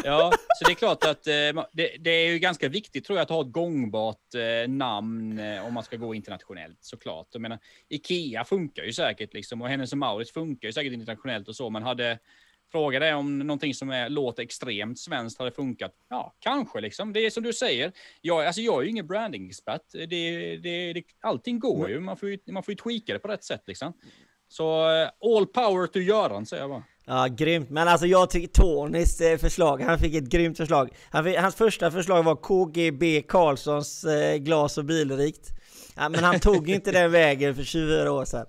Ja, 0.05 0.33
så 0.59 0.65
det 0.65 0.73
är 0.73 0.75
klart 0.75 1.05
att 1.05 1.27
eh, 1.27 1.65
det, 1.73 1.97
det 2.01 2.11
är 2.11 2.33
ju 2.33 2.39
ganska 2.39 2.69
viktigt 2.69 3.05
tror 3.05 3.19
jag 3.19 3.23
att 3.23 3.31
ha 3.31 3.41
ett 3.41 3.53
gångbart 3.53 4.35
eh, 4.35 4.71
namn 4.71 5.41
om 5.67 5.75
man 5.75 5.83
ska 5.83 5.97
gå 5.97 6.15
internationellt 6.15 6.79
såklart. 6.81 7.27
Jag 7.33 7.41
menar, 7.43 7.59
Ikea 7.89 8.45
funkar 8.45 8.83
ju 8.83 8.93
säkert 8.93 9.35
liksom 9.35 9.63
och 9.63 9.69
Hennes 9.69 9.93
och 9.93 9.99
Mauritz 9.99 10.33
funkar 10.33 10.69
ju 10.69 10.73
säkert 10.73 10.93
internationellt 10.93 11.49
och 11.49 11.57
så, 11.57 11.71
men 11.71 11.83
hade 11.83 12.19
Fråga 12.73 12.99
dig 12.99 13.15
om 13.15 13.39
någonting 13.39 13.75
som 13.75 13.91
är, 13.91 14.09
låter 14.09 14.43
extremt 14.43 14.99
svenskt 14.99 15.39
hade 15.39 15.51
funkat. 15.51 15.93
Ja, 16.09 16.37
kanske 16.39 16.81
liksom. 16.81 17.13
Det 17.13 17.27
är 17.27 17.31
som 17.31 17.43
du 17.43 17.53
säger. 17.53 17.93
Jag, 18.21 18.47
alltså 18.47 18.61
jag 18.61 18.79
är 18.79 18.83
ju 18.83 18.91
ingen 18.91 19.07
branding-expert. 19.07 19.83
Det, 19.93 20.07
det, 20.57 20.93
det, 20.93 21.03
allting 21.21 21.59
går 21.59 21.91
ju. 21.91 22.01
Man 22.01 22.17
får 22.17 22.29
ju, 22.29 22.39
man 22.47 22.63
får 22.63 22.73
ju 22.73 22.77
tweaka 22.77 23.13
det 23.13 23.19
på 23.19 23.29
rätt 23.29 23.45
sätt 23.45 23.63
liksom. 23.67 23.93
Så 24.49 24.91
eh, 24.91 25.09
all 25.37 25.47
power 25.47 25.87
to 25.87 25.99
Göran 25.99 26.47
säger 26.47 26.63
jag 26.63 26.71
bara. 26.71 26.85
Ja, 27.07 27.27
grymt. 27.27 27.71
Men 27.71 27.89
alltså 27.89 28.07
jag 28.07 28.31
tycker 28.31 28.49
Tonys 28.49 29.21
eh, 29.21 29.39
förslag, 29.39 29.81
han 29.81 29.99
fick 29.99 30.15
ett 30.15 30.29
grymt 30.29 30.57
förslag. 30.57 30.91
Han 31.11 31.25
fick, 31.25 31.39
hans 31.39 31.55
första 31.55 31.91
förslag 31.91 32.23
var 32.23 32.37
KGB 32.37 33.23
Karlssons 33.23 34.05
eh, 34.05 34.37
glas 34.37 34.79
och 34.79 34.85
bilrikt. 34.85 35.49
Ja, 35.97 36.09
men 36.09 36.25
han 36.25 36.41
tog 36.41 36.71
inte 36.71 36.93
den 36.93 37.11
vägen 37.13 37.55
för 37.55 37.63
20 37.63 38.09
år 38.11 38.25
sedan. 38.25 38.47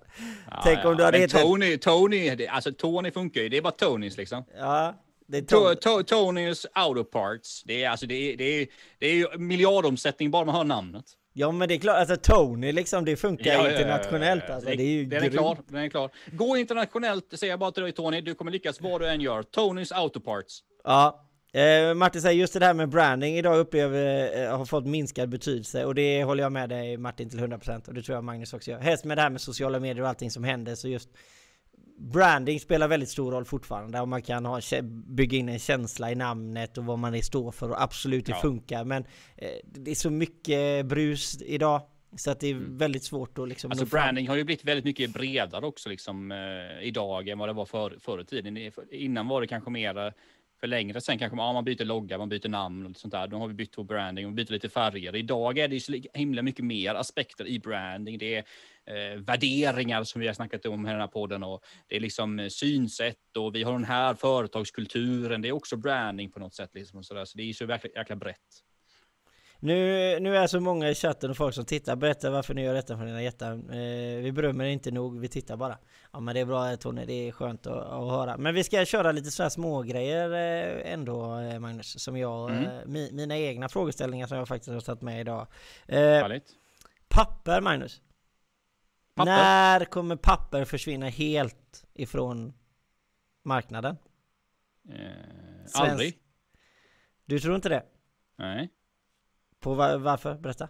Tänk 0.63 0.85
om 0.85 0.97
du 0.97 1.03
hade 1.03 1.17
hetat... 1.17 1.41
Tony, 1.41 1.77
Tony, 1.77 2.35
det- 2.35 2.47
alltså 2.47 2.71
Tony 2.71 3.11
funkar 3.11 3.41
ju. 3.41 3.49
Det 3.49 3.57
är 3.57 3.61
bara 3.61 3.71
Tonys 3.71 4.17
liksom. 4.17 4.45
Ja, 4.57 4.95
det 5.27 5.37
är 5.37 5.41
To, 5.41 5.47
Tony. 5.59 5.75
to, 5.75 6.03
Tonys 6.03 6.65
auto 6.73 7.03
parts. 7.03 7.63
Det 7.65 7.83
är 7.83 7.89
alltså 7.89 8.05
det 8.05 8.15
är, 8.15 8.37
det 8.37 8.43
är, 8.61 8.67
det 8.99 9.07
är 9.07 9.37
miljardomsättning 9.37 10.31
bara 10.31 10.45
man 10.45 10.55
hör 10.55 10.63
namnet. 10.63 11.05
Ja 11.35 11.51
men 11.51 11.67
det 11.67 11.73
är 11.73 11.79
klart, 11.79 11.97
alltså 11.97 12.15
Tony 12.17 12.71
liksom, 12.71 13.05
det 13.05 13.15
funkar 13.15 13.45
Ja, 13.45 13.53
ja, 13.53 13.59
ja, 13.63 13.65
ja, 13.71 13.71
internationellt 13.79 14.43
ja. 14.47 14.53
alltså. 14.53 14.69
Det 14.69 14.83
är 14.83 14.87
ju 14.87 15.05
den 15.05 15.23
är 15.23 15.29
klar. 15.29 15.57
Den 15.67 15.83
är 15.83 15.89
klar. 15.89 16.09
Gå 16.31 16.57
internationellt 16.57 17.25
säger 17.39 17.53
jag 17.53 17.59
bara 17.59 17.71
till 17.71 17.83
dig 17.83 17.91
Tony. 17.91 18.21
Du 18.21 18.35
kommer 18.35 18.51
lyckas 18.51 18.81
vad 18.81 19.01
du 19.01 19.07
än 19.09 19.21
gör. 19.21 19.43
Tonys 19.43 19.91
auto 19.91 20.19
parts. 20.19 20.59
Ja. 20.83 21.22
Eh, 21.53 21.93
Martin 21.93 22.21
säger 22.21 22.39
just 22.39 22.59
det 22.59 22.65
här 22.65 22.73
med 22.73 22.89
branding 22.89 23.37
idag 23.37 23.59
upplever 23.59 24.31
eh, 24.43 24.57
har 24.57 24.65
fått 24.65 24.85
minskad 24.85 25.29
betydelse 25.29 25.85
och 25.85 25.95
det 25.95 26.23
håller 26.23 26.43
jag 26.43 26.51
med 26.51 26.69
dig 26.69 26.97
Martin 26.97 27.29
till 27.29 27.39
100% 27.39 27.87
och 27.87 27.93
det 27.93 28.01
tror 28.01 28.15
jag 28.15 28.23
Magnus 28.23 28.53
också 28.53 28.71
gör. 28.71 28.79
Helst 28.79 29.05
med 29.05 29.17
det 29.17 29.21
här 29.21 29.29
med 29.29 29.41
sociala 29.41 29.79
medier 29.79 30.03
och 30.03 30.09
allting 30.09 30.31
som 30.31 30.43
händer 30.43 30.75
så 30.75 30.87
just 30.87 31.09
branding 31.97 32.59
spelar 32.59 32.87
väldigt 32.87 33.09
stor 33.09 33.31
roll 33.31 33.45
fortfarande 33.45 33.99
och 34.01 34.07
man 34.07 34.21
kan 34.21 34.45
ha, 34.45 34.61
bygga 35.07 35.37
in 35.37 35.49
en 35.49 35.59
känsla 35.59 36.11
i 36.11 36.15
namnet 36.15 36.77
och 36.77 36.85
vad 36.85 36.99
man 36.99 37.15
är 37.15 37.21
står 37.21 37.51
för 37.51 37.69
och 37.69 37.81
absolut 37.81 38.25
det 38.25 38.31
Ja. 38.31 38.41
funkar 38.41 38.83
men 38.83 39.05
eh, 39.37 39.49
det 39.63 39.91
är 39.91 39.95
så 39.95 40.09
mycket 40.09 40.85
brus 40.85 41.41
idag 41.41 41.81
så 42.17 42.31
att 42.31 42.39
det 42.39 42.47
är 42.47 42.55
väldigt 42.67 43.03
svårt 43.03 43.37
att 43.37 43.49
liksom 43.49 43.71
Alltså 43.71 43.85
branding 43.85 44.27
har 44.27 44.35
ju 44.35 44.43
blivit 44.43 44.65
väldigt 44.65 44.85
mycket 44.85 45.13
bredare 45.13 45.65
också 45.65 45.89
liksom 45.89 46.31
eh, 46.31 46.87
idag 46.87 47.27
än 47.27 47.37
vad 47.39 47.49
det 47.49 47.53
var 47.53 47.65
för, 47.65 47.97
förr 47.99 48.21
i 48.21 48.25
tiden. 48.25 48.71
Innan 48.91 49.27
var 49.27 49.41
det 49.41 49.47
kanske 49.47 49.69
mer 49.71 50.13
för 50.63 50.67
längre 50.67 51.01
sen 51.01 51.17
kanske 51.17 51.35
man, 51.35 51.45
ja, 51.45 51.53
man 51.53 51.65
byter 51.65 51.85
logga, 51.85 52.17
man 52.17 52.29
byter 52.29 52.49
namn 52.49 52.85
och 52.85 52.97
sånt 52.97 53.11
där. 53.11 53.27
Då 53.27 53.37
har 53.37 53.47
vi 53.47 53.53
bytt 53.53 53.75
på 53.75 53.83
branding 53.83 54.25
och 54.25 54.31
byter 54.31 54.51
lite 54.51 54.69
färger. 54.69 55.15
Idag 55.15 55.57
är 55.57 55.67
det 55.67 55.75
ju 55.75 55.79
så 55.79 56.01
himla 56.13 56.41
mycket 56.41 56.65
mer 56.65 56.95
aspekter 56.95 57.47
i 57.47 57.59
branding. 57.59 58.17
Det 58.17 58.35
är 58.35 58.43
eh, 58.85 59.19
värderingar 59.19 60.03
som 60.03 60.21
vi 60.21 60.27
har 60.27 60.33
snackat 60.33 60.65
om 60.65 60.87
i 60.87 60.89
den 60.89 60.99
här 60.99 61.07
podden 61.07 61.43
och 61.43 61.63
det 61.87 61.95
är 61.95 61.99
liksom 61.99 62.39
eh, 62.39 62.47
synsätt 62.47 63.37
och 63.37 63.55
vi 63.55 63.63
har 63.63 63.73
den 63.73 63.83
här 63.83 64.13
företagskulturen. 64.13 65.41
Det 65.41 65.47
är 65.47 65.51
också 65.51 65.77
branding 65.77 66.31
på 66.31 66.39
något 66.39 66.55
sätt 66.55 66.69
liksom 66.73 66.99
och 66.99 67.05
så 67.05 67.13
där. 67.13 67.25
Så 67.25 67.37
det 67.37 67.43
är 67.43 67.53
så 67.53 67.65
jäkla, 67.65 67.89
jäkla 67.95 68.15
brett. 68.15 68.63
Nu, 69.63 70.19
nu 70.19 70.37
är 70.37 70.47
så 70.47 70.59
många 70.59 70.89
i 70.89 70.95
chatten 70.95 71.29
och 71.29 71.37
folk 71.37 71.55
som 71.55 71.65
tittar. 71.65 71.95
Berätta 71.95 72.29
varför 72.29 72.53
ni 72.53 72.63
gör 72.63 72.73
detta 72.73 72.97
för 72.97 73.05
dina 73.05 73.21
hjärtan. 73.23 73.69
Eh, 73.69 74.21
vi 74.21 74.31
berömmer 74.31 74.65
inte 74.65 74.91
nog, 74.91 75.19
vi 75.19 75.27
tittar 75.27 75.57
bara. 75.57 75.77
Ja 76.11 76.19
men 76.19 76.35
det 76.35 76.41
är 76.41 76.45
bra 76.45 76.77
Tony, 76.77 77.05
det 77.05 77.13
är 77.13 77.31
skönt 77.31 77.67
att, 77.67 77.77
att 77.77 78.09
höra. 78.11 78.37
Men 78.37 78.55
vi 78.55 78.63
ska 78.63 78.85
köra 78.85 79.11
lite 79.11 79.31
sådana 79.31 79.49
små 79.49 79.81
grejer 79.81 80.31
eh, 80.31 80.93
ändå 80.93 81.39
eh, 81.39 81.59
Magnus. 81.59 82.03
Som 82.03 82.17
jag, 82.17 82.49
Mm. 82.49 82.63
eh, 82.63 82.85
mi, 82.85 83.09
mina 83.11 83.37
egna 83.37 83.69
frågeställningar 83.69 84.27
som 84.27 84.37
jag 84.37 84.47
faktiskt 84.47 84.71
har 84.73 84.81
tagit 84.81 85.01
med 85.01 85.21
idag. 85.21 85.47
Eh, 85.87 86.27
papper 87.07 87.61
Magnus. 87.61 88.01
Papper? 89.15 89.31
När 89.31 89.85
kommer 89.85 90.15
papper 90.15 90.65
försvinna 90.65 91.09
helt 91.09 91.85
ifrån 91.93 92.53
marknaden? 93.43 93.97
Eh, 94.89 95.81
aldrig. 95.81 96.17
Du 97.25 97.39
tror 97.39 97.55
inte 97.55 97.69
det? 97.69 97.83
Nej. 98.37 98.69
På 99.63 99.73
va- 99.73 99.97
varför? 99.97 100.35
Berätta. 100.35 100.69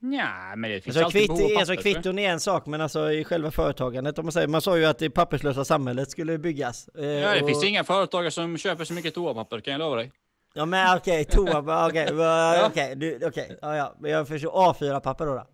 Ja, 0.00 0.56
men 0.56 0.70
det 0.70 0.80
finns 0.80 0.96
Alltså, 0.96 1.04
alltid 1.04 1.20
kvitt, 1.20 1.28
behov 1.28 1.52
av 1.52 1.58
alltså 1.58 1.74
papper, 1.76 1.88
jag. 1.88 1.94
kvitton 1.96 2.18
är 2.18 2.30
en 2.30 2.40
sak 2.40 2.66
men 2.66 2.80
alltså 2.80 3.12
i 3.12 3.24
själva 3.24 3.50
företagandet 3.50 4.18
om 4.18 4.24
man 4.24 4.32
säger, 4.32 4.48
man 4.48 4.60
sa 4.60 4.78
ju 4.78 4.84
att 4.84 4.98
det 4.98 5.10
papperslösa 5.10 5.64
samhället 5.64 6.10
skulle 6.10 6.38
byggas. 6.38 6.88
Eh, 6.88 7.04
Ja, 7.04 7.34
det 7.34 7.40
och- 7.42 7.48
finns 7.48 7.64
inga 7.64 7.84
företagare 7.84 8.30
som 8.30 8.58
köper 8.58 8.84
så 8.84 8.92
mycket 8.94 9.14
toapapper 9.14 9.60
kan 9.60 9.72
jag 9.72 9.78
lova 9.78 9.96
dig. 9.96 10.12
Ja 10.54 10.64
men 10.66 10.96
okej, 10.96 11.24
toa, 11.30 11.86
okej, 11.88 12.04
okay, 12.14 12.62
okej, 12.66 12.96
du- 12.96 13.26
okej, 13.26 13.58
ja 13.62 13.76
ja, 13.76 13.94
men 14.00 14.10
jag 14.10 14.28
förstår 14.28 14.50
A4-papper 14.50 15.26
då, 15.26 15.34
då. 15.34 15.46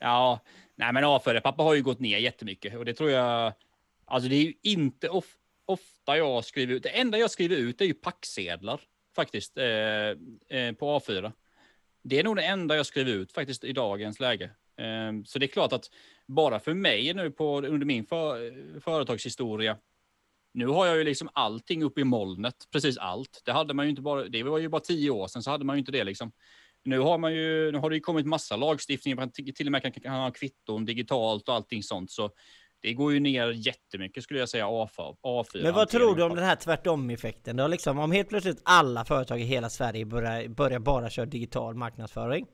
Ja, 0.00 0.40
nej 0.76 0.92
men 0.92 1.04
A4-papper 1.04 1.62
har 1.64 1.74
ju 1.74 1.82
gått 1.82 2.00
ner 2.00 2.18
jättemycket 2.18 2.76
och 2.76 2.84
det 2.84 2.94
tror 2.94 3.10
jag. 3.10 3.52
Alltså 4.04 4.28
det 4.28 4.34
är 4.36 4.42
ju 4.42 4.52
inte 4.62 5.08
of, 5.08 5.24
ofta 5.66 6.16
jag 6.16 6.44
skriver 6.44 6.74
ut. 6.74 6.82
Det 6.82 6.88
enda 6.88 7.18
jag 7.18 7.30
skriver 7.30 7.56
ut 7.56 7.80
är 7.80 7.84
ju 7.84 7.94
packsedlar 7.94 8.80
faktiskt 9.16 9.58
eh, 9.58 9.64
eh, 10.58 10.72
på 10.78 10.98
A4. 10.98 11.32
Det 12.08 12.18
är 12.18 12.24
nog 12.24 12.36
det 12.36 12.42
enda 12.42 12.76
jag 12.76 12.86
skriver 12.86 13.12
ut 13.12 13.32
faktiskt 13.32 13.64
i 13.64 13.72
dagens 13.72 14.20
läge. 14.20 14.50
Ehm, 14.76 15.24
så 15.24 15.38
det 15.38 15.46
är 15.46 15.48
klart 15.48 15.72
att 15.72 15.90
bara 16.26 16.60
för 16.60 16.74
mig 16.74 17.14
nu 17.14 17.30
på 17.30 17.60
under 17.60 17.86
min 17.86 18.04
för, 18.06 18.80
företagshistoria. 18.80 19.78
Nu 20.54 20.66
har 20.66 20.86
jag 20.86 20.96
ju 20.96 21.04
liksom 21.04 21.28
allting 21.32 21.82
uppe 21.82 22.00
i 22.00 22.04
molnet, 22.04 22.54
precis 22.72 22.98
allt. 22.98 23.42
Det 23.44 23.52
hade 23.52 23.74
man 23.74 23.86
ju 23.86 23.90
inte 23.90 24.02
bara. 24.02 24.24
Det 24.28 24.42
var 24.42 24.58
ju 24.58 24.68
bara 24.68 24.80
tio 24.80 25.10
år 25.10 25.26
sedan 25.26 25.42
så 25.42 25.50
hade 25.50 25.64
man 25.64 25.76
ju 25.76 25.78
inte 25.78 25.92
det 25.92 26.04
liksom. 26.04 26.32
Nu 26.84 26.98
har 26.98 27.18
man 27.18 27.34
ju, 27.34 27.72
nu 27.72 27.78
har 27.78 27.90
det 27.90 27.96
ju 27.96 28.00
kommit 28.00 28.26
massa 28.26 28.56
lagstiftning, 28.56 29.16
man 29.16 29.30
till 29.30 29.66
och 29.66 29.72
med 29.72 29.82
kan, 29.82 29.92
kan 29.92 30.14
ha 30.14 30.30
kvitton 30.30 30.84
digitalt 30.84 31.48
och 31.48 31.54
allting 31.54 31.82
sånt. 31.82 32.10
Så 32.10 32.30
det 32.80 32.94
går 32.94 33.12
ju 33.12 33.20
ner 33.20 33.50
jättemycket 33.50 34.22
skulle 34.24 34.40
jag 34.40 34.48
säga 34.48 34.66
A4. 34.66 35.16
A4 35.22 35.62
Men 35.62 35.74
vad 35.74 35.88
tror 35.88 36.16
du 36.16 36.22
om 36.22 36.34
den 36.34 36.44
här 36.44 36.56
tvärtom-effekten 36.56 37.56
då? 37.56 37.66
Liksom, 37.66 37.98
om 37.98 38.12
helt 38.12 38.28
plötsligt 38.28 38.60
alla 38.64 39.04
företag 39.04 39.40
i 39.40 39.44
hela 39.44 39.70
Sverige 39.70 40.04
börjar, 40.04 40.48
börjar 40.48 40.78
bara 40.78 41.10
köra 41.10 41.26
digital 41.26 41.74
marknadsföring. 41.74 42.46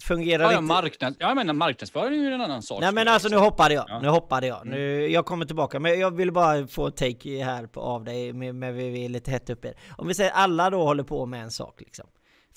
Fungerar 0.00 0.44
Ja, 0.44 0.52
ja, 0.52 0.60
marknad, 0.60 1.16
ja, 1.18 1.28
jag 1.28 1.36
menar 1.36 1.54
marknadsföring 1.54 2.20
är 2.20 2.28
ju 2.28 2.34
en 2.34 2.40
annan 2.40 2.62
sak. 2.62 2.80
Nej 2.80 2.92
men 2.92 3.08
alltså 3.08 3.28
nu 3.28 3.36
hoppade 3.36 3.74
jag, 3.74 3.84
Ja. 3.88 4.00
nu 4.00 4.08
hoppade 4.08 4.46
jag. 4.46 4.66
Nu, 4.66 5.06
jag 5.08 5.26
kommer 5.26 5.46
tillbaka, 5.46 5.80
men 5.80 6.00
jag 6.00 6.16
vill 6.16 6.32
bara 6.32 6.66
få 6.66 6.86
en 6.86 6.92
take 6.92 7.44
här 7.44 7.66
på, 7.66 7.80
av 7.80 8.04
dig 8.04 8.32
med, 8.32 8.54
med 8.54 8.74
vi 8.74 9.04
är 9.04 9.08
lite 9.08 9.30
hett 9.30 9.50
uppe. 9.50 9.74
Om 9.96 10.08
vi 10.08 10.14
säger 10.14 10.30
alla 10.30 10.70
då 10.70 10.82
håller 10.82 11.04
på 11.04 11.26
med 11.26 11.42
en 11.42 11.50
sak 11.50 11.80
liksom. 11.80 12.06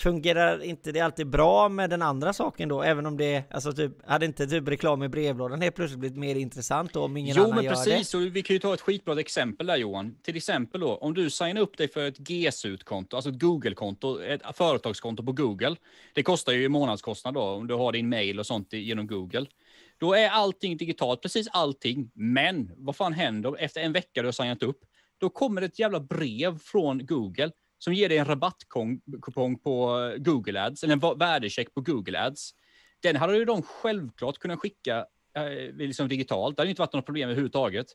Fungerar 0.01 0.63
inte 0.63 0.91
det 0.91 0.99
alltid 0.99 1.29
bra 1.29 1.69
med 1.69 1.89
den 1.89 2.01
andra 2.01 2.33
saken 2.33 2.69
då? 2.69 2.83
Även 2.83 3.05
om 3.05 3.17
det, 3.17 3.43
alltså 3.51 3.73
typ, 3.73 3.91
hade 4.05 4.25
inte 4.25 4.47
typ 4.47 4.67
reklam 4.67 5.03
i 5.03 5.09
brevlådan 5.09 5.61
helt 5.61 5.75
plötsligt 5.75 5.99
blivit 5.99 6.17
mer 6.17 6.35
intressant 6.35 6.93
då 6.93 7.03
om 7.03 7.17
ingen 7.17 7.35
Jo, 7.37 7.43
annan 7.43 7.55
men 7.55 7.65
gör 7.65 7.71
precis. 7.71 8.11
det? 8.11 8.17
Och 8.17 8.35
vi 8.35 8.41
kan 8.41 8.53
ju 8.53 8.59
ta 8.59 8.73
ett 8.73 8.81
skitbra 8.81 9.19
exempel 9.19 9.67
där 9.67 9.75
Johan. 9.75 10.15
Till 10.23 10.37
exempel 10.37 10.81
då, 10.81 10.95
om 10.95 11.13
du 11.13 11.29
signar 11.29 11.61
upp 11.61 11.77
dig 11.77 11.87
för 11.87 12.07
ett 12.07 12.17
GSUT-konto, 12.17 13.15
alltså 13.15 13.29
ett 13.29 13.39
Google-konto, 13.39 14.21
ett 14.21 14.41
företagskonto 14.53 15.23
på 15.23 15.31
Google. 15.31 15.75
Det 16.13 16.23
kostar 16.23 16.53
ju 16.53 16.63
i 16.63 16.69
månadskostnad 16.69 17.33
då, 17.33 17.41
om 17.41 17.67
du 17.67 17.73
har 17.73 17.91
din 17.91 18.09
mail 18.09 18.39
och 18.39 18.45
sånt 18.45 18.73
genom 18.73 19.07
Google. 19.07 19.45
Då 19.99 20.13
är 20.13 20.29
allting 20.29 20.77
digitalt, 20.77 21.21
precis 21.21 21.47
allting. 21.51 22.11
Men 22.13 22.71
vad 22.77 22.95
fan 22.95 23.13
händer 23.13 23.55
efter 23.59 23.81
en 23.81 23.93
vecka 23.93 24.21
du 24.21 24.27
har 24.27 24.31
signat 24.31 24.63
upp? 24.63 24.79
Då 25.17 25.29
kommer 25.29 25.61
det 25.61 25.67
ett 25.67 25.79
jävla 25.79 25.99
brev 25.99 26.59
från 26.59 27.05
Google 27.05 27.51
som 27.85 27.93
ger 27.93 28.09
dig 28.09 28.17
en 28.17 28.25
rabattkupong 28.25 29.59
på 29.59 29.99
eh, 29.99 30.17
Google 30.17 30.63
Ads, 30.63 30.83
eller 30.83 30.93
en 30.93 31.17
värdecheck 31.19 31.73
på 31.73 31.81
Google 31.81 32.19
Ads. 32.19 32.51
Den 32.99 33.15
hade 33.15 33.37
ju 33.37 33.45
de 33.45 33.61
självklart 33.61 34.37
kunnat 34.37 34.59
skicka 34.59 35.05
eh, 35.35 35.75
liksom 35.75 36.07
digitalt. 36.07 36.57
Det 36.57 36.61
hade 36.61 36.69
inte 36.69 36.81
varit 36.81 36.93
något 36.93 37.05
problem 37.05 37.29
överhuvudtaget. 37.29 37.87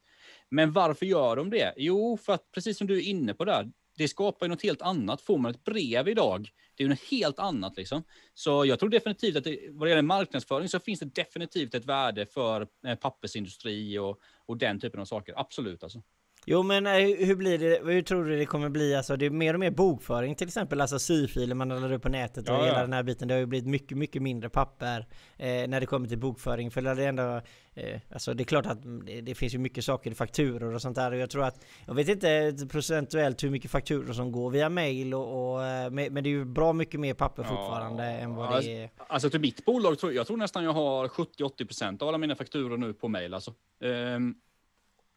Men 0.51 0.72
varför 0.72 1.07
gör 1.07 1.36
de 1.36 1.51
det? 1.51 1.74
Jo, 1.76 2.16
för 2.16 2.32
att 2.32 2.53
precis 2.53 2.78
som 2.78 2.86
du 2.86 2.97
är 2.97 3.03
inne 3.03 3.34
på 3.34 3.45
där, 3.45 3.70
det 3.97 4.09
skapar 4.09 4.47
ju 4.47 4.51
något 4.51 4.62
helt 4.62 4.82
annat. 4.82 5.20
Får 5.22 5.38
man 5.38 5.51
ett 5.51 5.64
brev 5.64 6.09
idag, 6.09 6.49
det 6.74 6.82
är 6.82 6.84
ju 6.84 6.88
något 6.88 7.11
helt 7.11 7.38
annat 7.38 7.76
liksom. 7.76 8.03
Så 8.34 8.64
jag 8.64 8.78
tror 8.78 8.88
definitivt 8.88 9.36
att 9.36 9.45
det, 9.45 9.59
vad 9.70 9.86
det 9.86 9.91
gäller 9.91 10.03
marknadsföring 10.03 10.68
så 10.68 10.80
finns 10.80 11.01
det 11.01 11.14
definitivt 11.14 11.74
ett 11.74 11.84
värde 11.84 12.26
för 12.26 12.68
eh, 12.86 12.95
pappersindustri 12.95 13.99
och, 13.99 14.20
och 14.47 14.57
den 14.57 14.80
typen 14.80 15.01
av 15.01 15.05
saker. 15.05 15.34
Absolut 15.36 15.82
alltså. 15.82 16.03
Jo 16.47 16.62
men 16.62 16.86
eh, 16.86 16.93
hur 17.26 17.34
blir 17.34 17.59
det, 17.59 17.80
hur 17.93 18.03
tror 18.03 18.24
du 18.24 18.38
det 18.38 18.47
kommer 18.47 18.68
bli? 18.68 18.95
Alltså 18.95 19.16
det 19.16 19.26
är 19.26 19.30
mer 19.30 19.55
och 19.55 19.61
mer 19.61 19.70
bokföring 19.70 20.34
till 20.34 20.47
exempel, 20.47 20.80
alltså 20.80 20.99
syfiler 20.99 21.55
man 21.55 21.68
laddar 21.68 21.93
upp 21.93 22.03
på 22.03 22.09
nätet 22.09 22.49
och 22.49 22.55
Ja, 22.55 22.64
hela 22.64 22.76
ja. 22.76 22.82
den 22.82 22.93
här 22.93 23.03
biten. 23.03 23.28
Det 23.28 23.34
har 23.34 23.38
ju 23.38 23.47
blivit 23.47 23.68
mycket, 23.68 23.99
mycket 23.99 24.22
mindre 24.22 24.51
papper 24.51 25.07
eh, 25.36 25.47
när 25.47 25.80
det 25.80 25.86
kommer 25.86 26.09
till 26.09 26.18
bokföring. 26.18 26.70
För 26.70 26.82
det 26.82 26.91
är 26.91 27.09
ändå, 27.09 27.41
eh, 27.74 28.01
alltså 28.12 28.34
det 28.34 28.43
är 28.43 28.45
klart 28.45 28.66
att 28.66 28.82
det, 29.07 29.20
det 29.20 29.34
finns 29.34 29.55
ju 29.55 29.59
mycket 29.59 29.84
saker 29.84 30.11
i 30.11 30.14
fakturor 30.14 30.74
och 30.74 30.82
sånt 30.82 30.97
där. 30.97 31.12
Och 31.12 31.18
jag 31.18 31.30
tror 31.30 31.45
att, 31.45 31.64
jag 31.86 31.95
vet 31.95 32.09
inte 32.09 32.57
procentuellt 32.70 33.45
hur 33.45 33.51
mycket 33.51 33.70
fakturor 33.70 34.12
som 34.12 34.32
går 34.32 34.51
via 34.51 34.68
mail 34.68 35.14
och, 35.14 35.53
och 35.55 35.64
eh, 35.64 35.91
men 35.91 36.14
det 36.14 36.28
är 36.28 36.32
ju 36.32 36.45
bra 36.45 36.72
mycket 36.72 37.01
mer 37.01 37.14
papper 37.14 37.43
fortfarande 37.43 38.05
än 38.05 38.34
vad 38.34 38.47
alltså, 38.47 38.70
det 38.70 38.82
är. 38.82 38.91
Alltså 38.97 39.30
till 39.30 39.41
mitt 39.41 39.64
bolag, 39.64 39.99
tror, 39.99 40.12
jag 40.12 40.26
tror 40.26 40.36
nästan 40.36 40.64
jag 40.64 40.72
har 40.72 41.09
70-80% 41.09 42.03
av 42.03 42.09
alla 42.09 42.18
mina 42.18 42.34
fakturor 42.34 42.76
nu 42.76 42.93
på 42.93 43.09
mail 43.09 43.34
alltså. 43.34 43.55
Ehm, 43.84 44.34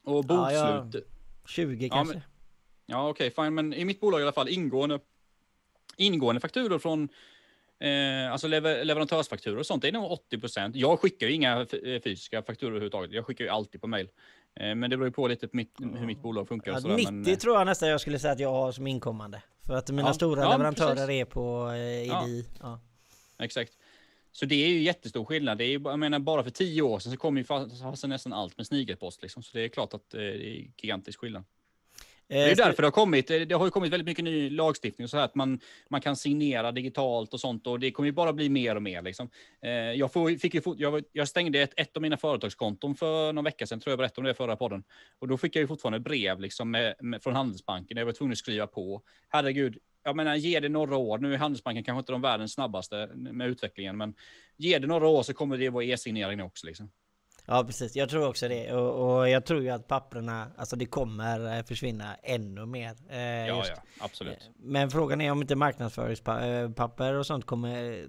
och 0.03 0.25
Ja, 0.29 0.51
ja. 0.51 0.81
bokslut. 0.81 1.07
20 1.45 1.85
Ja, 1.87 1.93
kanske? 1.95 2.13
men- 2.15 2.23
Ja, 2.85 3.09
okej, 3.09 3.31
fine. 3.31 3.53
Men 3.53 3.73
i 3.73 3.85
mitt 3.85 3.99
bolag 3.99 4.19
i 4.19 4.23
alla 4.23 4.31
fall 4.31 4.49
ingående, 4.49 4.99
ingående 5.97 6.41
fakturor 6.41 6.79
från 6.79 7.09
eh, 7.79 8.31
alltså 8.31 8.47
lever, 8.47 8.85
leverantörsfakturor 8.85 9.57
och 9.57 9.65
sånt, 9.65 9.81
det 9.81 9.87
är 9.87 9.91
nog 9.91 10.11
80 10.11 10.39
procent. 10.39 10.75
Jag 10.75 10.99
skickar 10.99 11.27
ju 11.27 11.33
inga 11.33 11.61
eh, 11.61 12.01
fysiska 12.03 12.41
fakturor 12.43 12.69
överhuvudtaget. 12.71 13.11
Jag 13.11 13.25
skickar 13.25 13.43
ju 13.45 13.49
alltid 13.49 13.81
på 13.81 13.87
mail. 13.87 14.09
Eh, 14.55 14.75
men 14.75 14.81
det 14.89 14.97
beror 14.97 15.05
ju 15.07 15.11
på 15.11 15.27
lite 15.27 15.47
på 15.47 15.57
mitt, 15.57 15.75
hur 15.79 16.05
mitt 16.05 16.21
bolag 16.21 16.47
funkar. 16.47 16.71
Ja, 16.71 16.81
sådär, 16.81 16.95
90 16.95 17.11
men, 17.13 17.27
eh, 17.33 17.37
tror 17.37 17.57
jag 17.57 17.65
nästan 17.65 17.89
jag 17.89 18.01
skulle 18.01 18.19
säga 18.19 18.33
att 18.33 18.39
jag 18.39 18.51
har 18.51 18.71
som 18.71 18.87
inkommande. 18.87 19.41
För 19.67 19.73
att 19.73 19.89
mina 19.89 20.07
Ja, 20.09 20.13
stora 20.13 20.41
ja, 20.41 20.51
leverantörer 20.51 20.95
precis. 20.95 21.09
är 21.09 21.25
på 21.25 21.69
eh, 21.71 21.77
Ja. 22.07 22.23
EDI. 22.23 22.45
Ja. 22.61 22.79
Exakt. 23.39 23.73
Så 24.35 24.45
det 24.45 24.55
är 24.65 24.69
ju 24.69 24.79
jättestor 24.81 25.25
skillnad. 25.25 25.57
Det 25.57 25.63
är 25.65 25.79
jag 25.89 25.99
menar, 25.99 26.19
bara 26.19 26.43
för 26.43 26.49
tio 26.51 26.81
år 26.81 26.99
sedan 26.99 27.11
så 27.11 27.17
kom 27.17 27.37
ju 27.37 27.43
fa- 27.43 27.81
fast 27.91 28.07
nästan 28.07 28.33
allt 28.33 28.57
med 28.57 28.67
snigelpost. 28.67 29.21
Liksom. 29.21 29.43
Så 29.43 29.57
det 29.57 29.63
är 29.63 29.67
klart 29.69 29.93
att 29.93 30.13
eh, 30.13 30.19
det 30.19 30.47
är 30.47 30.67
gigantisk 30.81 31.19
skillnad. 31.19 31.43
Det 32.27 32.35
är 32.37 32.43
Eh, 32.43 32.49
ju 32.49 32.55
ska- 32.55 32.65
därför 32.65 32.81
det 32.81 32.87
har 32.87 32.91
kommit. 32.91 33.31
eh, 33.31 33.39
Det 33.41 33.55
har 33.55 33.65
ju 33.65 33.71
kommit 33.71 33.93
väldigt 33.93 34.05
mycket 34.05 34.23
ny 34.25 34.49
lagstiftning 34.49 35.03
och 35.05 35.09
så 35.09 35.17
här 35.17 35.23
att 35.25 35.35
man, 35.35 35.59
man 35.89 36.01
kan 36.01 36.15
signera 36.15 36.71
digitalt 36.71 37.33
och 37.33 37.39
sånt 37.39 37.67
och 37.67 37.79
det 37.79 37.91
kommer 37.91 38.07
ju 38.07 38.13
bara 38.13 38.33
bli 38.33 38.49
mer 38.49 38.75
och 38.75 38.83
mer 38.83 39.01
liksom. 39.01 39.29
Eh, 39.61 39.71
jag, 39.71 40.13
får, 40.13 40.37
fick 40.37 40.53
ju, 40.53 40.61
jag, 40.77 41.03
jag 41.11 41.27
stängde 41.27 41.59
ett, 41.61 41.73
ett 41.79 41.95
av 41.95 42.01
mina 42.01 42.17
företagskonton 42.17 42.95
för 42.95 43.33
någon 43.33 43.43
vecka 43.43 43.67
sedan, 43.67 43.79
tror 43.79 43.91
jag 43.91 43.97
berättade 43.99 44.21
om 44.21 44.25
det 44.25 44.31
i 44.31 44.33
förra 44.33 44.55
podden. 44.55 44.83
Och 45.19 45.27
då 45.27 45.37
fick 45.37 45.55
jag 45.55 45.61
ju 45.61 45.67
fortfarande 45.67 45.99
brev 45.99 46.39
liksom 46.39 46.71
med, 46.71 46.95
med, 46.99 47.23
från 47.23 47.35
Handelsbanken. 47.35 47.97
Jag 47.97 48.05
var 48.05 48.13
tvungen 48.13 48.31
att 48.31 48.37
skriva 48.37 48.67
på. 48.67 49.01
Herregud, 49.29 49.77
jag 50.03 50.15
menar 50.15 50.35
ge 50.35 50.59
det 50.59 50.69
några 50.69 50.97
år. 50.97 51.17
Nu 51.17 51.33
är 51.33 51.37
Handelsbanken 51.37 51.83
kanske 51.83 51.99
inte 51.99 52.11
de 52.11 52.21
världens 52.21 52.53
snabbaste 52.53 53.09
med 53.15 53.47
utvecklingen, 53.47 53.97
men 53.97 54.13
ge 54.57 54.79
det 54.79 54.87
några 54.87 55.07
år 55.07 55.23
så 55.23 55.33
kommer 55.33 55.57
det 55.57 55.69
vara 55.69 55.83
e-signering 55.83 56.41
också 56.41 56.67
liksom. 56.67 56.91
Ja 57.45 57.63
precis, 57.63 57.95
jag 57.95 58.09
tror 58.09 58.27
också 58.27 58.47
det. 58.47 58.73
Och, 58.73 59.17
och 59.17 59.29
jag 59.29 59.45
tror 59.45 59.61
ju 59.61 59.69
att 59.69 59.87
papperna, 59.87 60.47
alltså 60.57 60.75
det 60.75 60.85
kommer 60.85 61.57
eh, 61.57 61.63
försvinna 61.65 62.15
ännu 62.23 62.65
mer. 62.65 62.95
eh, 63.09 63.17
Ja, 63.19 63.63
ja, 63.67 63.75
absolut. 63.99 64.49
Men 64.55 64.89
frågan 64.91 65.21
är 65.21 65.31
om 65.31 65.41
inte 65.41 65.55
marknadspapper 65.55 67.13
och 67.13 67.25
sånt 67.25 67.45
kommer, 67.45 68.07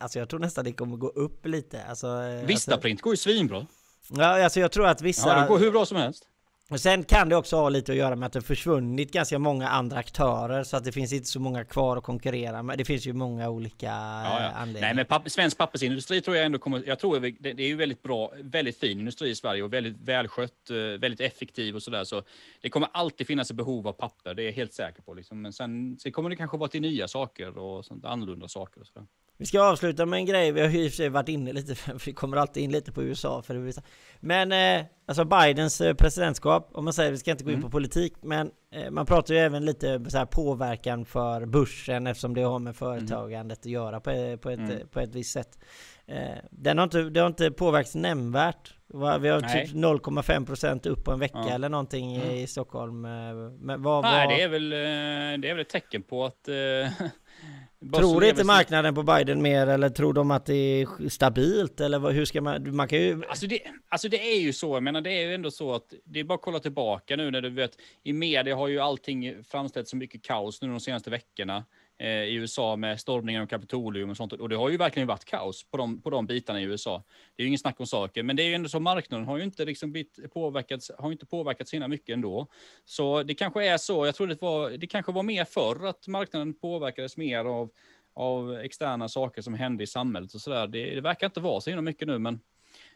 alltså 0.00 0.18
jag 0.18 0.28
tror 0.28 0.40
nästan 0.40 0.64
det 0.64 0.72
kommer 0.72 0.96
gå 0.96 1.08
upp 1.08 1.46
lite. 1.46 1.84
Alltså, 1.84 2.06
eh, 2.22 2.46
Vistaprint 2.46 3.00
går 3.02 3.12
ju 3.12 3.16
svinbra. 3.16 3.56
Alltså, 3.58 4.22
ja, 4.22 4.44
alltså 4.44 4.60
jag 4.60 4.72
tror 4.72 4.86
att 4.86 5.02
vissa... 5.02 5.28
Ja, 5.28 5.40
det 5.40 5.48
går 5.48 5.58
hur 5.58 5.70
bra 5.70 5.86
som 5.86 5.96
helst. 5.96 6.28
Och 6.70 6.80
sen 6.80 7.04
kan 7.04 7.28
det 7.28 7.36
också 7.36 7.56
ha 7.56 7.68
lite 7.68 7.92
att 7.92 7.98
göra 7.98 8.16
med 8.16 8.26
att 8.26 8.32
det 8.32 8.42
försvunnit 8.42 9.12
ganska 9.12 9.38
många 9.38 9.68
andra 9.68 9.98
aktörer 9.98 10.64
så 10.64 10.76
att 10.76 10.84
det 10.84 10.92
finns 10.92 11.12
inte 11.12 11.26
så 11.26 11.40
många 11.40 11.64
kvar 11.64 11.96
att 11.96 12.04
konkurrera 12.04 12.62
med. 12.62 12.78
Det 12.78 12.84
finns 12.84 13.06
ju 13.06 13.12
många 13.12 13.48
olika 13.50 13.86
Ja, 13.86 14.38
eh, 14.38 14.42
ja. 14.42 14.50
anledningar. 14.50 14.86
Nej, 14.86 14.94
men 14.94 15.06
papp, 15.06 15.30
svensk 15.30 15.58
pappersindustri 15.58 16.20
tror 16.20 16.36
jag 16.36 16.46
ändå 16.46 16.58
kommer. 16.58 16.82
Jag 16.86 16.98
tror 16.98 17.20
det, 17.20 17.52
det 17.52 17.62
är 17.62 17.68
ju 17.68 17.76
väldigt 17.76 18.02
bra, 18.02 18.32
väldigt 18.42 18.80
fin 18.80 18.98
industri 18.98 19.30
i 19.30 19.34
Sverige 19.34 19.62
och 19.62 19.72
väldigt 19.72 19.96
välskött, 20.00 20.70
eh, 20.70 20.76
väldigt 20.76 21.20
effektiv 21.20 21.74
och 21.76 21.82
så 21.82 21.90
där. 21.90 22.04
Så 22.04 22.22
det 22.60 22.70
kommer 22.70 22.88
alltid 22.92 23.26
finnas 23.26 23.50
ett 23.50 23.56
behov 23.56 23.88
av 23.88 23.92
papper. 23.92 24.34
Det 24.34 24.42
är 24.42 24.46
jag 24.46 24.52
helt 24.52 24.72
säker 24.74 25.02
på. 25.02 25.14
Liksom. 25.14 25.42
Men 25.42 25.52
sen, 25.52 25.96
sen 25.98 26.12
kommer 26.12 26.30
det 26.30 26.36
kanske 26.36 26.56
vara 26.56 26.68
till 26.68 26.82
nya 26.82 27.08
saker 27.08 27.58
och 27.58 27.84
sånt, 27.84 28.04
annorlunda 28.04 28.48
saker. 28.48 28.80
Och 28.80 28.86
så 28.86 28.92
där. 28.94 29.06
Vi 29.38 29.46
ska 29.46 29.62
avsluta 29.62 30.06
med 30.06 30.16
en 30.16 30.26
grej, 30.26 30.52
vi 30.52 30.60
har 30.60 30.68
ju 30.68 30.84
i 30.84 30.86
och 30.88 30.90
för 30.90 30.96
sig 30.96 31.08
varit 31.08 31.28
inne 31.28 31.52
lite, 31.52 31.74
för 31.74 32.00
vi 32.06 32.12
kommer 32.12 32.36
alltid 32.36 32.62
in 32.62 32.72
lite 32.72 32.92
på 32.92 33.02
USA 33.02 33.42
för 33.42 33.54
USA. 33.54 33.82
Men 34.20 34.52
eh, 34.52 34.86
alltså 35.06 35.24
Bidens 35.24 35.80
eh, 35.80 35.94
presidentskap, 35.94 36.70
om 36.72 36.84
man 36.84 36.92
säger, 36.92 37.10
vi 37.10 37.18
ska 37.18 37.30
inte 37.30 37.44
gå 37.44 37.50
in 37.50 37.62
på 37.62 37.70
politik, 37.70 38.12
men 38.22 38.50
eh, 38.72 38.90
man 38.90 39.06
pratar 39.06 39.34
ju 39.34 39.40
även 39.40 39.64
lite 39.64 40.10
så 40.10 40.18
här 40.18 40.26
påverkan 40.26 41.04
för 41.04 41.46
börsen 41.46 42.06
eftersom 42.06 42.34
det 42.34 42.42
har 42.42 42.58
med 42.58 42.76
företagandet 42.76 43.58
att 43.58 43.66
göra 43.66 44.00
på, 44.00 44.10
eh, 44.10 44.36
på, 44.36 44.50
ett, 44.50 44.58
Mm. 44.58 44.70
eh, 44.70 44.86
på 44.86 45.00
ett 45.00 45.14
visst 45.14 45.32
sätt. 45.32 45.58
Eh, 46.06 46.16
den 46.50 46.78
har 46.78 46.84
inte, 46.84 47.02
det 47.02 47.20
har 47.20 47.26
inte 47.26 47.50
påverkats 47.50 47.94
nämnvärt. 47.94 48.72
Vi 49.20 49.28
har 49.28 49.40
Nej. 49.40 49.66
typ 49.66 49.74
0,5% 49.76 50.86
upp 50.88 51.04
på 51.04 51.12
en 51.12 51.18
vecka 51.18 51.38
Ja. 51.48 51.54
eller 51.54 51.68
någonting 51.68 52.16
i, 52.16 52.42
i 52.42 52.46
Stockholm. 52.46 53.00
Men 53.00 53.82
vad, 53.82 54.02
Nej, 54.04 54.26
vad, 54.26 54.36
det 54.36 54.42
är, 54.42 54.48
väl, 54.48 54.70
det 55.40 55.48
är 55.48 55.54
väl 55.54 55.60
ett 55.60 55.68
tecken 55.68 56.02
på 56.02 56.24
att... 56.24 56.48
Tror 57.92 58.24
inte 58.24 58.44
marknaden 58.44 58.94
på 58.94 59.02
Biden 59.02 59.42
mer 59.42 59.66
eller 59.66 59.88
tror 59.88 60.12
de 60.12 60.30
att 60.30 60.46
det 60.46 60.54
är 60.54 61.08
stabilt 61.08 61.80
eller 61.80 61.98
vad, 61.98 62.12
hur 62.12 62.24
ska 62.24 62.40
man, 62.40 62.76
man 62.76 62.88
kan 62.88 62.98
ju... 62.98 63.22
Alltså 63.28 63.46
det, 63.46 63.58
alltså 63.88 64.08
det 64.08 64.32
är 64.34 64.40
ju 64.40 64.52
så, 64.52 64.76
jag 64.76 64.82
menar 64.82 65.00
det 65.00 65.10
är 65.10 65.28
ju 65.28 65.34
ändå 65.34 65.50
så 65.50 65.74
att 65.74 65.94
det 66.04 66.20
är 66.20 66.24
bara 66.24 66.34
att 66.34 66.42
kolla 66.42 66.58
tillbaka 66.58 67.16
nu 67.16 67.30
när 67.30 67.40
du 67.40 67.50
vet 67.50 67.70
i 68.02 68.12
media 68.12 68.56
har 68.56 68.68
ju 68.68 68.80
allting 68.80 69.44
framställts 69.44 69.90
så 69.90 69.96
mycket 69.96 70.22
kaos 70.22 70.62
nu 70.62 70.68
de 70.68 70.80
senaste 70.80 71.10
veckorna. 71.10 71.64
Eh, 71.98 72.08
i 72.08 72.34
USA 72.34 72.76
med 72.76 73.00
stormningen 73.00 73.42
av 73.42 73.46
Kapitolium 73.46 74.10
och 74.10 74.16
sånt. 74.16 74.32
Och 74.32 74.48
det 74.48 74.56
har 74.56 74.70
ju 74.70 74.76
verkligen 74.76 75.08
varit 75.08 75.24
kaos 75.24 75.64
på 75.70 75.76
de, 75.76 76.02
på 76.02 76.10
de 76.10 76.26
bitarna 76.26 76.60
i 76.60 76.64
USA. 76.64 77.04
Det 77.36 77.42
är 77.42 77.44
ju 77.44 77.48
ingen 77.48 77.58
snack 77.58 77.80
om 77.80 77.86
saken, 77.86 78.26
men 78.26 78.36
det 78.36 78.42
är 78.42 78.46
ju 78.46 78.54
ändå 78.54 78.68
så 78.68 78.80
marknaden 78.80 79.26
har 79.26 79.38
ju 79.38 79.44
inte 79.44 79.64
liksom 79.64 79.92
blivit 79.92 80.32
påverkats, 80.32 80.90
har 80.98 81.12
inte 81.12 81.26
påverkats 81.26 81.74
hina 81.74 81.88
mycket 81.88 82.12
ändå. 82.14 82.46
Så 82.84 83.22
det 83.22 83.34
kanske 83.34 83.66
är 83.66 83.76
så, 83.76 84.06
jag 84.06 84.14
tror 84.14 84.26
det 84.26 84.42
var, 84.42 84.70
det 84.70 84.86
kanske 84.86 85.12
var 85.12 85.22
mer 85.22 85.44
förr 85.44 85.86
att 85.86 86.08
marknaden 86.08 86.54
påverkades 86.54 87.16
mer 87.16 87.44
av 87.44 87.70
av 88.18 88.54
externa 88.54 89.08
saker 89.08 89.42
som 89.42 89.54
hände 89.54 89.84
i 89.84 89.86
samhället 89.86 90.34
och 90.34 90.40
sådär. 90.40 90.66
Det, 90.66 90.94
det 90.94 91.00
verkar 91.00 91.26
inte 91.26 91.40
vara 91.40 91.60
så 91.60 91.70
himla 91.70 91.82
mycket 91.82 92.08
nu, 92.08 92.18
men 92.18 92.40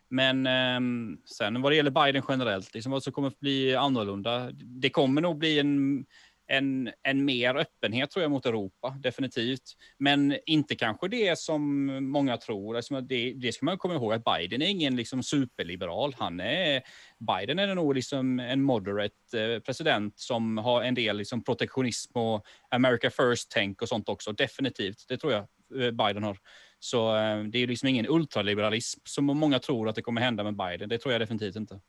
men 0.08 0.46
eh, 0.46 0.80
sen 1.24 1.62
vad 1.62 1.72
det 1.72 1.76
gäller 1.76 1.90
Biden 1.90 2.22
generellt, 2.28 2.74
liksom 2.74 2.92
vad 2.92 3.02
som 3.02 3.12
kommer 3.12 3.28
att 3.28 3.40
bli 3.40 3.76
annorlunda. 3.76 4.50
Det 4.52 4.90
kommer 4.90 5.20
nog 5.20 5.38
bli 5.38 5.58
en, 5.58 6.04
en, 6.50 6.90
en 7.02 7.24
mer 7.24 7.54
öppenhet 7.54 8.10
tror 8.10 8.22
jag 8.22 8.30
mot 8.30 8.46
Europa, 8.46 8.96
definitivt. 8.98 9.62
Men 9.98 10.36
inte 10.46 10.74
kanske 10.74 11.08
det 11.08 11.38
som 11.38 11.86
många 12.10 12.36
tror. 12.36 12.76
Alltså 12.76 13.00
det, 13.00 13.32
det 13.32 13.52
ska 13.52 13.64
man 13.64 13.78
komma 13.78 13.94
ihåg 13.94 14.12
att 14.12 14.24
Biden 14.24 14.62
är 14.62 14.66
ingen 14.66 14.96
liksom 14.96 15.22
superliberal. 15.22 16.14
Han 16.18 16.40
är, 16.40 16.82
Biden 17.18 17.58
är 17.58 17.74
nog 17.74 17.94
liksom 17.94 18.40
en 18.40 18.62
moderate 18.62 19.42
eh, 19.42 19.60
president 19.60 20.18
som 20.18 20.58
har 20.58 20.82
en 20.82 20.94
del 20.94 21.16
liksom 21.16 21.44
protektionism 21.44 22.18
och 22.18 22.44
America 22.70 23.10
first-tänk 23.10 23.82
och 23.82 23.88
sånt 23.88 24.08
också. 24.08 24.32
Definitivt, 24.32 25.04
det 25.08 25.16
tror 25.16 25.32
jag 25.32 25.46
eh, 25.84 25.90
Biden 25.90 26.22
har. 26.22 26.38
Så 26.78 27.16
eh, 27.16 27.44
det 27.44 27.58
är 27.58 27.66
liksom 27.66 27.88
ingen 27.88 28.06
ultraliberalism 28.08 29.00
som 29.04 29.24
många 29.24 29.58
tror 29.58 29.88
att 29.88 29.94
det 29.94 30.02
kommer 30.02 30.20
hända 30.20 30.44
med 30.44 30.56
Biden. 30.56 30.88
Det 30.88 30.98
tror 30.98 31.12
jag 31.12 31.20
definitivt 31.20 31.56
inte. 31.56 31.80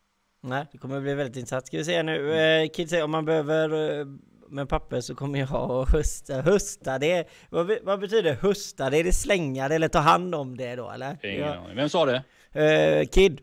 Nej, 0.43 0.65
det 0.71 0.77
kommer 0.77 1.01
bli 1.01 1.13
väldigt 1.13 1.37
intressant. 1.37 1.67
Ska 1.67 1.77
vi 1.77 1.85
se 1.85 2.03
nu, 2.03 2.33
eh, 2.33 2.69
Kid 2.69 2.89
säger 2.89 3.03
om 3.03 3.11
man 3.11 3.25
behöver 3.25 4.05
med 4.51 4.69
papper 4.69 5.01
så 5.01 5.15
kommer 5.15 5.39
jag 5.39 5.53
att 5.53 5.91
hösta. 5.91 6.41
Hösta, 6.41 6.99
det 6.99 7.27
vad, 7.49 7.71
vad 7.83 7.99
betyder 7.99 8.33
hösta? 8.33 8.89
Det 8.89 8.97
är 8.97 9.03
det 9.03 9.13
slänga 9.13 9.67
det 9.69 9.75
eller 9.75 9.87
ta 9.87 9.99
hand 9.99 10.35
om 10.35 10.57
det 10.57 10.75
då 10.75 10.89
eller? 10.89 11.25
Ingen 11.25 11.39
ja. 11.39 11.65
Vem 11.75 11.89
sa 11.89 12.05
det? 12.05 12.23
Eh, 12.53 13.07
Kid. 13.07 13.41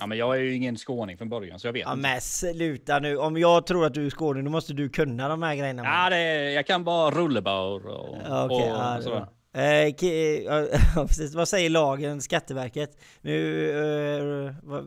Ja 0.00 0.06
men 0.06 0.18
jag 0.18 0.36
är 0.36 0.40
ju 0.40 0.54
ingen 0.54 0.76
skåning 0.76 1.18
från 1.18 1.28
början 1.28 1.58
så 1.58 1.66
jag 1.66 1.72
vet 1.72 1.82
ja, 1.82 1.92
inte. 1.92 2.02
men 2.02 2.20
sluta 2.20 2.98
nu. 2.98 3.16
Om 3.16 3.36
jag 3.36 3.66
tror 3.66 3.86
att 3.86 3.94
du 3.94 4.06
är 4.06 4.10
skåning 4.10 4.44
då 4.44 4.50
måste 4.50 4.72
du 4.72 4.88
kunna 4.88 5.28
de 5.28 5.42
här 5.42 5.54
grejerna. 5.54 5.82
Ja, 5.84 6.10
det 6.10 6.16
är, 6.16 6.50
jag 6.50 6.66
kan 6.66 6.84
bara 6.84 7.10
rullebör 7.10 7.86
och, 7.86 8.16
ja, 8.28 8.44
okay, 8.44 8.56
och, 8.56 8.78
ja, 8.78 8.98
sådär. 9.02 9.26
Eh, 9.52 9.86
ja, 10.94 11.06
precis. 11.06 11.34
Vad 11.34 11.48
säger 11.48 11.70
lagen, 11.70 12.20
Skatteverket? 12.20 12.90
Nu 13.20 13.70
eh, 13.70 14.54
vad, 14.62 14.84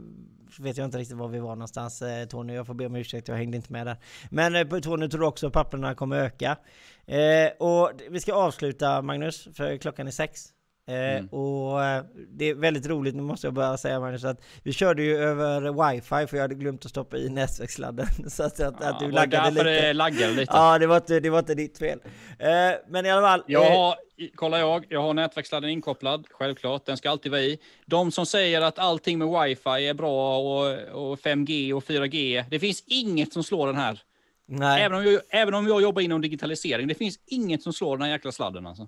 vet 0.60 0.78
jag 0.78 0.86
inte 0.86 0.98
riktigt 0.98 1.18
var 1.18 1.28
vi 1.28 1.40
var 1.40 1.56
någonstans 1.56 2.02
eh, 2.02 2.26
Tony, 2.26 2.54
jag 2.54 2.68
får 2.68 2.74
be 2.74 2.86
om 2.86 2.96
ursäkt, 2.96 3.28
jag 3.28 3.36
hängde 3.36 3.58
inte 3.58 3.74
med 3.74 3.88
där. 3.88 3.98
Men 4.30 4.56
eh, 4.56 4.80
Tony 4.80 5.10
tror 5.10 5.24
också 5.24 5.48
att 5.48 5.54
papperna 5.54 5.96
kommer 5.96 6.18
öka. 6.18 6.58
Eh, 7.06 7.52
och 7.60 7.92
vi 8.10 8.20
ska 8.20 8.34
avsluta 8.34 9.02
Magnus, 9.02 9.48
för 9.54 9.78
klockan 9.78 10.08
är 10.08 10.12
sex. 10.12 10.54
Eh, 10.88 11.18
mm. 11.18 11.28
Och 11.28 11.84
eh, 11.84 12.04
det 12.30 12.46
är 12.46 12.56
väldigt 12.56 12.88
roligt, 12.88 13.16
nu 13.16 13.22
måste 13.22 13.48
jag 13.48 13.54
bara 13.54 13.78
säga 13.78 14.00
Magnus, 14.00 14.24
att 14.24 14.42
vi 14.64 14.74
körde 14.74 15.04
ju 15.04 15.18
över 15.18 15.92
wifi 15.92 16.28
för 16.28 16.38
jag 16.38 16.42
hade 16.42 16.56
glömt 16.56 16.86
att 16.86 16.92
stoppa 16.92 17.18
i 17.18 17.30
nätverkssladden. 17.30 18.08
Så 18.30 18.44
att, 18.44 18.60
att, 18.60 18.76
ja, 18.80 18.90
att 18.90 19.00
du 19.00 19.12
laggade 19.12 19.52
lite. 19.52 19.64
det 19.64 19.94
laggade 19.94 20.34
lite. 20.34 20.54
Ja, 20.54 20.80
det 20.80 20.88
var 20.88 20.96
inte, 20.96 21.20
det 21.20 21.30
var 21.30 21.40
inte 21.40 21.56
ditt 21.56 21.78
fel. 21.78 22.00
Eh, 22.40 22.50
men 22.88 23.06
i 23.06 23.12
alla 23.12 23.28
fall. 23.28 23.44
Jag 23.48 23.72
har, 23.72 23.96
kolla 24.36 24.60
jag, 24.60 24.86
jag 24.90 25.02
har 25.02 25.14
nätverkssladden 25.14 25.70
inkopplad, 25.70 26.28
självklart, 26.32 26.86
den 26.86 26.98
ska 26.98 27.10
alltid 27.10 27.32
vara 27.32 27.42
i. 27.42 27.60
De 27.86 28.12
som 28.12 28.26
säger 28.26 28.62
att 28.62 28.80
allting 28.80 29.18
med 29.18 29.28
wifi 29.28 29.88
är 29.88 29.94
bra 29.94 30.38
och, 30.38 31.12
och 31.12 31.20
5G 31.20 31.74
och 31.74 31.84
4G, 31.84 32.46
det 32.50 32.60
finns 32.60 32.84
inget 32.88 33.34
som 33.34 33.44
slår 33.44 33.68
den 33.68 33.76
här. 33.76 34.02
Nej. 34.48 34.84
Även 34.84 34.98
om, 34.98 35.06
jag, 35.06 35.22
även 35.30 35.54
om 35.54 35.68
jag 35.68 35.82
jobbar 35.82 36.02
inom 36.02 36.22
digitalisering, 36.22 36.88
det 36.88 36.96
finns 36.96 37.20
inget 37.26 37.64
som 37.64 37.74
slår 37.74 37.98
den 37.98 38.06
här 38.06 38.12
jäkla 38.12 38.32
sladden 38.32 38.68
alltså. 38.68 38.88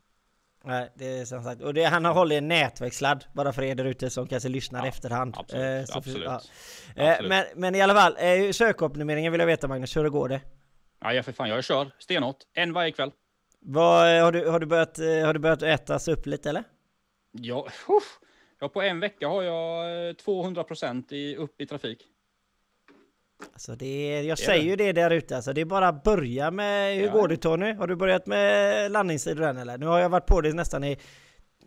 Nej, 0.66 0.90
det 0.96 1.06
är 1.18 1.26
som 1.26 1.44
sagt. 1.44 1.62
Och 1.62 1.74
det, 1.74 1.84
han 1.84 2.06
har 2.06 2.14
hållit 2.14 2.38
en 2.38 2.48
nätverksladd, 2.48 3.26
bara 3.34 3.54
för 3.54 3.62
er 3.64 3.76
där 3.76 3.86
ute 3.86 4.10
som 4.10 4.28
kanske 4.28 4.50
lyssnar 4.50 4.80
Ja, 4.80 4.88
efterhand. 4.88 5.36
absolut, 5.38 5.64
Eh, 5.80 5.86
så- 5.86 5.98
absolut. 5.98 6.24
ja. 6.26 6.34
Absolut. 6.36 7.22
Eh, 7.22 7.28
men, 7.28 7.46
men 7.56 7.76
i 7.76 7.82
alla 7.82 7.94
fall, 7.94 8.16
eh, 8.20 8.52
sökoptimeringen 8.52 9.32
vill 9.32 9.40
jag 9.40 9.48
veta 9.48 9.68
Magnus, 9.68 9.98
hur 9.98 10.04
det 10.04 10.10
går 10.10 10.30
det? 10.30 10.42
Ja, 11.02 11.24
för 11.24 11.32
fan, 11.32 11.50
jag 11.50 11.64
kör 11.64 11.92
stenhårt. 12.00 12.38
En 12.54 12.74
varje 12.74 12.92
kväll. 12.92 13.12
Vad, 13.60 14.18
eh, 14.18 14.24
har, 14.24 14.32
du, 14.32 14.48
har, 14.50 14.60
du 14.60 14.66
börjat, 14.66 15.00
eh, 15.00 15.06
har 15.26 15.34
du 15.34 15.40
börjat 15.40 15.64
ätas 15.64 16.08
upp 16.08 16.26
lite 16.26 16.50
eller? 16.50 16.64
Ja, 17.32 17.68
uff. 17.88 18.20
ja, 18.60 18.70
på 18.70 18.82
en 18.82 19.00
vecka 19.00 19.28
har 19.28 19.44
jag 19.44 20.08
eh, 20.10 20.14
200 20.14 20.64
procent 20.64 21.12
i, 21.12 21.36
upp 21.36 21.62
i 21.62 21.66
trafik. 21.66 22.00
Alltså 23.64 23.76
det 23.76 23.86
är, 23.86 24.24
jag 24.24 24.40
säger 24.40 24.78
det. 24.78 24.84
ju 24.84 24.94
det 24.94 25.02
där 25.02 25.12
ute, 25.12 25.36
alltså 25.36 25.54
det 25.54 25.62
är 25.62 25.66
bara 25.66 25.88
att 25.88 26.04
börja 26.04 26.52
med, 26.52 26.96
hur 26.96 27.06
Ja. 27.06 27.12
går 27.12 27.28
det 27.28 27.38
Tony? 27.38 27.74
Har 27.74 27.88
du 27.88 27.96
börjat 27.96 28.26
med 28.28 28.92
landningssidor 28.92 29.44
än 29.44 29.58
eller? 29.58 29.78
Nu 29.78 29.86
har 29.86 30.00
jag 30.00 30.10
varit 30.10 30.26
på 30.26 30.42
det 30.42 30.54
nästan 30.54 30.84
i, 30.84 30.98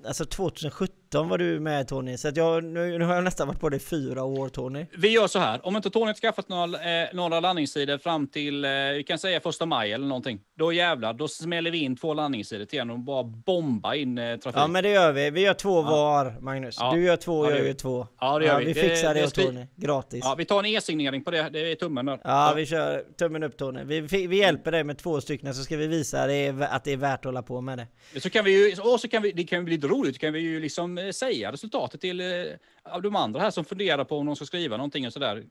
alltså 0.06 0.24
2017 0.24 0.90
var 1.14 1.38
du 1.38 1.60
med 1.60 1.88
Tony, 1.88 2.16
så 2.16 2.28
att 2.28 2.36
jag, 2.36 2.64
nu, 2.64 2.98
nu 2.98 3.04
har 3.04 3.14
jag 3.14 3.24
nästan 3.24 3.46
varit 3.48 3.60
på 3.60 3.68
det 3.68 3.76
i 3.76 3.80
fyra 3.80 4.24
år 4.24 4.48
Tony. 4.48 4.86
Vi 4.98 5.08
gör 5.08 5.26
så 5.26 5.38
här, 5.38 5.66
om 5.66 5.76
inte 5.76 5.90
Tony 5.90 6.06
har 6.06 6.14
skaffat 6.14 6.48
några, 6.48 7.02
eh, 7.02 7.08
några 7.12 7.40
landningssidor 7.40 7.98
fram 7.98 8.26
till, 8.26 8.64
eh, 8.64 8.70
vi 8.70 9.04
kan 9.06 9.18
säga 9.18 9.40
första 9.40 9.66
maj 9.66 9.92
eller 9.92 10.06
någonting. 10.06 10.40
Då 10.58 10.72
jävlar, 10.72 11.12
då 11.12 11.28
smäller 11.28 11.70
vi 11.70 11.78
in 11.78 11.96
två 11.96 12.14
landningssidor 12.14 12.64
till 12.64 12.78
en 12.78 12.90
och 12.90 12.98
bara 12.98 13.24
bomba 13.24 13.94
in 13.94 14.18
eh, 14.18 14.36
trafik. 14.36 14.60
Ja 14.60 14.66
men 14.66 14.82
det 14.82 14.90
gör 14.90 15.12
vi, 15.12 15.30
vi 15.30 15.40
gör 15.40 15.54
två 15.54 15.82
var 15.82 16.34
Magnus. 16.40 16.76
Ja. 16.80 16.92
Du 16.94 17.04
gör 17.04 17.16
två, 17.16 17.44
Ja, 17.44 17.50
det 17.50 17.56
jag 17.56 17.64
gör 17.64 17.68
vi. 17.68 17.74
två. 17.74 18.06
Ja, 18.20 18.38
det 18.38 18.44
gör 18.46 18.58
vi. 18.58 18.64
Vi 18.64 18.72
Det- 18.72 18.80
fixar 18.80 19.14
det, 19.14 19.20
det 19.20 19.38
vi- 19.38 19.44
Tony, 19.46 19.66
gratis. 19.76 20.20
Ja, 20.24 20.34
vi 20.38 20.44
tar 20.44 20.58
en 20.58 20.66
e-signering 20.66 21.24
på 21.24 21.30
det, 21.30 21.48
det 21.52 21.70
är 21.72 21.74
tummen 21.74 22.06
där. 22.06 22.20
Ja, 22.24 22.52
vi 22.56 22.66
kör 22.66 23.02
tummen 23.18 23.42
upp 23.42 23.56
Tony. 23.56 23.84
Vi, 23.84 24.00
vi, 24.26 24.36
hjälper 24.38 24.72
dig 24.72 24.84
med 24.84 24.98
två 24.98 25.20
stycken 25.20 25.54
så 25.54 25.62
ska 25.62 25.76
vi 25.76 25.86
visa 25.86 26.26
dig 26.26 26.48
att 26.70 26.84
det 26.84 26.92
är 26.92 26.96
värt 26.96 27.18
att 27.18 27.24
hålla 27.24 27.42
på 27.42 27.60
med 27.60 27.78
det. 27.78 28.20
Så 28.20 28.30
kan 28.30 28.44
vi 28.44 28.68
ju, 28.70 28.80
och 28.82 29.00
så 29.00 29.08
kan 29.08 29.22
vi, 29.22 29.32
det 29.32 29.44
kan 29.44 29.64
bli 29.64 29.74
lite 29.74 29.86
roligt, 29.86 30.18
kan 30.20 30.32
vi 30.32 30.40
ju 30.40 30.60
liksom 30.60 30.95
eh, 30.98 31.10
säga 31.10 31.52
resultatet 31.52 32.00
till 32.00 32.20
eh, 32.20 32.98
de 33.02 33.16
andra 33.16 33.40
här 33.40 33.50
som 33.50 33.64
funderar 33.64 34.04
på 34.04 34.18
om 34.18 34.26
de 34.26 34.36
ska 34.36 34.44
skriva 34.44 34.76
någonting 34.76 35.06
och 35.06 35.12
sådär. 35.12 35.44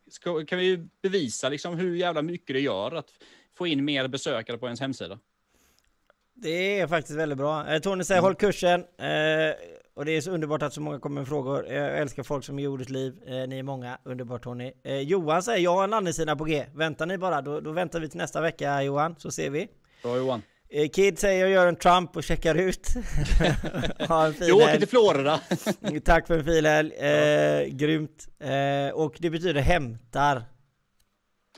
Kan 0.48 0.60
vi 0.60 0.88
bevisa 1.02 1.50
liksom 1.50 1.78
hur 1.78 1.96
jävla 1.96 2.22
mycket 2.22 2.56
det 2.56 2.60
gör 2.60 2.96
att 2.96 3.10
få 3.58 3.68
in 3.68 3.86
mer 3.86 4.08
besökare 4.08 4.58
på 4.58 4.66
ens 4.66 4.80
hemsida. 4.80 5.20
Det 6.34 6.80
är 6.80 6.88
faktiskt 6.88 7.20
väldigt 7.20 7.38
bra. 7.38 7.74
Eh, 7.74 7.80
Tony 7.80 8.04
säger 8.04 8.22
håll 8.22 8.36
kursen. 8.36 8.80
Eh, 8.80 9.56
och 9.93 10.06
det 10.06 10.12
är 10.12 10.22
så 10.22 10.32
underbart 10.32 10.62
att 10.62 10.74
så 10.74 10.82
många 10.82 11.00
kommer 11.00 11.22
med 11.22 11.28
frågor. 11.28 11.68
Jag 11.68 11.98
älskar 11.98 12.24
folk 12.24 12.46
som 12.46 12.60
ger 12.60 12.68
ordet 12.68 12.89
liv. 12.89 13.14
Eh, 13.26 13.48
ni 13.48 13.60
är 13.60 13.64
många. 13.64 13.98
Underbart 14.04 14.43
Tony. 14.43 14.72
Johan 14.84 15.43
säger 15.43 15.64
jag 15.64 15.76
har 15.76 15.84
en 15.84 15.89
landningssida 15.89 16.36
på 16.36 16.43
G. 16.43 16.66
Väntar 16.74 17.06
ni 17.06 17.18
bara, 17.18 17.41
då, 17.41 17.60
då 17.60 17.72
väntar 17.72 18.00
vi 18.00 18.10
till 18.10 18.18
nästa 18.18 18.41
vecka 18.41 18.84
Johan, 18.84 19.16
så 19.18 19.32
ser 19.32 19.50
vi. 19.50 19.68
Bra 20.04 20.18
Johan. 20.18 20.41
Eh, 20.70 20.89
Kid 20.89 21.20
säger 21.20 21.41
jag 21.41 21.49
gör 21.49 21.68
en 21.68 21.76
Trump 21.76 22.16
och 22.16 22.24
checkar 22.24 22.55
ut. 22.55 22.88
ha 24.07 24.26
en 24.26 24.34
fin 24.34 24.47
Du 24.47 24.53
åker 24.53 24.78
till 24.80 24.88
Florida. 24.88 25.41
Tack 26.05 26.28
för 26.28 26.38
en 26.38 26.45
fin 26.45 26.66
helg. 26.66 26.93
Eh, 26.93 27.68
grymt. 27.68 28.28
Eh, 28.39 28.95
och 28.95 29.16
det 29.20 29.30
betyder 29.30 29.61
hämtar. 29.61 30.43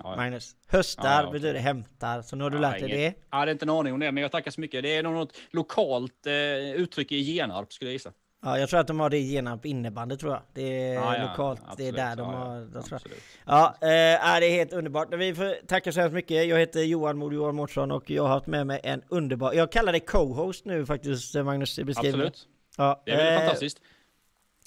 Ja, 0.03 0.09
ja. 0.11 0.15
Magnus. 0.15 0.55
Höstar 0.67 1.21
Ja, 1.21 1.23
ja, 1.23 1.31
betyder 1.31 1.59
hämtar. 1.59 2.21
Så 2.21 2.35
nu 2.35 2.43
har 2.43 2.49
du 2.51 2.57
Ja, 2.57 2.61
lärt 2.61 2.79
dig 2.79 2.89
det. 2.89 3.13
Ja, 3.31 3.45
det 3.45 3.51
är 3.51 3.53
inte 3.53 3.65
en 3.65 3.69
aning 3.69 3.93
om 3.93 3.99
det, 3.99 4.11
men 4.11 4.21
jag 4.21 4.31
tackar 4.31 4.51
så 4.51 4.61
mycket. 4.61 4.83
Det 4.83 4.95
är 4.95 5.03
något 5.03 5.37
lokalt 5.51 6.25
eh, 6.25 6.33
uttryck 6.71 7.11
i 7.11 7.21
Genarp 7.21 7.73
skulle 7.73 7.89
jag 7.89 7.93
gissa. 7.93 8.11
Ja, 8.43 8.59
jag 8.59 8.69
tror 8.69 8.79
att 8.79 8.87
de 8.87 8.99
har 8.99 9.09
det 9.09 9.17
i 9.17 9.31
Genarp 9.31 9.65
innebandy 9.65 10.17
tror 10.17 10.31
jag. 10.33 10.41
Det 10.53 10.61
är 10.87 10.93
Ja, 10.93 11.17
ja, 11.17 11.23
lokalt. 11.29 11.61
det 11.77 11.83
är 11.83 11.87
absolut. 11.89 11.95
där 11.95 12.15
de 12.15 12.33
Ja, 12.33 12.33
ja, 12.33 12.45
har... 12.49 12.59
Jag 12.73 12.85
tror. 12.85 12.95
absolut. 12.95 13.17
Ja, 13.45 13.75
eh, 13.81 14.39
det 14.39 14.45
är 14.47 14.51
helt 14.51 14.73
underbart. 14.73 15.13
Vi 15.13 15.35
får 15.35 15.67
tacka 15.67 15.91
så 15.91 15.99
hemskt 15.99 16.13
mycket. 16.13 16.47
Jag 16.47 16.59
heter 16.59 16.83
Johan 16.83 17.17
Mod 17.17 17.33
Johan 17.33 17.55
Mårtsson 17.55 17.91
och 17.91 18.09
jag 18.09 18.23
har 18.23 18.29
haft 18.29 18.47
med 18.47 18.67
mig 18.67 18.79
en 18.83 19.01
underbar... 19.09 19.53
Jag 19.53 19.71
kallar 19.71 19.91
dig 19.91 20.01
co-host 20.01 20.65
nu 20.65 20.85
faktiskt 20.85 21.35
Magnus 21.35 21.79
i 21.79 21.83
beskrivningen. 21.83 22.27
Absolut. 22.27 22.47
Ja, 22.77 23.01
Det 23.05 23.11
är 23.11 23.17
väl 23.17 23.33
eh, 23.33 23.39
fantastiskt. 23.39 23.77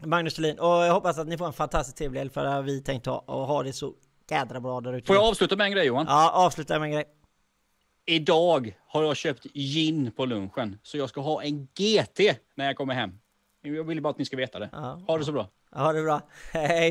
Magnus 0.04 0.34
Thulin. 0.34 0.58
Och 0.58 0.66
jag 0.68 0.92
hoppas 0.94 1.18
att 1.18 1.28
ni 1.28 1.38
får 1.38 1.46
en 1.46 1.52
fantastiskt 1.52 1.96
trevlig 1.96 2.20
helg 2.20 2.30
för 2.30 2.62
vi 2.62 2.82
tänkt 2.82 3.06
ha 3.06 3.18
och 3.18 3.46
ha 3.46 3.62
det 3.62 3.72
så 3.72 3.94
jädra 4.30 4.60
bra 4.60 4.80
där 4.80 4.92
ute. 4.92 5.06
Får 5.06 5.16
jag 5.16 5.24
avsluta 5.24 5.56
med 5.56 5.64
en 5.64 5.72
grej 5.72 5.86
Johan? 5.86 6.06
Ja, 6.08 6.30
avsluta 6.30 6.78
med 6.78 6.86
en 6.86 6.92
grej. 6.92 7.04
Idag 8.06 8.78
har 8.86 9.02
jag 9.02 9.16
köpt 9.16 9.44
gin 9.54 10.12
på 10.16 10.24
lunchen, 10.24 10.78
så 10.82 10.96
jag 10.96 11.08
ska 11.08 11.20
ha 11.20 11.42
en 11.42 11.66
GT 11.66 12.20
när 12.54 12.66
jag 12.66 12.76
kommer 12.76 12.94
hem. 12.94 13.10
Jag 13.62 13.84
vill 13.84 14.02
bara 14.02 14.10
att 14.10 14.18
ni 14.18 14.24
ska 14.24 14.36
veta 14.36 14.58
det. 14.58 14.68
Ja. 14.72 15.02
Ha 15.06 15.18
det 15.18 15.24
så 15.24 15.32
bra. 15.32 15.48
Ha 15.72 15.92
det 15.92 16.02
bra. 16.02 16.20
Hej! 16.52 16.88